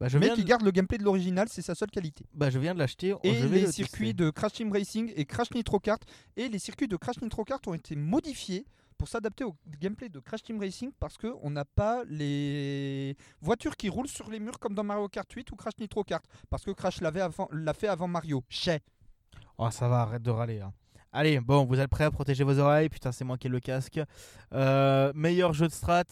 Bah, 0.00 0.08
je, 0.08 0.18
Mais 0.18 0.30
qui 0.30 0.42
de... 0.42 0.48
garde 0.48 0.62
le 0.62 0.70
gameplay 0.70 0.98
de 0.98 1.04
l'original, 1.04 1.48
c'est 1.50 1.62
sa 1.62 1.74
seule 1.74 1.90
qualité. 1.90 2.24
bah, 2.34 2.50
je 2.50 2.58
viens 2.58 2.74
de 2.74 2.78
l'acheter. 2.78 3.14
Et 3.22 3.34
je 3.34 3.46
vais 3.46 3.60
les 3.60 3.66
le 3.66 3.72
circuits 3.72 4.14
de 4.14 4.30
Crash 4.30 4.52
Team 4.52 4.72
Racing 4.72 5.12
et 5.16 5.24
Crash 5.24 5.50
Nitro 5.54 5.78
Kart. 5.78 6.02
Et 6.36 6.48
les 6.48 6.58
circuits 6.58 6.88
de 6.88 6.96
Crash 6.96 7.20
Nitro 7.20 7.44
Kart 7.44 7.66
ont 7.68 7.74
été 7.74 7.96
modifiés 7.96 8.64
pour 9.00 9.08
s'adapter 9.08 9.44
au 9.44 9.56
gameplay 9.80 10.10
de 10.10 10.20
Crash 10.20 10.42
Team 10.42 10.60
Racing 10.60 10.90
parce 11.00 11.16
qu'on 11.16 11.48
n'a 11.48 11.64
pas 11.64 12.04
les 12.06 13.16
voitures 13.40 13.74
qui 13.74 13.88
roulent 13.88 14.06
sur 14.08 14.28
les 14.28 14.38
murs 14.38 14.58
comme 14.58 14.74
dans 14.74 14.84
Mario 14.84 15.08
Kart 15.08 15.32
8 15.32 15.50
ou 15.52 15.56
Crash 15.56 15.72
Nitro 15.80 16.04
Kart. 16.04 16.22
Parce 16.50 16.64
que 16.64 16.70
Crash 16.72 17.00
l'avait 17.00 17.22
avant- 17.22 17.48
l'a 17.50 17.72
fait 17.72 17.88
avant 17.88 18.06
Mario. 18.08 18.44
Chais. 18.50 18.82
Oh, 19.56 19.70
ça 19.70 19.88
va, 19.88 20.02
arrête 20.02 20.20
de 20.22 20.30
râler. 20.30 20.60
hein. 20.60 20.74
Allez, 21.14 21.40
bon, 21.40 21.64
vous 21.64 21.80
êtes 21.80 21.88
prêts 21.88 22.04
à 22.04 22.10
protéger 22.10 22.44
vos 22.44 22.58
oreilles? 22.58 22.90
Putain, 22.90 23.10
c'est 23.10 23.24
moi 23.24 23.38
qui 23.38 23.46
ai 23.46 23.50
le 23.50 23.58
casque. 23.60 23.98
Euh, 24.52 25.12
meilleur 25.14 25.54
jeu 25.54 25.66
de 25.66 25.72
strat? 25.72 26.04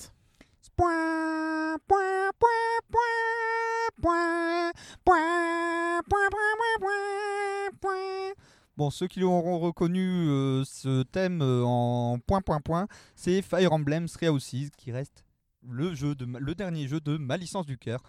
Point, 0.74 1.76
point, 1.86 2.30
point, 2.38 2.48
point, 2.90 4.00
point, 4.00 4.72
point, 5.04 6.00
point, 6.08 6.30
point, 6.30 6.30
point, 6.30 6.78
point, 6.80 7.78
point. 7.82 8.32
Bon, 8.78 8.90
ceux 8.90 9.08
qui 9.08 9.24
auront 9.24 9.58
reconnu 9.58 10.28
euh, 10.28 10.62
ce 10.64 11.02
thème 11.02 11.42
euh, 11.42 11.64
en 11.64 12.20
point, 12.24 12.40
point, 12.40 12.60
point, 12.60 12.86
c'est 13.16 13.42
Fire 13.42 13.72
Emblem 13.72 14.06
Three 14.08 14.28
Houses, 14.28 14.70
qui 14.76 14.92
reste 14.92 15.24
le, 15.68 15.96
jeu 15.96 16.14
de, 16.14 16.24
ma- 16.24 16.38
le 16.38 16.54
dernier 16.54 16.86
jeu 16.86 17.00
de 17.00 17.16
ma 17.16 17.36
licence 17.36 17.66
du 17.66 17.76
cœur. 17.76 18.00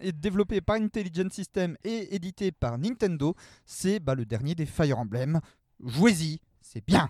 Et 0.00 0.10
développé 0.10 0.60
par 0.60 0.74
Intelligent 0.74 1.30
System 1.30 1.76
et 1.84 2.16
édité 2.16 2.50
par 2.50 2.78
Nintendo, 2.78 3.36
c'est 3.64 4.00
bah, 4.00 4.16
le 4.16 4.26
dernier 4.26 4.56
des 4.56 4.66
Fire 4.66 4.98
Emblem. 4.98 5.38
Jouez-y, 5.78 6.40
c'est 6.60 6.84
bien. 6.84 7.08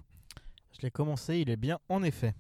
Je 0.73 0.83
l'ai 0.83 0.91
commencé, 0.91 1.39
il 1.39 1.49
est 1.49 1.57
bien 1.57 1.79
en 1.89 2.03
effet. 2.03 2.35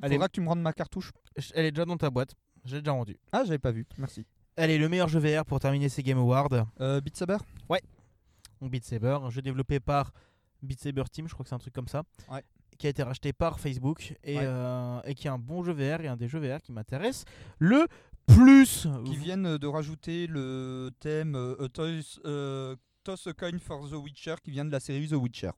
Il 0.00 0.04
Allez. 0.04 0.14
faudra 0.16 0.28
que 0.28 0.32
tu 0.32 0.40
me 0.42 0.48
rendes 0.48 0.60
ma 0.60 0.74
cartouche. 0.74 1.10
Elle 1.54 1.64
est 1.64 1.70
déjà 1.72 1.86
dans 1.86 1.96
ta 1.96 2.10
boîte. 2.10 2.34
Je 2.66 2.76
l'ai 2.76 2.82
déjà 2.82 2.92
rendue. 2.92 3.16
Ah, 3.32 3.44
j'avais 3.44 3.58
pas 3.58 3.70
vu, 3.72 3.86
merci. 3.96 4.26
Allez, 4.58 4.76
le 4.76 4.90
meilleur 4.90 5.08
jeu 5.08 5.20
VR 5.20 5.46
pour 5.46 5.58
terminer 5.58 5.88
ces 5.88 6.02
Game 6.02 6.18
Awards. 6.18 6.66
Euh, 6.82 7.00
Beat 7.00 7.16
Saber? 7.16 7.38
Donc 8.60 8.70
Beat 8.70 8.84
Saber, 8.84 9.18
un 9.22 9.30
jeu 9.30 9.42
développé 9.42 9.80
par 9.80 10.12
Beat 10.62 10.80
Saber 10.80 11.04
Team, 11.10 11.26
je 11.28 11.32
crois 11.34 11.44
que 11.44 11.48
c'est 11.48 11.54
un 11.54 11.58
truc 11.58 11.74
comme 11.74 11.88
ça. 11.88 12.02
Ouais. 12.30 12.42
Qui 12.78 12.86
a 12.86 12.90
été 12.90 13.02
racheté 13.02 13.32
par 13.32 13.60
Facebook 13.60 14.14
et, 14.24 14.36
Ouais. 14.36 14.42
euh, 14.44 15.00
et 15.04 15.14
qui 15.14 15.26
est 15.26 15.30
un 15.30 15.38
bon 15.38 15.62
jeu 15.62 15.72
VR 15.72 16.00
et 16.02 16.08
un 16.08 16.16
des 16.16 16.28
jeux 16.28 16.38
VR 16.40 16.60
qui 16.62 16.72
m'intéresse 16.72 17.24
le 17.58 17.86
plus. 18.26 18.86
qui 19.04 19.16
viennent 19.16 19.56
de 19.58 19.66
rajouter 19.66 20.26
le 20.26 20.90
thème 21.00 21.34
euh, 21.34 21.68
Toys, 21.68 22.20
euh, 22.24 22.76
Toss 23.04 23.26
a 23.26 23.32
Coin 23.32 23.58
for 23.58 23.88
the 23.88 23.94
Witcher 23.94 24.36
qui 24.42 24.50
vient 24.50 24.64
de 24.64 24.70
la 24.70 24.80
série 24.80 25.08
The 25.08 25.12
Witcher. 25.14 25.50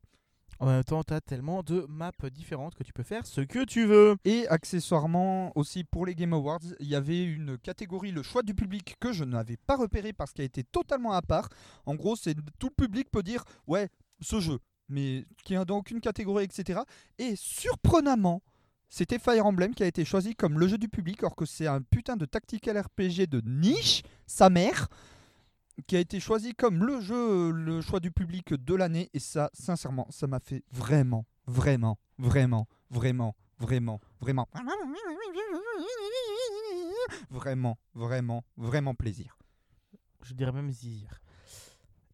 En 0.63 0.67
même 0.67 0.83
temps, 0.85 1.03
t'as 1.03 1.19
tellement 1.19 1.61
de 1.61 1.85
maps 1.89 2.13
différentes 2.31 2.73
que 2.73 2.85
tu 2.85 2.93
peux 2.93 3.03
faire 3.03 3.25
ce 3.25 3.41
que 3.41 3.65
tu 3.65 3.85
veux. 3.85 4.15
Et 4.23 4.47
accessoirement 4.47 5.51
aussi 5.57 5.83
pour 5.83 6.05
les 6.05 6.15
Game 6.15 6.31
Awards, 6.31 6.61
il 6.79 6.87
y 6.87 6.95
avait 6.95 7.21
une 7.21 7.57
catégorie, 7.57 8.13
le 8.13 8.23
choix 8.23 8.43
du 8.43 8.55
public, 8.55 8.95
que 9.01 9.11
je 9.11 9.25
n'avais 9.25 9.57
pas 9.57 9.75
repéré 9.75 10.13
parce 10.13 10.31
qu'elle 10.31 10.45
était 10.45 10.63
totalement 10.63 11.11
à 11.11 11.21
part. 11.21 11.49
En 11.85 11.95
gros, 11.95 12.15
c'est 12.15 12.33
tout 12.59 12.69
le 12.69 12.85
public 12.85 13.11
peut 13.11 13.23
dire 13.23 13.43
ouais, 13.67 13.89
ce 14.21 14.39
jeu, 14.39 14.59
mais 14.87 15.25
qui 15.43 15.53
est 15.53 15.65
dans 15.65 15.79
aucune 15.79 15.99
catégorie, 15.99 16.45
etc. 16.45 16.79
Et 17.17 17.35
surprenamment, 17.35 18.41
c'était 18.87 19.19
Fire 19.19 19.45
Emblem 19.45 19.75
qui 19.75 19.83
a 19.83 19.87
été 19.87 20.05
choisi 20.05 20.33
comme 20.33 20.57
le 20.57 20.69
jeu 20.69 20.77
du 20.77 20.87
public, 20.87 21.19
alors 21.23 21.35
que 21.35 21.45
c'est 21.45 21.67
un 21.67 21.81
putain 21.81 22.15
de 22.15 22.23
tactical 22.23 22.79
RPG 22.79 23.27
de 23.27 23.41
niche, 23.45 24.01
sa 24.27 24.49
mère, 24.49 24.87
qui 25.87 25.95
a 25.95 25.99
été 25.99 26.19
choisi 26.19 26.53
comme 26.53 26.83
le 26.83 27.01
jeu, 27.01 27.51
le 27.51 27.81
choix 27.81 27.99
du 27.99 28.11
public 28.11 28.53
de 28.53 28.75
l'année. 28.75 29.09
Et 29.13 29.19
ça, 29.19 29.49
sincèrement, 29.53 30.07
ça 30.09 30.27
m'a 30.27 30.39
fait 30.39 30.63
vraiment, 30.71 31.25
vraiment, 31.47 31.97
vraiment, 32.19 32.67
vraiment, 32.89 33.35
vraiment, 33.59 33.99
vraiment, 34.19 34.49
vraiment, 37.29 37.77
vraiment, 37.93 38.43
vraiment 38.57 38.95
plaisir. 38.95 39.37
Je 40.21 40.33
dirais 40.33 40.51
même 40.51 40.71
zizir. 40.71 41.22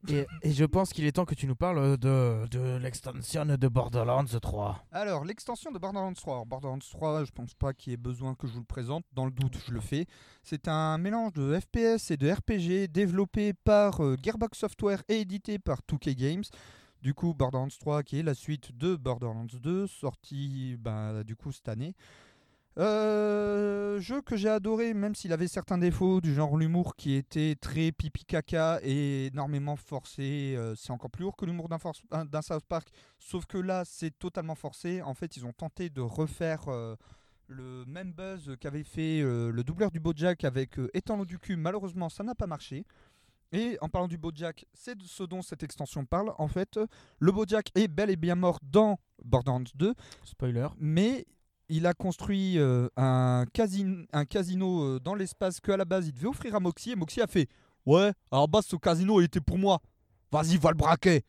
Et, 0.08 0.26
je 0.44 0.66
pense 0.66 0.94
qu'il 0.94 1.06
est 1.06 1.12
temps 1.12 1.26
que 1.26 1.36
tu 1.36 1.46
nous 1.46 1.56
parles 1.56 1.98
de, 1.98 2.48
de 2.50 2.78
l'extension 2.78 3.46
de 3.46 3.68
Borderlands 3.68 4.24
3. 4.24 4.86
Alors, 4.92 5.26
l'extension 5.26 5.72
de 5.72 5.80
Borderlands 5.80 6.14
3. 6.14 6.34
Alors, 6.34 6.46
Borderlands 6.46 6.80
3, 6.80 7.26
je 7.26 7.32
pense 7.32 7.54
pas 7.54 7.74
qu'il 7.74 7.92
y 7.92 7.94
ait 7.96 7.98
besoin 7.98 8.34
que 8.36 8.48
je 8.48 8.54
vous 8.54 8.60
le 8.60 8.66
présente. 8.66 9.04
Dans 9.14 9.26
le 9.26 9.32
doute, 9.32 9.58
je 9.68 9.74
le 9.74 9.82
fais. 9.82 10.06
C'est 10.44 10.68
un 10.68 10.98
mélange 10.98 11.34
de 11.34 11.60
FPS 11.60 12.12
et 12.12 12.18
de 12.18 12.32
RPG 12.32 12.90
développé 12.90 13.54
par 13.54 14.04
euh, 14.04 14.16
Gearbox 14.22 14.58
Software 14.58 15.04
et 15.10 15.20
édité 15.20 15.60
par 15.60 15.82
2K 15.82 16.16
Games. 16.16 16.44
Du 17.02 17.14
coup, 17.14 17.34
Borderlands 17.34 17.68
3 17.68 18.04
qui 18.04 18.20
est 18.20 18.24
la 18.24 18.34
suite 18.34 18.78
de 18.78 18.96
Borderlands 18.96 19.48
2, 19.54 19.88
sorti 19.88 20.76
bah, 20.80 21.24
du 21.24 21.36
coup 21.36 21.52
cette 21.52 21.70
année. 21.70 21.96
Euh, 22.78 24.00
jeu 24.00 24.22
que 24.22 24.38
j'ai 24.38 24.50
adoré, 24.50 24.94
même 24.94 25.16
s'il 25.16 25.34
avait 25.34 25.48
certains 25.48 25.78
défauts, 25.78 26.22
du 26.22 26.34
genre 26.34 26.56
l'humour 26.56 26.96
qui 26.96 27.16
était 27.16 27.56
très 27.60 27.92
pipi 27.92 28.24
caca 28.26 28.80
et 28.84 29.28
énormément 29.28 29.76
forcé. 29.76 30.56
Euh, 30.56 30.76
c'est 30.76 30.92
encore 30.92 31.10
plus 31.10 31.24
lourd 31.24 31.36
que 31.36 31.46
l'humour 31.46 31.68
d'un 31.70 32.42
South 32.42 32.66
Park, 32.68 32.90
sauf 33.18 33.46
que 33.46 33.58
là 33.58 33.84
c'est 33.86 34.18
totalement 34.18 34.56
forcé. 34.56 35.02
En 35.02 35.14
fait, 35.14 35.36
ils 35.38 35.46
ont 35.46 35.54
tenté 35.54 35.90
de 35.90 36.02
refaire 36.02 36.68
euh, 36.68 36.96
le 37.48 37.84
même 37.86 38.14
buzz 38.14 38.56
qu'avait 38.60 38.84
fait 38.84 39.22
euh, 39.22 39.52
le 39.52 39.64
doubleur 39.64 39.92
du 39.92 40.00
Bojack 40.00 40.44
avec 40.44 40.78
Étant 40.94 41.18
l'eau 41.18 41.26
du 41.26 41.40
cul. 41.40 41.58
Malheureusement, 41.58 42.10
ça 42.10 42.24
n'a 42.24 42.36
pas 42.36 42.48
marché. 42.48 42.86
Et 43.52 43.78
en 43.82 43.90
parlant 43.90 44.08
du 44.08 44.18
Bojack, 44.18 44.66
c'est 44.74 44.96
de 44.96 45.04
ce 45.04 45.24
dont 45.24 45.42
cette 45.42 45.64
extension 45.64 46.06
parle. 46.06 46.34
En 46.38 46.48
fait, 46.48 46.80
le 47.18 47.32
Bojack 47.32 47.72
est 47.74 47.88
bel 47.88 48.12
et 48.12 48.16
bien 48.16 48.36
mort 48.36 48.60
dans 48.62 49.00
Borderlands 49.26 49.64
2 49.74 49.96
Spoiler. 50.24 50.68
mais 50.78 51.26
il 51.70 51.86
a 51.86 51.94
construit 51.94 52.58
euh, 52.58 52.90
un, 52.98 53.46
casino, 53.54 54.04
un 54.12 54.26
casino 54.26 54.84
euh, 54.84 55.00
dans 55.00 55.16
l'espace 55.16 55.60
qu'à 55.60 55.78
la 55.78 55.86
base 55.86 56.08
il 56.08 56.14
devait 56.14 56.28
offrir 56.28 56.56
à 56.56 56.60
Moxie 56.60 56.92
et 56.92 56.96
Moxie 56.96 57.22
a 57.22 57.28
fait 57.28 57.48
Ouais, 57.86 58.12
à 58.32 58.40
la 58.40 58.48
base 58.48 58.66
ce 58.66 58.76
casino 58.76 59.22
il 59.22 59.26
était 59.26 59.40
pour 59.40 59.58
moi, 59.58 59.80
vas-y 60.32 60.58
va 60.58 60.72
le 60.72 60.76
braquer 60.76 61.24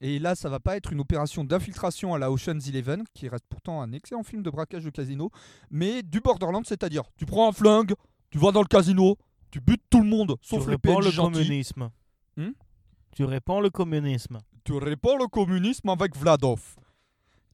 Et 0.00 0.18
là 0.18 0.34
ça 0.34 0.48
va 0.48 0.60
pas 0.60 0.76
être 0.76 0.92
une 0.92 1.00
opération 1.00 1.44
d'infiltration 1.44 2.14
à 2.14 2.18
la 2.18 2.30
Ocean's 2.30 2.68
Eleven, 2.68 3.04
qui 3.14 3.28
reste 3.28 3.44
pourtant 3.48 3.82
un 3.82 3.92
excellent 3.92 4.22
film 4.22 4.42
de 4.42 4.50
braquage 4.50 4.84
de 4.84 4.90
casino, 4.90 5.30
mais 5.70 6.02
du 6.02 6.20
Borderlands, 6.20 6.64
c'est-à-dire 6.64 7.02
tu 7.16 7.26
prends 7.26 7.48
un 7.48 7.52
flingue, 7.52 7.94
tu 8.30 8.38
vas 8.38 8.52
dans 8.52 8.62
le 8.62 8.68
casino, 8.68 9.16
tu 9.50 9.60
butes 9.60 9.82
tout 9.90 10.00
le 10.00 10.08
monde, 10.08 10.36
sauf 10.40 10.62
tu 10.62 10.68
les 10.70 10.74
répands 10.76 11.00
le 11.00 11.10
gentils. 11.10 11.38
communisme. 11.38 11.90
Hmm? 12.36 12.52
Tu 13.14 13.24
répands 13.24 13.60
le 13.60 13.70
communisme. 13.70 14.38
tu 14.64 14.72
répands 14.72 15.18
le 15.18 15.26
communisme 15.26 15.88
avec 15.90 16.16
Vladov. 16.16 16.60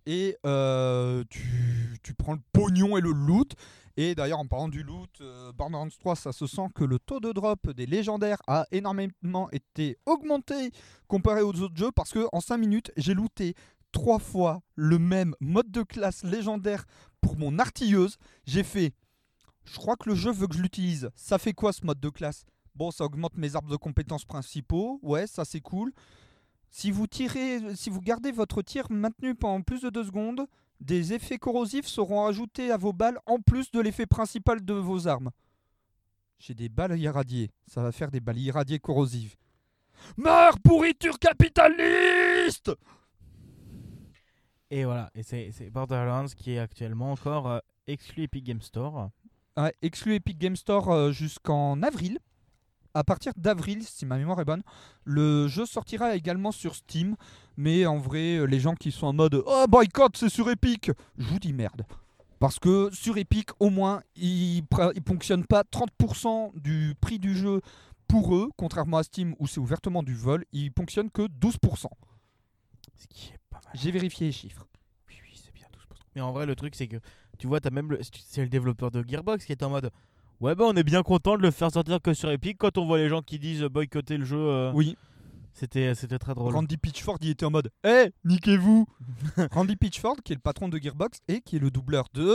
Et 0.06 0.38
euh, 0.46 1.22
tu, 1.28 1.77
tu 2.08 2.14
prends 2.14 2.32
le 2.32 2.40
pognon 2.54 2.96
et 2.96 3.02
le 3.02 3.12
loot. 3.12 3.54
Et 3.98 4.14
d'ailleurs, 4.14 4.38
en 4.38 4.46
parlant 4.46 4.68
du 4.68 4.82
loot, 4.82 5.10
euh, 5.20 5.52
Borderlands 5.52 5.90
3, 5.90 6.16
ça 6.16 6.32
se 6.32 6.46
sent 6.46 6.68
que 6.74 6.84
le 6.84 6.98
taux 6.98 7.20
de 7.20 7.32
drop 7.32 7.70
des 7.72 7.84
légendaires 7.84 8.40
a 8.46 8.64
énormément 8.70 9.50
été 9.50 9.98
augmenté 10.06 10.70
comparé 11.06 11.42
aux 11.42 11.52
autres 11.60 11.76
jeux 11.76 11.92
parce 11.92 12.12
que 12.12 12.26
en 12.32 12.40
5 12.40 12.56
minutes, 12.56 12.92
j'ai 12.96 13.12
looté 13.12 13.54
trois 13.92 14.18
fois 14.18 14.62
le 14.74 14.98
même 14.98 15.34
mode 15.40 15.70
de 15.70 15.82
classe 15.82 16.22
légendaire 16.24 16.86
pour 17.20 17.36
mon 17.36 17.58
artilleuse. 17.58 18.16
J'ai 18.46 18.62
fait, 18.62 18.94
je 19.66 19.76
crois 19.76 19.96
que 19.96 20.08
le 20.08 20.14
jeu 20.14 20.32
veut 20.32 20.46
que 20.46 20.56
je 20.56 20.62
l'utilise. 20.62 21.10
Ça 21.14 21.36
fait 21.36 21.52
quoi 21.52 21.74
ce 21.74 21.84
mode 21.84 22.00
de 22.00 22.08
classe? 22.08 22.46
Bon, 22.74 22.90
ça 22.90 23.04
augmente 23.04 23.36
mes 23.36 23.54
arbres 23.54 23.70
de 23.70 23.76
compétences 23.76 24.24
principaux. 24.24 24.98
Ouais, 25.02 25.26
ça 25.26 25.44
c'est 25.44 25.60
cool. 25.60 25.92
Si 26.70 26.90
vous 26.90 27.06
tirez, 27.06 27.74
si 27.74 27.90
vous 27.90 28.00
gardez 28.00 28.32
votre 28.32 28.62
tir 28.62 28.86
maintenu 28.90 29.34
pendant 29.34 29.60
plus 29.60 29.82
de 29.82 29.90
2 29.90 30.04
secondes, 30.04 30.46
des 30.80 31.12
effets 31.12 31.38
corrosifs 31.38 31.86
seront 31.86 32.26
ajoutés 32.26 32.70
à 32.70 32.76
vos 32.76 32.92
balles 32.92 33.18
en 33.26 33.40
plus 33.40 33.70
de 33.70 33.80
l'effet 33.80 34.06
principal 34.06 34.64
de 34.64 34.74
vos 34.74 35.08
armes. 35.08 35.30
J'ai 36.38 36.54
des 36.54 36.68
balles 36.68 36.98
irradiées. 36.98 37.50
Ça 37.66 37.82
va 37.82 37.92
faire 37.92 38.10
des 38.10 38.20
balles 38.20 38.38
irradiées 38.38 38.78
corrosives. 38.78 39.36
Meurs, 40.16 40.60
pourriture 40.60 41.18
capitaliste 41.18 42.70
Et 44.70 44.84
voilà, 44.84 45.10
et 45.14 45.22
c'est 45.24 45.70
Borderlands 45.70 46.28
qui 46.36 46.52
est 46.52 46.58
actuellement 46.58 47.12
encore 47.12 47.48
euh, 47.48 47.58
exclu 47.88 48.24
Epic 48.24 48.44
Game 48.44 48.62
Store. 48.62 49.10
Ouais, 49.56 49.74
exclu 49.82 50.14
Epic 50.14 50.38
Game 50.38 50.54
Store 50.54 50.88
euh, 50.90 51.10
jusqu'en 51.10 51.82
avril. 51.82 52.18
À 52.98 53.04
partir 53.04 53.32
d'avril, 53.36 53.84
si 53.84 54.06
ma 54.06 54.18
mémoire 54.18 54.40
est 54.40 54.44
bonne, 54.44 54.64
le 55.04 55.46
jeu 55.46 55.66
sortira 55.66 56.16
également 56.16 56.50
sur 56.50 56.74
Steam. 56.74 57.14
Mais 57.56 57.86
en 57.86 57.98
vrai, 57.98 58.44
les 58.48 58.58
gens 58.58 58.74
qui 58.74 58.90
sont 58.90 59.06
en 59.06 59.12
mode 59.12 59.40
Oh 59.46 59.66
boycott, 59.68 60.16
c'est 60.16 60.28
sur 60.28 60.50
Epic 60.50 60.90
Je 61.16 61.24
vous 61.28 61.38
dis 61.38 61.52
merde. 61.52 61.82
Parce 62.40 62.58
que 62.58 62.90
sur 62.92 63.16
Epic, 63.16 63.50
au 63.60 63.70
moins, 63.70 64.02
ils 64.16 64.62
ne 64.62 65.00
ponctionnent 65.00 65.46
pas 65.46 65.62
30% 65.62 66.58
du 66.58 66.96
prix 67.00 67.20
du 67.20 67.36
jeu 67.36 67.60
pour 68.08 68.34
eux, 68.34 68.50
contrairement 68.56 68.96
à 68.96 69.04
Steam 69.04 69.36
où 69.38 69.46
c'est 69.46 69.60
ouvertement 69.60 70.02
du 70.02 70.14
vol. 70.14 70.44
Ils 70.50 70.72
ponctionnent 70.72 71.12
que 71.12 71.22
12%. 71.22 71.86
Ce 72.96 73.06
qui 73.06 73.28
est 73.28 73.38
pas 73.48 73.60
mal. 73.64 73.74
J'ai 73.74 73.92
vérifié 73.92 74.26
les 74.26 74.32
chiffres. 74.32 74.66
Oui, 75.08 75.14
oui, 75.22 75.40
c'est 75.40 75.54
bien 75.54 75.66
12%. 75.66 76.00
Mais 76.16 76.20
en 76.20 76.32
vrai, 76.32 76.46
le 76.46 76.56
truc, 76.56 76.74
c'est 76.74 76.88
que 76.88 76.96
tu 77.38 77.46
vois, 77.46 77.60
t'as 77.60 77.70
même 77.70 77.92
le, 77.92 78.00
c'est 78.02 78.42
le 78.42 78.48
développeur 78.48 78.90
de 78.90 79.04
Gearbox 79.06 79.44
qui 79.44 79.52
est 79.52 79.62
en 79.62 79.70
mode 79.70 79.92
Ouais, 80.40 80.54
bah 80.54 80.64
on 80.68 80.74
est 80.76 80.84
bien 80.84 81.02
content 81.02 81.36
de 81.36 81.42
le 81.42 81.50
faire 81.50 81.70
sortir 81.72 82.00
que 82.00 82.14
sur 82.14 82.30
Epic. 82.30 82.58
Quand 82.58 82.78
on 82.78 82.86
voit 82.86 82.98
les 82.98 83.08
gens 83.08 83.22
qui 83.22 83.38
disent 83.38 83.64
euh, 83.64 83.68
boycotter 83.68 84.16
le 84.16 84.24
jeu, 84.24 84.38
euh, 84.38 84.72
Oui, 84.72 84.96
c'était, 85.52 85.94
c'était 85.96 86.18
très 86.18 86.34
drôle. 86.34 86.54
Randy 86.54 86.76
Pitchford, 86.76 87.18
il 87.22 87.30
était 87.30 87.44
en 87.44 87.50
mode 87.50 87.72
Eh, 87.84 88.12
niquez-vous 88.24 88.86
Randy 89.52 89.74
Pitchford, 89.76 90.16
qui 90.24 90.32
est 90.32 90.36
le 90.36 90.40
patron 90.40 90.68
de 90.68 90.78
Gearbox 90.78 91.18
et 91.26 91.40
qui 91.40 91.56
est 91.56 91.58
le 91.58 91.70
doubleur 91.72 92.06
de. 92.14 92.32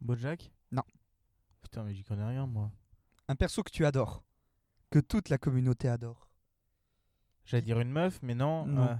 Bojack? 0.00 0.50
Non. 0.72 0.82
Putain, 1.62 1.82
mais 1.84 1.94
j'y 1.94 2.02
connais 2.02 2.24
rien, 2.26 2.46
moi. 2.46 2.70
Un 3.28 3.36
perso 3.36 3.62
que 3.62 3.70
tu 3.70 3.84
adores. 3.84 4.24
Que 4.90 4.98
toute 4.98 5.28
la 5.28 5.36
communauté 5.38 5.88
adore. 5.88 6.28
J'allais 7.44 7.62
dire 7.62 7.78
une 7.80 7.90
meuf, 7.90 8.20
mais 8.22 8.34
non. 8.34 8.66
Non. 8.66 8.82
euh, 8.88 8.94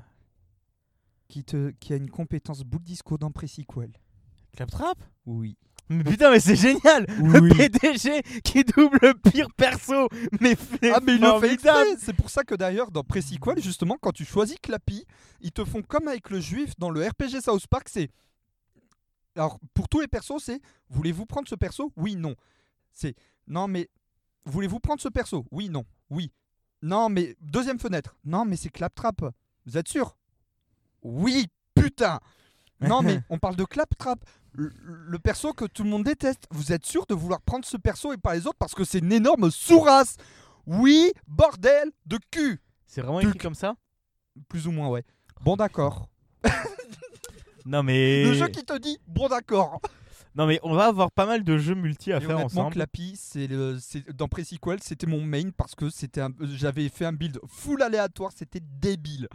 Qui, 1.29 1.45
te, 1.45 1.71
qui 1.81 1.95
a 1.95 1.97
une 1.97 2.11
compétence 2.11 2.63
boule 2.63 2.83
disco 2.83 3.17
dans 3.17 3.31
Pre-Sequel. 3.31 3.93
Claptrap 4.57 4.99
Oui. 5.27 5.57
Mais 5.89 6.05
putain, 6.05 6.31
mais 6.31 6.41
c'est 6.41 6.57
génial 6.57 7.07
Le. 7.19 7.55
PDG 7.55 8.23
qui 8.43 8.65
double 8.65 8.99
le 9.03 9.15
pire 9.15 9.49
perso 9.57 10.09
Mais 10.41 10.57
Ah, 10.95 11.01
mais 11.03 11.17
il 11.17 11.21
le 11.21 11.41
fait 11.41 11.55
exprès 11.55 11.97
C'est 11.99 12.15
pour 12.15 12.31
ça 12.31 12.45
que 12.45 12.55
d'ailleurs, 12.55 12.91
dans 12.91 13.03
Pre-Sequel, 13.03 13.61
justement, 13.63 13.99
quand 14.01 14.13
tu 14.13 14.25
choisis 14.25 14.57
Clappy, 14.63 15.05
ils 15.41 15.53
te 15.53 15.65
font 15.65 15.83
comme 15.83 16.09
avec 16.09 16.31
le 16.31 16.41
juif 16.41 16.73
dans 16.79 16.91
le 16.91 17.07
RPG 17.07 17.41
South 17.43 17.67
Park 17.67 17.89
c'est. 17.91 18.11
Alors, 19.37 19.59
pour 19.75 19.89
tous 19.89 20.01
les 20.01 20.09
persos, 20.09 20.43
c'est 20.43 20.61
Voulez-vous 20.89 21.27
prendre 21.27 21.49
ce 21.49 21.55
perso? 21.55 21.93
Oui, 21.97 22.17
non. 22.17 22.35
C'est 22.93 23.15
Non, 23.47 23.69
mais. 23.69 23.89
Voulez-vous 24.45 24.81
prendre 24.81 25.01
ce 25.01 25.09
perso? 25.09 25.45
Oui, 25.51 25.69
non. 25.69 25.85
Oui. 26.11 26.33
Non, 26.83 27.09
mais. 27.09 27.37
Deuxième 27.41 27.79
fenêtre. 27.79 28.17
Non, 28.25 28.45
mais 28.45 28.57
c'est 28.57 28.71
Claptrap. 28.71 29.23
Vous 29.67 29.77
êtes 29.77 29.89
sûr? 29.89 30.17
Oui, 31.03 31.49
putain 31.75 32.21
Non, 32.89 33.03
mais 33.03 33.21
on 33.31 33.39
parle 33.39 33.57
de 33.57 33.65
Claptrap. 33.65 34.19
Le, 34.55 34.71
le 34.85 35.19
perso 35.19 35.53
que 35.55 35.65
tout 35.65 35.83
le 35.83 35.89
monde 35.91 36.05
déteste. 36.05 36.45
Vous 36.51 36.73
êtes 36.73 36.85
sûr 36.85 37.07
de 37.07 37.15
vouloir 37.15 37.41
prendre 37.41 37.65
ce 37.65 37.77
perso 37.77 38.13
et 38.13 38.19
pas 38.19 38.35
les 38.35 38.47
autres 38.47 38.59
parce 38.59 38.75
que 38.75 38.85
c'est 38.85 38.99
une 38.99 39.13
énorme 39.13 39.51
sourasse 39.51 40.17
Oui, 40.67 41.11
bordel 41.27 41.91
de 42.07 42.19
cul 42.31 42.61
C'est 42.87 43.01
vraiment 43.01 43.21
écrit 43.21 43.39
comme 43.39 43.55
ça? 43.55 43.75
Plus 44.49 44.67
ou 44.67 44.73
moins, 44.73 44.89
ouais. 44.89 45.05
Bon, 45.43 45.57
d'accord. 45.57 46.09
Non, 47.65 47.83
mais. 47.83 48.25
Le 48.25 48.33
jeu 48.35 48.49
qui 48.49 48.65
te 48.65 48.77
dit 48.79 48.99
bon, 49.07 49.29
d'accord. 49.29 49.81
Non 50.35 50.47
mais 50.47 50.59
on 50.63 50.75
va 50.75 50.87
avoir 50.87 51.11
pas 51.13 51.27
mal 51.27 51.45
de 51.45 51.59
jeux 51.59 51.75
multi 51.75 52.11
à 52.11 52.17
Et 52.17 52.21
faire 52.21 52.31
honnêtement, 52.39 52.63
ensemble. 52.63 52.75
Clappy, 52.75 53.17
c'est 53.17 53.47
le, 53.47 53.79
c'est- 53.79 54.11
dans 54.13 54.29
Pre-Sequel, 54.29 54.83
c'était 54.83 55.07
mon 55.07 55.21
main 55.21 55.51
parce 55.55 55.75
que 55.75 55.91
c'était 55.91 56.23
un- 56.23 56.33
j'avais 56.41 56.89
fait 56.89 57.05
un 57.05 57.13
build 57.13 57.39
full 57.47 57.83
aléatoire, 57.83 58.31
c'était 58.35 58.63
débile. 58.81 59.29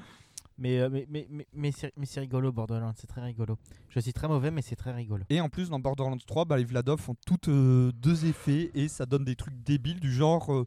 Mais, 0.57 0.79
euh, 0.79 0.89
mais, 0.91 1.05
mais, 1.09 1.27
mais, 1.29 1.71
mais 1.95 2.05
c'est 2.05 2.19
rigolo 2.19 2.51
Borderlands, 2.51 2.93
c'est 2.95 3.07
très 3.07 3.21
rigolo. 3.21 3.57
Je 3.89 3.99
suis 3.99 4.13
très 4.13 4.27
mauvais 4.27 4.49
mais 4.51 4.61
c'est 4.61 4.75
très 4.75 4.91
rigolo. 4.91 5.23
Et 5.29 5.39
en 5.39 5.49
plus, 5.49 5.69
dans 5.69 5.79
Borderlands 5.79 6.17
3, 6.25 6.45
bah, 6.45 6.57
les 6.57 6.63
Vladov 6.65 6.99
font 6.99 7.15
toutes 7.25 7.47
euh, 7.49 7.91
deux 7.93 8.25
effets 8.25 8.71
et 8.73 8.87
ça 8.87 9.05
donne 9.05 9.23
des 9.23 9.35
trucs 9.35 9.61
débiles 9.63 9.99
du 9.99 10.11
genre 10.11 10.51
euh, 10.53 10.65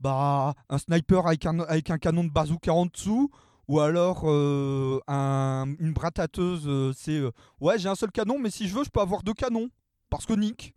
bah, 0.00 0.54
un 0.68 0.78
sniper 0.78 1.26
avec 1.26 1.46
un, 1.46 1.60
avec 1.60 1.90
un 1.90 1.98
canon 1.98 2.24
de 2.24 2.30
bazooka 2.30 2.72
en 2.72 2.86
dessous. 2.86 3.30
Ou 3.68 3.78
alors 3.78 4.24
un- 4.26 5.74
une 5.78 5.92
bratateuse, 5.92 6.92
c'est 6.96 7.22
ouais, 7.60 7.78
j'ai 7.78 7.88
un 7.88 7.94
seul 7.94 8.10
canon, 8.10 8.36
mais 8.40 8.50
si 8.50 8.66
je 8.66 8.74
veux, 8.74 8.82
je 8.82 8.90
peux 8.90 9.00
avoir 9.00 9.22
deux 9.22 9.32
canons. 9.34 9.68
Parce 10.08 10.26
que 10.26 10.32
Nick. 10.32 10.74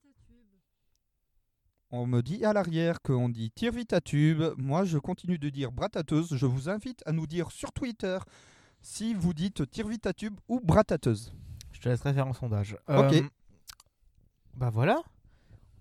On 1.95 2.07
me 2.07 2.21
dit 2.21 2.43
à 2.43 2.53
l'arrière 2.53 3.03
qu'on 3.03 3.29
dit 3.29 3.51
tire 3.51 3.71
vite 3.71 3.93
à 3.93 4.01
tube. 4.01 4.41
Moi, 4.57 4.83
je 4.83 4.97
continue 4.97 5.37
de 5.37 5.49
dire 5.49 5.71
bratateuse. 5.71 6.35
Je 6.35 6.47
vous 6.47 6.67
invite 6.67 7.03
à 7.05 7.11
nous 7.11 7.27
dire 7.27 7.51
sur 7.51 7.71
Twitter 7.71 8.17
si 8.81 9.13
vous 9.13 9.35
dites 9.35 9.69
tire 9.69 9.87
vite 9.87 10.07
à 10.07 10.13
tube 10.13 10.33
ou 10.47 10.59
bratateuse. 10.59 11.35
Je 11.71 11.79
te 11.79 11.89
laisserai 11.89 12.15
faire 12.15 12.25
un 12.25 12.33
sondage. 12.33 12.75
Ok. 12.87 13.13
Euh, 13.13 13.21
bah 14.55 14.71
voilà. 14.71 15.03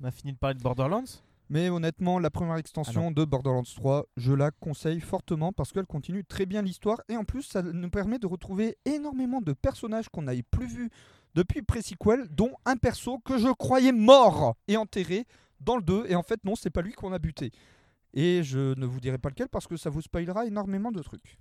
On 0.03 0.05
a 0.05 0.11
fini 0.11 0.35
de 0.35 0.37
parler 0.37 0.55
de 0.55 0.63
Borderlands. 0.63 1.23
Mais 1.49 1.71
honnêtement, 1.71 2.19
la 2.19 2.29
première 2.29 2.57
extension 2.57 3.11
de 3.11 3.25
Borderlands 3.25 3.63
3, 3.63 4.05
je 4.19 4.35
la 4.35 4.51
conseille 4.51 5.01
fortement 5.01 5.51
parce 5.51 5.73
qu'elle 5.73 5.87
continue 5.87 6.27
très 6.27 6.45
bien 6.45 6.61
l'histoire 6.61 7.01
et 7.09 7.17
en 7.17 7.25
plus, 7.25 7.45
ça 7.45 7.63
nous 7.63 7.89
permet 7.89 8.19
de 8.19 8.27
retrouver 8.27 8.77
énormément 8.85 9.41
de 9.41 9.55
personnages 9.55 10.11
qu'on 10.11 10.23
n'avait 10.23 10.43
plus 10.43 10.67
vus 10.67 10.91
depuis 11.35 11.63
Pre-Sequel, 11.63 12.29
dont 12.29 12.53
un 12.67 12.77
perso 12.77 13.19
que 13.21 13.39
je 13.39 13.49
croyais 13.49 13.93
mort 13.93 14.57
et 14.69 14.77
enterré 14.77 15.25
dans 15.65 15.77
le 15.77 15.83
2 15.83 16.07
et 16.09 16.15
en 16.15 16.23
fait 16.23 16.43
non, 16.45 16.55
c'est 16.57 16.71
pas 16.71 16.83
lui 16.83 16.93
qu'on 16.93 17.13
a 17.13 17.19
buté. 17.19 17.51
Et 18.15 18.43
je 18.43 18.79
ne 18.79 18.85
vous 18.85 19.01
dirai 19.01 19.19
pas 19.19 19.31
lequel 19.31 19.49
parce 19.49 19.67
que 19.67 19.77
ça 19.77 19.91
vous 19.91 20.03
spoilera 20.03 20.47
énormément 20.47 20.93
de 20.93 21.03
trucs. 21.03 21.39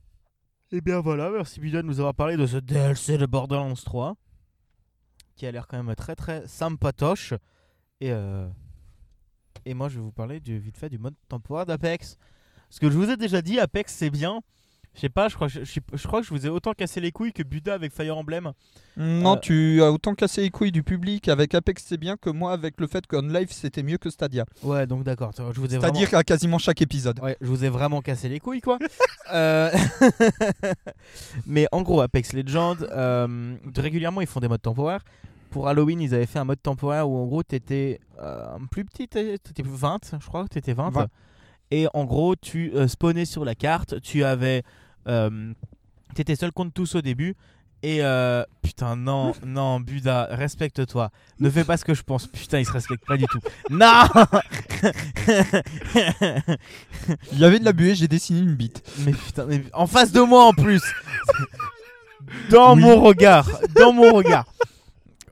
Et 0.72 0.80
bien 0.80 1.02
voilà, 1.02 1.30
merci 1.30 1.60
Buda 1.60 1.82
de 1.82 1.88
nous 1.88 2.00
avoir 2.00 2.16
parlé 2.16 2.38
de 2.38 2.46
ce 2.46 2.58
DLC 2.58 3.18
de 3.18 3.26
Borderlands 3.26 3.74
3 3.74 4.16
qui 5.36 5.46
a 5.46 5.52
l'air 5.52 5.68
quand 5.68 5.82
même 5.82 5.96
très 5.96 6.16
très 6.16 6.48
sympatoche. 6.48 7.34
Et, 8.00 8.12
euh, 8.12 8.48
et 9.66 9.74
moi 9.74 9.90
je 9.90 9.96
vais 9.96 10.02
vous 10.02 10.12
parler 10.12 10.40
vite 10.40 10.78
fait 10.78 10.90
du 10.90 10.98
mode 10.98 11.16
temporaire 11.28 11.66
d'Apex. 11.66 12.18
Parce 12.70 12.80
que 12.80 12.90
je 12.90 12.98
vous 12.98 13.10
ai 13.10 13.18
déjà 13.18 13.42
dit, 13.42 13.60
Apex 13.60 13.94
c'est 13.94 14.10
bien. 14.10 14.42
Je 14.94 15.00
sais 15.00 15.10
pas, 15.10 15.30
je 15.30 15.36
crois, 15.36 15.48
que 15.48 15.54
je, 15.54 15.64
je- 15.64 15.80
je 15.94 16.08
crois 16.08 16.20
que 16.20 16.28
je 16.28 16.34
vous 16.34 16.46
ai 16.46 16.50
autant 16.50 16.74
cassé 16.74 17.00
les 17.00 17.12
couilles 17.14 17.32
que 17.32 17.44
Buda 17.44 17.74
avec 17.74 17.94
Fire 17.94 18.18
Emblem. 18.18 18.52
Non, 18.98 19.36
Euh, 19.38 19.40
tu 19.40 19.82
as 19.82 19.90
autant 19.90 20.16
cassé 20.16 20.42
les 20.42 20.50
couilles 20.50 20.74
du 20.74 20.84
public 20.84 21.30
avec 21.30 21.56
Apex, 21.56 21.86
c'est 21.88 21.98
bien 21.98 22.18
que 22.18 22.30
moi 22.30 22.52
avec 22.52 22.80
le 22.82 22.88
fait 22.88 23.08
qu'On 23.08 23.22
Live 23.22 23.48
c'était 23.52 23.84
mieux 23.84 23.98
que 23.98 24.10
Stadia. 24.10 24.44
Ouais, 24.64 24.86
donc 24.88 25.04
d'accord. 25.04 25.32
Je 25.38 25.44
vous 25.44 25.66
ai 25.74 25.78
vraiment... 25.78 25.82
C'est-à-dire 25.94 26.18
à 26.18 26.24
quasiment 26.26 26.58
chaque 26.58 26.82
épisode. 26.82 27.22
Ouais, 27.22 27.38
je 27.40 27.48
vous 27.48 27.64
ai 27.64 27.70
vraiment 27.70 28.02
cassé 28.02 28.28
les 28.28 28.40
couilles, 28.42 28.62
quoi. 28.62 28.78
Euh, 29.34 29.72
Mais 31.46 31.68
en 31.72 31.82
gros, 31.82 32.02
Apex 32.02 32.34
Legends, 32.34 32.76
euh, 32.92 33.56
régulièrement, 33.78 34.22
ils 34.22 34.28
font 34.28 34.40
des 34.40 34.48
modes 34.48 34.62
temporaires. 34.62 35.04
Pour 35.52 35.68
Halloween, 35.68 36.02
ils 36.02 36.14
avaient 36.16 36.26
fait 36.26 36.40
un 36.40 36.46
mode 36.46 36.62
temporaire 36.62 37.10
où, 37.10 37.18
en 37.18 37.26
gros, 37.28 37.44
t'étais 37.44 38.00
euh, 38.22 38.46
plus 38.72 38.86
petit, 38.86 39.08
t'étais 39.08 39.38
t'étais 39.38 39.64
20, 39.66 40.16
je 40.20 40.26
crois 40.28 40.44
que 40.44 40.50
t'étais 40.50 40.74
20. 40.74 40.90
20. 40.92 41.08
Et 41.72 41.88
en 41.94 42.04
gros, 42.06 42.36
tu 42.36 42.72
euh, 42.76 42.88
spawnais 42.88 43.26
sur 43.26 43.46
la 43.46 43.56
carte, 43.56 44.02
tu 44.02 44.24
avais. 44.24 44.64
Euh, 45.08 45.54
t'étais 46.16 46.36
seul 46.36 46.52
contre 46.52 46.74
tous 46.74 46.96
au 46.96 47.02
début. 47.02 47.36
Et 47.84 48.04
euh, 48.04 48.44
putain, 48.62 48.96
non, 48.96 49.34
non, 49.46 49.80
Buda, 49.80 50.28
respecte-toi. 50.32 51.10
Ne 51.40 51.50
fais 51.50 51.64
pas 51.64 51.78
ce 51.78 51.86
que 51.86 51.94
je 51.96 52.04
pense. 52.04 52.28
Putain, 52.28 52.60
il 52.60 52.66
se 52.66 52.72
respecte 52.72 53.04
pas 53.08 53.18
du 53.18 53.26
tout. 53.26 53.40
Non 53.72 54.04
Il 57.32 57.40
y 57.40 57.46
avait 57.46 57.60
de 57.60 57.66
la 57.66 57.74
buée, 57.74 57.96
j'ai 57.96 58.08
dessiné 58.08 58.40
une 58.42 58.54
bite. 58.56 58.84
Mais 59.00 59.12
putain, 59.14 59.46
mais 59.46 59.64
en 59.74 59.88
face 59.88 60.12
de 60.12 60.22
moi 60.22 60.46
en 60.46 60.54
plus. 60.54 60.82
Dans 62.50 62.76
Oui. 62.76 62.82
mon 62.82 63.02
regard, 63.02 63.48
dans 63.76 63.92
mon 63.94 64.14
regard. 64.14 64.46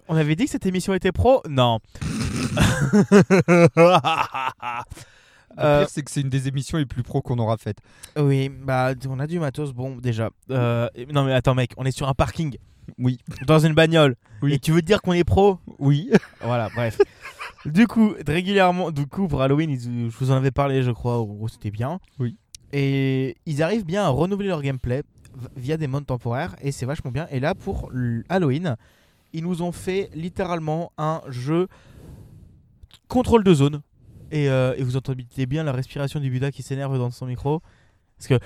On 0.07 0.15
avait 0.15 0.36
dit 0.36 0.45
que 0.45 0.51
cette 0.51 0.65
émission 0.65 0.93
était 0.95 1.11
pro? 1.11 1.43
Non. 1.47 1.80
Le 5.60 5.66
Euh, 5.66 5.80
pire, 5.82 5.89
c'est 5.89 6.03
que 6.03 6.12
c'est 6.12 6.22
une 6.22 6.30
des 6.30 6.47
émissions 6.47 6.78
les 6.78 6.86
plus 6.86 7.03
pros 7.03 7.22
qu'on 7.22 7.38
aura 7.39 7.57
faites. 7.57 7.80
oui, 8.18 8.49
bah 8.49 8.93
on 9.10 9.20
a 9.20 9.28
du 9.28 9.39
matos. 9.39 9.74
Bon, 9.74 9.95
déjà. 9.97 10.30
Euh, 10.51 10.88
non 11.14 11.24
mais 11.26 11.34
attends 11.34 11.53
mec, 11.55 11.74
on 11.78 11.84
est 11.86 11.91
sur 11.91 12.07
un 12.07 12.14
parking, 12.14 12.57
Oui. 12.97 13.18
dans 13.45 13.60
une 13.60 13.74
bagnole. 13.74 14.16
Oui. 14.41 14.53
Et 14.53 14.60
tu 14.60 14.72
veux 14.72 14.82
dire 14.82 15.01
qu'on 15.01 15.14
est 15.14 15.24
pro? 15.24 15.60
Oui. 15.80 16.10
Voilà, 16.41 16.70
bref. 16.74 16.97
du 17.66 17.88
coup, 17.88 18.14
régulièrement, 18.26 18.89
du 18.91 19.05
coup, 19.05 19.28
pour 19.28 19.41
Halloween, 19.41 19.70
ils- 19.72 20.10
je 20.10 20.18
vous 20.18 20.32
en 20.32 20.36
avais 20.36 20.51
parlé, 20.51 20.82
je 20.82 20.91
crois, 20.91 21.18
en 21.20 21.26
gros, 21.26 21.47
c'était 21.49 21.72
bien. 21.72 21.99
Oui. 22.20 22.38
Et 22.72 23.36
ils 23.45 23.62
arrivent 23.64 23.86
bien 23.86 24.03
à 24.05 24.10
renouveler 24.10 24.47
leur 24.47 24.62
gameplay 24.62 25.03
via 25.57 25.76
des 25.78 25.88
modes 25.88 26.05
temporaires, 26.05 26.55
et 26.62 26.72
c'est 26.72 26.86
vachement 26.86 27.12
bien. 27.12 27.28
Et 27.32 27.39
là, 27.39 27.53
pour 27.55 27.91
Halloween, 28.30 28.78
ils 29.34 29.43
nous 29.43 29.62
ont 29.62 29.72
fait 29.72 30.10
littéralement 30.14 30.91
un 30.97 31.22
jeu 31.30 31.68
contrôle 33.07 33.43
de 33.43 33.53
zone. 33.53 33.82
Et, 34.32 34.50
euh, 34.50 34.76
et 34.78 34.84
vous 34.84 34.98
entendez 34.98 35.46
bien 35.46 35.64
la 35.64 35.72
respiration 35.72 36.20
du 36.20 36.30
Buda 36.30 36.52
qui 36.52 36.64
s'énerve 36.64 36.98
dans 36.98 37.12
son 37.12 37.26
micro. 37.26 37.62
Parce 38.18 38.28
que. 38.28 38.40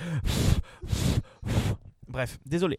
Bref, 2.08 2.38
désolé. 2.46 2.78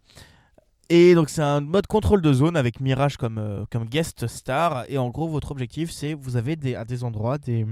Et 0.90 1.16
donc 1.16 1.30
c'est 1.30 1.42
un 1.42 1.62
mode 1.62 1.88
contrôle 1.88 2.22
de 2.22 2.32
zone 2.32 2.56
avec 2.56 2.80
Mirage 2.80 3.18
comme, 3.18 3.40
euh, 3.40 3.66
comme 3.72 3.86
guest 3.86 4.28
star. 4.28 4.86
Et 4.88 4.98
en 4.98 5.10
gros, 5.10 5.28
votre 5.28 5.52
objectif, 5.52 5.92
c'est 5.92 6.14
vous 6.14 6.38
avez 6.38 6.76
à 6.76 6.86
des 6.86 7.04
endroits 7.04 7.38
des. 7.38 7.66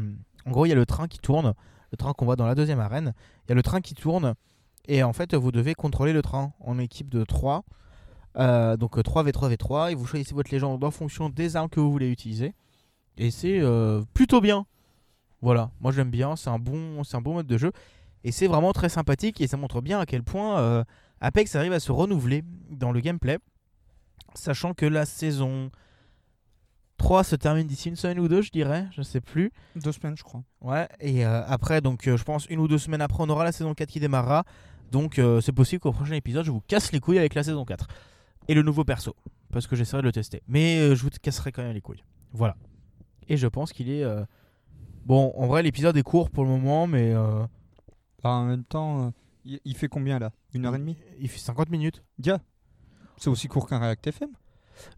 En 0.46 0.52
gros, 0.52 0.66
il 0.66 0.70
y 0.70 0.72
a 0.72 0.76
le 0.76 0.86
train 0.86 1.08
qui 1.08 1.20
tourne, 1.20 1.54
le 1.92 1.98
train 1.98 2.14
qu'on 2.14 2.26
voit 2.26 2.36
dans 2.36 2.48
la 2.48 2.56
deuxième 2.56 2.80
arène. 2.80 3.14
Il 3.46 3.50
y 3.50 3.52
a 3.54 3.56
le 3.56 3.64
train 3.64 3.82
qui 3.82 3.94
tourne. 3.94 4.34
Et 4.88 5.04
en 5.04 5.14
fait, 5.14 5.34
vous 5.36 5.52
devez 5.52 5.76
contrôler 5.76 6.12
le 6.12 6.22
train 6.22 6.52
en 6.60 6.78
équipe 6.80 7.10
de 7.10 7.24
3. 7.24 7.64
Euh, 8.36 8.76
donc 8.76 8.98
euh, 8.98 9.04
3 9.04 9.24
v3 9.24 9.56
v3. 9.56 9.92
Et 9.92 9.96
vous 9.96 10.06
choisissez 10.06 10.34
votre 10.34 10.52
légende 10.52 10.84
en 10.84 10.92
fonction 10.92 11.30
des 11.30 11.56
armes 11.56 11.70
que 11.70 11.80
vous 11.80 11.92
voulez 11.92 12.10
utiliser. 12.10 12.54
Et 13.18 13.30
c'est 13.30 13.62
plutôt 14.16 14.42
bien. 14.42 14.66
Voilà, 15.44 15.72
moi 15.82 15.91
j'aime 15.91 16.10
bien. 16.10 16.38
C'est 16.38 16.50
un, 16.50 16.58
bon, 16.58 17.04
c'est 17.04 17.18
un 17.18 17.22
bon 17.22 17.34
mode 17.34 17.48
de 17.48 17.58
jeu. 17.58 17.74
Et 18.24 18.32
c'est 18.32 18.48
vraiment 18.48 18.72
très 18.72 18.88
sympathique. 18.88 19.41
Et 19.41 19.48
ça 19.48 19.58
montre 19.58 19.82
bien 19.82 20.00
à 20.00 20.06
quel 20.06 20.24
point. 20.24 20.58
euh, 20.60 20.86
Apex 21.20 21.54
arrive 21.58 21.74
à 21.74 21.82
se 21.82 21.91
renouveler 21.91 22.44
dans 22.70 22.94
le 22.94 23.02
gameplay, 23.02 23.38
sachant 24.36 24.74
que 24.74 24.86
la 24.86 25.06
saison 25.06 25.70
3 26.98 27.26
se 27.26 27.36
termine 27.36 27.68
d'ici 27.68 27.89
une 27.89 27.98
semaine 27.98 28.20
ou 28.20 28.30
deux, 28.30 28.41
je 28.41 28.52
dirais, 28.52 28.88
je 28.91 29.02
sais 29.02 29.20
plus. 29.20 29.52
Deux 29.76 29.91
semaines, 29.91 30.16
je 30.18 30.24
crois. 30.24 30.44
Ouais, 30.62 30.88
et 31.02 31.26
euh, 31.26 31.44
après, 31.46 31.82
donc 31.82 32.08
euh, 32.08 32.16
je 32.16 32.24
pense 32.24 32.46
une 32.48 32.60
ou 32.60 32.68
deux 32.70 32.78
semaines 32.78 33.02
après, 33.02 33.22
on 33.22 33.30
aura 33.30 33.44
la 33.44 33.52
saison 33.52 33.74
4 33.74 33.89
qui 33.89 34.00
démarrera. 34.00 34.46
Donc 34.91 35.20
c'est 35.41 35.52
possible 35.52 35.80
qu'au 35.82 35.91
prochain 35.91 36.14
épisode, 36.14 36.46
je 36.46 36.52
vous 36.52 36.62
casse 36.62 36.91
les 36.91 37.00
couilles 37.00 37.18
avec 37.18 37.34
la 37.34 37.44
saison 37.44 37.66
4 37.66 37.88
et 38.48 38.54
le 38.54 38.62
nouveau 38.62 38.84
perso, 38.84 39.16
parce 39.52 39.66
que 39.66 39.76
j'essaierai 39.76 40.04
de 40.04 40.08
le 40.08 40.12
tester. 40.12 40.44
Mais 40.48 40.96
je 40.96 41.02
vous 41.02 41.10
casserai 41.22 41.52
quand 41.52 41.64
même 41.64 41.74
les 41.74 41.82
couilles. 41.82 42.04
Voilà. 42.32 42.56
Et 43.28 43.36
je 43.36 43.48
pense 43.48 43.74
qu'il 43.74 43.89
est. 43.89 44.06
Bon, 45.06 45.34
en 45.36 45.47
vrai, 45.47 45.64
l'épisode 45.64 45.97
est 45.97 46.04
court 46.04 46.30
pour 46.30 46.43
le 46.43 46.49
moment, 46.49 46.88
mais. 46.88 47.14
euh, 47.14 47.45
Bah, 48.24 48.30
en 48.32 48.45
même 48.45 48.64
temps, 48.64 49.08
euh, 49.08 49.10
il, 49.45 49.60
il 49.66 49.76
fait 49.76 49.88
combien 49.89 50.20
là? 50.20 50.32
Une 50.54 50.66
heure 50.66 50.76
et 50.76 50.80
demie? 50.80 50.97
Il 51.20 51.30
fait 51.30 51.39
50 51.39 51.70
minutes. 51.70 52.04
Dia. 52.20 52.39
C'est 53.18 53.30
aussi 53.30 53.47
court 53.47 53.68
qu'un 53.68 53.80
React 53.80 54.08
FM. 54.08 54.30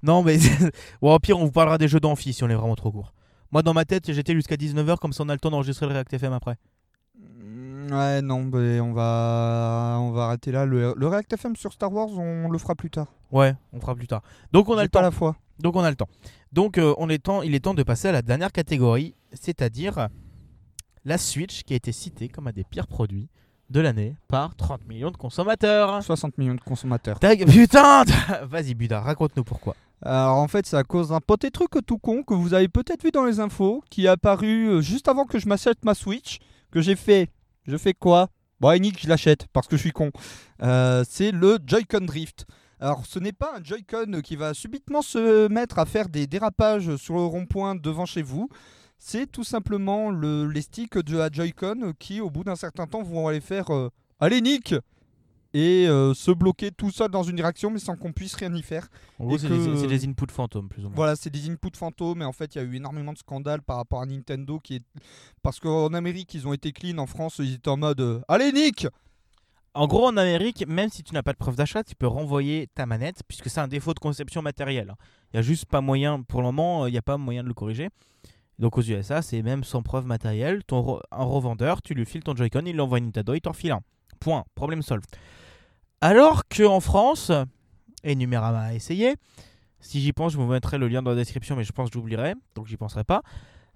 Non, 0.04 0.24
mais 0.24 0.38
bon, 1.02 1.14
au 1.14 1.20
pire, 1.20 1.38
on 1.40 1.46
vous 1.46 1.52
parlera 1.52 1.78
des 1.78 1.88
jeux 1.88 2.00
d'amphi 2.00 2.34
si 2.34 2.44
on 2.44 2.50
est 2.50 2.56
vraiment 2.56 2.76
trop 2.76 2.92
court. 2.92 3.14
Moi, 3.52 3.62
dans 3.62 3.74
ma 3.74 3.86
tête, 3.86 4.12
j'étais 4.12 4.34
jusqu'à 4.34 4.56
19h, 4.56 4.98
comme 4.98 5.14
ça 5.14 5.24
on 5.24 5.30
a 5.30 5.34
le 5.34 5.40
temps 5.40 5.50
d'enregistrer 5.52 5.86
le 5.88 5.94
React 5.94 6.14
FM 6.14 6.34
après. 6.34 6.58
Mm, 7.18 7.92
Ouais, 7.92 8.22
non, 8.22 8.44
mais 8.44 8.80
on 8.80 8.94
va, 8.94 9.98
on 10.00 10.12
va 10.12 10.26
arrêter 10.26 10.52
là. 10.52 10.66
Le, 10.66 10.94
le 10.98 11.08
React 11.08 11.34
FM 11.34 11.56
sur 11.56 11.72
Star 11.74 11.92
Wars, 11.94 12.10
on 12.18 12.50
le 12.50 12.58
fera 12.58 12.74
plus 12.76 12.90
tard. 12.90 13.08
Ouais, 13.32 13.54
on 13.74 13.80
fera 13.80 13.94
plus 13.96 14.08
tard. 14.08 14.22
Donc 14.52 14.70
on 14.70 14.74
a 14.74 14.78
J'ai 14.78 14.84
le 14.84 14.90
pas 14.90 15.00
temps. 15.00 15.06
la 15.06 15.12
foi. 15.12 15.36
Donc 15.60 15.76
on 15.76 15.82
a 15.84 15.90
le 15.90 15.96
temps. 15.96 16.10
Donc 16.56 16.78
euh, 16.78 16.96
on 16.98 17.10
est 17.10 17.20
temps, 17.22 17.42
il 17.42 17.54
est 17.54 17.60
temps 17.60 17.74
de 17.74 17.84
passer 17.84 18.08
à 18.08 18.12
la 18.14 18.22
dernière 18.22 18.54
catégorie, 18.54 19.14
c'est-à-dire 19.34 20.08
la 21.04 21.18
Switch 21.18 21.64
qui 21.64 21.74
a 21.74 21.76
été 21.76 21.92
citée 21.92 22.30
comme 22.30 22.48
un 22.48 22.54
des 22.54 22.64
pires 22.64 22.88
produits 22.88 23.28
de 23.70 23.82
l'année 23.82 24.16
par 24.30 24.56
30 24.56 24.88
millions 24.88 25.12
de 25.12 25.18
consommateurs. 25.18 26.02
60 26.02 26.38
millions 26.38 26.56
de 26.56 26.62
consommateurs. 26.62 27.20
Ta- 27.20 27.36
Putain 27.36 28.06
Vas-y 28.44 28.74
Buda, 28.74 29.02
raconte-nous 29.02 29.44
pourquoi. 29.44 29.76
Alors 30.02 30.38
en 30.38 30.48
fait, 30.48 30.66
c'est 30.66 30.78
à 30.78 30.84
cause 30.86 31.10
d'un 31.10 31.20
petit 31.20 31.52
truc 31.52 31.72
tout 31.86 31.98
con 31.98 32.24
que 32.24 32.34
vous 32.34 32.54
avez 32.54 32.70
peut-être 32.70 33.04
vu 33.04 33.12
dans 33.12 33.26
les 33.26 33.42
infos, 33.42 33.84
qui 33.90 34.06
est 34.06 34.10
apparu 34.10 34.68
euh, 34.70 34.82
juste 34.82 35.10
avant 35.10 35.26
que 35.26 35.40
je 35.40 35.50
m'achète 35.50 35.84
ma 35.84 35.94
Switch, 35.94 36.40
que 36.72 36.80
j'ai 36.80 36.96
fait. 36.96 37.28
Je 37.68 37.76
fais 37.76 37.94
quoi? 37.94 38.30
Bon, 38.62 38.72
et 38.72 38.80
nique, 38.80 39.02
je 39.02 39.10
l'achète 39.10 39.48
parce 39.52 39.68
que 39.68 39.76
je 39.76 39.82
suis 39.82 39.92
con. 39.92 40.12
Euh, 40.62 41.04
c'est 41.10 41.32
le 41.32 41.58
Joy-Con 41.66 42.06
Drift. 42.06 42.46
Alors, 42.80 43.06
ce 43.06 43.20
n'est 43.20 43.32
pas 43.34 43.56
un 43.58 43.64
Joy-Con 43.64 44.22
qui 44.24 44.36
va 44.36 44.54
subitement 44.54 45.02
se 45.02 45.48
mettre 45.48 45.80
à 45.80 45.86
faire 45.86 46.10
des 46.10 46.28
dérapages 46.28 46.96
sur 46.98 47.16
le 47.16 47.22
rond-point 47.26 47.76
devant 47.76 48.06
chez 48.06 48.22
vous. 48.22 48.50
C'est 48.98 49.32
tout 49.32 49.44
simplement 49.44 50.10
le, 50.10 50.48
les 50.50 50.62
sticks 50.62 50.98
de 50.98 51.18
la 51.18 51.30
Joy-Con 51.32 51.94
qui, 52.00 52.22
au 52.22 52.30
bout 52.30 52.44
d'un 52.44 52.56
certain 52.56 52.88
temps, 52.88 53.04
vont 53.04 53.28
aller 53.28 53.42
faire 53.42 53.70
euh, 53.74 53.90
Allez, 54.20 54.42
Nick 54.42 54.76
et 55.54 55.88
euh, 55.88 56.14
se 56.14 56.32
bloquer 56.32 56.72
tout 56.72 56.92
seul 56.92 57.10
dans 57.10 57.24
une 57.24 57.38
direction 57.38 57.70
mais 57.72 57.80
sans 57.80 57.96
qu'on 57.96 58.12
puisse 58.12 58.36
rien 58.36 58.54
y 58.54 58.62
faire. 58.62 58.90
En 59.20 59.26
gros, 59.26 59.36
Et 59.36 59.40
c'est 59.40 59.48
que- 59.48 59.82
des, 59.88 59.88
des 59.88 60.06
inputs 60.06 60.30
fantômes, 60.32 60.68
plus 60.68 60.82
ou 60.84 60.88
moins. 60.90 60.96
Voilà, 60.96 61.16
c'est 61.16 61.30
des 61.30 61.50
inputs 61.50 61.78
fantômes 61.78 62.22
et 62.22 62.26
en 62.26 62.34
fait 62.34 62.56
il 62.56 62.58
y 62.58 62.62
a 62.62 62.66
eu 62.66 62.76
énormément 62.76 63.14
de 63.14 63.18
scandales 63.18 63.62
par 63.62 63.78
rapport 63.78 64.02
à 64.02 64.06
Nintendo 64.06 64.60
qui 64.60 64.76
est 64.76 64.84
parce 65.42 65.62
qu'en 65.62 65.94
Amérique 65.94 66.34
ils 66.34 66.46
ont 66.46 66.52
été 66.52 66.74
clean, 66.74 66.98
en 66.98 67.06
France 67.08 67.38
ils 67.40 67.54
étaient 67.54 67.70
en 67.70 67.78
mode 67.78 68.02
euh, 68.02 68.20
allez 68.28 68.52
Nick 68.52 68.88
En 69.76 69.88
gros, 69.88 70.08
en 70.08 70.16
Amérique, 70.16 70.66
même 70.68 70.90
si 70.90 71.04
tu 71.04 71.14
n'as 71.14 71.22
pas 71.22 71.34
de 71.34 71.38
preuve 71.38 71.58
d'achat, 71.58 71.84
tu 71.84 71.96
peux 71.96 72.08
renvoyer 72.08 72.68
ta 72.74 72.86
manette, 72.86 73.24
puisque 73.28 73.50
c'est 73.50 73.60
un 73.60 73.68
défaut 73.68 73.94
de 73.94 74.00
conception 74.00 74.42
matérielle. 74.42 74.96
Il 75.26 75.36
n'y 75.36 75.40
a 75.40 75.42
juste 75.42 75.66
pas 75.66 75.82
moyen, 75.82 76.22
pour 76.22 76.40
le 76.40 76.46
moment, 76.46 76.88
il 76.88 76.92
n'y 76.92 76.98
a 76.98 77.02
pas 77.02 77.18
moyen 77.18 77.44
de 77.44 77.50
le 77.50 77.54
corriger. 77.54 77.90
Donc 78.58 78.78
aux 78.78 78.82
USA, 78.82 79.22
c'est 79.22 79.42
même 79.42 79.66
sans 79.66 79.84
preuve 79.84 80.06
matérielle. 80.06 80.64
Ton 80.64 81.02
un 81.12 81.24
revendeur, 81.24 81.82
tu 81.82 81.94
lui 81.94 82.06
files 82.06 82.24
ton 82.24 82.34
Joy-Con, 82.34 82.62
il 82.66 82.78
l'envoie 82.78 83.00
à 83.00 83.02
Nintendo, 83.02 83.34
il 83.34 83.42
t'en 83.42 83.52
file 83.52 83.74
un. 83.74 83.82
Point. 84.22 84.46
Problème 84.56 84.82
solved. 84.82 85.10
Alors 86.00 86.44
qu'en 86.48 86.80
France, 86.80 87.34
et 88.06 88.16
Numérama 88.16 88.62
a 88.62 88.74
essayé, 88.74 89.16
si 89.82 90.00
j'y 90.00 90.14
pense, 90.14 90.32
je 90.32 90.38
vous 90.38 90.46
mettrai 90.46 90.78
le 90.78 90.88
lien 90.88 91.04
dans 91.04 91.12
la 91.12 91.18
description, 91.18 91.58
mais 91.58 91.66
je 91.66 91.74
pense 91.74 91.90
que 91.90 91.96
j'oublierai, 91.96 92.36
donc 92.56 92.68
j'y 92.68 92.78
penserai 92.78 93.04
pas. 93.04 93.24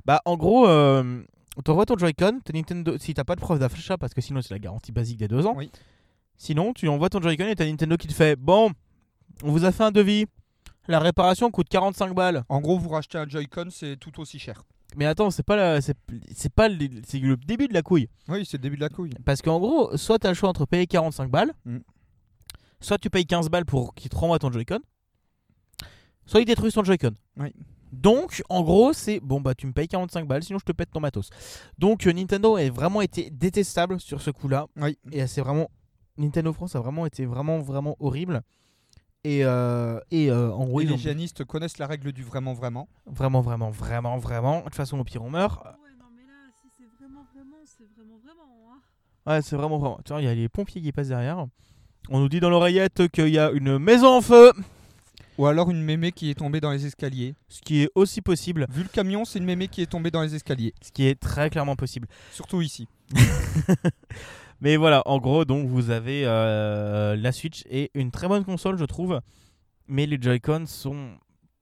Bah, 0.05 0.21
en 0.23 0.37
gros, 0.37 0.65
euh, 0.67 1.23
t'envoies 1.63 1.85
ton 1.85 1.97
Joy-Con, 1.97 2.39
Nintendo, 2.53 2.97
si 2.97 3.13
t'as 3.13 3.23
pas 3.23 3.35
de 3.35 3.41
preuve 3.41 3.59
d'achat, 3.59 3.97
parce 3.97 4.13
que 4.13 4.21
sinon 4.21 4.41
c'est 4.41 4.53
la 4.53 4.59
garantie 4.59 4.91
basique 4.91 5.17
des 5.17 5.27
deux 5.27 5.45
ans. 5.45 5.55
Oui. 5.57 5.71
Sinon, 6.37 6.73
tu 6.73 6.87
envoies 6.87 7.09
ton 7.09 7.21
Joy-Con 7.21 7.47
et 7.47 7.55
t'as 7.55 7.65
Nintendo 7.65 7.97
qui 7.97 8.07
te 8.07 8.13
fait 8.13 8.35
Bon, 8.37 8.71
on 9.43 9.51
vous 9.51 9.65
a 9.65 9.71
fait 9.71 9.83
un 9.83 9.91
devis. 9.91 10.25
La 10.87 10.99
réparation 10.99 11.51
coûte 11.51 11.67
45 11.69 12.15
balles. 12.15 12.43
En 12.49 12.61
gros 12.61 12.79
vous 12.79 12.89
rachetez 12.89 13.17
un 13.17 13.27
Joy-Con 13.27 13.67
c'est 13.71 13.97
tout 13.97 14.19
aussi 14.19 14.39
cher. 14.39 14.63
Mais 14.95 15.05
attends, 15.05 15.29
c'est 15.29 15.43
pas, 15.43 15.55
la- 15.55 15.81
c'est, 15.81 15.95
c'est 16.33 16.51
pas 16.51 16.67
le, 16.67 16.87
c'est 17.05 17.19
le 17.19 17.35
début 17.37 17.67
de 17.67 17.73
la 17.73 17.81
couille. 17.83 18.07
Oui 18.27 18.45
c'est 18.45 18.57
le 18.57 18.61
début 18.63 18.75
de 18.77 18.81
la 18.81 18.89
couille. 18.89 19.11
Parce 19.25 19.41
qu'en 19.41 19.59
gros, 19.59 19.95
soit 19.97 20.17
t'as 20.17 20.29
le 20.29 20.33
choix 20.35 20.49
entre 20.49 20.65
payer 20.65 20.87
45 20.87 21.29
balles, 21.29 21.51
Mm. 21.65 21.79
soit 22.79 22.97
tu 22.97 23.09
payes 23.09 23.25
15 23.25 23.49
balles 23.49 23.65
pour 23.65 23.93
qu'il 23.93 24.09
te 24.09 24.15
renvoie 24.15 24.39
ton 24.39 24.51
Joy-Con, 24.51 24.79
soit 26.25 26.39
il 26.41 26.45
détruit 26.45 26.71
ton 26.71 26.83
Joy-Con. 26.83 27.11
Oui. 27.37 27.53
Donc, 27.91 28.43
en 28.49 28.61
gros, 28.61 28.93
c'est 28.93 29.19
bon, 29.19 29.41
bah 29.41 29.55
tu 29.55 29.67
me 29.67 29.73
payes 29.73 29.87
45 29.87 30.27
balles, 30.27 30.43
sinon 30.43 30.59
je 30.59 30.65
te 30.65 30.71
pète 30.71 30.91
ton 30.91 30.99
matos. 30.99 31.29
Donc, 31.77 32.05
euh, 32.05 32.13
Nintendo 32.13 32.55
a 32.55 32.69
vraiment 32.69 33.01
été 33.01 33.29
détestable 33.29 33.99
sur 33.99 34.21
ce 34.21 34.31
coup-là. 34.31 34.67
Oui. 34.77 34.97
Et 35.11 35.25
c'est 35.27 35.41
vraiment. 35.41 35.69
Nintendo 36.17 36.51
France 36.51 36.75
a 36.75 36.79
vraiment 36.79 37.05
été 37.05 37.25
vraiment, 37.25 37.59
vraiment 37.59 37.95
horrible. 37.99 38.41
Et, 39.23 39.43
euh, 39.43 39.99
et 40.11 40.31
euh, 40.31 40.51
en 40.51 40.65
gros, 40.65 40.81
et 40.81 40.85
les 40.85 40.91
ont 40.91 40.95
hygiénistes 40.95 41.43
connaissent 41.43 41.77
la 41.77 41.87
règle 41.87 42.11
du 42.13 42.23
vraiment 42.23 42.53
vraiment. 42.53 42.87
vraiment, 43.05 43.41
vraiment, 43.41 43.69
vraiment, 43.69 44.17
vraiment. 44.17 44.59
De 44.59 44.63
toute 44.65 44.75
façon, 44.75 44.99
au 44.99 45.03
pire, 45.03 45.23
on 45.23 45.29
meurt. 45.29 45.63
Ouais, 45.65 45.71
non, 45.99 46.05
mais 46.15 46.23
là, 46.23 46.33
si 46.61 46.67
c'est 46.77 46.85
vraiment, 46.97 47.25
vraiment, 47.33 47.57
c'est 47.65 47.87
vraiment, 47.95 48.17
vraiment. 48.23 48.43
Hein. 48.71 49.31
Ouais, 49.31 49.41
c'est 49.41 49.55
vraiment, 49.57 49.77
vraiment. 49.77 49.99
Tu 50.05 50.13
vois, 50.13 50.21
il 50.21 50.25
y 50.25 50.29
a 50.29 50.35
les 50.35 50.47
pompiers 50.47 50.81
qui 50.81 50.91
passent 50.91 51.09
derrière. 51.09 51.45
On 52.09 52.19
nous 52.19 52.29
dit 52.29 52.39
dans 52.39 52.49
l'oreillette 52.49 53.09
qu'il 53.09 53.29
y 53.29 53.39
a 53.39 53.51
une 53.51 53.77
maison 53.77 54.17
en 54.17 54.21
feu, 54.21 54.53
Ou 55.39 55.45
alors 55.47 55.71
une 55.71 55.81
mémé 55.81 56.11
qui 56.11 56.29
est 56.29 56.35
tombée 56.35 56.59
dans 56.59 56.71
les 56.71 56.85
escaliers. 56.85 57.33
ce 57.47 57.61
qui 57.61 57.81
est 57.83 57.89
aussi 57.95 58.21
possible, 58.21 58.65
Vu 58.69 58.83
le 58.83 58.89
camion 58.89 59.23
c'est 59.25 59.39
une 59.39 59.45
mémé 59.45 59.67
qui 59.69 59.81
est 59.81 59.85
tombée 59.89 60.11
dans 60.11 60.21
les 60.21 60.35
escaliers. 60.35 60.73
ce 60.81 60.91
qui 60.91 61.05
est 61.07 61.15
très 61.19 61.49
clairement 61.49 61.75
possible. 61.77 62.07
Surtout 62.33 62.61
ici. 62.61 62.87
Mais 64.61 64.75
voilà, 64.75 65.01
en 65.05 65.19
gros, 65.19 65.45
donc 65.45 65.67
vous 65.67 65.89
avez 65.89 66.23
euh, 66.25 67.15
la 67.15 67.31
Switch 67.31 67.63
et 67.69 67.89
une 67.93 68.11
très 68.11 68.27
bonne 68.27 68.43
console, 68.43 68.77
je 68.77 68.83
trouve. 68.83 69.21
Mais 69.87 70.05
les 70.05 70.21
Joy-Con 70.21 70.65
sont 70.67 71.11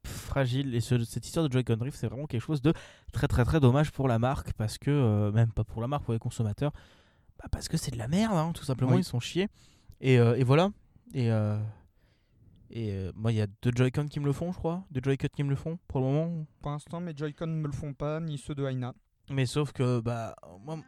fragiles 0.03 0.73
et 0.73 0.81
ce- 0.81 1.03
cette 1.03 1.25
histoire 1.27 1.47
de 1.47 1.51
Joy-Con 1.53 1.77
Drift, 1.77 1.97
c'est 1.99 2.07
vraiment 2.07 2.25
quelque 2.25 2.41
chose 2.41 2.61
de 2.63 2.73
très 3.13 3.27
très 3.27 3.45
très 3.45 3.59
dommage 3.59 3.91
pour 3.91 4.07
la 4.07 4.17
marque 4.17 4.53
parce 4.53 4.77
que 4.79 4.89
euh, 4.89 5.31
même 5.31 5.51
pas 5.51 5.63
pour 5.63 5.81
la 5.81 5.87
marque, 5.87 6.03
pour 6.05 6.13
les 6.13 6.19
consommateurs, 6.19 6.71
bah, 7.37 7.45
parce 7.51 7.67
que 7.67 7.77
c'est 7.77 7.91
de 7.91 7.97
la 7.99 8.07
merde, 8.07 8.33
hein, 8.35 8.51
tout 8.55 8.63
simplement, 8.65 8.93
Oui. 8.93 9.01
ils 9.01 9.03
sont 9.03 9.19
chiés. 9.19 9.47
Et, 10.01 10.17
euh, 10.17 10.35
et 10.35 10.43
voilà. 10.43 10.71
Et 11.13 11.29
et 12.69 12.91
euh, 12.93 13.11
moi, 13.15 13.31
il 13.31 13.35
y 13.37 13.41
a 13.41 13.47
deux 13.61 13.71
Joy-Con 13.75 14.07
qui 14.07 14.19
me 14.19 14.25
le 14.25 14.33
font, 14.33 14.51
je 14.51 14.57
crois, 14.57 14.83
deux 14.91 15.01
Joy-Con 15.03 15.27
qui 15.35 15.43
me 15.43 15.49
le 15.49 15.55
font 15.55 15.77
pour 15.87 15.99
le 16.01 16.05
moment. 16.07 16.45
Pour 16.61 16.71
l'instant 16.71 16.99
mes 16.99 17.15
Joy-Con 17.15 17.47
ne 17.47 17.55
me 17.61 17.67
le 17.67 17.73
font 17.73 17.93
pas 17.93 18.19
ni 18.19 18.37
ceux 18.37 18.55
de 18.55 18.65
Aina. 18.65 18.93
Mais 19.29 19.45
sauf 19.45 19.71
que 19.73 19.99
bah 19.99 20.35
moi, 20.63 20.77
Ah, 20.79 20.83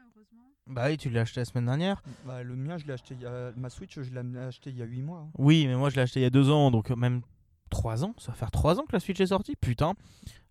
bah 0.67 0.85
oui, 0.87 0.97
tu 0.97 1.09
l'as 1.09 1.21
acheté 1.21 1.39
la 1.41 1.45
semaine 1.45 1.65
dernière. 1.65 2.01
Bah, 2.25 2.43
le 2.43 2.55
mien 2.55 2.77
je 2.77 2.85
l'ai 2.85 2.93
acheté 2.93 3.15
il 3.15 3.21
y 3.21 3.25
a... 3.25 3.51
ma 3.57 3.69
Switch 3.69 3.99
je 3.99 4.13
l'ai 4.13 4.39
acheté 4.39 4.69
il 4.69 4.77
y 4.77 4.81
a 4.81 4.85
8 4.85 5.01
mois. 5.01 5.19
hein. 5.19 5.31
Oui, 5.37 5.65
mais 5.67 5.75
moi 5.75 5.89
je 5.89 5.95
l'ai 5.95 6.01
acheté 6.03 6.19
il 6.19 6.23
y 6.23 6.25
a 6.25 6.29
deux 6.29 6.49
ans, 6.49 6.69
donc 6.71 6.89
même 6.91 7.21
trois 7.69 8.03
ans. 8.03 8.13
Ça 8.17 8.31
va 8.31 8.37
faire 8.37 8.51
trois 8.51 8.79
ans 8.79 8.83
que 8.85 8.93
la 8.93 8.99
Switch 8.99 9.19
est 9.19 9.27
sortie. 9.27 9.55
Putain, 9.55 9.93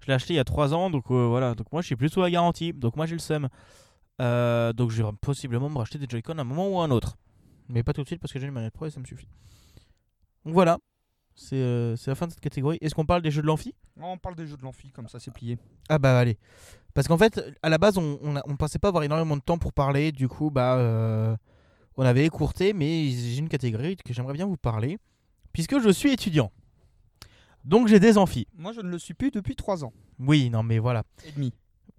je 0.01 0.07
l'ai 0.09 0.13
acheté 0.15 0.35
il 0.35 0.37
y 0.37 0.41
a 0.41 0.45
trois 0.45 0.75
ans, 0.75 0.91
donc 0.91 1.11
euh, 1.11 1.27
voilà. 1.29 1.55
Donc 1.55 1.71
moi 1.73 1.83
je 1.83 1.87
suis 1.87 1.97
plus 1.97 2.09
sous 2.09 2.21
la 2.21 2.31
garantie, 2.31 2.73
donc 2.73 2.97
moi 2.97 3.07
j'ai 3.07 3.15
le 3.15 3.21
seum. 3.21 3.49
Euh, 4.21 4.73
donc 4.73 4.91
je 4.91 5.03
vais 5.03 5.09
possiblement 5.21 5.71
me 5.71 5.79
racheter 5.79 5.99
des 5.99 6.07
Joy-Con 6.09 6.39
à 6.39 6.41
un 6.41 6.45
moment 6.45 6.69
ou 6.69 6.81
à 6.81 6.85
un 6.85 6.91
autre, 6.91 7.17
mais 7.69 7.83
pas 7.85 7.93
tout 7.93 8.03
de 8.03 8.07
suite 8.09 8.21
parce 8.21 8.33
que 8.33 8.41
j'ai 8.41 8.47
une 8.47 8.53
manette 8.53 8.75
pro 8.75 8.87
et 8.87 8.91
ça 8.91 8.99
me 9.01 9.05
suffit. 9.07 9.29
Donc 10.45 10.55
voilà, 10.55 10.79
c'est 11.41 11.57
euh, 11.57 11.95
la 12.07 12.15
fin 12.17 12.27
de 12.27 12.33
cette 12.33 12.41
catégorie. 12.41 12.79
Est-ce 12.81 12.95
qu'on 12.95 13.07
parle 13.07 13.23
des 13.23 13.31
jeux 13.31 13.43
de 13.43 13.47
l'amphi? 13.47 13.75
On 14.01 14.19
parle 14.19 14.35
des 14.35 14.47
jeux 14.47 14.57
de 14.57 14.63
l'amphi 14.63 14.91
comme 14.91 15.09
ça 15.09 15.19
c'est 15.21 15.31
plié. 15.33 15.57
Ah 15.89 15.99
bah 15.99 16.19
allez. 16.19 16.37
Parce 16.95 17.07
qu'en 17.07 17.17
fait, 17.19 17.41
à 17.63 17.69
la 17.69 17.79
base, 17.79 17.97
on, 17.97 18.19
on, 18.23 18.35
a- 18.37 18.43
on 18.47 18.57
pensait 18.57 18.79
pas 18.81 18.89
avoir 18.89 19.05
énormément 19.05 19.37
de 19.37 19.43
temps 19.43 19.59
pour 19.59 19.73
parler. 19.73 20.11
Du 20.11 20.27
coup, 20.27 20.51
bah, 20.51 20.77
euh, 20.79 21.37
on 21.97 22.03
avait 22.05 22.25
écourté, 22.27 22.73
mais 22.73 23.09
j'ai 23.11 23.39
une 23.39 23.49
catégorie 23.49 23.95
que 23.97 24.13
j'aimerais 24.13 24.33
bien 24.33 24.47
vous 24.47 24.57
parler, 24.57 24.99
puisque 25.53 25.79
je 25.79 25.91
suis 25.91 26.11
étudiant. 26.13 26.51
Donc 27.65 27.89
j'ai 27.89 28.01
des 28.01 28.19
amphis. 28.19 28.47
Moi 28.57 28.73
je 28.73 28.81
ne 28.81 28.89
le 28.89 28.99
suis 28.99 29.15
plus 29.15 29.31
depuis 29.31 29.55
3 29.57 29.85
ans 29.85 29.93
Oui, 30.19 30.51
non, 30.51 30.63
mais 30.63 30.79
voilà. 30.79 31.05
et 31.27 31.33
demi. 31.33 31.53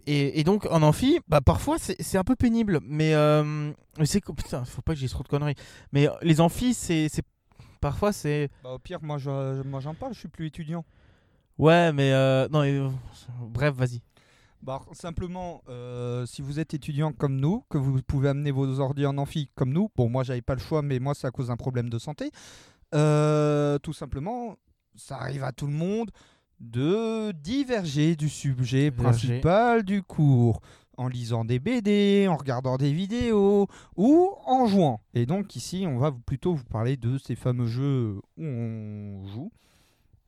Et, 0.07 0.39
et 0.39 0.43
donc 0.43 0.65
en 0.71 0.81
amphi, 0.81 1.19
bah 1.27 1.41
parfois 1.41 1.77
c'est 1.79 2.17
un 2.17 2.23
peu 2.23 2.35
pénible, 2.35 2.79
mais 2.83 3.13
euh, 3.13 3.71
c'est 4.05 4.23
putain, 4.23 4.65
faut 4.65 4.81
pas 4.81 4.93
que 4.93 4.99
j'y 4.99 5.07
trop 5.07 5.23
de 5.23 5.27
conneries. 5.27 5.55
Mais 5.91 6.07
les 6.21 6.41
amphis, 6.41 6.73
c'est 6.73 7.07
c'est- 7.09 7.23
parfois 7.82 8.11
c'est 8.13 8.49
Bah, 8.63 8.71
au 8.71 8.80
pire 8.80 8.99
moi 9.01 9.17
je- 9.17 9.63
moi, 9.63 9.80
j'en 9.80 9.93
parle, 9.95 10.13
je 10.13 10.19
suis 10.19 10.27
plus 10.30 10.47
étudiant. 10.47 10.86
ouais, 11.57 11.91
mais 11.93 12.11
euh, 12.13 12.47
non, 12.49 12.61
mais, 12.61 12.71
euh, 12.77 12.89
bref, 13.41 13.73
vas-y. 13.75 14.01
Bah, 14.61 14.82
simplement, 14.91 15.61
euh, 15.69 16.25
si 16.25 16.41
vous 16.41 16.59
êtes 16.59 16.73
étudiant 16.73 17.13
comme 17.13 17.38
nous, 17.38 17.63
que 17.69 17.77
vous 17.77 18.01
pouvez 18.01 18.27
amener 18.30 18.51
vos 18.51 18.80
ordi 18.82 19.05
en 19.05 19.17
amphi 19.17 19.49
comme 19.55 19.71
nous, 19.71 19.89
bon, 19.95 20.09
moi 20.09 20.23
j'avais 20.23 20.41
pas 20.41 20.53
le 20.55 20.59
choix, 20.59 20.82
mais 20.82 20.99
moi 20.99 21.13
c'est 21.15 21.27
à 21.27 21.32
cause 21.32 21.47
d'un 21.47 21.55
problème 21.55 21.89
de 21.89 21.97
santé. 21.97 22.30
Euh, 22.93 23.77
tout 23.80 23.93
simplement, 23.93 24.57
ça 24.95 25.17
arrive 25.17 25.43
à 25.43 25.51
tout 25.51 25.67
le 25.67 25.73
monde 25.73 26.11
de 26.59 27.32
diverger 27.32 28.15
du 28.17 28.27
sujet 28.27 28.91
Diverger. 28.91 28.93
principal 29.39 29.84
du 29.84 30.03
cours 30.03 30.59
en 30.99 31.07
lisant 31.07 31.45
des 31.45 31.59
BD, 31.59 32.27
en 32.29 32.35
regardant 32.35 32.75
des 32.77 32.91
vidéos 32.91 33.67
ou 33.95 34.31
en 34.45 34.67
jouant. 34.67 34.99
Et 35.13 35.25
donc 35.25 35.55
ici, 35.55 35.85
on 35.87 35.97
va 35.97 36.11
plutôt 36.11 36.53
vous 36.53 36.65
parler 36.65 36.97
de 36.97 37.17
ces 37.17 37.35
fameux 37.35 37.67
jeux 37.67 38.19
où 38.37 38.43
on 38.43 39.25
joue. 39.27 39.51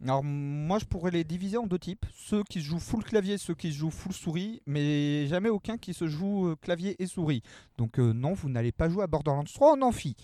Alors 0.03 0.23
moi 0.23 0.79
je 0.79 0.85
pourrais 0.85 1.11
les 1.11 1.23
diviser 1.23 1.57
en 1.57 1.67
deux 1.67 1.77
types, 1.77 2.05
ceux 2.15 2.43
qui 2.43 2.59
se 2.61 2.65
jouent 2.65 2.79
full 2.79 3.03
clavier, 3.03 3.37
ceux 3.37 3.53
qui 3.53 3.71
se 3.71 3.77
jouent 3.77 3.91
full 3.91 4.13
souris, 4.13 4.61
mais 4.65 5.27
jamais 5.27 5.49
aucun 5.49 5.77
qui 5.77 5.93
se 5.93 6.07
joue 6.07 6.47
euh, 6.47 6.55
clavier 6.55 6.95
et 7.03 7.05
souris. 7.05 7.43
Donc 7.77 7.99
euh, 7.99 8.11
non, 8.13 8.33
vous 8.33 8.49
n'allez 8.49 8.71
pas 8.71 8.89
jouer 8.89 9.03
à 9.03 9.07
Borderlands 9.07 9.43
3 9.43 9.73
en 9.73 9.81
amphi. 9.83 10.15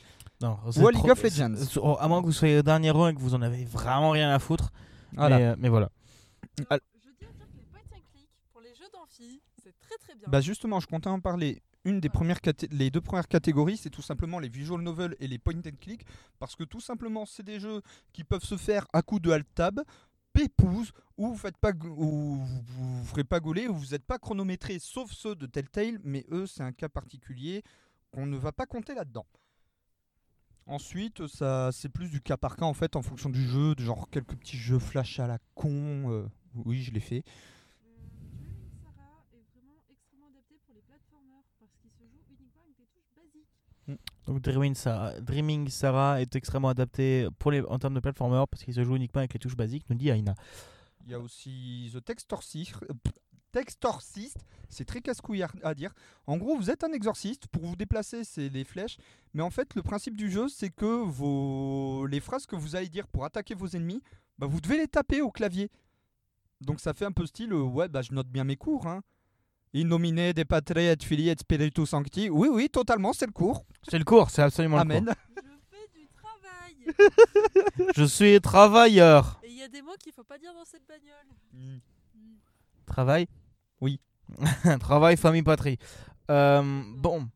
Non, 0.41 0.57
Ou 0.77 0.87
à 0.87 0.91
League 0.91 1.09
of 1.11 1.21
Legends. 1.21 1.53
oh, 1.75 1.95
À 1.99 2.07
moins 2.07 2.21
que 2.21 2.25
vous 2.27 2.31
soyez 2.31 2.57
au 2.59 2.63
dernier 2.63 2.89
rang 2.91 3.09
et 3.09 3.13
que 3.13 3.19
vous 3.19 3.35
en 3.35 3.41
avez 3.41 3.65
vraiment 3.65 4.11
rien 4.11 4.29
à 4.31 4.39
foutre. 4.39 4.71
Voilà. 5.13 5.37
Mais, 5.37 5.45
euh, 5.45 5.55
mais 5.59 5.69
voilà. 5.69 5.89
Alors, 6.57 6.67
Al- 6.71 6.79
je 7.03 7.09
dis 7.09 7.25
à 7.25 7.33
dire 7.33 7.47
que 7.47 7.57
les 7.57 7.63
point 7.63 7.79
and 7.93 8.01
click 8.13 8.29
pour 8.51 8.61
les 8.61 8.73
jeux 8.73 8.89
d'amphi, 8.93 9.41
c'est 9.63 9.73
très 9.87 9.97
très 9.97 10.15
bien. 10.15 10.27
Bah 10.29 10.41
justement, 10.41 10.79
je 10.79 10.87
comptais 10.87 11.09
en 11.09 11.19
parler. 11.19 11.61
Une 11.85 11.99
des 12.01 12.09
premières 12.09 12.39
les 12.71 12.89
deux 12.91 13.01
premières 13.01 13.27
catégories, 13.27 13.77
c'est 13.77 13.89
tout 13.89 14.01
simplement 14.01 14.39
les 14.39 14.49
visual 14.49 14.81
novels 14.81 15.15
et 15.19 15.27
les 15.27 15.39
point 15.39 15.55
and 15.55 15.77
click, 15.79 16.05
parce 16.37 16.55
que 16.55 16.65
tout 16.65 16.81
simplement, 16.81 17.25
c'est 17.25 17.43
des 17.43 17.59
jeux 17.59 17.81
qui 18.11 18.23
peuvent 18.23 18.43
se 18.43 18.57
faire 18.57 18.85
à 18.91 19.01
coup 19.01 19.19
de 19.19 19.31
alt 19.31 19.47
tab, 19.55 19.81
pépouze, 20.33 20.91
où 21.17 21.29
vous 21.29 21.37
faites 21.37 21.57
pas, 21.57 21.71
où 21.71 22.35
vous, 22.35 22.63
vous 22.65 23.05
ferez 23.05 23.23
pas 23.23 23.39
gauler, 23.39 23.67
où 23.67 23.75
vous 23.75 23.91
n'êtes 23.91 24.05
pas 24.05 24.19
chronométré, 24.19 24.79
sauf 24.79 25.11
ceux 25.11 25.35
de 25.35 25.45
Telltale, 25.45 25.99
mais 26.03 26.25
eux, 26.31 26.45
c'est 26.45 26.63
un 26.63 26.73
cas 26.73 26.89
particulier 26.89 27.63
qu'on 28.11 28.25
ne 28.25 28.37
va 28.37 28.51
pas 28.51 28.65
compter 28.65 28.93
là-dedans. 28.93 29.25
Ensuite, 30.65 31.25
ça, 31.27 31.71
c'est 31.71 31.87
plus 31.87 32.09
du 32.09 32.19
cas 32.19 32.35
par 32.35 32.57
cas 32.57 32.65
en 32.65 32.73
fait, 32.73 32.97
en 32.97 33.01
fonction 33.01 33.29
du 33.29 33.41
jeu, 33.41 33.73
de 33.73 33.81
genre 33.81 34.09
quelques 34.09 34.35
petits 34.35 34.57
jeux 34.57 34.79
flash 34.79 35.19
à 35.19 35.27
la 35.27 35.39
con. 35.55 36.11
euh, 36.11 36.27
oui, 36.65 36.83
je 36.83 36.91
l'ai 36.91 36.99
fait. 36.99 37.23
Dueling 38.35 38.69
Sarah 38.83 39.23
est 39.33 39.45
vraiment 39.55 39.79
extrêmement 39.89 40.27
adapté 40.27 40.59
pour 40.65 40.75
les 40.75 40.81
platformers 40.81 41.45
parce 41.57 41.71
qu'il 41.81 41.89
se 41.89 42.03
joue 42.03 42.19
uniquement 42.29 42.63
avec 42.63 42.75
des 42.75 42.87
touches 42.91 43.13
basiques. 43.15 43.47
Donc 44.27 44.41
Dreaming 44.41 44.75
Sarah, 45.69 46.21
est 46.21 46.35
extrêmement 46.35 46.67
adapté 46.67 47.27
pour 47.39 47.51
les, 47.51 47.61
en 47.61 47.79
termes 47.79 47.93
de 47.93 48.01
platformer 48.01 48.43
parce 48.51 48.63
qu'il 48.63 48.73
se 48.73 48.83
joue 48.83 48.97
uniquement 48.97 49.19
avec 49.19 49.33
les 49.33 49.39
touches 49.39 49.55
basiques, 49.55 49.85
nous 49.89 49.95
dit 49.95 50.09
Aina. 50.09 50.35
Il 51.05 51.11
y 51.11 51.13
a 51.13 51.19
aussi 51.19 51.89
The 51.93 52.03
Textorcist. 52.03 52.73
Textorcist, 53.53 54.37
c'est 54.67 54.83
très 54.83 54.99
casse-couille 54.99 55.43
à, 55.63 55.73
dire. 55.73 55.93
En 56.27 56.35
gros, 56.35 56.57
vous 56.57 56.69
êtes 56.69 56.83
un 56.83 56.91
exorciste. 56.91 57.47
Pour 57.47 57.65
vous 57.65 57.77
déplacer, 57.77 58.25
c'est 58.25 58.49
les 58.49 58.65
flèches. 58.65 58.97
Mais 59.33 59.41
en 59.41 59.49
fait, 59.49 59.73
le 59.73 59.81
principe 59.81 60.17
du 60.17 60.29
jeu, 60.29 60.49
c'est 60.49 60.69
que 60.69 62.05
les 62.07 62.19
phrases 62.19 62.45
que 62.45 62.57
vous 62.57 62.75
allez 62.75 62.89
dire 62.89 63.07
pour 63.07 63.23
attaquer 63.23 63.55
vos 63.55 63.67
ennemis, 63.67 64.03
bah, 64.37 64.47
vous 64.47 64.59
devez 64.59 64.77
les 64.77 64.87
taper 64.87 65.21
au 65.21 65.31
clavier. 65.31 65.71
Donc 66.59 66.81
ça 66.81 66.93
fait 66.93 67.05
un 67.05 67.11
peu 67.11 67.25
style, 67.25 67.53
euh, 67.53 67.61
ouais, 67.61 67.87
bah, 67.87 68.01
je 68.01 68.13
note 68.13 68.27
bien 68.27 68.43
mes 68.43 68.57
cours. 68.57 68.87
Hein. 68.87 69.01
In 69.75 69.83
nomine 69.85 70.31
de 70.33 70.43
patre 70.43 70.77
et 70.77 70.95
filii 71.03 71.29
et 71.29 71.35
spiritus 71.39 71.89
sancti. 71.89 72.29
Oui, 72.29 72.47
oui, 72.51 72.69
totalement, 72.69 73.13
c'est 73.13 73.25
le 73.27 73.31
cours. 73.31 73.65
C'est 73.87 73.97
le 73.99 74.05
cours, 74.05 74.29
c'est 74.29 74.41
absolument 74.41 74.77
Amen. 74.77 75.13
Je 75.35 75.41
fais 75.71 75.87
du 77.85 77.91
Je 77.95 78.03
suis 78.05 78.39
travailleur. 78.41 79.39
Et 79.43 79.49
il 79.51 79.57
y 79.57 79.63
a 79.63 79.67
des 79.67 79.81
mots 79.81 79.95
qu'il 80.01 80.13
faut 80.13 80.23
pas 80.23 80.37
dire 80.37 80.53
dans 80.53 80.65
cette 80.65 80.83
bagnole. 80.87 81.79
Travail? 82.85 83.27
Oui. 83.81 83.99
travail, 84.79 85.17
famille, 85.17 85.43
patrie. 85.43 85.77
Euh, 86.31 86.81
bon, 86.95 87.27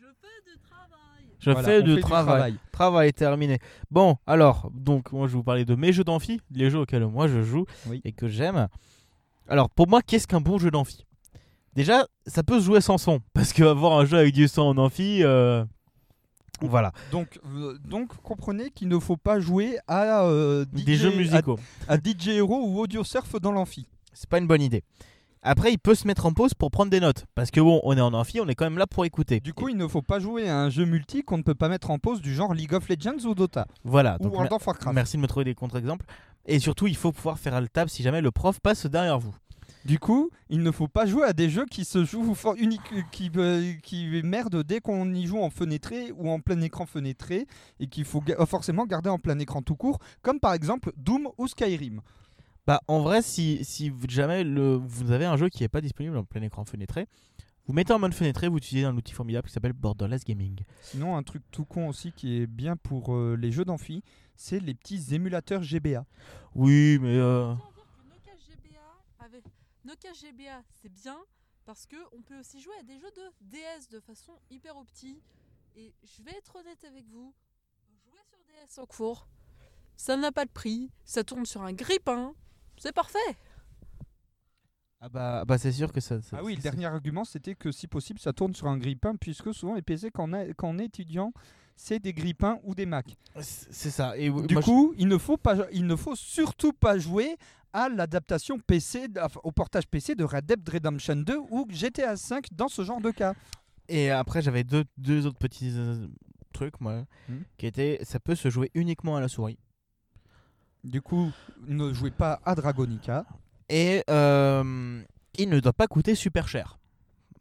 Je 0.00 0.06
fais 0.06 0.50
du 0.50 0.58
travail. 0.60 1.28
je 1.38 1.50
Voilà, 1.50 1.68
fais 1.68 1.78
on 1.80 1.84
du 1.84 1.94
fait 1.96 2.00
travail. 2.00 2.58
Travail 2.72 3.12
terminé. 3.12 3.58
Bon, 3.90 4.16
alors, 4.26 4.70
donc, 4.74 5.12
moi, 5.12 5.26
je 5.26 5.32
vais 5.32 5.36
vous 5.38 5.44
parler 5.44 5.64
de 5.64 5.74
mes 5.74 5.92
jeux 5.92 6.04
d'amphi, 6.04 6.40
les 6.50 6.70
jeux 6.70 6.78
auxquels 6.80 7.06
moi 7.06 7.28
je 7.28 7.42
joue 7.42 7.66
Oui. 7.86 8.00
et 8.04 8.12
que 8.12 8.26
j'aime. 8.28 8.68
Alors, 9.48 9.68
pour 9.70 9.86
moi, 9.88 10.00
qu'est-ce 10.02 10.26
qu'un 10.26 10.40
bon 10.40 10.58
jeu 10.58 10.70
d'amphi? 10.70 11.04
Déjà, 11.74 12.06
ça 12.26 12.42
peut 12.42 12.60
se 12.60 12.64
jouer 12.64 12.80
sans 12.80 12.98
son, 12.98 13.20
parce 13.32 13.52
qu'avoir 13.52 13.98
un 13.98 14.04
jeu 14.04 14.18
avec 14.18 14.34
du 14.34 14.46
son 14.48 14.62
en 14.62 14.78
amphi, 14.78 15.22
euh, 15.22 15.64
voilà, 16.60 16.92
Donc, 17.10 17.40
euh, 17.46 17.76
donc 17.84 18.16
comprenez 18.22 18.70
qu'il 18.70 18.88
ne 18.88 18.98
faut 18.98 19.16
pas 19.16 19.40
jouer 19.40 19.78
à, 19.88 20.24
euh, 20.24 20.64
DJ, 20.72 20.84
des 20.84 20.94
jeux 20.96 21.12
à- 21.12 21.16
musicaux. 21.16 21.58
à, 21.88 21.96
DJ 21.96 22.28
Hero 22.28 22.62
ou 22.64 22.78
Audio 22.80 23.02
Surf 23.04 23.40
dans 23.40 23.52
l'amphi. 23.52 23.88
C'est 24.12 24.28
pas 24.28 24.38
une 24.38 24.46
bonne 24.46 24.62
idée. 24.62 24.82
Après, 25.42 25.72
il 25.72 25.78
peut 25.78 25.94
se 25.94 26.06
mettre 26.06 26.24
en 26.24 26.32
pause 26.32 26.54
pour 26.54 26.70
prendre 26.70 26.90
des 26.90 27.00
notes, 27.00 27.26
parce 27.34 27.50
que 27.50 27.60
bon, 27.60 27.80
on 27.82 27.94
est 27.98 28.00
en 28.00 28.14
amphi, 28.14 28.40
on 28.40 28.46
est 28.48 28.54
quand 28.54 28.64
même 28.64 28.78
là 28.78 28.86
pour 28.86 29.04
écouter. 29.04 29.40
Du 29.40 29.52
coup, 29.52 29.68
il 29.68 29.76
ne 29.76 29.86
faut 29.86 30.00
pas 30.00 30.18
jouer 30.18 30.48
à 30.48 30.58
un 30.58 30.70
jeu 30.70 30.86
multi 30.86 31.22
qu'on 31.22 31.36
ne 31.36 31.42
peut 31.42 31.54
pas 31.54 31.68
mettre 31.68 31.90
en 31.90 31.98
pause 31.98 32.22
du 32.22 32.34
genre 32.34 32.54
League 32.54 32.72
of 32.72 32.88
Legends 32.88 33.26
ou 33.26 33.34
Dota 33.34 33.66
voilà. 33.82 34.16
ou 34.20 34.24
donc, 34.24 34.32
World 34.32 34.52
of 34.52 34.66
Warcraft. 34.66 34.94
Merci 34.94 35.16
de 35.18 35.22
me 35.22 35.26
trouver 35.26 35.44
des 35.44 35.54
contre-exemples. 35.54 36.06
Et 36.46 36.60
surtout, 36.60 36.86
il 36.86 36.96
faut 36.96 37.12
pouvoir 37.12 37.38
faire 37.38 37.60
le 37.60 37.68
table 37.68 37.90
si 37.90 38.02
jamais 38.02 38.20
le 38.22 38.30
prof 38.30 38.58
passe 38.60 38.86
derrière 38.86 39.18
vous. 39.18 39.34
Du 39.84 39.98
coup, 39.98 40.30
il 40.48 40.62
ne 40.62 40.70
faut 40.70 40.88
pas 40.88 41.04
jouer 41.04 41.24
à 41.24 41.32
des 41.34 41.50
jeux 41.50 41.66
qui 41.66 41.84
se 41.84 42.04
jouent 42.04 42.34
for- 42.34 42.54
unique, 42.56 42.80
qui, 43.12 43.30
euh, 43.36 43.74
qui 43.82 44.22
merdent 44.24 44.62
dès 44.62 44.80
qu'on 44.80 45.12
y 45.12 45.26
joue 45.26 45.38
en 45.42 45.50
fenêtré 45.50 46.10
ou 46.12 46.30
en 46.30 46.40
plein 46.40 46.60
écran 46.62 46.86
fenêtré 46.86 47.46
et 47.80 47.86
qu'il 47.86 48.04
faut 48.06 48.20
ga- 48.22 48.36
euh, 48.40 48.46
forcément 48.46 48.86
garder 48.86 49.10
en 49.10 49.18
plein 49.18 49.38
écran 49.38 49.60
tout 49.60 49.76
court, 49.76 49.98
comme 50.22 50.40
par 50.40 50.54
exemple 50.54 50.92
Doom 50.96 51.28
ou 51.36 51.46
Skyrim. 51.48 52.00
Bah, 52.66 52.80
en 52.88 53.02
vrai, 53.02 53.20
si, 53.20 53.62
jamais 54.08 54.42
le, 54.42 54.76
vous 54.76 55.10
avez 55.10 55.26
un 55.26 55.36
jeu 55.36 55.50
qui 55.50 55.62
n'est 55.62 55.68
pas 55.68 55.82
disponible 55.82 56.16
en 56.16 56.24
plein 56.24 56.40
écran 56.40 56.64
fenêtré, 56.64 57.06
vous 57.66 57.74
mettez 57.74 57.92
en 57.92 57.98
mode 57.98 58.14
fenêtré, 58.14 58.48
vous 58.48 58.56
utilisez 58.56 58.86
un 58.86 58.96
outil 58.96 59.12
formidable 59.12 59.48
qui 59.48 59.52
s'appelle 59.52 59.74
Borderless 59.74 60.24
Gaming. 60.24 60.60
Sinon, 60.80 61.14
un 61.16 61.22
truc 61.22 61.42
tout 61.50 61.66
con 61.66 61.88
aussi 61.88 62.12
qui 62.12 62.40
est 62.40 62.46
bien 62.46 62.76
pour 62.76 63.14
euh, 63.14 63.36
les 63.38 63.52
jeux 63.52 63.66
d'amphi, 63.66 64.02
c'est 64.34 64.60
les 64.60 64.72
petits 64.74 65.14
émulateurs 65.14 65.62
GBA. 65.62 66.06
Oui, 66.54 66.98
mais 67.02 67.16
euh, 67.18 67.52
Autant 67.52 67.70
dire 67.74 67.84
que 67.84 68.08
Nokia 68.08 68.32
GBA, 68.48 68.80
Nokia 69.84 70.12
GBA, 70.12 70.62
c'est 70.80 70.88
bien 70.92 71.18
parce 71.66 71.86
que 71.86 71.96
on 72.12 72.22
peut 72.22 72.38
aussi 72.40 72.60
jouer 72.60 72.74
à 72.80 72.82
des 72.82 72.98
jeux 72.98 73.10
de 73.16 73.32
DS 73.42 73.88
de 73.90 74.00
façon 74.00 74.32
hyper 74.50 74.76
opti. 74.76 75.22
Et 75.76 75.92
je 76.04 76.22
vais 76.22 76.32
être 76.36 76.56
honnête 76.56 76.84
avec 76.84 77.04
vous, 77.08 77.34
jouer 78.06 78.20
sur 78.28 78.38
DS 78.48 78.78
en 78.78 78.86
cours, 78.86 79.26
ça 79.96 80.16
n'a 80.16 80.30
pas 80.32 80.44
de 80.44 80.50
prix, 80.50 80.90
ça 81.04 81.24
tourne 81.24 81.44
sur 81.46 81.62
un 81.62 81.72
grippin, 81.72 82.32
c'est 82.78 82.92
parfait. 82.92 83.18
ah 85.00 85.08
bah, 85.08 85.44
bah 85.44 85.58
c'est 85.58 85.72
sûr 85.72 85.92
que 85.92 86.00
ça. 86.00 86.20
ça- 86.22 86.36
Ah 86.38 86.44
oui, 86.44 86.54
le 86.56 86.62
dernier 86.62 86.86
argument, 86.86 87.24
c'était 87.24 87.54
que 87.54 87.72
si 87.72 87.88
possible, 87.88 88.20
ça 88.20 88.32
tourne 88.32 88.54
sur 88.54 88.68
un 88.68 88.78
grippin, 88.78 89.16
puisque 89.16 89.52
souvent 89.52 89.74
les 89.74 89.82
PC, 89.82 90.10
quand 90.10 90.28
on, 90.30 90.32
a- 90.32 90.46
quand 90.54 90.68
on 90.68 90.78
est 90.78 90.86
étudiant, 90.86 91.32
c'est 91.76 91.98
des 91.98 92.12
grippins 92.12 92.60
ou 92.62 92.74
des 92.76 92.86
Mac. 92.86 93.16
C'est 93.40 93.90
ça. 93.90 94.16
Et 94.16 94.30
Du 94.30 94.54
moi, 94.54 94.60
je- 94.62 94.64
coup, 94.64 94.94
il 94.96 95.08
ne, 95.08 95.18
faut 95.18 95.36
pas, 95.36 95.56
il 95.72 95.86
ne 95.86 95.96
faut 95.96 96.14
surtout 96.14 96.72
pas 96.72 96.98
jouer 96.98 97.36
à 97.74 97.90
l'adaptation 97.90 98.58
PC, 98.58 99.08
au 99.42 99.52
portage 99.52 99.86
PC 99.86 100.14
de 100.14 100.24
Red 100.24 100.46
Dead 100.46 100.66
Redemption 100.66 101.16
2 101.16 101.36
ou 101.50 101.66
GTA 101.68 102.16
5 102.16 102.46
dans 102.52 102.68
ce 102.68 102.82
genre 102.84 103.00
de 103.02 103.10
cas. 103.10 103.34
Et 103.88 104.10
après, 104.10 104.40
j'avais 104.40 104.64
deux, 104.64 104.84
deux 104.96 105.26
autres 105.26 105.36
petits 105.38 105.72
euh, 105.74 106.06
trucs, 106.54 106.80
moi, 106.80 107.04
Hmm. 107.28 107.40
qui 107.58 107.66
étaient 107.66 107.98
ça 108.04 108.18
peut 108.20 108.34
se 108.34 108.48
jouer 108.48 108.70
uniquement 108.74 109.16
à 109.16 109.20
la 109.20 109.28
souris. 109.28 109.58
Du 110.84 111.02
coup, 111.02 111.30
ne 111.66 111.92
jouez 111.92 112.10
pas 112.10 112.40
à 112.44 112.54
Dragonica. 112.54 113.26
Et 113.68 114.04
euh, 114.10 115.02
il 115.38 115.48
ne 115.48 115.58
doit 115.60 115.72
pas 115.72 115.86
coûter 115.86 116.14
super 116.14 116.48
cher. 116.48 116.78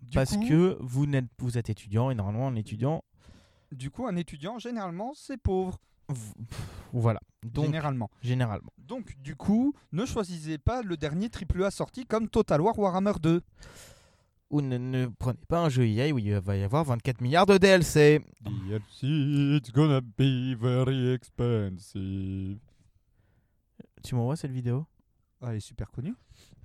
Du 0.02 0.16
parce 0.16 0.36
coup- 0.38 0.48
que 0.48 0.78
vous, 0.80 1.06
n'êtes- 1.06 1.26
vous 1.40 1.58
êtes 1.58 1.70
étudiant, 1.70 2.10
et 2.10 2.16
normalement, 2.16 2.48
un 2.48 2.56
étudiant. 2.56 3.04
Du 3.72 3.90
coup, 3.92 4.08
un 4.08 4.16
étudiant, 4.16 4.60
généralement, 4.60 5.14
c'est 5.16 5.38
pauvre. 5.38 5.80
Voilà. 6.92 7.20
Donc, 7.44 7.66
généralement. 7.66 8.10
généralement. 8.22 8.72
Donc, 8.78 9.16
du 9.22 9.36
coup, 9.36 9.74
ne 9.92 10.06
choisissez 10.06 10.58
pas 10.58 10.82
le 10.82 10.98
dernier 10.98 11.30
AAA 11.30 11.72
sorti 11.72 12.06
comme 12.06 12.30
Total 12.30 12.62
War 12.62 12.78
Warhammer 12.78 13.14
2. 13.22 13.42
Ou 14.52 14.62
ne, 14.62 14.78
ne 14.78 15.08
prenez 15.08 15.40
pas 15.48 15.62
un 15.62 15.70
jeu 15.70 15.88
EA 15.88 16.14
où 16.14 16.20
il 16.20 16.34
va 16.36 16.56
y 16.56 16.64
avoir 16.64 16.84
24 16.86 17.22
milliards 17.22 17.48
de 17.48 17.58
DLC. 17.58 18.22
DLC, 18.42 19.08
it's 19.58 19.72
gonna 19.72 20.02
be 20.02 20.56
very 20.56 21.12
expensive. 21.14 22.60
Tu 24.04 24.14
m'envoies 24.16 24.36
cette 24.36 24.52
vidéo? 24.52 24.86
Ah, 25.42 25.48
elle 25.50 25.58
est 25.58 25.60
super 25.60 25.90
connue. 25.92 26.14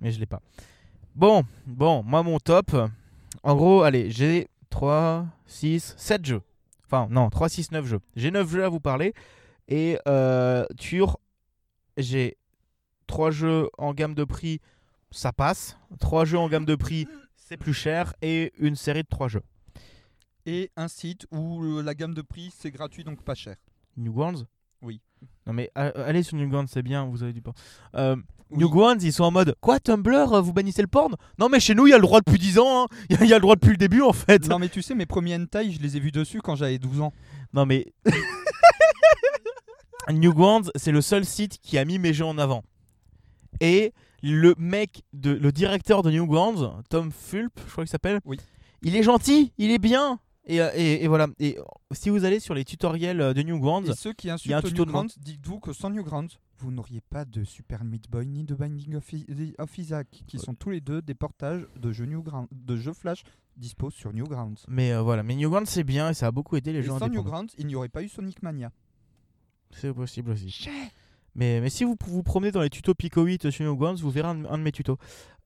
Mais 0.01 0.11
je 0.11 0.19
l'ai 0.19 0.27
pas. 0.27 0.41
Bon, 1.15 1.43
bon, 1.65 2.03
moi 2.03 2.21
mon 2.21 2.37
top. 2.39 2.75
En 3.41 3.55
gros, 3.55 3.81
allez, 3.81 4.11
j'ai 4.11 4.47
3, 4.69 5.25
6, 5.47 5.95
7 5.97 6.25
jeux. 6.25 6.41
Enfin, 6.91 7.07
non, 7.11 7.29
3, 7.29 7.49
6, 7.49 7.71
9 7.71 7.85
jeux. 7.85 7.99
J'ai 8.15 8.31
9 8.31 8.49
jeux 8.49 8.63
à 8.63 8.69
vous 8.69 8.79
parler. 8.79 9.13
Et 9.67 9.99
euh, 10.07 10.65
sur, 10.79 11.19
j'ai 11.97 12.35
3 13.05 13.29
jeux 13.29 13.69
en 13.77 13.93
gamme 13.93 14.15
de 14.15 14.23
prix, 14.23 14.59
ça 15.11 15.31
passe. 15.31 15.77
3 15.99 16.25
jeux 16.25 16.39
en 16.39 16.49
gamme 16.49 16.65
de 16.65 16.73
prix, 16.73 17.07
c'est 17.35 17.57
plus 17.57 17.75
cher. 17.75 18.15
Et 18.23 18.53
une 18.57 18.75
série 18.75 19.03
de 19.03 19.07
3 19.07 19.27
jeux. 19.27 19.43
Et 20.47 20.71
un 20.75 20.87
site 20.87 21.27
où 21.29 21.63
euh, 21.63 21.83
la 21.83 21.93
gamme 21.93 22.15
de 22.15 22.23
prix, 22.23 22.51
c'est 22.57 22.71
gratuit, 22.71 23.03
donc 23.03 23.21
pas 23.21 23.35
cher. 23.35 23.57
Newgrounds 23.95 24.47
Oui. 24.81 24.99
Non 25.45 25.53
mais 25.53 25.69
allez 25.75 26.23
sur 26.23 26.37
Newgrounds, 26.37 26.71
c'est 26.71 26.81
bien, 26.81 27.05
vous 27.05 27.21
avez 27.21 27.33
du 27.33 27.41
porn. 27.41 27.55
Euh. 27.95 28.15
Newgrounds, 28.51 29.03
ils 29.03 29.13
sont 29.13 29.23
en 29.25 29.31
mode 29.31 29.55
Quoi, 29.61 29.79
Tumblr, 29.79 30.33
euh, 30.33 30.41
vous 30.41 30.53
bannissez 30.53 30.81
le 30.81 30.87
porn? 30.87 31.15
Non 31.37 31.49
mais 31.49 31.59
chez 31.59 31.75
nous, 31.75 31.85
il 31.87 31.91
y 31.91 31.93
a 31.93 31.97
le 31.97 32.01
droit 32.03 32.19
depuis 32.21 32.39
10 32.39 32.57
ans. 32.59 32.83
hein. 32.83 32.87
Il 33.09 33.15
y, 33.17 33.19
a- 33.19 33.23
il 33.25 33.29
y 33.29 33.33
a 33.33 33.37
le 33.37 33.41
droit 33.41 33.55
depuis 33.55 33.69
le 33.71 33.77
début 33.77 34.01
en 34.01 34.13
fait. 34.13 34.47
Non, 34.47 34.57
mais 34.59 34.69
tu 34.69 34.81
sais, 34.81 34.95
mes 34.95 35.05
premiers 35.05 35.35
hentai, 35.35 35.71
je 35.71 35.79
les 35.79 35.97
ai 35.97 35.99
vus 35.99 36.11
dessus 36.11 36.41
quand 36.41 36.55
j'avais 36.55 36.79
12 36.79 37.01
ans. 37.01 37.13
Non 37.53 37.65
mais. 37.65 37.85
Newgrounds, 40.11 40.71
c'est 40.75 40.91
le 40.91 41.01
seul 41.01 41.23
site 41.25 41.59
qui 41.61 41.77
a 41.77 41.85
mis 41.85 41.99
mes 41.99 42.13
jeux 42.13 42.25
en 42.25 42.37
avant. 42.39 42.63
Et 43.61 43.93
le 44.23 44.55
mec, 44.57 45.03
de, 45.13 45.31
le 45.31 45.51
directeur 45.51 46.01
de 46.01 46.09
Newgrounds, 46.09 46.81
Tom 46.89 47.11
Fulp, 47.11 47.51
je 47.67 47.71
crois 47.71 47.83
qu'il 47.83 47.91
s'appelle, 47.91 48.19
Oui. 48.25 48.39
il 48.81 48.95
est 48.95 49.03
gentil, 49.03 49.53
il 49.57 49.69
est 49.71 49.77
bien. 49.79 50.19
Et, 50.49 50.61
euh, 50.61 50.69
et- 50.75 51.03
et 51.03 51.07
voilà. 51.07 51.27
Et 51.39 51.57
euh, 51.57 51.63
si 51.91 52.09
vous 52.09 52.25
allez 52.25 52.39
sur 52.39 52.53
les 52.55 52.65
tutoriels 52.65 53.21
euh, 53.21 53.33
de 53.33 53.41
Newgrounds, 53.41 53.89
Et 53.89 53.93
ceux 53.95 54.13
qui 54.13 54.27
y 54.27 54.29
a 54.31 54.33
un 54.33 54.37
tuto 54.61 54.83
de 54.83 54.89
Newgrounds, 54.91 55.13
dites-vous 55.19 55.59
que 55.59 55.73
sans 55.73 55.89
Newgrounds, 55.89 56.37
vous 56.57 56.71
n'auriez 56.71 57.01
pas 57.01 57.23
de 57.23 57.43
Super 57.43 57.83
Meat 57.85 58.09
Boy 58.09 58.25
ni 58.27 58.43
de 58.43 58.55
Binding 58.55 58.95
of, 58.95 59.77
Isaac, 59.77 60.07
qui 60.27 60.37
sont 60.39 60.53
tous 60.55 60.71
les 60.71 60.81
deux 60.81 61.01
des 61.01 61.13
portages 61.13 61.65
de 61.79 61.91
jeux, 61.91 62.05
Newgrounds, 62.05 62.47
de 62.51 62.75
jeux 62.75 62.93
Flash 62.93 63.23
dispo 63.55 63.89
sur 63.91 64.11
Newgrounds. 64.13 64.65
Mais 64.67 64.91
euh, 64.91 65.01
voilà, 65.01 65.21
mais 65.23 65.35
Newgrounds 65.35 65.69
c'est 65.69 65.83
bien 65.83 66.09
et 66.09 66.13
ça 66.13 66.27
a 66.27 66.31
beaucoup 66.31 66.55
aidé 66.55 66.73
les 66.73 66.79
Et 66.79 66.83
gens 66.83 66.97
sans. 66.99 67.07
Newgrounds, 67.09 67.53
il 67.57 67.67
n'y 67.67 67.75
aurait 67.75 67.89
pas 67.89 68.01
eu 68.03 68.09
Sonic 68.09 68.41
Mania. 68.41 68.71
C'est 69.71 69.93
possible 69.93 70.31
aussi. 70.31 70.67
Mais, 71.35 71.61
mais 71.61 71.69
si 71.69 71.83
vous 71.83 71.95
vous 72.07 72.23
promenez 72.23 72.51
dans 72.51 72.61
les 72.61 72.69
tutos 72.71 72.95
Pico 72.95 73.23
8 73.23 73.51
sur 73.51 73.63
Newgrounds, 73.65 74.01
vous 74.01 74.09
verrez 74.09 74.29
un, 74.29 74.45
un 74.45 74.57
de 74.57 74.63
mes 74.63 74.71
tutos. 74.71 74.97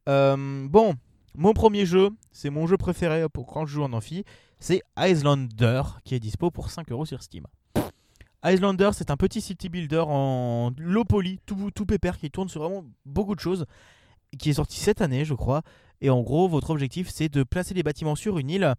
Euh, 0.07 0.67
bon, 0.69 0.95
mon 1.35 1.53
premier 1.53 1.85
jeu, 1.85 2.09
c'est 2.31 2.49
mon 2.49 2.67
jeu 2.67 2.77
préféré 2.77 3.27
pour 3.29 3.47
quand 3.47 3.65
je 3.65 3.73
joue 3.73 3.83
en 3.83 3.93
amphi, 3.93 4.23
c'est 4.59 4.81
Islander 4.97 5.81
qui 6.03 6.15
est 6.15 6.19
dispo 6.19 6.51
pour 6.51 6.69
5 6.69 6.91
euros 6.91 7.05
sur 7.05 7.21
Steam. 7.23 7.45
Islander, 8.45 8.89
c'est 8.93 9.09
un 9.09 9.17
petit 9.17 9.41
city 9.41 9.69
builder 9.69 10.03
en 10.05 10.71
low 10.77 11.05
poly, 11.05 11.39
tout, 11.45 11.71
tout 11.73 11.85
pépère, 11.85 12.17
qui 12.17 12.29
tourne 12.29 12.49
sur 12.49 12.61
vraiment 12.61 12.83
beaucoup 13.05 13.35
de 13.35 13.39
choses, 13.39 13.65
qui 14.37 14.49
est 14.49 14.53
sorti 14.53 14.79
cette 14.79 15.01
année, 15.01 15.23
je 15.23 15.33
crois. 15.33 15.61
Et 16.01 16.09
en 16.09 16.21
gros, 16.21 16.49
votre 16.49 16.69
objectif, 16.69 17.09
c'est 17.09 17.29
de 17.29 17.43
placer 17.43 17.73
des 17.73 17.83
bâtiments 17.83 18.15
sur 18.15 18.37
une 18.37 18.49
île, 18.49 18.73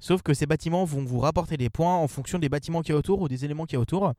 sauf 0.00 0.22
que 0.22 0.34
ces 0.34 0.46
bâtiments 0.46 0.84
vont 0.84 1.04
vous 1.04 1.20
rapporter 1.20 1.56
des 1.56 1.70
points 1.70 1.96
en 1.96 2.08
fonction 2.08 2.40
des 2.40 2.48
bâtiments 2.48 2.82
qu'il 2.82 2.92
y 2.92 2.94
a 2.94 2.98
autour 2.98 3.20
ou 3.20 3.28
des 3.28 3.44
éléments 3.44 3.64
qu'il 3.64 3.76
y 3.76 3.78
a 3.78 3.80
autour. 3.80 4.12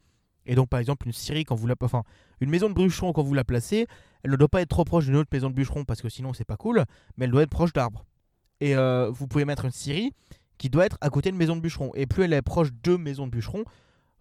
Et 0.46 0.56
donc, 0.56 0.70
par 0.70 0.80
exemple, 0.80 1.06
une 1.06 1.14
scierie, 1.14 1.44
quand 1.44 1.56
vous 1.56 1.68
la, 1.68 1.76
enfin, 1.82 2.04
une 2.40 2.50
maison 2.50 2.70
de 2.70 2.74
bûcheron, 2.74 3.12
quand 3.12 3.24
vous 3.24 3.34
la 3.34 3.44
placez, 3.44 3.88
elle 4.24 4.32
ne 4.32 4.36
doit 4.36 4.48
pas 4.48 4.62
être 4.62 4.70
trop 4.70 4.84
proche 4.84 5.06
d'une 5.06 5.16
autre 5.16 5.30
maison 5.32 5.50
de 5.50 5.56
bûcheron 5.56 5.86
parce 5.86 6.02
que 6.02 6.10
sinon, 6.10 6.34
c'est 6.34 6.46
pas 6.46 6.58
cool, 6.58 6.86
mais 7.18 7.26
elle 7.26 7.32
doit 7.32 7.44
être 7.44 7.50
proche 7.50 7.74
d'arbres. 7.74 8.06
Et 8.60 8.76
euh, 8.76 9.10
vous 9.10 9.28
pouvez 9.28 9.46
mettre 9.46 9.66
une 9.66 9.72
scierie 9.72 10.14
qui 10.58 10.70
doit 10.70 10.86
être 10.86 10.98
à 11.02 11.10
côté 11.10 11.32
de 11.32 11.38
maison 11.38 11.56
de 11.56 11.62
bûcheron. 11.62 11.92
Et 11.96 12.06
plus 12.06 12.24
elle 12.24 12.34
est 12.34 12.42
proche 12.42 12.70
de 12.84 12.96
maison 12.96 13.28
de 13.28 13.32
bûcheron, 13.32 13.64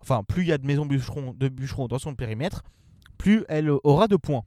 enfin, 0.01 0.23
plus 0.23 0.43
il 0.43 0.49
y 0.49 0.53
a 0.53 0.59
de 0.59 0.67
maisons 0.67 0.87
bûcheron, 0.87 1.35
de 1.35 1.49
bûcheron 1.49 1.87
dans 1.89 1.99
son 1.99 2.15
périmètre, 2.15 2.63
plus 3.19 3.45
elle 3.49 3.71
aura 3.71 4.09
de 4.09 4.17
points. 4.17 4.45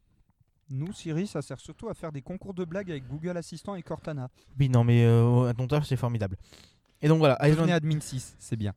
Nous, 0.71 0.93
Siri, 0.93 1.25
ça 1.25 1.41
sert 1.41 1.59
surtout 1.59 1.89
à 1.89 1.95
faire 1.95 2.11
des 2.11 2.21
concours 2.21 2.53
de 2.53 2.63
blagues 2.63 2.91
avec 2.91 3.07
Google 3.07 3.37
Assistant 3.37 3.73
et 3.73 3.81
Cortana. 3.81 4.29
Oui, 4.59 4.69
non, 4.69 4.83
mais 4.83 5.03
euh, 5.03 5.49
à 5.49 5.53
ton 5.55 5.67
taf, 5.67 5.83
c'est 5.85 5.95
formidable. 5.95 6.37
Et 7.01 7.07
donc 7.07 7.17
voilà, 7.17 7.37
Islander. 7.47 7.71
admin 7.71 7.99
6, 7.99 8.35
c'est 8.37 8.55
bien. 8.55 8.73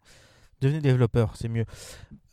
Devenez 0.63 0.81
développeur, 0.81 1.35
c'est 1.35 1.49
mieux. 1.49 1.65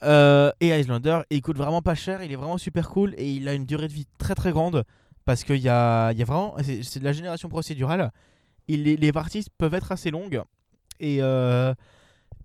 Euh, 0.04 0.52
et 0.60 0.70
Islander, 0.80 1.22
il 1.32 1.42
coûte 1.42 1.58
vraiment 1.58 1.82
pas 1.82 1.96
cher, 1.96 2.22
il 2.22 2.32
est 2.32 2.36
vraiment 2.36 2.60
super 2.60 2.88
cool 2.88 3.16
et 3.18 3.28
il 3.34 3.50
a 3.50 3.56
une 3.56 3.66
durée 3.66 3.88
de 3.88 3.94
vie 3.94 4.06
très 4.20 4.36
très 4.36 4.52
grande 4.52 4.86
parce 5.26 5.44
qu'il 5.44 5.58
y 5.58 5.68
a, 5.68 6.12
y 6.14 6.22
a 6.22 6.26
vraiment. 6.26 6.56
C'est 6.62 7.00
de 7.00 7.04
la 7.04 7.12
génération 7.12 7.50
procédurale. 7.50 8.12
Les, 8.68 8.96
les 8.96 9.12
parties 9.12 9.48
peuvent 9.58 9.74
être 9.74 9.92
assez 9.92 10.12
longues. 10.12 10.44
Et, 11.00 11.24
euh, 11.24 11.74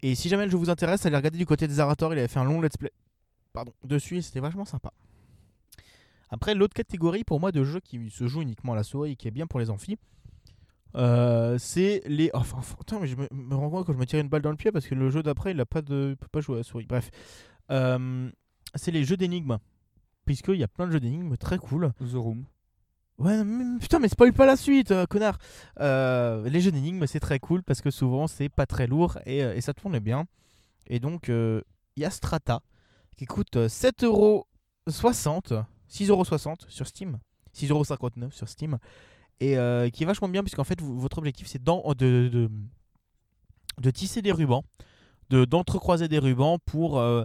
et 0.01 0.15
si 0.15 0.31
jamais 0.31 0.47
le 0.47 0.51
jeu 0.51 0.57
vous 0.57 0.71
intéresse, 0.71 1.05
allez 1.05 1.17
regarder 1.17 1.37
du 1.37 1.45
côté 1.45 1.69
des 1.69 1.75
Zarator, 1.75 2.15
il 2.15 2.19
avait 2.19 2.29
fait 2.29 2.41
un 2.41 2.45
long 2.45 2.63
let's 2.63 2.79
play. 2.79 2.91
pardon, 3.53 3.75
dessus 3.85 4.17
et 4.17 4.23
c'était 4.23 4.41
vachement 4.41 4.65
sympa. 4.65 4.91
Après, 6.31 6.55
l'autre 6.55 6.75
catégorie 6.75 7.25
pour 7.25 7.41
moi 7.41 7.53
de 7.53 7.63
jeux 7.63 7.81
qui 7.81 8.11
se 8.11 8.27
joue 8.27 8.41
uniquement 8.41 8.73
à 8.73 8.77
la 8.77 8.85
souris 8.85 9.13
et 9.13 9.17
qui 9.17 9.29
est 9.29 9.33
bien 9.33 9.47
pour 9.47 9.61
les 9.61 9.69
amphis, 9.69 9.99
euh, 10.97 11.57
c'est 11.59 12.03
les. 12.07 12.31
Enfin, 12.35 12.57
enfin, 12.59 12.77
attends, 12.81 13.01
mais 13.01 13.07
je 13.07 13.17
me, 13.17 13.29
me 13.33 13.55
rends 13.55 13.71
compte 13.71 13.87
que 13.87 13.93
je 13.93 13.99
me 13.99 14.07
tire 14.07 14.21
une 14.21 14.29
balle 14.29 14.43
dans 14.43 14.51
le 14.51 14.57
pied 14.57 14.71
parce 14.73 14.87
que 14.87 14.95
le 14.95 15.11
jeu 15.11 15.23
d'après, 15.23 15.51
il 15.53 15.61
a 15.61 15.67
pas 15.67 15.83
de, 15.83 16.11
il 16.11 16.17
peut 16.17 16.29
pas 16.31 16.41
jouer 16.41 16.57
à 16.57 16.59
la 16.59 16.65
souris. 16.65 16.87
Bref, 16.87 17.11
Euh, 17.71 18.31
c'est 18.75 18.91
les 18.91 19.05
jeux 19.05 19.17
d'énigmes. 19.17 19.59
Puisqu'il 20.27 20.57
y 20.57 20.65
a 20.65 20.69
plein 20.69 20.87
de 20.87 20.93
jeux 20.93 21.01
d'énigmes 21.01 21.37
très 21.37 21.59
cool. 21.59 21.93
The 22.01 22.15
Room. 22.15 22.45
Ouais, 23.19 23.45
mais- 23.45 23.79
putain, 23.79 23.99
mais 24.01 24.09
spoil 24.09 24.33
pas 24.33 24.47
la 24.47 24.57
suite, 24.57 24.91
euh, 24.91 25.07
connard. 25.07 25.39
Euh, 25.81 26.49
les 26.49 26.61
jeux 26.61 26.73
d'énigmes, 26.73 27.07
c'est 27.07 27.21
très 27.21 27.39
cool 27.39 27.63
parce 27.63 27.81
que 27.81 27.91
souvent, 27.91 28.27
c'est 28.27 28.49
pas 28.49 28.67
très 28.67 28.87
lourd 28.87 29.19
et, 29.27 29.45
euh, 29.45 29.55
et 29.55 29.61
ça 29.61 29.73
tourne 29.75 29.99
bien. 29.99 30.25
Et 30.87 30.99
donc, 31.01 31.29
euh, 31.29 31.61
il 31.97 32.03
y 32.03 32.07
a 32.07 32.11
Strata 32.11 32.61
qui 33.17 33.27
coûte 33.27 33.57
euh, 33.57 33.69
7,60€, 33.69 35.65
6,60€ 35.89 36.69
sur 36.69 36.87
Steam, 36.87 37.19
6,59€ 37.55 38.33
sur 38.33 38.49
Steam, 38.49 38.79
et 39.41 39.59
euh, 39.59 39.91
qui 39.91 40.03
est 40.03 40.07
vachement 40.07 40.29
bien 40.29 40.43
puisqu'en 40.43 40.65
fait, 40.65 40.81
votre 40.81 41.19
objectif, 41.19 41.47
c'est 41.47 41.63
de, 41.63 42.49
de, 43.79 43.91
tisser 43.91 44.23
des 44.23 44.33
rubans, 44.33 44.65
de 45.31 45.45
d'entrecroiser 45.45 46.09
des 46.09 46.19
rubans 46.19 46.59
pour, 46.65 46.99
euh, 46.99 47.25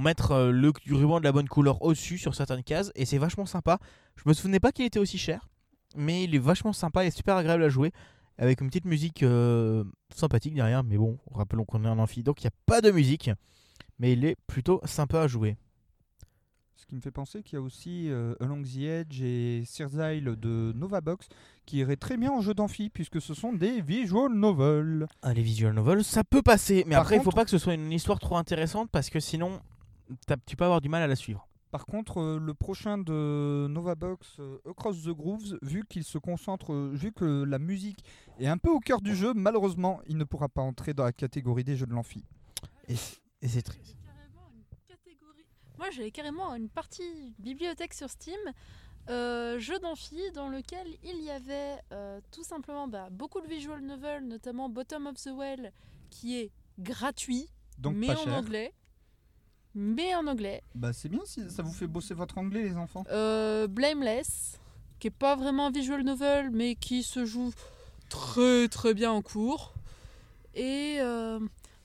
mettre 0.00 0.32
euh, 0.32 0.50
le 0.50 0.72
ruban 0.90 1.18
de 1.18 1.24
la 1.24 1.32
bonne 1.32 1.48
couleur 1.48 1.82
au-dessus 1.82 2.18
sur 2.18 2.34
certaines 2.34 2.62
cases, 2.62 2.92
et 2.94 3.04
c'est 3.04 3.18
vachement 3.18 3.46
sympa. 3.46 3.78
Je 4.16 4.22
me 4.26 4.34
souvenais 4.34 4.60
pas 4.60 4.72
qu'il 4.72 4.84
était 4.84 4.98
aussi 4.98 5.18
cher, 5.18 5.48
mais 5.96 6.24
il 6.24 6.34
est 6.34 6.40
vachement 6.40 6.72
sympa 6.72 7.04
et 7.04 7.10
super 7.10 7.36
agréable 7.36 7.62
à 7.64 7.68
jouer. 7.68 7.92
Avec 8.40 8.60
une 8.60 8.68
petite 8.68 8.84
musique 8.84 9.24
sympathique 10.14 10.54
derrière, 10.54 10.84
mais 10.84 10.96
bon, 10.96 11.18
rappelons 11.32 11.64
qu'on 11.64 11.84
est 11.84 11.88
un 11.88 11.98
amphi, 11.98 12.22
donc 12.22 12.40
il 12.40 12.46
n'y 12.46 12.48
a 12.48 12.56
pas 12.66 12.80
de 12.80 12.92
musique, 12.92 13.30
mais 13.98 14.12
il 14.12 14.24
est 14.24 14.36
plutôt 14.46 14.80
sympa 14.84 15.22
à 15.22 15.26
jouer. 15.26 15.56
Ce 16.80 16.86
qui 16.86 16.94
me 16.94 17.00
fait 17.00 17.10
penser 17.10 17.42
qu'il 17.42 17.54
y 17.54 17.60
a 17.60 17.60
aussi 17.62 18.08
euh, 18.08 18.34
Along 18.38 18.62
the 18.62 18.76
Edge 18.82 19.20
et 19.20 19.64
Sear's 19.66 19.94
Isle 19.94 20.36
de 20.36 20.72
Novabox 20.76 21.28
qui 21.66 21.78
iraient 21.78 21.96
très 21.96 22.16
bien 22.16 22.30
en 22.30 22.40
jeu 22.40 22.54
d'amphi 22.54 22.88
puisque 22.88 23.20
ce 23.20 23.34
sont 23.34 23.52
des 23.52 23.80
visual 23.82 24.32
novels. 24.32 25.08
Ah, 25.22 25.34
les 25.34 25.42
visual 25.42 25.74
novels, 25.74 26.04
ça 26.04 26.22
peut 26.22 26.40
passer, 26.40 26.84
mais 26.86 26.92
Par 26.94 27.02
après, 27.02 27.16
il 27.16 27.18
faut 27.18 27.24
contre- 27.24 27.34
pas 27.36 27.44
que 27.44 27.50
ce 27.50 27.58
soit 27.58 27.74
une 27.74 27.90
histoire 27.90 28.20
trop 28.20 28.36
intéressante 28.36 28.90
parce 28.92 29.10
que 29.10 29.18
sinon, 29.18 29.60
t'as- 30.26 30.36
tu 30.46 30.54
peux 30.54 30.64
avoir 30.64 30.80
du 30.80 30.88
mal 30.88 31.02
à 31.02 31.08
la 31.08 31.16
suivre. 31.16 31.48
Par 31.72 31.84
contre, 31.84 32.20
euh, 32.20 32.38
le 32.38 32.54
prochain 32.54 32.96
de 32.96 33.66
Novabox, 33.68 34.36
euh, 34.38 34.58
Across 34.70 35.02
the 35.02 35.08
Grooves, 35.10 35.58
vu 35.62 35.82
qu'il 35.86 36.04
se 36.04 36.16
concentre, 36.16 36.72
euh, 36.72 36.92
vu 36.94 37.10
que 37.12 37.42
la 37.42 37.58
musique 37.58 38.04
est 38.38 38.46
un 38.46 38.56
peu 38.56 38.70
au 38.70 38.78
cœur 38.78 39.00
du 39.02 39.16
jeu, 39.16 39.34
malheureusement, 39.34 40.00
il 40.06 40.16
ne 40.16 40.24
pourra 40.24 40.48
pas 40.48 40.62
entrer 40.62 40.94
dans 40.94 41.04
la 41.04 41.12
catégorie 41.12 41.64
des 41.64 41.76
jeux 41.76 41.86
de 41.86 41.92
l'amphi. 41.92 42.24
Et 42.88 42.94
c'est 43.48 43.62
triste. 43.62 43.96
Moi, 45.78 45.90
j'avais 45.90 46.10
carrément 46.10 46.54
une 46.54 46.68
partie 46.68 47.34
bibliothèque 47.38 47.94
sur 47.94 48.10
Steam, 48.10 48.38
euh, 49.08 49.58
jeu 49.58 49.78
d'amphi, 49.78 50.16
dans 50.34 50.48
lequel 50.48 50.86
il 51.04 51.22
y 51.22 51.30
avait 51.30 51.76
euh, 51.92 52.20
tout 52.32 52.42
simplement 52.42 52.88
bah, 52.88 53.08
beaucoup 53.10 53.40
de 53.40 53.46
visual 53.46 53.80
novels, 53.80 54.26
notamment 54.26 54.68
Bottom 54.68 55.06
of 55.06 55.14
the 55.22 55.30
Well, 55.32 55.72
qui 56.10 56.36
est 56.38 56.50
gratuit, 56.78 57.48
Donc 57.78 57.94
mais 57.96 58.10
en 58.10 58.16
cher. 58.16 58.34
anglais. 58.34 58.72
Mais 59.74 60.14
en 60.16 60.26
anglais. 60.26 60.62
Bah 60.74 60.92
c'est 60.92 61.08
bien 61.08 61.20
si 61.24 61.48
ça 61.50 61.62
vous 61.62 61.72
fait 61.72 61.86
bosser 61.86 62.12
votre 62.14 62.38
anglais 62.38 62.64
les 62.64 62.76
enfants. 62.76 63.04
Euh, 63.10 63.68
Blameless, 63.68 64.58
qui 64.98 65.06
est 65.06 65.10
pas 65.10 65.36
vraiment 65.36 65.66
un 65.66 65.70
visual 65.70 66.02
novel, 66.02 66.50
mais 66.50 66.74
qui 66.74 67.02
se 67.04 67.24
joue 67.24 67.52
très 68.08 68.66
très 68.68 68.94
bien 68.94 69.12
en 69.12 69.22
cours. 69.22 69.74
Et 70.54 70.96
euh, 71.00 71.38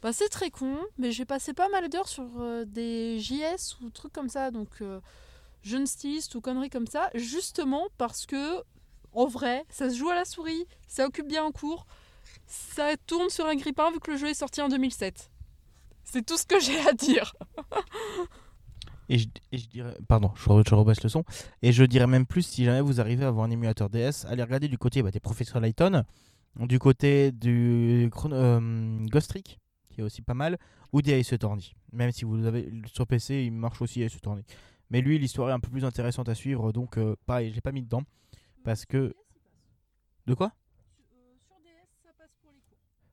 bah, 0.03 0.11
c'est 0.11 0.27
très 0.27 0.51
con, 0.51 0.77
mais 0.97 1.13
j'ai 1.13 1.23
passé 1.23 1.53
pas 1.53 1.69
mal 1.69 1.87
d'heures 1.87 2.09
sur 2.09 2.25
euh, 2.39 2.65
des 2.65 3.19
JS 3.19 3.79
ou 3.81 3.89
trucs 3.89 4.11
comme 4.11 4.27
ça, 4.27 4.51
donc 4.51 4.81
euh, 4.81 4.99
jeunes 5.61 5.87
stylistes 5.87 6.35
ou 6.35 6.41
conneries 6.41 6.69
comme 6.69 6.87
ça, 6.87 7.09
justement 7.15 7.87
parce 7.97 8.25
que, 8.25 8.61
en 9.13 9.27
vrai, 9.27 9.63
ça 9.69 9.89
se 9.89 9.95
joue 9.95 10.09
à 10.09 10.15
la 10.15 10.25
souris, 10.25 10.67
ça 10.87 11.07
occupe 11.07 11.29
bien 11.29 11.45
en 11.45 11.51
cours, 11.51 11.87
ça 12.47 12.97
tourne 13.07 13.29
sur 13.29 13.45
un 13.45 13.55
grippin 13.55 13.91
vu 13.91 13.99
que 14.01 14.11
le 14.11 14.17
jeu 14.17 14.27
est 14.27 14.33
sorti 14.33 14.61
en 14.61 14.67
2007. 14.67 15.31
C'est 16.03 16.25
tout 16.25 16.37
ce 16.37 16.45
que 16.45 16.59
j'ai 16.59 16.79
à 16.85 16.91
dire. 16.91 17.33
Et 19.09 19.17
je, 19.17 19.27
dirais, 19.67 19.95
pardon, 20.07 20.31
je, 20.35 20.49
re- 20.49 20.67
je 20.67 20.75
rebaisse 20.75 21.01
le 21.03 21.09
son. 21.09 21.23
Et 21.61 21.71
je 21.71 21.83
dirais 21.83 22.07
même 22.07 22.25
plus, 22.25 22.41
si 22.41 22.65
jamais 22.65 22.81
vous 22.81 22.99
arrivez 22.99 23.23
à 23.23 23.29
avoir 23.29 23.45
un 23.45 23.51
émulateur 23.51 23.89
DS, 23.89 24.25
allez 24.27 24.43
regarder 24.43 24.67
du 24.67 24.77
côté 24.77 25.01
bah, 25.01 25.11
des 25.11 25.19
professeurs 25.19 25.61
Layton, 25.61 26.03
du 26.57 26.79
côté 26.79 27.31
du 27.31 28.09
euh, 28.31 29.05
Ghost 29.09 29.29
Trick, 29.29 29.59
qui 29.93 30.01
est 30.01 30.03
aussi 30.03 30.21
pas 30.21 30.33
mal, 30.33 30.57
ou 30.91 31.01
des 31.01 31.19
Ace 31.19 31.33
Attorney. 31.33 31.73
Même 31.91 32.11
si 32.11 32.25
vous 32.25 32.45
avez 32.45 32.71
sur 32.85 33.07
PC, 33.07 33.43
il 33.45 33.51
marche 33.51 33.81
aussi 33.81 34.01
Ace 34.01 34.15
Attorney. 34.15 34.43
Mais 34.89 35.01
lui, 35.01 35.17
l'histoire 35.17 35.49
est 35.49 35.53
un 35.53 35.59
peu 35.59 35.69
plus 35.69 35.85
intéressante 35.85 36.29
à 36.29 36.35
suivre, 36.35 36.71
donc 36.71 36.97
euh, 36.97 37.15
pareil, 37.25 37.49
je 37.49 37.55
l'ai 37.55 37.61
pas 37.61 37.71
mis 37.71 37.81
dedans. 37.81 38.03
Parce 38.63 38.85
que. 38.85 39.15
De 40.25 40.33
quoi? 40.33 40.53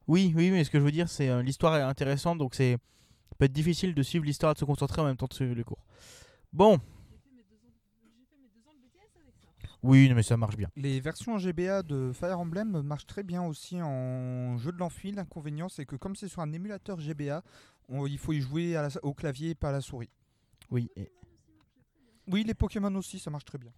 Oui, 0.07 0.33
oui, 0.37 0.51
mais 0.51 0.64
ce 0.64 0.70
que 0.70 0.78
je 0.78 0.85
veux 0.85 0.91
dire, 0.91 1.09
c'est 1.09 1.28
euh, 1.28 1.43
l'histoire 1.43 1.76
est 1.76 1.83
intéressante, 1.83 2.39
donc 2.39 2.55
c'est 2.55 2.76
peut 3.41 3.47
être 3.47 3.53
difficile 3.53 3.95
de 3.95 4.03
suivre 4.03 4.24
l'histoire 4.26 4.53
et 4.53 4.55
de 4.55 4.59
se 4.59 4.66
concentrer 4.66 5.01
en 5.01 5.07
même 5.07 5.16
temps 5.16 5.26
de 5.26 5.33
suivre 5.33 5.55
les 5.55 5.64
cours. 5.64 5.83
Bon, 6.53 6.78
J'ai 6.78 7.16
fait 7.24 7.33
mes 7.35 7.43
deux 7.43 7.57
ans 7.57 7.70
de, 7.72 7.81
j'ai 8.14 8.26
fait 8.26 8.37
mes 8.37 8.49
deux 8.49 8.68
ans 8.68 8.74
de 8.74 8.81
BTS 8.85 9.16
avec 9.16 9.35
ça. 9.41 9.49
Oui, 9.83 10.12
mais 10.14 10.22
ça 10.22 10.37
marche 10.37 10.57
bien. 10.57 10.68
Les 10.76 11.01
versions 11.01 11.39
GBA 11.39 11.83
de 11.83 12.12
Fire 12.12 12.39
Emblem 12.39 12.83
marchent 12.83 13.07
très 13.07 13.22
bien 13.22 13.43
aussi 13.45 13.81
en 13.81 14.57
jeu 14.59 14.72
de 14.72 14.78
l'amphi. 14.78 15.12
L'inconvénient 15.12 15.68
c'est 15.68 15.87
que 15.87 15.97
comme 15.97 16.14
c'est 16.16 16.28
sur 16.28 16.43
un 16.43 16.53
émulateur 16.53 17.01
GBA, 17.01 17.43
on- 17.89 18.07
il 18.07 18.18
faut 18.18 18.33
y 18.33 18.41
jouer 18.41 18.76
à 18.76 18.83
la- 18.83 19.05
au 19.05 19.14
clavier 19.14 19.51
et 19.51 19.55
pas 19.55 19.70
à 19.70 19.72
la 19.72 19.81
souris. 19.81 20.11
Oui, 20.70 20.91
et, 20.97 21.11
Oui, 22.31 22.45
les 22.45 22.55
Pokémon 22.55 22.95
aussi, 22.95 23.18
ça 23.18 23.31
marche 23.31 23.45
très 23.45 23.59
bien. 23.59 23.72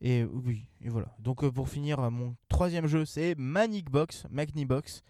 et 0.00 0.24
oui, 0.24 0.66
et 0.80 0.88
voilà. 0.88 1.14
Donc 1.18 1.42
euh, 1.44 1.50
pour 1.50 1.68
finir, 1.68 1.98
euh, 2.00 2.10
mon 2.10 2.36
troisième 2.48 2.86
jeu, 2.86 3.04
c'est 3.04 3.34
Manic 3.36 3.90
Box, 3.90 4.26
Magnibox, 4.30 5.02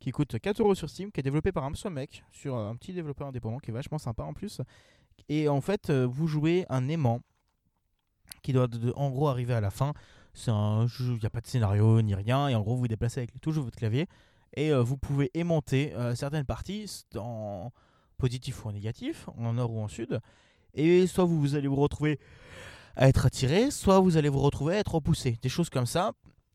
qui 0.00 0.10
coûte 0.12 0.38
4 0.38 0.60
euros 0.60 0.74
sur 0.74 0.88
Steam, 0.90 1.12
qui 1.12 1.20
est 1.20 1.22
développé 1.22 1.52
par 1.52 1.64
un 1.64 1.74
seul 1.74 1.92
mec, 1.92 2.24
sur 2.32 2.56
un 2.56 2.74
petit 2.76 2.92
développeur 2.92 3.28
indépendant, 3.28 3.58
qui 3.58 3.70
est 3.70 3.74
vachement 3.74 3.98
sympa 3.98 4.22
en 4.24 4.32
plus. 4.34 4.60
Et 5.28 5.48
en 5.48 5.60
fait, 5.60 5.90
euh, 5.90 6.06
vous 6.06 6.26
jouez 6.26 6.64
un 6.70 6.88
aimant 6.88 7.20
qui 8.42 8.52
doit 8.52 8.68
en 8.96 9.10
gros 9.10 9.28
arriver 9.28 9.54
à 9.54 9.60
la 9.60 9.70
fin. 9.70 9.92
C'est 10.34 10.50
un 10.50 10.86
jeu, 10.86 11.14
il 11.14 11.20
n'y 11.20 11.26
a 11.26 11.30
pas 11.30 11.40
de 11.40 11.46
scénario 11.46 12.00
ni 12.02 12.14
rien, 12.14 12.48
et 12.48 12.54
en 12.54 12.60
gros 12.60 12.74
vous 12.74 12.82
vous 12.82 12.88
déplacez 12.88 13.20
avec 13.20 13.40
toujours 13.40 13.64
votre 13.64 13.76
clavier, 13.76 14.06
et 14.54 14.72
euh, 14.72 14.82
vous 14.82 14.96
pouvez 14.96 15.30
aimanter 15.34 15.92
euh, 15.94 16.14
certaines 16.14 16.44
parties 16.44 17.04
en 17.16 17.72
positif 18.16 18.64
ou 18.64 18.68
en 18.68 18.72
négatif, 18.72 19.28
en 19.36 19.54
nord 19.54 19.72
ou 19.72 19.80
en 19.80 19.88
sud, 19.88 20.20
et 20.74 21.06
soit 21.06 21.24
vous, 21.24 21.40
vous 21.40 21.54
allez 21.56 21.68
vous 21.68 21.76
retrouver 21.76 22.20
à 22.96 23.08
être 23.08 23.26
attiré, 23.26 23.70
soit 23.70 23.98
vous 24.00 24.16
allez 24.16 24.28
vous 24.28 24.40
retrouver 24.40 24.76
à 24.76 24.78
être 24.78 24.94
repoussé, 24.94 25.36
des 25.42 25.48
choses 25.48 25.70
comme 25.70 25.86
ça, 25.86 26.12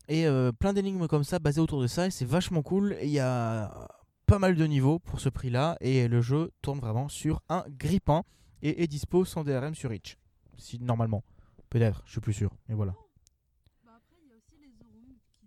et 0.08 0.26
euh, 0.26 0.52
plein 0.52 0.72
d'énigmes 0.72 1.06
comme 1.06 1.24
ça 1.24 1.38
basées 1.38 1.60
autour 1.60 1.82
de 1.82 1.86
ça, 1.86 2.06
et 2.06 2.10
c'est 2.10 2.24
vachement 2.24 2.62
cool, 2.62 2.96
il 3.02 3.10
y 3.10 3.20
a 3.20 3.88
pas 4.26 4.38
mal 4.38 4.56
de 4.56 4.64
niveaux 4.64 4.98
pour 4.98 5.20
ce 5.20 5.28
prix-là, 5.28 5.76
et 5.80 6.08
le 6.08 6.22
jeu 6.22 6.50
tourne 6.62 6.80
vraiment 6.80 7.08
sur 7.08 7.42
un 7.48 7.64
grippin, 7.68 8.24
et 8.62 8.82
est 8.82 8.86
dispo 8.86 9.24
sans 9.24 9.44
DRM 9.44 9.74
sur 9.74 9.92
Itch, 9.92 10.16
si 10.56 10.78
normalement. 10.80 11.22
Peut-être, 11.70 12.02
je 12.06 12.12
suis 12.12 12.20
plus 12.20 12.32
sûr. 12.32 12.50
Mais 12.68 12.74
voilà. 12.74 12.94
Bah 13.84 13.92
après, 13.96 14.16
il 14.22 14.28
y 14.28 14.32
a 14.32 14.36
aussi 14.36 14.56
les 14.60 14.72
The 14.72 14.84
Room 14.84 15.16
qui... 15.40 15.46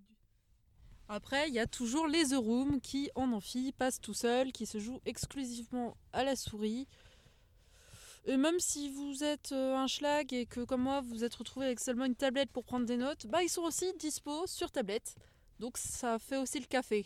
Après, 1.07 1.47
il 1.47 1.53
y 1.53 1.59
a 1.59 1.67
toujours 1.67 2.07
les 2.07 2.26
The 2.26 2.36
Room 2.36 2.82
qui, 2.82 3.09
en 3.15 3.32
amphi, 3.32 3.72
passent 3.72 4.01
tout 4.01 4.13
seuls, 4.13 4.51
qui 4.51 4.65
se 4.65 4.80
jouent 4.80 5.01
exclusivement 5.05 5.97
à 6.13 6.24
la 6.24 6.36
souris. 6.36 6.88
Et 8.26 8.38
même 8.38 8.59
si 8.59 8.89
vous 8.91 9.24
êtes 9.24 9.53
euh, 9.53 9.76
un 9.76 9.88
schlag 9.88 10.34
et 10.34 10.45
que, 10.45 10.61
comme 10.65 10.84
moi, 10.84 11.01
vous 11.01 11.24
êtes 11.24 11.34
retrouvé 11.34 11.65
avec 11.67 11.80
seulement 11.80 12.05
une 12.05 12.15
tablette 12.15 12.51
pour 12.51 12.63
prendre 12.63 12.86
des 12.86 12.97
notes, 12.97 13.26
bah 13.28 13.41
ils 13.41 13.49
sont 13.49 13.61
aussi 13.61 13.91
dispo 13.97 14.45
sur 14.45 14.72
tablette. 14.72 15.15
Donc 15.57 15.78
ça 15.78 16.20
fait 16.20 16.38
aussi 16.38 16.59
le 16.59 16.65
café. 16.65 17.05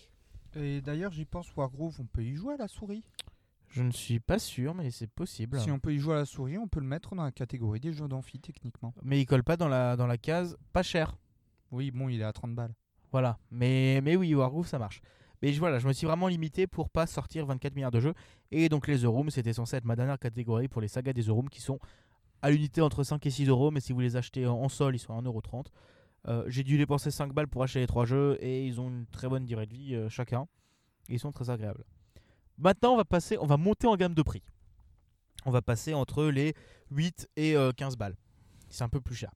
Et 0.55 0.81
d'ailleurs, 0.81 1.11
j'y 1.11 1.25
pense, 1.25 1.55
Wargroove, 1.55 2.01
on 2.01 2.05
peut 2.05 2.23
y 2.23 2.35
jouer 2.35 2.55
à 2.55 2.57
la 2.57 2.67
souris? 2.67 3.03
Je 3.73 3.81
ne 3.81 3.89
suis 3.89 4.19
pas 4.19 4.37
sûr, 4.37 4.75
mais 4.75 4.91
c'est 4.91 5.07
possible. 5.07 5.59
Si 5.59 5.71
on 5.71 5.79
peut 5.79 5.95
y 5.95 5.97
jouer 5.97 6.13
à 6.13 6.17
la 6.17 6.25
souris, 6.25 6.59
on 6.59 6.67
peut 6.67 6.79
le 6.79 6.85
mettre 6.85 7.15
dans 7.15 7.23
la 7.23 7.31
catégorie 7.31 7.79
des 7.79 7.91
jeux 7.91 8.07
d'amphi 8.07 8.39
techniquement. 8.39 8.93
Mais 9.01 9.19
il 9.19 9.25
colle 9.25 9.43
pas 9.43 9.57
dans 9.57 9.67
la, 9.67 9.95
dans 9.95 10.05
la 10.05 10.19
case 10.19 10.55
pas 10.73 10.83
cher. 10.83 11.17
Oui, 11.71 11.89
bon, 11.89 12.07
il 12.07 12.21
est 12.21 12.23
à 12.23 12.31
30 12.31 12.53
balles. 12.53 12.75
Voilà. 13.11 13.39
Mais, 13.49 13.99
mais 14.03 14.15
oui, 14.15 14.35
Wargroove, 14.35 14.67
ça 14.67 14.77
marche. 14.77 15.01
Mais 15.41 15.53
je, 15.53 15.59
voilà, 15.59 15.79
je 15.79 15.87
me 15.87 15.93
suis 15.93 16.05
vraiment 16.05 16.27
limité 16.27 16.67
pour 16.67 16.91
pas 16.91 17.07
sortir 17.07 17.47
24 17.47 17.73
milliards 17.73 17.89
de 17.89 17.99
jeux. 17.99 18.13
Et 18.51 18.69
donc 18.69 18.87
les 18.87 18.99
The 18.99 19.05
Room, 19.05 19.31
c'était 19.31 19.53
censé 19.53 19.75
être 19.75 19.85
ma 19.85 19.95
dernière 19.95 20.19
catégorie 20.19 20.67
pour 20.67 20.79
les 20.79 20.87
sagas 20.87 21.13
des 21.13 21.23
The 21.23 21.29
Room 21.29 21.49
qui 21.49 21.59
sont 21.59 21.79
à 22.43 22.51
l'unité 22.51 22.79
entre 22.79 23.03
5 23.03 23.25
et 23.25 23.31
6 23.31 23.49
euros. 23.49 23.71
Mais 23.71 23.79
si 23.79 23.91
vous 23.91 24.01
les 24.01 24.17
achetez 24.17 24.45
en, 24.45 24.69
sol, 24.69 24.95
ils 24.95 24.99
sont 24.99 25.17
à 25.17 25.19
1,30€. 25.19 25.65
Euh, 26.27 26.43
J'ai 26.47 26.63
dû 26.63 26.77
dépenser 26.77 27.09
5 27.09 27.33
balles 27.33 27.47
pour 27.47 27.63
acheter 27.63 27.79
les 27.79 27.87
3 27.87 28.05
jeux 28.05 28.37
et 28.39 28.67
ils 28.67 28.79
ont 28.79 28.89
une 28.89 29.07
très 29.07 29.27
bonne 29.27 29.45
durée 29.45 29.65
de 29.65 29.73
vie 29.73 29.95
euh, 29.95 30.09
chacun. 30.09 30.47
Ils 31.09 31.19
sont 31.19 31.31
très 31.31 31.49
agréables. 31.49 31.83
Maintenant, 32.57 32.93
on 32.93 32.97
va 32.97 33.05
passer, 33.05 33.37
on 33.39 33.45
va 33.45 33.57
monter 33.57 33.87
en 33.87 33.95
gamme 33.95 34.13
de 34.13 34.21
prix. 34.21 34.43
On 35.45 35.51
va 35.51 35.61
passer 35.61 35.93
entre 35.93 36.25
les 36.25 36.53
8 36.91 37.29
et 37.35 37.55
euh, 37.55 37.71
15 37.71 37.97
balles. 37.97 38.15
C'est 38.69 38.83
un 38.83 38.89
peu 38.89 39.01
plus 39.01 39.15
cher. 39.15 39.31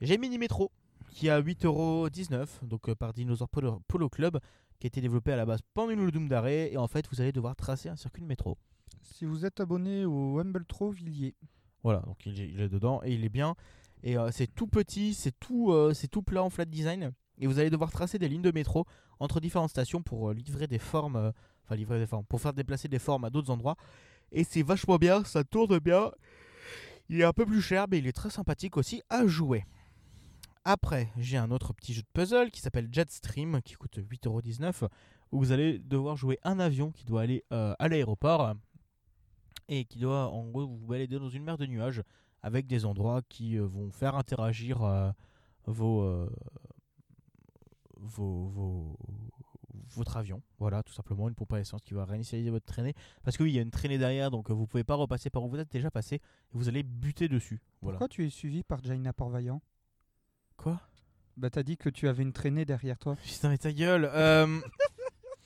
J'ai 0.00 0.18
Mini 0.18 0.38
Metro 0.38 0.70
qui 1.10 1.28
a 1.28 1.40
8,19€ 1.40 2.46
donc 2.62 2.88
euh, 2.88 2.94
par 2.94 3.12
Dinosaur 3.12 3.48
Polo, 3.48 3.82
Polo 3.88 4.08
Club 4.08 4.38
qui 4.78 4.86
a 4.86 4.88
été 4.88 5.00
développé 5.00 5.32
à 5.32 5.36
la 5.36 5.46
base 5.46 5.60
pendant 5.74 5.94
le 5.94 6.10
Doom 6.10 6.28
d'arrêt 6.28 6.72
et 6.72 6.76
en 6.76 6.88
fait 6.88 7.06
vous 7.10 7.20
allez 7.20 7.32
devoir 7.32 7.54
tracer 7.56 7.88
un 7.88 7.96
circuit 7.96 8.22
de 8.22 8.26
métro. 8.26 8.56
Si 9.00 9.24
vous 9.24 9.44
êtes 9.44 9.60
abonné 9.60 10.04
au 10.04 10.40
y 10.42 11.26
est. 11.26 11.34
Voilà, 11.82 12.00
donc 12.00 12.24
il 12.26 12.40
est, 12.40 12.48
il 12.48 12.60
est 12.60 12.68
dedans 12.68 13.00
et 13.04 13.12
il 13.12 13.24
est 13.24 13.28
bien. 13.28 13.54
Et 14.02 14.16
euh, 14.16 14.30
c'est 14.32 14.46
tout 14.46 14.66
petit, 14.66 15.14
c'est 15.14 15.38
tout, 15.38 15.72
euh, 15.72 15.94
c'est 15.94 16.08
tout 16.08 16.22
plat 16.22 16.42
en 16.42 16.50
flat 16.50 16.64
design. 16.64 17.12
Et 17.38 17.46
vous 17.46 17.58
allez 17.58 17.70
devoir 17.70 17.90
tracer 17.90 18.18
des 18.18 18.28
lignes 18.28 18.42
de 18.42 18.52
métro 18.52 18.84
entre 19.18 19.40
différentes 19.40 19.70
stations 19.70 20.02
pour 20.02 20.30
euh, 20.30 20.34
livrer 20.34 20.66
des 20.66 20.78
formes, 20.78 21.16
euh, 21.16 21.32
livrer 21.76 21.98
des 21.98 22.06
formes, 22.06 22.24
pour 22.24 22.40
faire 22.40 22.52
déplacer 22.52 22.88
des 22.88 22.98
formes 22.98 23.24
à 23.24 23.30
d'autres 23.30 23.50
endroits. 23.50 23.76
Et 24.30 24.44
c'est 24.44 24.62
vachement 24.62 24.96
bien, 24.96 25.24
ça 25.24 25.44
tourne 25.44 25.78
bien. 25.78 26.10
Il 27.08 27.20
est 27.20 27.24
un 27.24 27.32
peu 27.32 27.44
plus 27.44 27.60
cher, 27.60 27.86
mais 27.90 27.98
il 27.98 28.06
est 28.06 28.12
très 28.12 28.30
sympathique 28.30 28.76
aussi 28.76 29.02
à 29.10 29.26
jouer. 29.26 29.64
Après, 30.64 31.08
j'ai 31.18 31.36
un 31.36 31.50
autre 31.50 31.72
petit 31.72 31.92
jeu 31.92 32.02
de 32.02 32.06
puzzle 32.12 32.50
qui 32.50 32.60
s'appelle 32.60 32.88
Jetstream, 32.90 33.60
qui 33.62 33.74
coûte 33.74 33.98
8,19€, 33.98 34.88
où 35.32 35.38
vous 35.38 35.52
allez 35.52 35.78
devoir 35.80 36.16
jouer 36.16 36.38
un 36.44 36.60
avion 36.60 36.92
qui 36.92 37.04
doit 37.04 37.22
aller 37.22 37.44
euh, 37.52 37.74
à 37.78 37.88
l'aéroport 37.88 38.54
et 39.68 39.84
qui 39.84 39.98
doit 39.98 40.28
en 40.28 40.44
gros 40.48 40.66
vous 40.66 40.86
balader 40.86 41.18
dans 41.18 41.28
une 41.28 41.42
mer 41.44 41.58
de 41.58 41.66
nuages 41.66 42.02
avec 42.42 42.66
des 42.66 42.84
endroits 42.84 43.22
qui 43.28 43.58
euh, 43.58 43.66
vont 43.66 43.90
faire 43.90 44.14
interagir 44.16 44.82
euh, 44.82 45.10
vos, 45.66 46.28
vos, 47.96 48.48
vos- 48.48 48.96
votre 49.96 50.16
avion. 50.16 50.42
Voilà, 50.58 50.82
tout 50.82 50.92
simplement 50.92 51.28
une 51.28 51.34
pompe 51.34 51.52
à 51.52 51.60
essence 51.60 51.80
qui 51.82 51.94
va 51.94 52.04
réinitialiser 52.04 52.50
votre 52.50 52.66
traînée. 52.66 52.94
Parce 53.24 53.36
que 53.36 53.42
oui, 53.42 53.50
il 53.52 53.56
y 53.56 53.58
a 53.58 53.62
une 53.62 53.70
traînée 53.70 53.98
derrière, 53.98 54.30
donc 54.30 54.50
euh, 54.50 54.54
vous 54.54 54.66
pouvez 54.66 54.84
pas 54.84 54.94
repasser 54.94 55.30
par 55.30 55.42
où 55.44 55.48
vous 55.48 55.58
êtes 55.58 55.70
déjà 55.72 55.90
passé 55.90 56.16
et 56.16 56.20
vous 56.52 56.68
allez 56.68 56.82
buter 56.82 57.28
dessus. 57.28 57.60
Voilà. 57.80 57.98
Pourquoi 57.98 58.08
tu 58.08 58.26
es 58.26 58.30
suivi 58.30 58.62
par 58.62 58.82
Jaina 58.82 59.12
Port-Vaillant 59.12 59.60
Quoi? 60.56 60.80
Bah 61.36 61.48
t'as 61.50 61.62
dit 61.62 61.76
que 61.78 61.88
tu 61.88 62.08
avais 62.08 62.22
une 62.22 62.32
traînée 62.32 62.64
derrière 62.64 62.98
toi. 62.98 63.16
Putain, 63.16 63.48
mais 63.48 63.58
ta 63.58 63.72
gueule. 63.72 64.04
euh, 64.12 64.60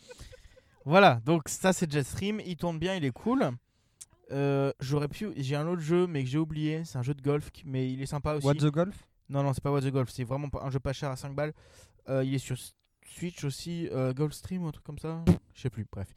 voilà, 0.85 1.21
donc 1.25 1.49
ça 1.49 1.73
c'est 1.73 1.91
Jetstream. 1.91 2.41
Il 2.45 2.57
tourne 2.57 2.79
bien, 2.79 2.95
il 2.95 3.05
est 3.05 3.11
cool. 3.13 3.51
Euh, 4.33 4.73
J'aurais 4.81 5.09
pu. 5.09 5.29
J'ai 5.37 5.57
un 5.57 5.67
autre 5.69 5.83
jeu, 5.83 6.07
mais 6.07 6.23
que 6.25 6.29
j'ai 6.29 6.39
oublié. 6.39 6.85
C'est 6.85 6.99
un 6.99 7.03
jeu 7.03 7.15
de 7.15 7.23
golf, 7.23 7.51
mais 7.65 7.91
il 7.93 8.03
est 8.03 8.07
sympa 8.07 8.35
aussi. 8.35 8.47
What 8.47 8.55
the 8.55 8.67
Golf? 8.73 9.07
Non, 9.29 9.43
non, 9.43 9.53
c'est 9.53 9.63
pas 9.63 9.71
What 9.73 9.83
the 9.83 9.91
Golf. 9.93 10.11
C'est 10.11 10.25
vraiment 10.25 10.49
un 10.61 10.71
jeu 10.71 10.81
pas 10.81 10.93
cher 10.93 11.11
à 11.11 11.17
5 11.17 11.35
balles. 11.35 11.53
Euh, 12.09 12.25
il 12.25 12.35
est 12.35 12.39
sur 12.39 12.57
Switch 13.17 13.45
aussi. 13.45 13.89
Euh, 13.93 14.13
Golfstream 14.13 14.65
ou 14.65 14.69
un 14.69 14.73
truc 14.73 14.85
comme 14.85 14.99
ça. 14.99 15.25
Je 15.55 15.61
sais 15.63 15.71
plus, 15.71 15.87
bref. 15.91 16.09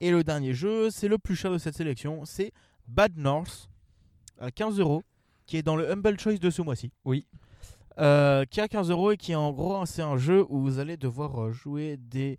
Et 0.00 0.10
le 0.10 0.24
dernier 0.24 0.54
jeu, 0.54 0.90
c'est 0.90 1.08
le 1.08 1.18
plus 1.18 1.36
cher 1.36 1.52
de 1.52 1.58
cette 1.58 1.76
sélection. 1.76 2.24
C'est 2.24 2.52
Bad 2.88 3.16
North 3.16 3.68
à 4.38 4.50
15 4.50 4.78
euros, 4.80 5.02
qui 5.46 5.56
est 5.58 5.62
dans 5.62 5.76
le 5.76 5.90
Humble 5.90 6.18
Choice 6.18 6.38
de 6.38 6.50
ce 6.50 6.62
mois-ci. 6.62 6.90
Oui. 7.04 7.26
Euh, 7.98 8.44
qui 8.46 8.60
est 8.60 8.62
à 8.62 8.68
15 8.68 8.90
euros 8.90 9.10
et 9.12 9.16
qui 9.16 9.32
est 9.32 9.36
en 9.36 9.52
gros, 9.52 9.84
c'est 9.84 10.00
un 10.02 10.16
jeu 10.16 10.46
où 10.48 10.60
vous 10.60 10.78
allez 10.78 10.96
devoir 10.96 11.40
euh, 11.42 11.52
jouer 11.52 11.96
des 11.98 12.38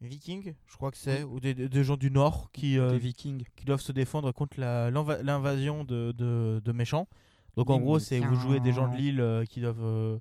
Vikings, 0.00 0.54
je 0.66 0.76
crois 0.76 0.90
que 0.92 0.96
c'est, 0.96 1.24
ou 1.24 1.40
des, 1.40 1.82
gens 1.82 1.96
du 1.96 2.10
Nord 2.10 2.50
qui, 2.52 2.78
euh, 2.78 2.90
Des 2.90 2.98
Vikings. 2.98 3.44
qui 3.56 3.64
doivent 3.64 3.80
se 3.80 3.90
défendre 3.90 4.30
contre 4.30 4.60
l'invasion 4.60 5.82
de, 5.82 6.12
de- 6.12 6.60
de 6.64 6.72
méchants. 6.72 7.08
Donc 7.56 7.70
en 7.70 7.80
gros, 7.80 7.98
c'est 7.98 8.20
vous 8.20 8.36
jouez 8.36 8.60
des 8.60 8.72
gens 8.72 8.86
de 8.86 8.92
méchants. 8.92 9.02
l'île 9.02 9.20
euh, 9.20 9.44
qui 9.44 9.60
doivent 9.60 9.82
euh, 9.82 10.18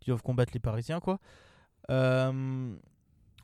qui 0.00 0.08
doivent 0.08 0.22
combattre 0.22 0.52
les 0.54 0.60
Parisiens 0.60 1.00
quoi. 1.00 1.18
Euh, 1.88 2.76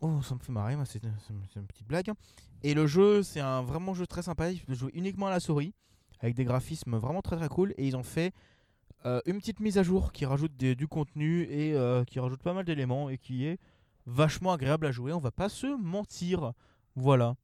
Oh, 0.03 0.21
ça 0.23 0.35
me 0.35 0.41
fait 0.41 0.53
marrer, 0.53 0.77
c'est 0.85 1.03
une 1.03 1.67
petite 1.67 1.87
blague. 1.87 2.11
hein. 2.11 2.17
Et 2.63 2.75
le 2.75 2.87
jeu, 2.87 3.23
c'est 3.23 3.41
un 3.41 3.63
vraiment 3.63 3.95
jeu 3.95 4.07
très 4.07 4.23
sympa. 4.23 4.51
Il 4.51 4.61
peut 4.61 4.75
jouer 4.75 4.91
uniquement 4.95 5.27
à 5.27 5.31
la 5.31 5.41
souris, 5.41 5.73
avec 6.21 6.35
des 6.35 6.45
graphismes 6.45 6.97
vraiment 6.97 7.23
très 7.23 7.37
très 7.37 7.49
cool. 7.49 7.73
Et 7.79 7.87
ils 7.87 7.97
ont 7.97 8.03
fait 8.03 8.35
euh, 9.07 9.21
une 9.25 9.39
petite 9.39 9.59
mise 9.61 9.79
à 9.79 9.83
jour 9.83 10.13
qui 10.13 10.27
rajoute 10.27 10.55
du 10.57 10.87
contenu 10.87 11.45
et 11.45 11.73
euh, 11.75 12.05
qui 12.05 12.21
rajoute 12.21 12.43
pas 12.43 12.53
mal 12.53 12.65
d'éléments 12.67 13.09
et 13.09 13.17
qui 13.17 13.47
est 13.47 13.59
vachement 14.05 14.53
agréable 14.53 14.87
à 14.87 14.93
jouer. 14.93 15.13
On 15.15 15.19
va 15.19 15.31
pas 15.31 15.49
se 15.49 15.67
mentir. 15.67 16.53
Voilà. 16.95 17.37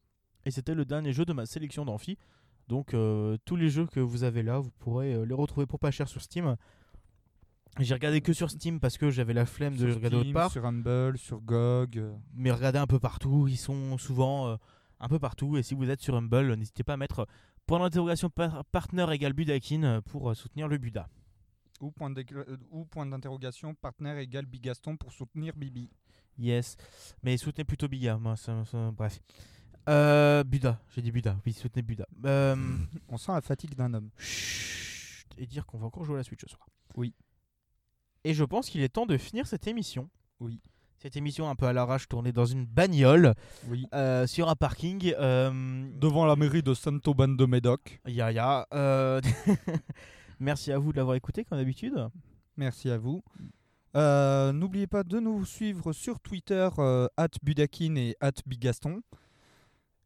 Et 0.45 0.51
c'était 0.51 0.74
le 0.74 0.84
dernier 0.84 1.12
jeu 1.14 1.24
de 1.24 1.32
ma 1.32 1.47
sélection 1.47 1.86
d'amphi. 1.86 2.18
Donc 2.68 2.95
tous 3.45 3.57
les 3.57 3.70
jeux 3.70 3.86
que 3.86 4.01
vous 4.01 4.24
avez 4.24 4.43
là, 4.43 4.59
vous 4.59 4.70
pourrez 4.78 5.24
les 5.26 5.34
retrouver 5.34 5.66
pour 5.66 5.78
pas 5.78 5.90
cher 5.90 6.07
sur 6.09 6.20
Steam. 6.20 6.57
J'ai 7.80 7.94
regardé 7.94 8.20
que 8.20 8.32
sur 8.32 8.50
Steam 8.50 8.80
parce 8.80 8.98
que 8.98 9.10
j'avais 9.10 9.32
la 9.32 9.46
flemme 9.46 9.76
de 9.76 9.92
regarder 9.92 10.16
autre 10.16 10.32
part. 10.32 10.50
Sur 10.52 10.64
Humble, 10.66 11.16
sur 11.16 11.40
GOG. 11.40 11.98
euh. 11.98 12.14
Mais 12.34 12.50
regardez 12.50 12.78
un 12.78 12.86
peu 12.86 12.98
partout, 12.98 13.48
ils 13.48 13.56
sont 13.56 13.96
souvent 13.98 14.48
euh, 14.48 14.56
un 15.00 15.08
peu 15.08 15.18
partout. 15.18 15.56
Et 15.56 15.62
si 15.62 15.74
vous 15.74 15.88
êtes 15.88 16.00
sur 16.02 16.14
Humble, 16.14 16.54
n'hésitez 16.54 16.82
pas 16.84 16.94
à 16.94 16.96
mettre 16.98 17.26
point 17.66 17.80
d'interrogation 17.80 18.28
par- 18.28 18.64
partner 18.66 19.06
égale 19.12 19.32
Budakin 19.32 19.82
euh, 19.84 20.00
pour 20.02 20.30
euh, 20.30 20.34
soutenir 20.34 20.68
le 20.68 20.76
Buda. 20.78 21.08
Ou 21.80 21.90
point 21.90 22.12
euh, 22.14 23.10
d'interrogation, 23.10 23.74
partenaire 23.74 24.18
égale 24.18 24.46
Bigaston 24.46 24.96
pour 24.96 25.12
soutenir 25.12 25.54
Bibi. 25.56 25.90
Yes. 26.38 26.76
Mais 27.22 27.36
soutenez 27.38 27.64
plutôt 27.64 27.88
Biga, 27.88 28.18
moi, 28.18 28.36
ça- 28.36 28.64
ça- 28.66 28.90
bref. 28.92 29.18
Euh, 29.88 30.44
Buda, 30.44 30.78
j'ai 30.94 31.02
dit 31.02 31.10
Buda, 31.10 31.36
oui, 31.44 31.52
soutenez 31.54 31.82
Buda. 31.82 32.06
Euh, 32.24 32.54
On 33.08 33.16
sent 33.16 33.32
la 33.32 33.40
fatigue 33.40 33.74
d'un 33.74 33.92
homme. 33.94 34.10
chut, 34.18 35.26
et 35.38 35.46
dire 35.46 35.66
qu'on 35.66 35.78
va 35.78 35.86
encore 35.86 36.04
jouer 36.04 36.16
à 36.16 36.18
la 36.18 36.22
Switch 36.24 36.42
ce 36.42 36.48
soir. 36.48 36.68
Oui. 36.96 37.14
Et 38.24 38.34
je 38.34 38.44
pense 38.44 38.68
qu'il 38.70 38.82
est 38.82 38.88
temps 38.88 39.06
de 39.06 39.16
finir 39.16 39.46
cette 39.46 39.66
émission. 39.66 40.08
Oui. 40.40 40.60
Cette 40.98 41.16
émission 41.16 41.48
un 41.50 41.56
peu 41.56 41.66
à 41.66 41.72
l'arrache 41.72 42.06
tournée 42.08 42.30
dans 42.30 42.44
une 42.44 42.64
bagnole 42.64 43.34
Oui. 43.68 43.86
euh, 43.92 44.26
sur 44.28 44.48
un 44.48 44.54
parking. 44.54 45.12
Euh, 45.18 45.88
Devant 45.96 46.26
la 46.26 46.36
mairie 46.36 46.62
de 46.62 46.74
Santo 46.74 47.12
Ban 47.14 47.28
de 47.28 47.44
Médoc. 47.44 48.00
Ya 48.06 48.30
ya. 48.30 48.66
euh, 48.72 49.20
Merci 50.38 50.70
à 50.72 50.78
vous 50.78 50.92
de 50.92 50.98
l'avoir 50.98 51.16
écouté 51.16 51.44
comme 51.44 51.58
d'habitude. 51.58 52.08
Merci 52.56 52.90
à 52.90 52.98
vous. 52.98 53.22
Euh, 53.96 54.52
N'oubliez 54.52 54.86
pas 54.86 55.02
de 55.02 55.18
nous 55.18 55.44
suivre 55.44 55.92
sur 55.92 56.20
Twitter, 56.20 56.68
euh, 56.78 57.08
Budakin 57.42 57.96
et 57.96 58.16
Bigaston. 58.46 59.02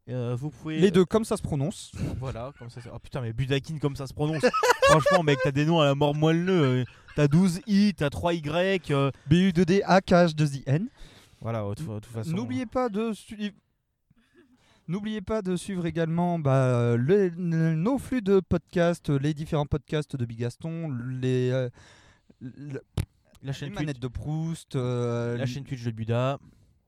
Euh, 0.09 0.37
vous 0.37 0.51
pouvez. 0.51 0.79
Les 0.79 0.91
deux, 0.91 1.05
comme 1.05 1.25
ça 1.25 1.37
se 1.37 1.43
prononce. 1.43 1.91
Voilà, 2.21 2.53
comme 2.59 2.71
ça. 2.71 2.81
Oh 2.95 2.99
putain, 3.01 3.21
mais 3.21 3.33
Budakin, 3.33 3.79
comme 3.79 3.97
ça 3.97 4.07
se 4.07 4.15
prononce. 4.15 4.43
Franchement, 4.85 5.23
mec, 5.25 5.39
t'as 5.43 5.51
des 5.51 5.67
noms 5.67 5.81
à 5.81 5.85
la 5.85 5.95
mort 5.95 6.15
moelleux. 6.15 6.63
euh, 6.63 6.85
T'as 7.17 7.27
12 7.29 7.61
i, 7.67 7.93
t'as 7.97 8.11
3 8.11 8.35
y. 8.35 8.43
euh, 8.91 9.11
BU2D, 9.31 9.83
AKH2IN. 9.85 10.87
Voilà, 11.41 11.63
de 11.63 11.75
toute 11.75 12.05
façon. 12.07 12.31
N'oubliez 12.31 12.67
pas 12.67 12.89
de 12.89 13.13
suivre. 13.13 13.55
N'oubliez 14.89 15.21
pas 15.21 15.43
de 15.43 15.57
suivre 15.57 15.85
également 15.87 16.39
bah, 16.39 16.95
le- 16.97 17.29
le- 17.31 17.75
nos 17.75 17.99
flux 17.99 18.23
de 18.23 18.39
podcasts, 18.39 19.11
les 19.11 19.35
différents 19.35 19.67
podcasts 19.67 20.15
de 20.15 20.25
Bigaston, 20.25 20.91
les, 21.11 21.51
euh, 21.51 21.69
le- 22.41 22.75
la 22.75 22.81
les 23.43 23.53
chaîne, 23.53 23.71
Twitch, 23.71 23.81
manettes 23.81 23.99
de 23.99 24.07
Proust, 24.07 24.77
euh, 24.77 25.37
la 25.37 25.47
chaîne 25.47 25.65
Twitch 25.65 25.83
de 25.83 25.91
Buda. 25.91 26.39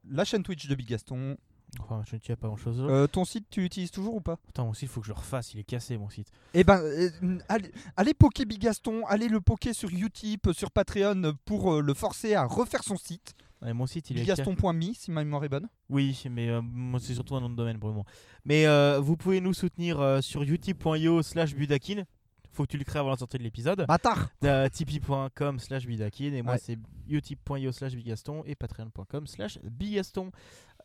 la 0.09 0.25
chaîne 0.25 0.45
Twitch 0.45 0.69
de 0.69 0.75
Bigaston. 0.77 1.37
Enfin, 1.81 2.03
je 2.09 2.17
ne 2.17 2.21
tiens 2.21 2.35
pas 2.37 2.49
grand 2.49 2.57
chose. 2.57 2.81
Euh, 2.89 3.07
ton 3.07 3.25
site, 3.25 3.47
tu 3.51 3.61
l'utilises 3.61 3.91
toujours 3.91 4.15
ou 4.15 4.21
pas? 4.21 4.37
Putain, 4.47 4.65
mon 4.65 4.73
site, 4.73 4.85
il 4.85 4.89
faut 4.89 5.01
que 5.01 5.07
je 5.07 5.13
le 5.13 5.19
refasse. 5.19 5.53
Il 5.55 5.61
est 5.61 5.65
cassé, 5.65 5.99
mon 5.99 6.09
site. 6.09 6.29
Eh 6.55 6.65
ben, 6.65 6.81
euh, 6.81 7.11
allez, 7.49 7.71
allez 7.97 8.15
poker 8.15 8.47
Bigaston, 8.47 9.05
allez 9.07 9.29
le 9.29 9.41
poker 9.41 9.75
sur 9.75 9.91
Utip, 9.91 10.49
sur 10.53 10.71
Patreon 10.71 11.35
pour 11.45 11.75
euh, 11.75 11.81
le 11.83 11.93
forcer 11.95 12.35
à 12.35 12.45
refaire 12.45 12.83
son 12.83 12.97
site. 12.97 13.35
Ouais, 13.61 13.73
mon 13.75 13.87
site, 13.87 14.09
il 14.11 14.19
est. 14.19 14.21
Bigaston.me, 14.23 14.95
si 14.95 15.11
ma 15.11 15.25
mémoire 15.25 15.45
est 15.45 15.49
bonne. 15.49 15.69
Oui, 15.91 16.23
mais 16.31 16.49
euh, 16.49 16.63
moi, 16.63 17.01
c'est 17.01 17.15
surtout 17.15 17.37
un 17.37 17.41
nom 17.41 17.51
de 17.51 17.57
domaine 17.57 17.79
pour 17.79 17.89
le 17.91 17.97
moment. 17.97 18.07
Mais 18.45 18.67
euh, 18.67 18.99
vous 19.01 19.17
pouvez 19.17 19.41
nous 19.41 19.53
soutenir 19.53 20.01
euh, 20.01 20.21
sur 20.23 20.43
utip.io 20.43 21.23
slash 21.23 21.55
budakin. 21.55 22.05
Faut 22.53 22.65
que 22.65 22.71
tu 22.71 22.79
le 22.79 22.85
crées 22.85 22.99
avant 22.99 23.11
la 23.11 23.17
sortie 23.17 23.39
de 23.39 23.43
l'épisode. 23.43 23.85
Bâtard 23.87 24.31
Euh, 24.45 24.69
tipeee.com 24.69 25.59
slash 25.61 25.87
bidakin 25.87 26.33
et 26.33 26.43
moi 26.43 26.55
Ouais. 26.55 26.59
c'est 26.61 26.79
utip.io 27.09 27.71
slash 27.73 27.95
bigaston 27.95 28.43
et 28.47 28.55
patreon.com 28.55 29.27
slash 29.27 29.59
bigaston. 29.63 30.31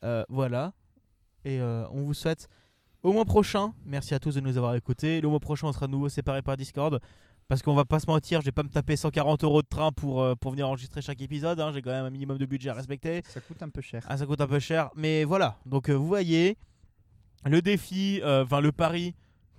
Euh, 0.03 0.23
voilà. 0.29 0.73
Et 1.45 1.59
euh, 1.59 1.85
on 1.91 2.03
vous 2.03 2.13
souhaite 2.13 2.47
au 3.03 3.11
mois 3.13 3.25
prochain. 3.25 3.73
Merci 3.85 4.13
à 4.13 4.19
tous 4.19 4.35
de 4.35 4.39
nous 4.41 4.57
avoir 4.57 4.75
écoutés. 4.75 5.21
Le 5.21 5.27
mois 5.27 5.39
prochain, 5.39 5.67
on 5.67 5.73
sera 5.73 5.87
de 5.87 5.91
nouveau 5.91 6.09
séparés 6.09 6.41
par 6.41 6.57
Discord. 6.57 6.99
Parce 7.49 7.61
qu'on 7.61 7.73
va 7.75 7.83
pas 7.85 7.99
se 7.99 8.07
mentir, 8.07 8.39
je 8.39 8.45
vais 8.45 8.51
pas 8.53 8.63
me 8.63 8.69
taper 8.69 8.95
140 8.95 9.43
euros 9.43 9.61
de 9.61 9.67
train 9.67 9.91
pour, 9.91 10.21
euh, 10.21 10.33
pour 10.33 10.51
venir 10.51 10.67
enregistrer 10.67 11.01
chaque 11.01 11.21
épisode. 11.21 11.59
hein. 11.59 11.71
J'ai 11.73 11.81
quand 11.81 11.91
même 11.91 12.05
un 12.05 12.09
minimum 12.09 12.37
de 12.37 12.45
budget 12.45 12.69
à 12.69 12.73
respecter. 12.73 13.21
Ça 13.27 13.41
coûte 13.41 13.61
un 13.61 13.69
peu 13.69 13.81
cher. 13.81 14.03
Ah, 14.07 14.17
ça 14.17 14.25
coûte 14.25 14.39
un 14.39 14.47
peu 14.47 14.59
cher. 14.59 14.89
Mais 14.95 15.25
voilà. 15.25 15.57
Donc 15.65 15.89
euh, 15.89 15.93
vous 15.93 16.07
voyez, 16.07 16.57
le 17.45 17.61
défi, 17.61 18.21
euh, 18.23 18.45
enfin 18.45 18.61
le 18.61 18.71
pari, 18.71 19.13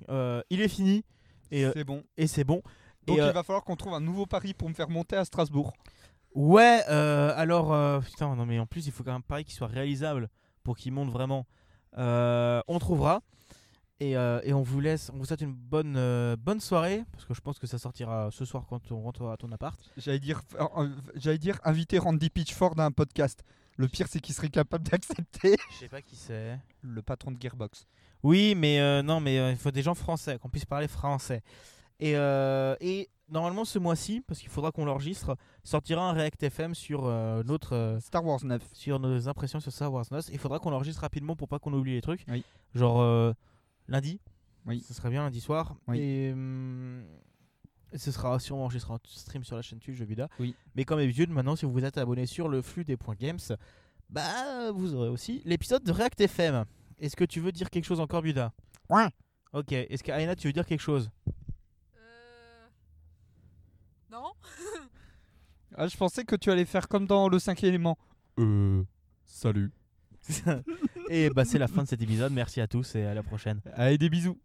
il 0.09 0.61
est 0.61 0.69
fini. 0.69 1.05
Et, 1.51 1.66
C'est 1.75 1.85
bon. 1.85 2.03
et 2.16 2.27
c'est 2.27 2.45
bon. 2.45 2.62
Donc 3.07 3.19
et, 3.19 3.21
il 3.21 3.33
va 3.33 3.43
falloir 3.43 3.62
qu'on 3.65 3.77
trouve 3.77 3.93
un 3.93 4.01
nouveau 4.01 4.25
pari 4.25 4.55
pour 4.55 4.69
me 4.71 4.75
faire 4.75 4.89
monter 4.89 5.16
à 5.16 5.25
Strasbourg. 5.27 5.75
Ouais, 6.35 6.82
euh, 6.90 7.32
alors, 7.36 7.73
euh, 7.73 8.01
putain, 8.01 8.35
non 8.35 8.44
mais 8.44 8.59
en 8.59 8.66
plus 8.66 8.86
il 8.86 8.93
faut 8.93 9.05
quand 9.05 9.12
même 9.12 9.19
un 9.19 9.20
pari 9.20 9.44
qui 9.44 9.55
soit 9.55 9.69
réalisable 9.69 10.28
pour 10.65 10.77
qu'il 10.77 10.93
monte 10.93 11.11
vraiment. 11.11 11.47
Euh, 11.97 12.61
on 12.66 12.78
trouvera. 12.78 13.23
Et, 14.01 14.11
et 14.11 14.52
on 14.52 14.61
vous 14.61 14.81
laisse, 14.81 15.09
on 15.15 15.16
vous 15.16 15.24
souhaite 15.24 15.40
une 15.40 15.55
bonne, 15.55 15.94
bonne 16.35 16.61
soirée, 16.61 17.05
parce 17.12 17.24
que 17.24 17.32
je 17.32 17.40
pense 17.40 17.59
que 17.59 17.66
ça 17.66 17.78
sortira 17.78 18.28
ce 18.31 18.44
soir 18.44 18.66
quand 18.69 18.90
on 18.90 19.01
rentrera 19.01 19.32
à 19.32 19.36
ton 19.39 19.51
appart. 19.52 19.81
J'allais 19.97 20.19
dire, 20.19 20.43
j'allais 21.15 21.39
dire 21.39 21.59
inviter 21.65 21.98
Randy 21.98 22.28
Pitchford 22.28 22.74
à 22.78 22.85
un 22.85 22.90
podcast. 22.90 23.44
Le 23.77 23.89
pire, 23.89 24.06
c'est 24.11 24.20
qu'il 24.20 24.35
serait 24.35 24.51
capable 24.51 24.85
d'accepter. 24.85 25.56
Je 25.70 25.77
sais 25.78 25.89
pas 25.89 26.02
qui 26.02 26.16
c'est. 26.16 26.59
Le 26.82 27.01
patron 27.01 27.31
de 27.31 27.40
Gearbox. 27.40 27.86
Oui, 28.23 28.55
mais 28.55 29.02
non, 29.02 29.20
mais 29.20 29.52
il 29.52 29.56
faut 29.56 29.70
des 29.70 29.82
gens 29.82 29.94
français, 29.94 30.39
qu'on 30.39 30.51
puisse 30.51 30.66
parler 30.66 30.89
français. 30.89 31.43
Et, 31.98 32.12
et 32.12 33.09
normalement 33.29 33.65
ce 33.65 33.79
mois-ci, 33.79 34.23
parce 34.27 34.41
qu'il 34.41 34.49
faudra 34.49 34.73
qu'on 34.73 34.85
l'enregistre, 34.85 35.37
sortira 35.63 36.09
un 36.09 36.13
React 36.13 36.43
FM 36.45 36.75
sur 36.75 37.07
euh, 37.07 37.43
notre 37.45 37.75
euh, 37.75 38.01
Star 38.01 38.25
Wars 38.25 38.45
9. 38.45 38.63
sur 38.73 38.99
nos 38.99 39.29
impressions 39.29 39.61
sur 39.61 39.73
Star 39.73 39.93
Wars 39.93 40.07
9. 40.11 40.27
Il 40.33 40.39
faudra 40.39 40.59
qu'on 40.59 40.71
l'enregistre 40.71 41.01
rapidement 41.03 41.37
pour 41.37 41.49
pas 41.49 41.59
qu'on 41.59 41.73
oublie 41.73 41.95
les 41.95 42.03
trucs. 42.03 42.25
Oui. 42.29 42.45
Genre, 42.75 43.01
euh, 43.01 43.33
lundi. 43.89 44.21
Oui. 44.67 44.83
Ce 44.87 44.95
serait 44.95 45.11
bien 45.11 45.23
lundi 45.23 45.41
soir. 45.41 45.77
Oui. 45.89 45.99
Et 45.99 46.35
ce 47.99 48.11
sera 48.11 48.41
sûrement 48.41 48.65
enregistré 48.65 48.93
en 48.93 48.99
stream 49.05 49.45
sur 49.45 49.55
la 49.55 49.63
chaîne 49.63 49.79
Twitch 49.79 49.99
de 49.99 50.05
Buda. 50.05 50.29
Oui. 50.41 50.57
Mais 50.75 50.85
comme 50.85 50.99
d'habitude, 50.99 51.31
maintenant, 51.31 51.55
si 51.55 51.65
vous 51.65 51.73
vous 51.73 51.85
êtes 51.85 51.97
abonné 51.97 52.27
sur 52.27 52.49
le 52.49 52.61
flux 52.61 52.85
des 52.85 52.97
points 52.97 53.15
games, 53.15 53.39
bah 54.11 54.73
vous 54.73 54.95
aurez 54.95 55.09
aussi 55.09 55.43
l'épisode 55.45 55.85
de 55.85 55.93
React 55.93 56.23
FM. 56.23 56.65
Est-ce 56.99 57.15
que 57.15 57.25
tu 57.25 57.41
veux 57.41 57.53
dire 57.53 57.71
quelque 57.71 57.85
chose 57.85 58.01
encore, 58.01 58.23
Buda? 58.23 58.53
Ouais. 58.89 59.09
Ok. 59.53 59.73
Est-ce 59.73 60.03
que 60.03 60.11
Aina, 60.11 60.35
tu 60.35 60.49
veux 60.49 60.53
dire 60.53 60.67
quelque 60.67 60.81
chose? 60.81 61.11
Non 64.15 64.32
Ah, 65.77 65.89
je 65.89 65.97
pensais 65.97 66.24
que 66.24 66.36
tu 66.36 66.53
allais 66.53 66.66
faire 66.66 66.86
comme 66.86 67.05
dans 67.05 67.28
le 67.28 67.41
cinquième 67.41 67.70
élément. 67.70 67.99
Euh. 68.39 68.85
Salut. 69.24 69.73
Et 71.11 71.31
bah 71.31 71.45
c'est 71.45 71.59
la 71.59 71.66
fin 71.66 71.82
de 71.82 71.89
cet 71.89 72.01
épisode. 72.01 72.32
Merci 72.32 72.61
à 72.61 72.69
tous 72.69 72.95
et 72.95 73.05
à 73.05 73.12
la 73.12 73.24
prochaine. 73.24 73.61
Allez, 73.74 73.99
des 73.99 74.09
bisous. 74.09 74.39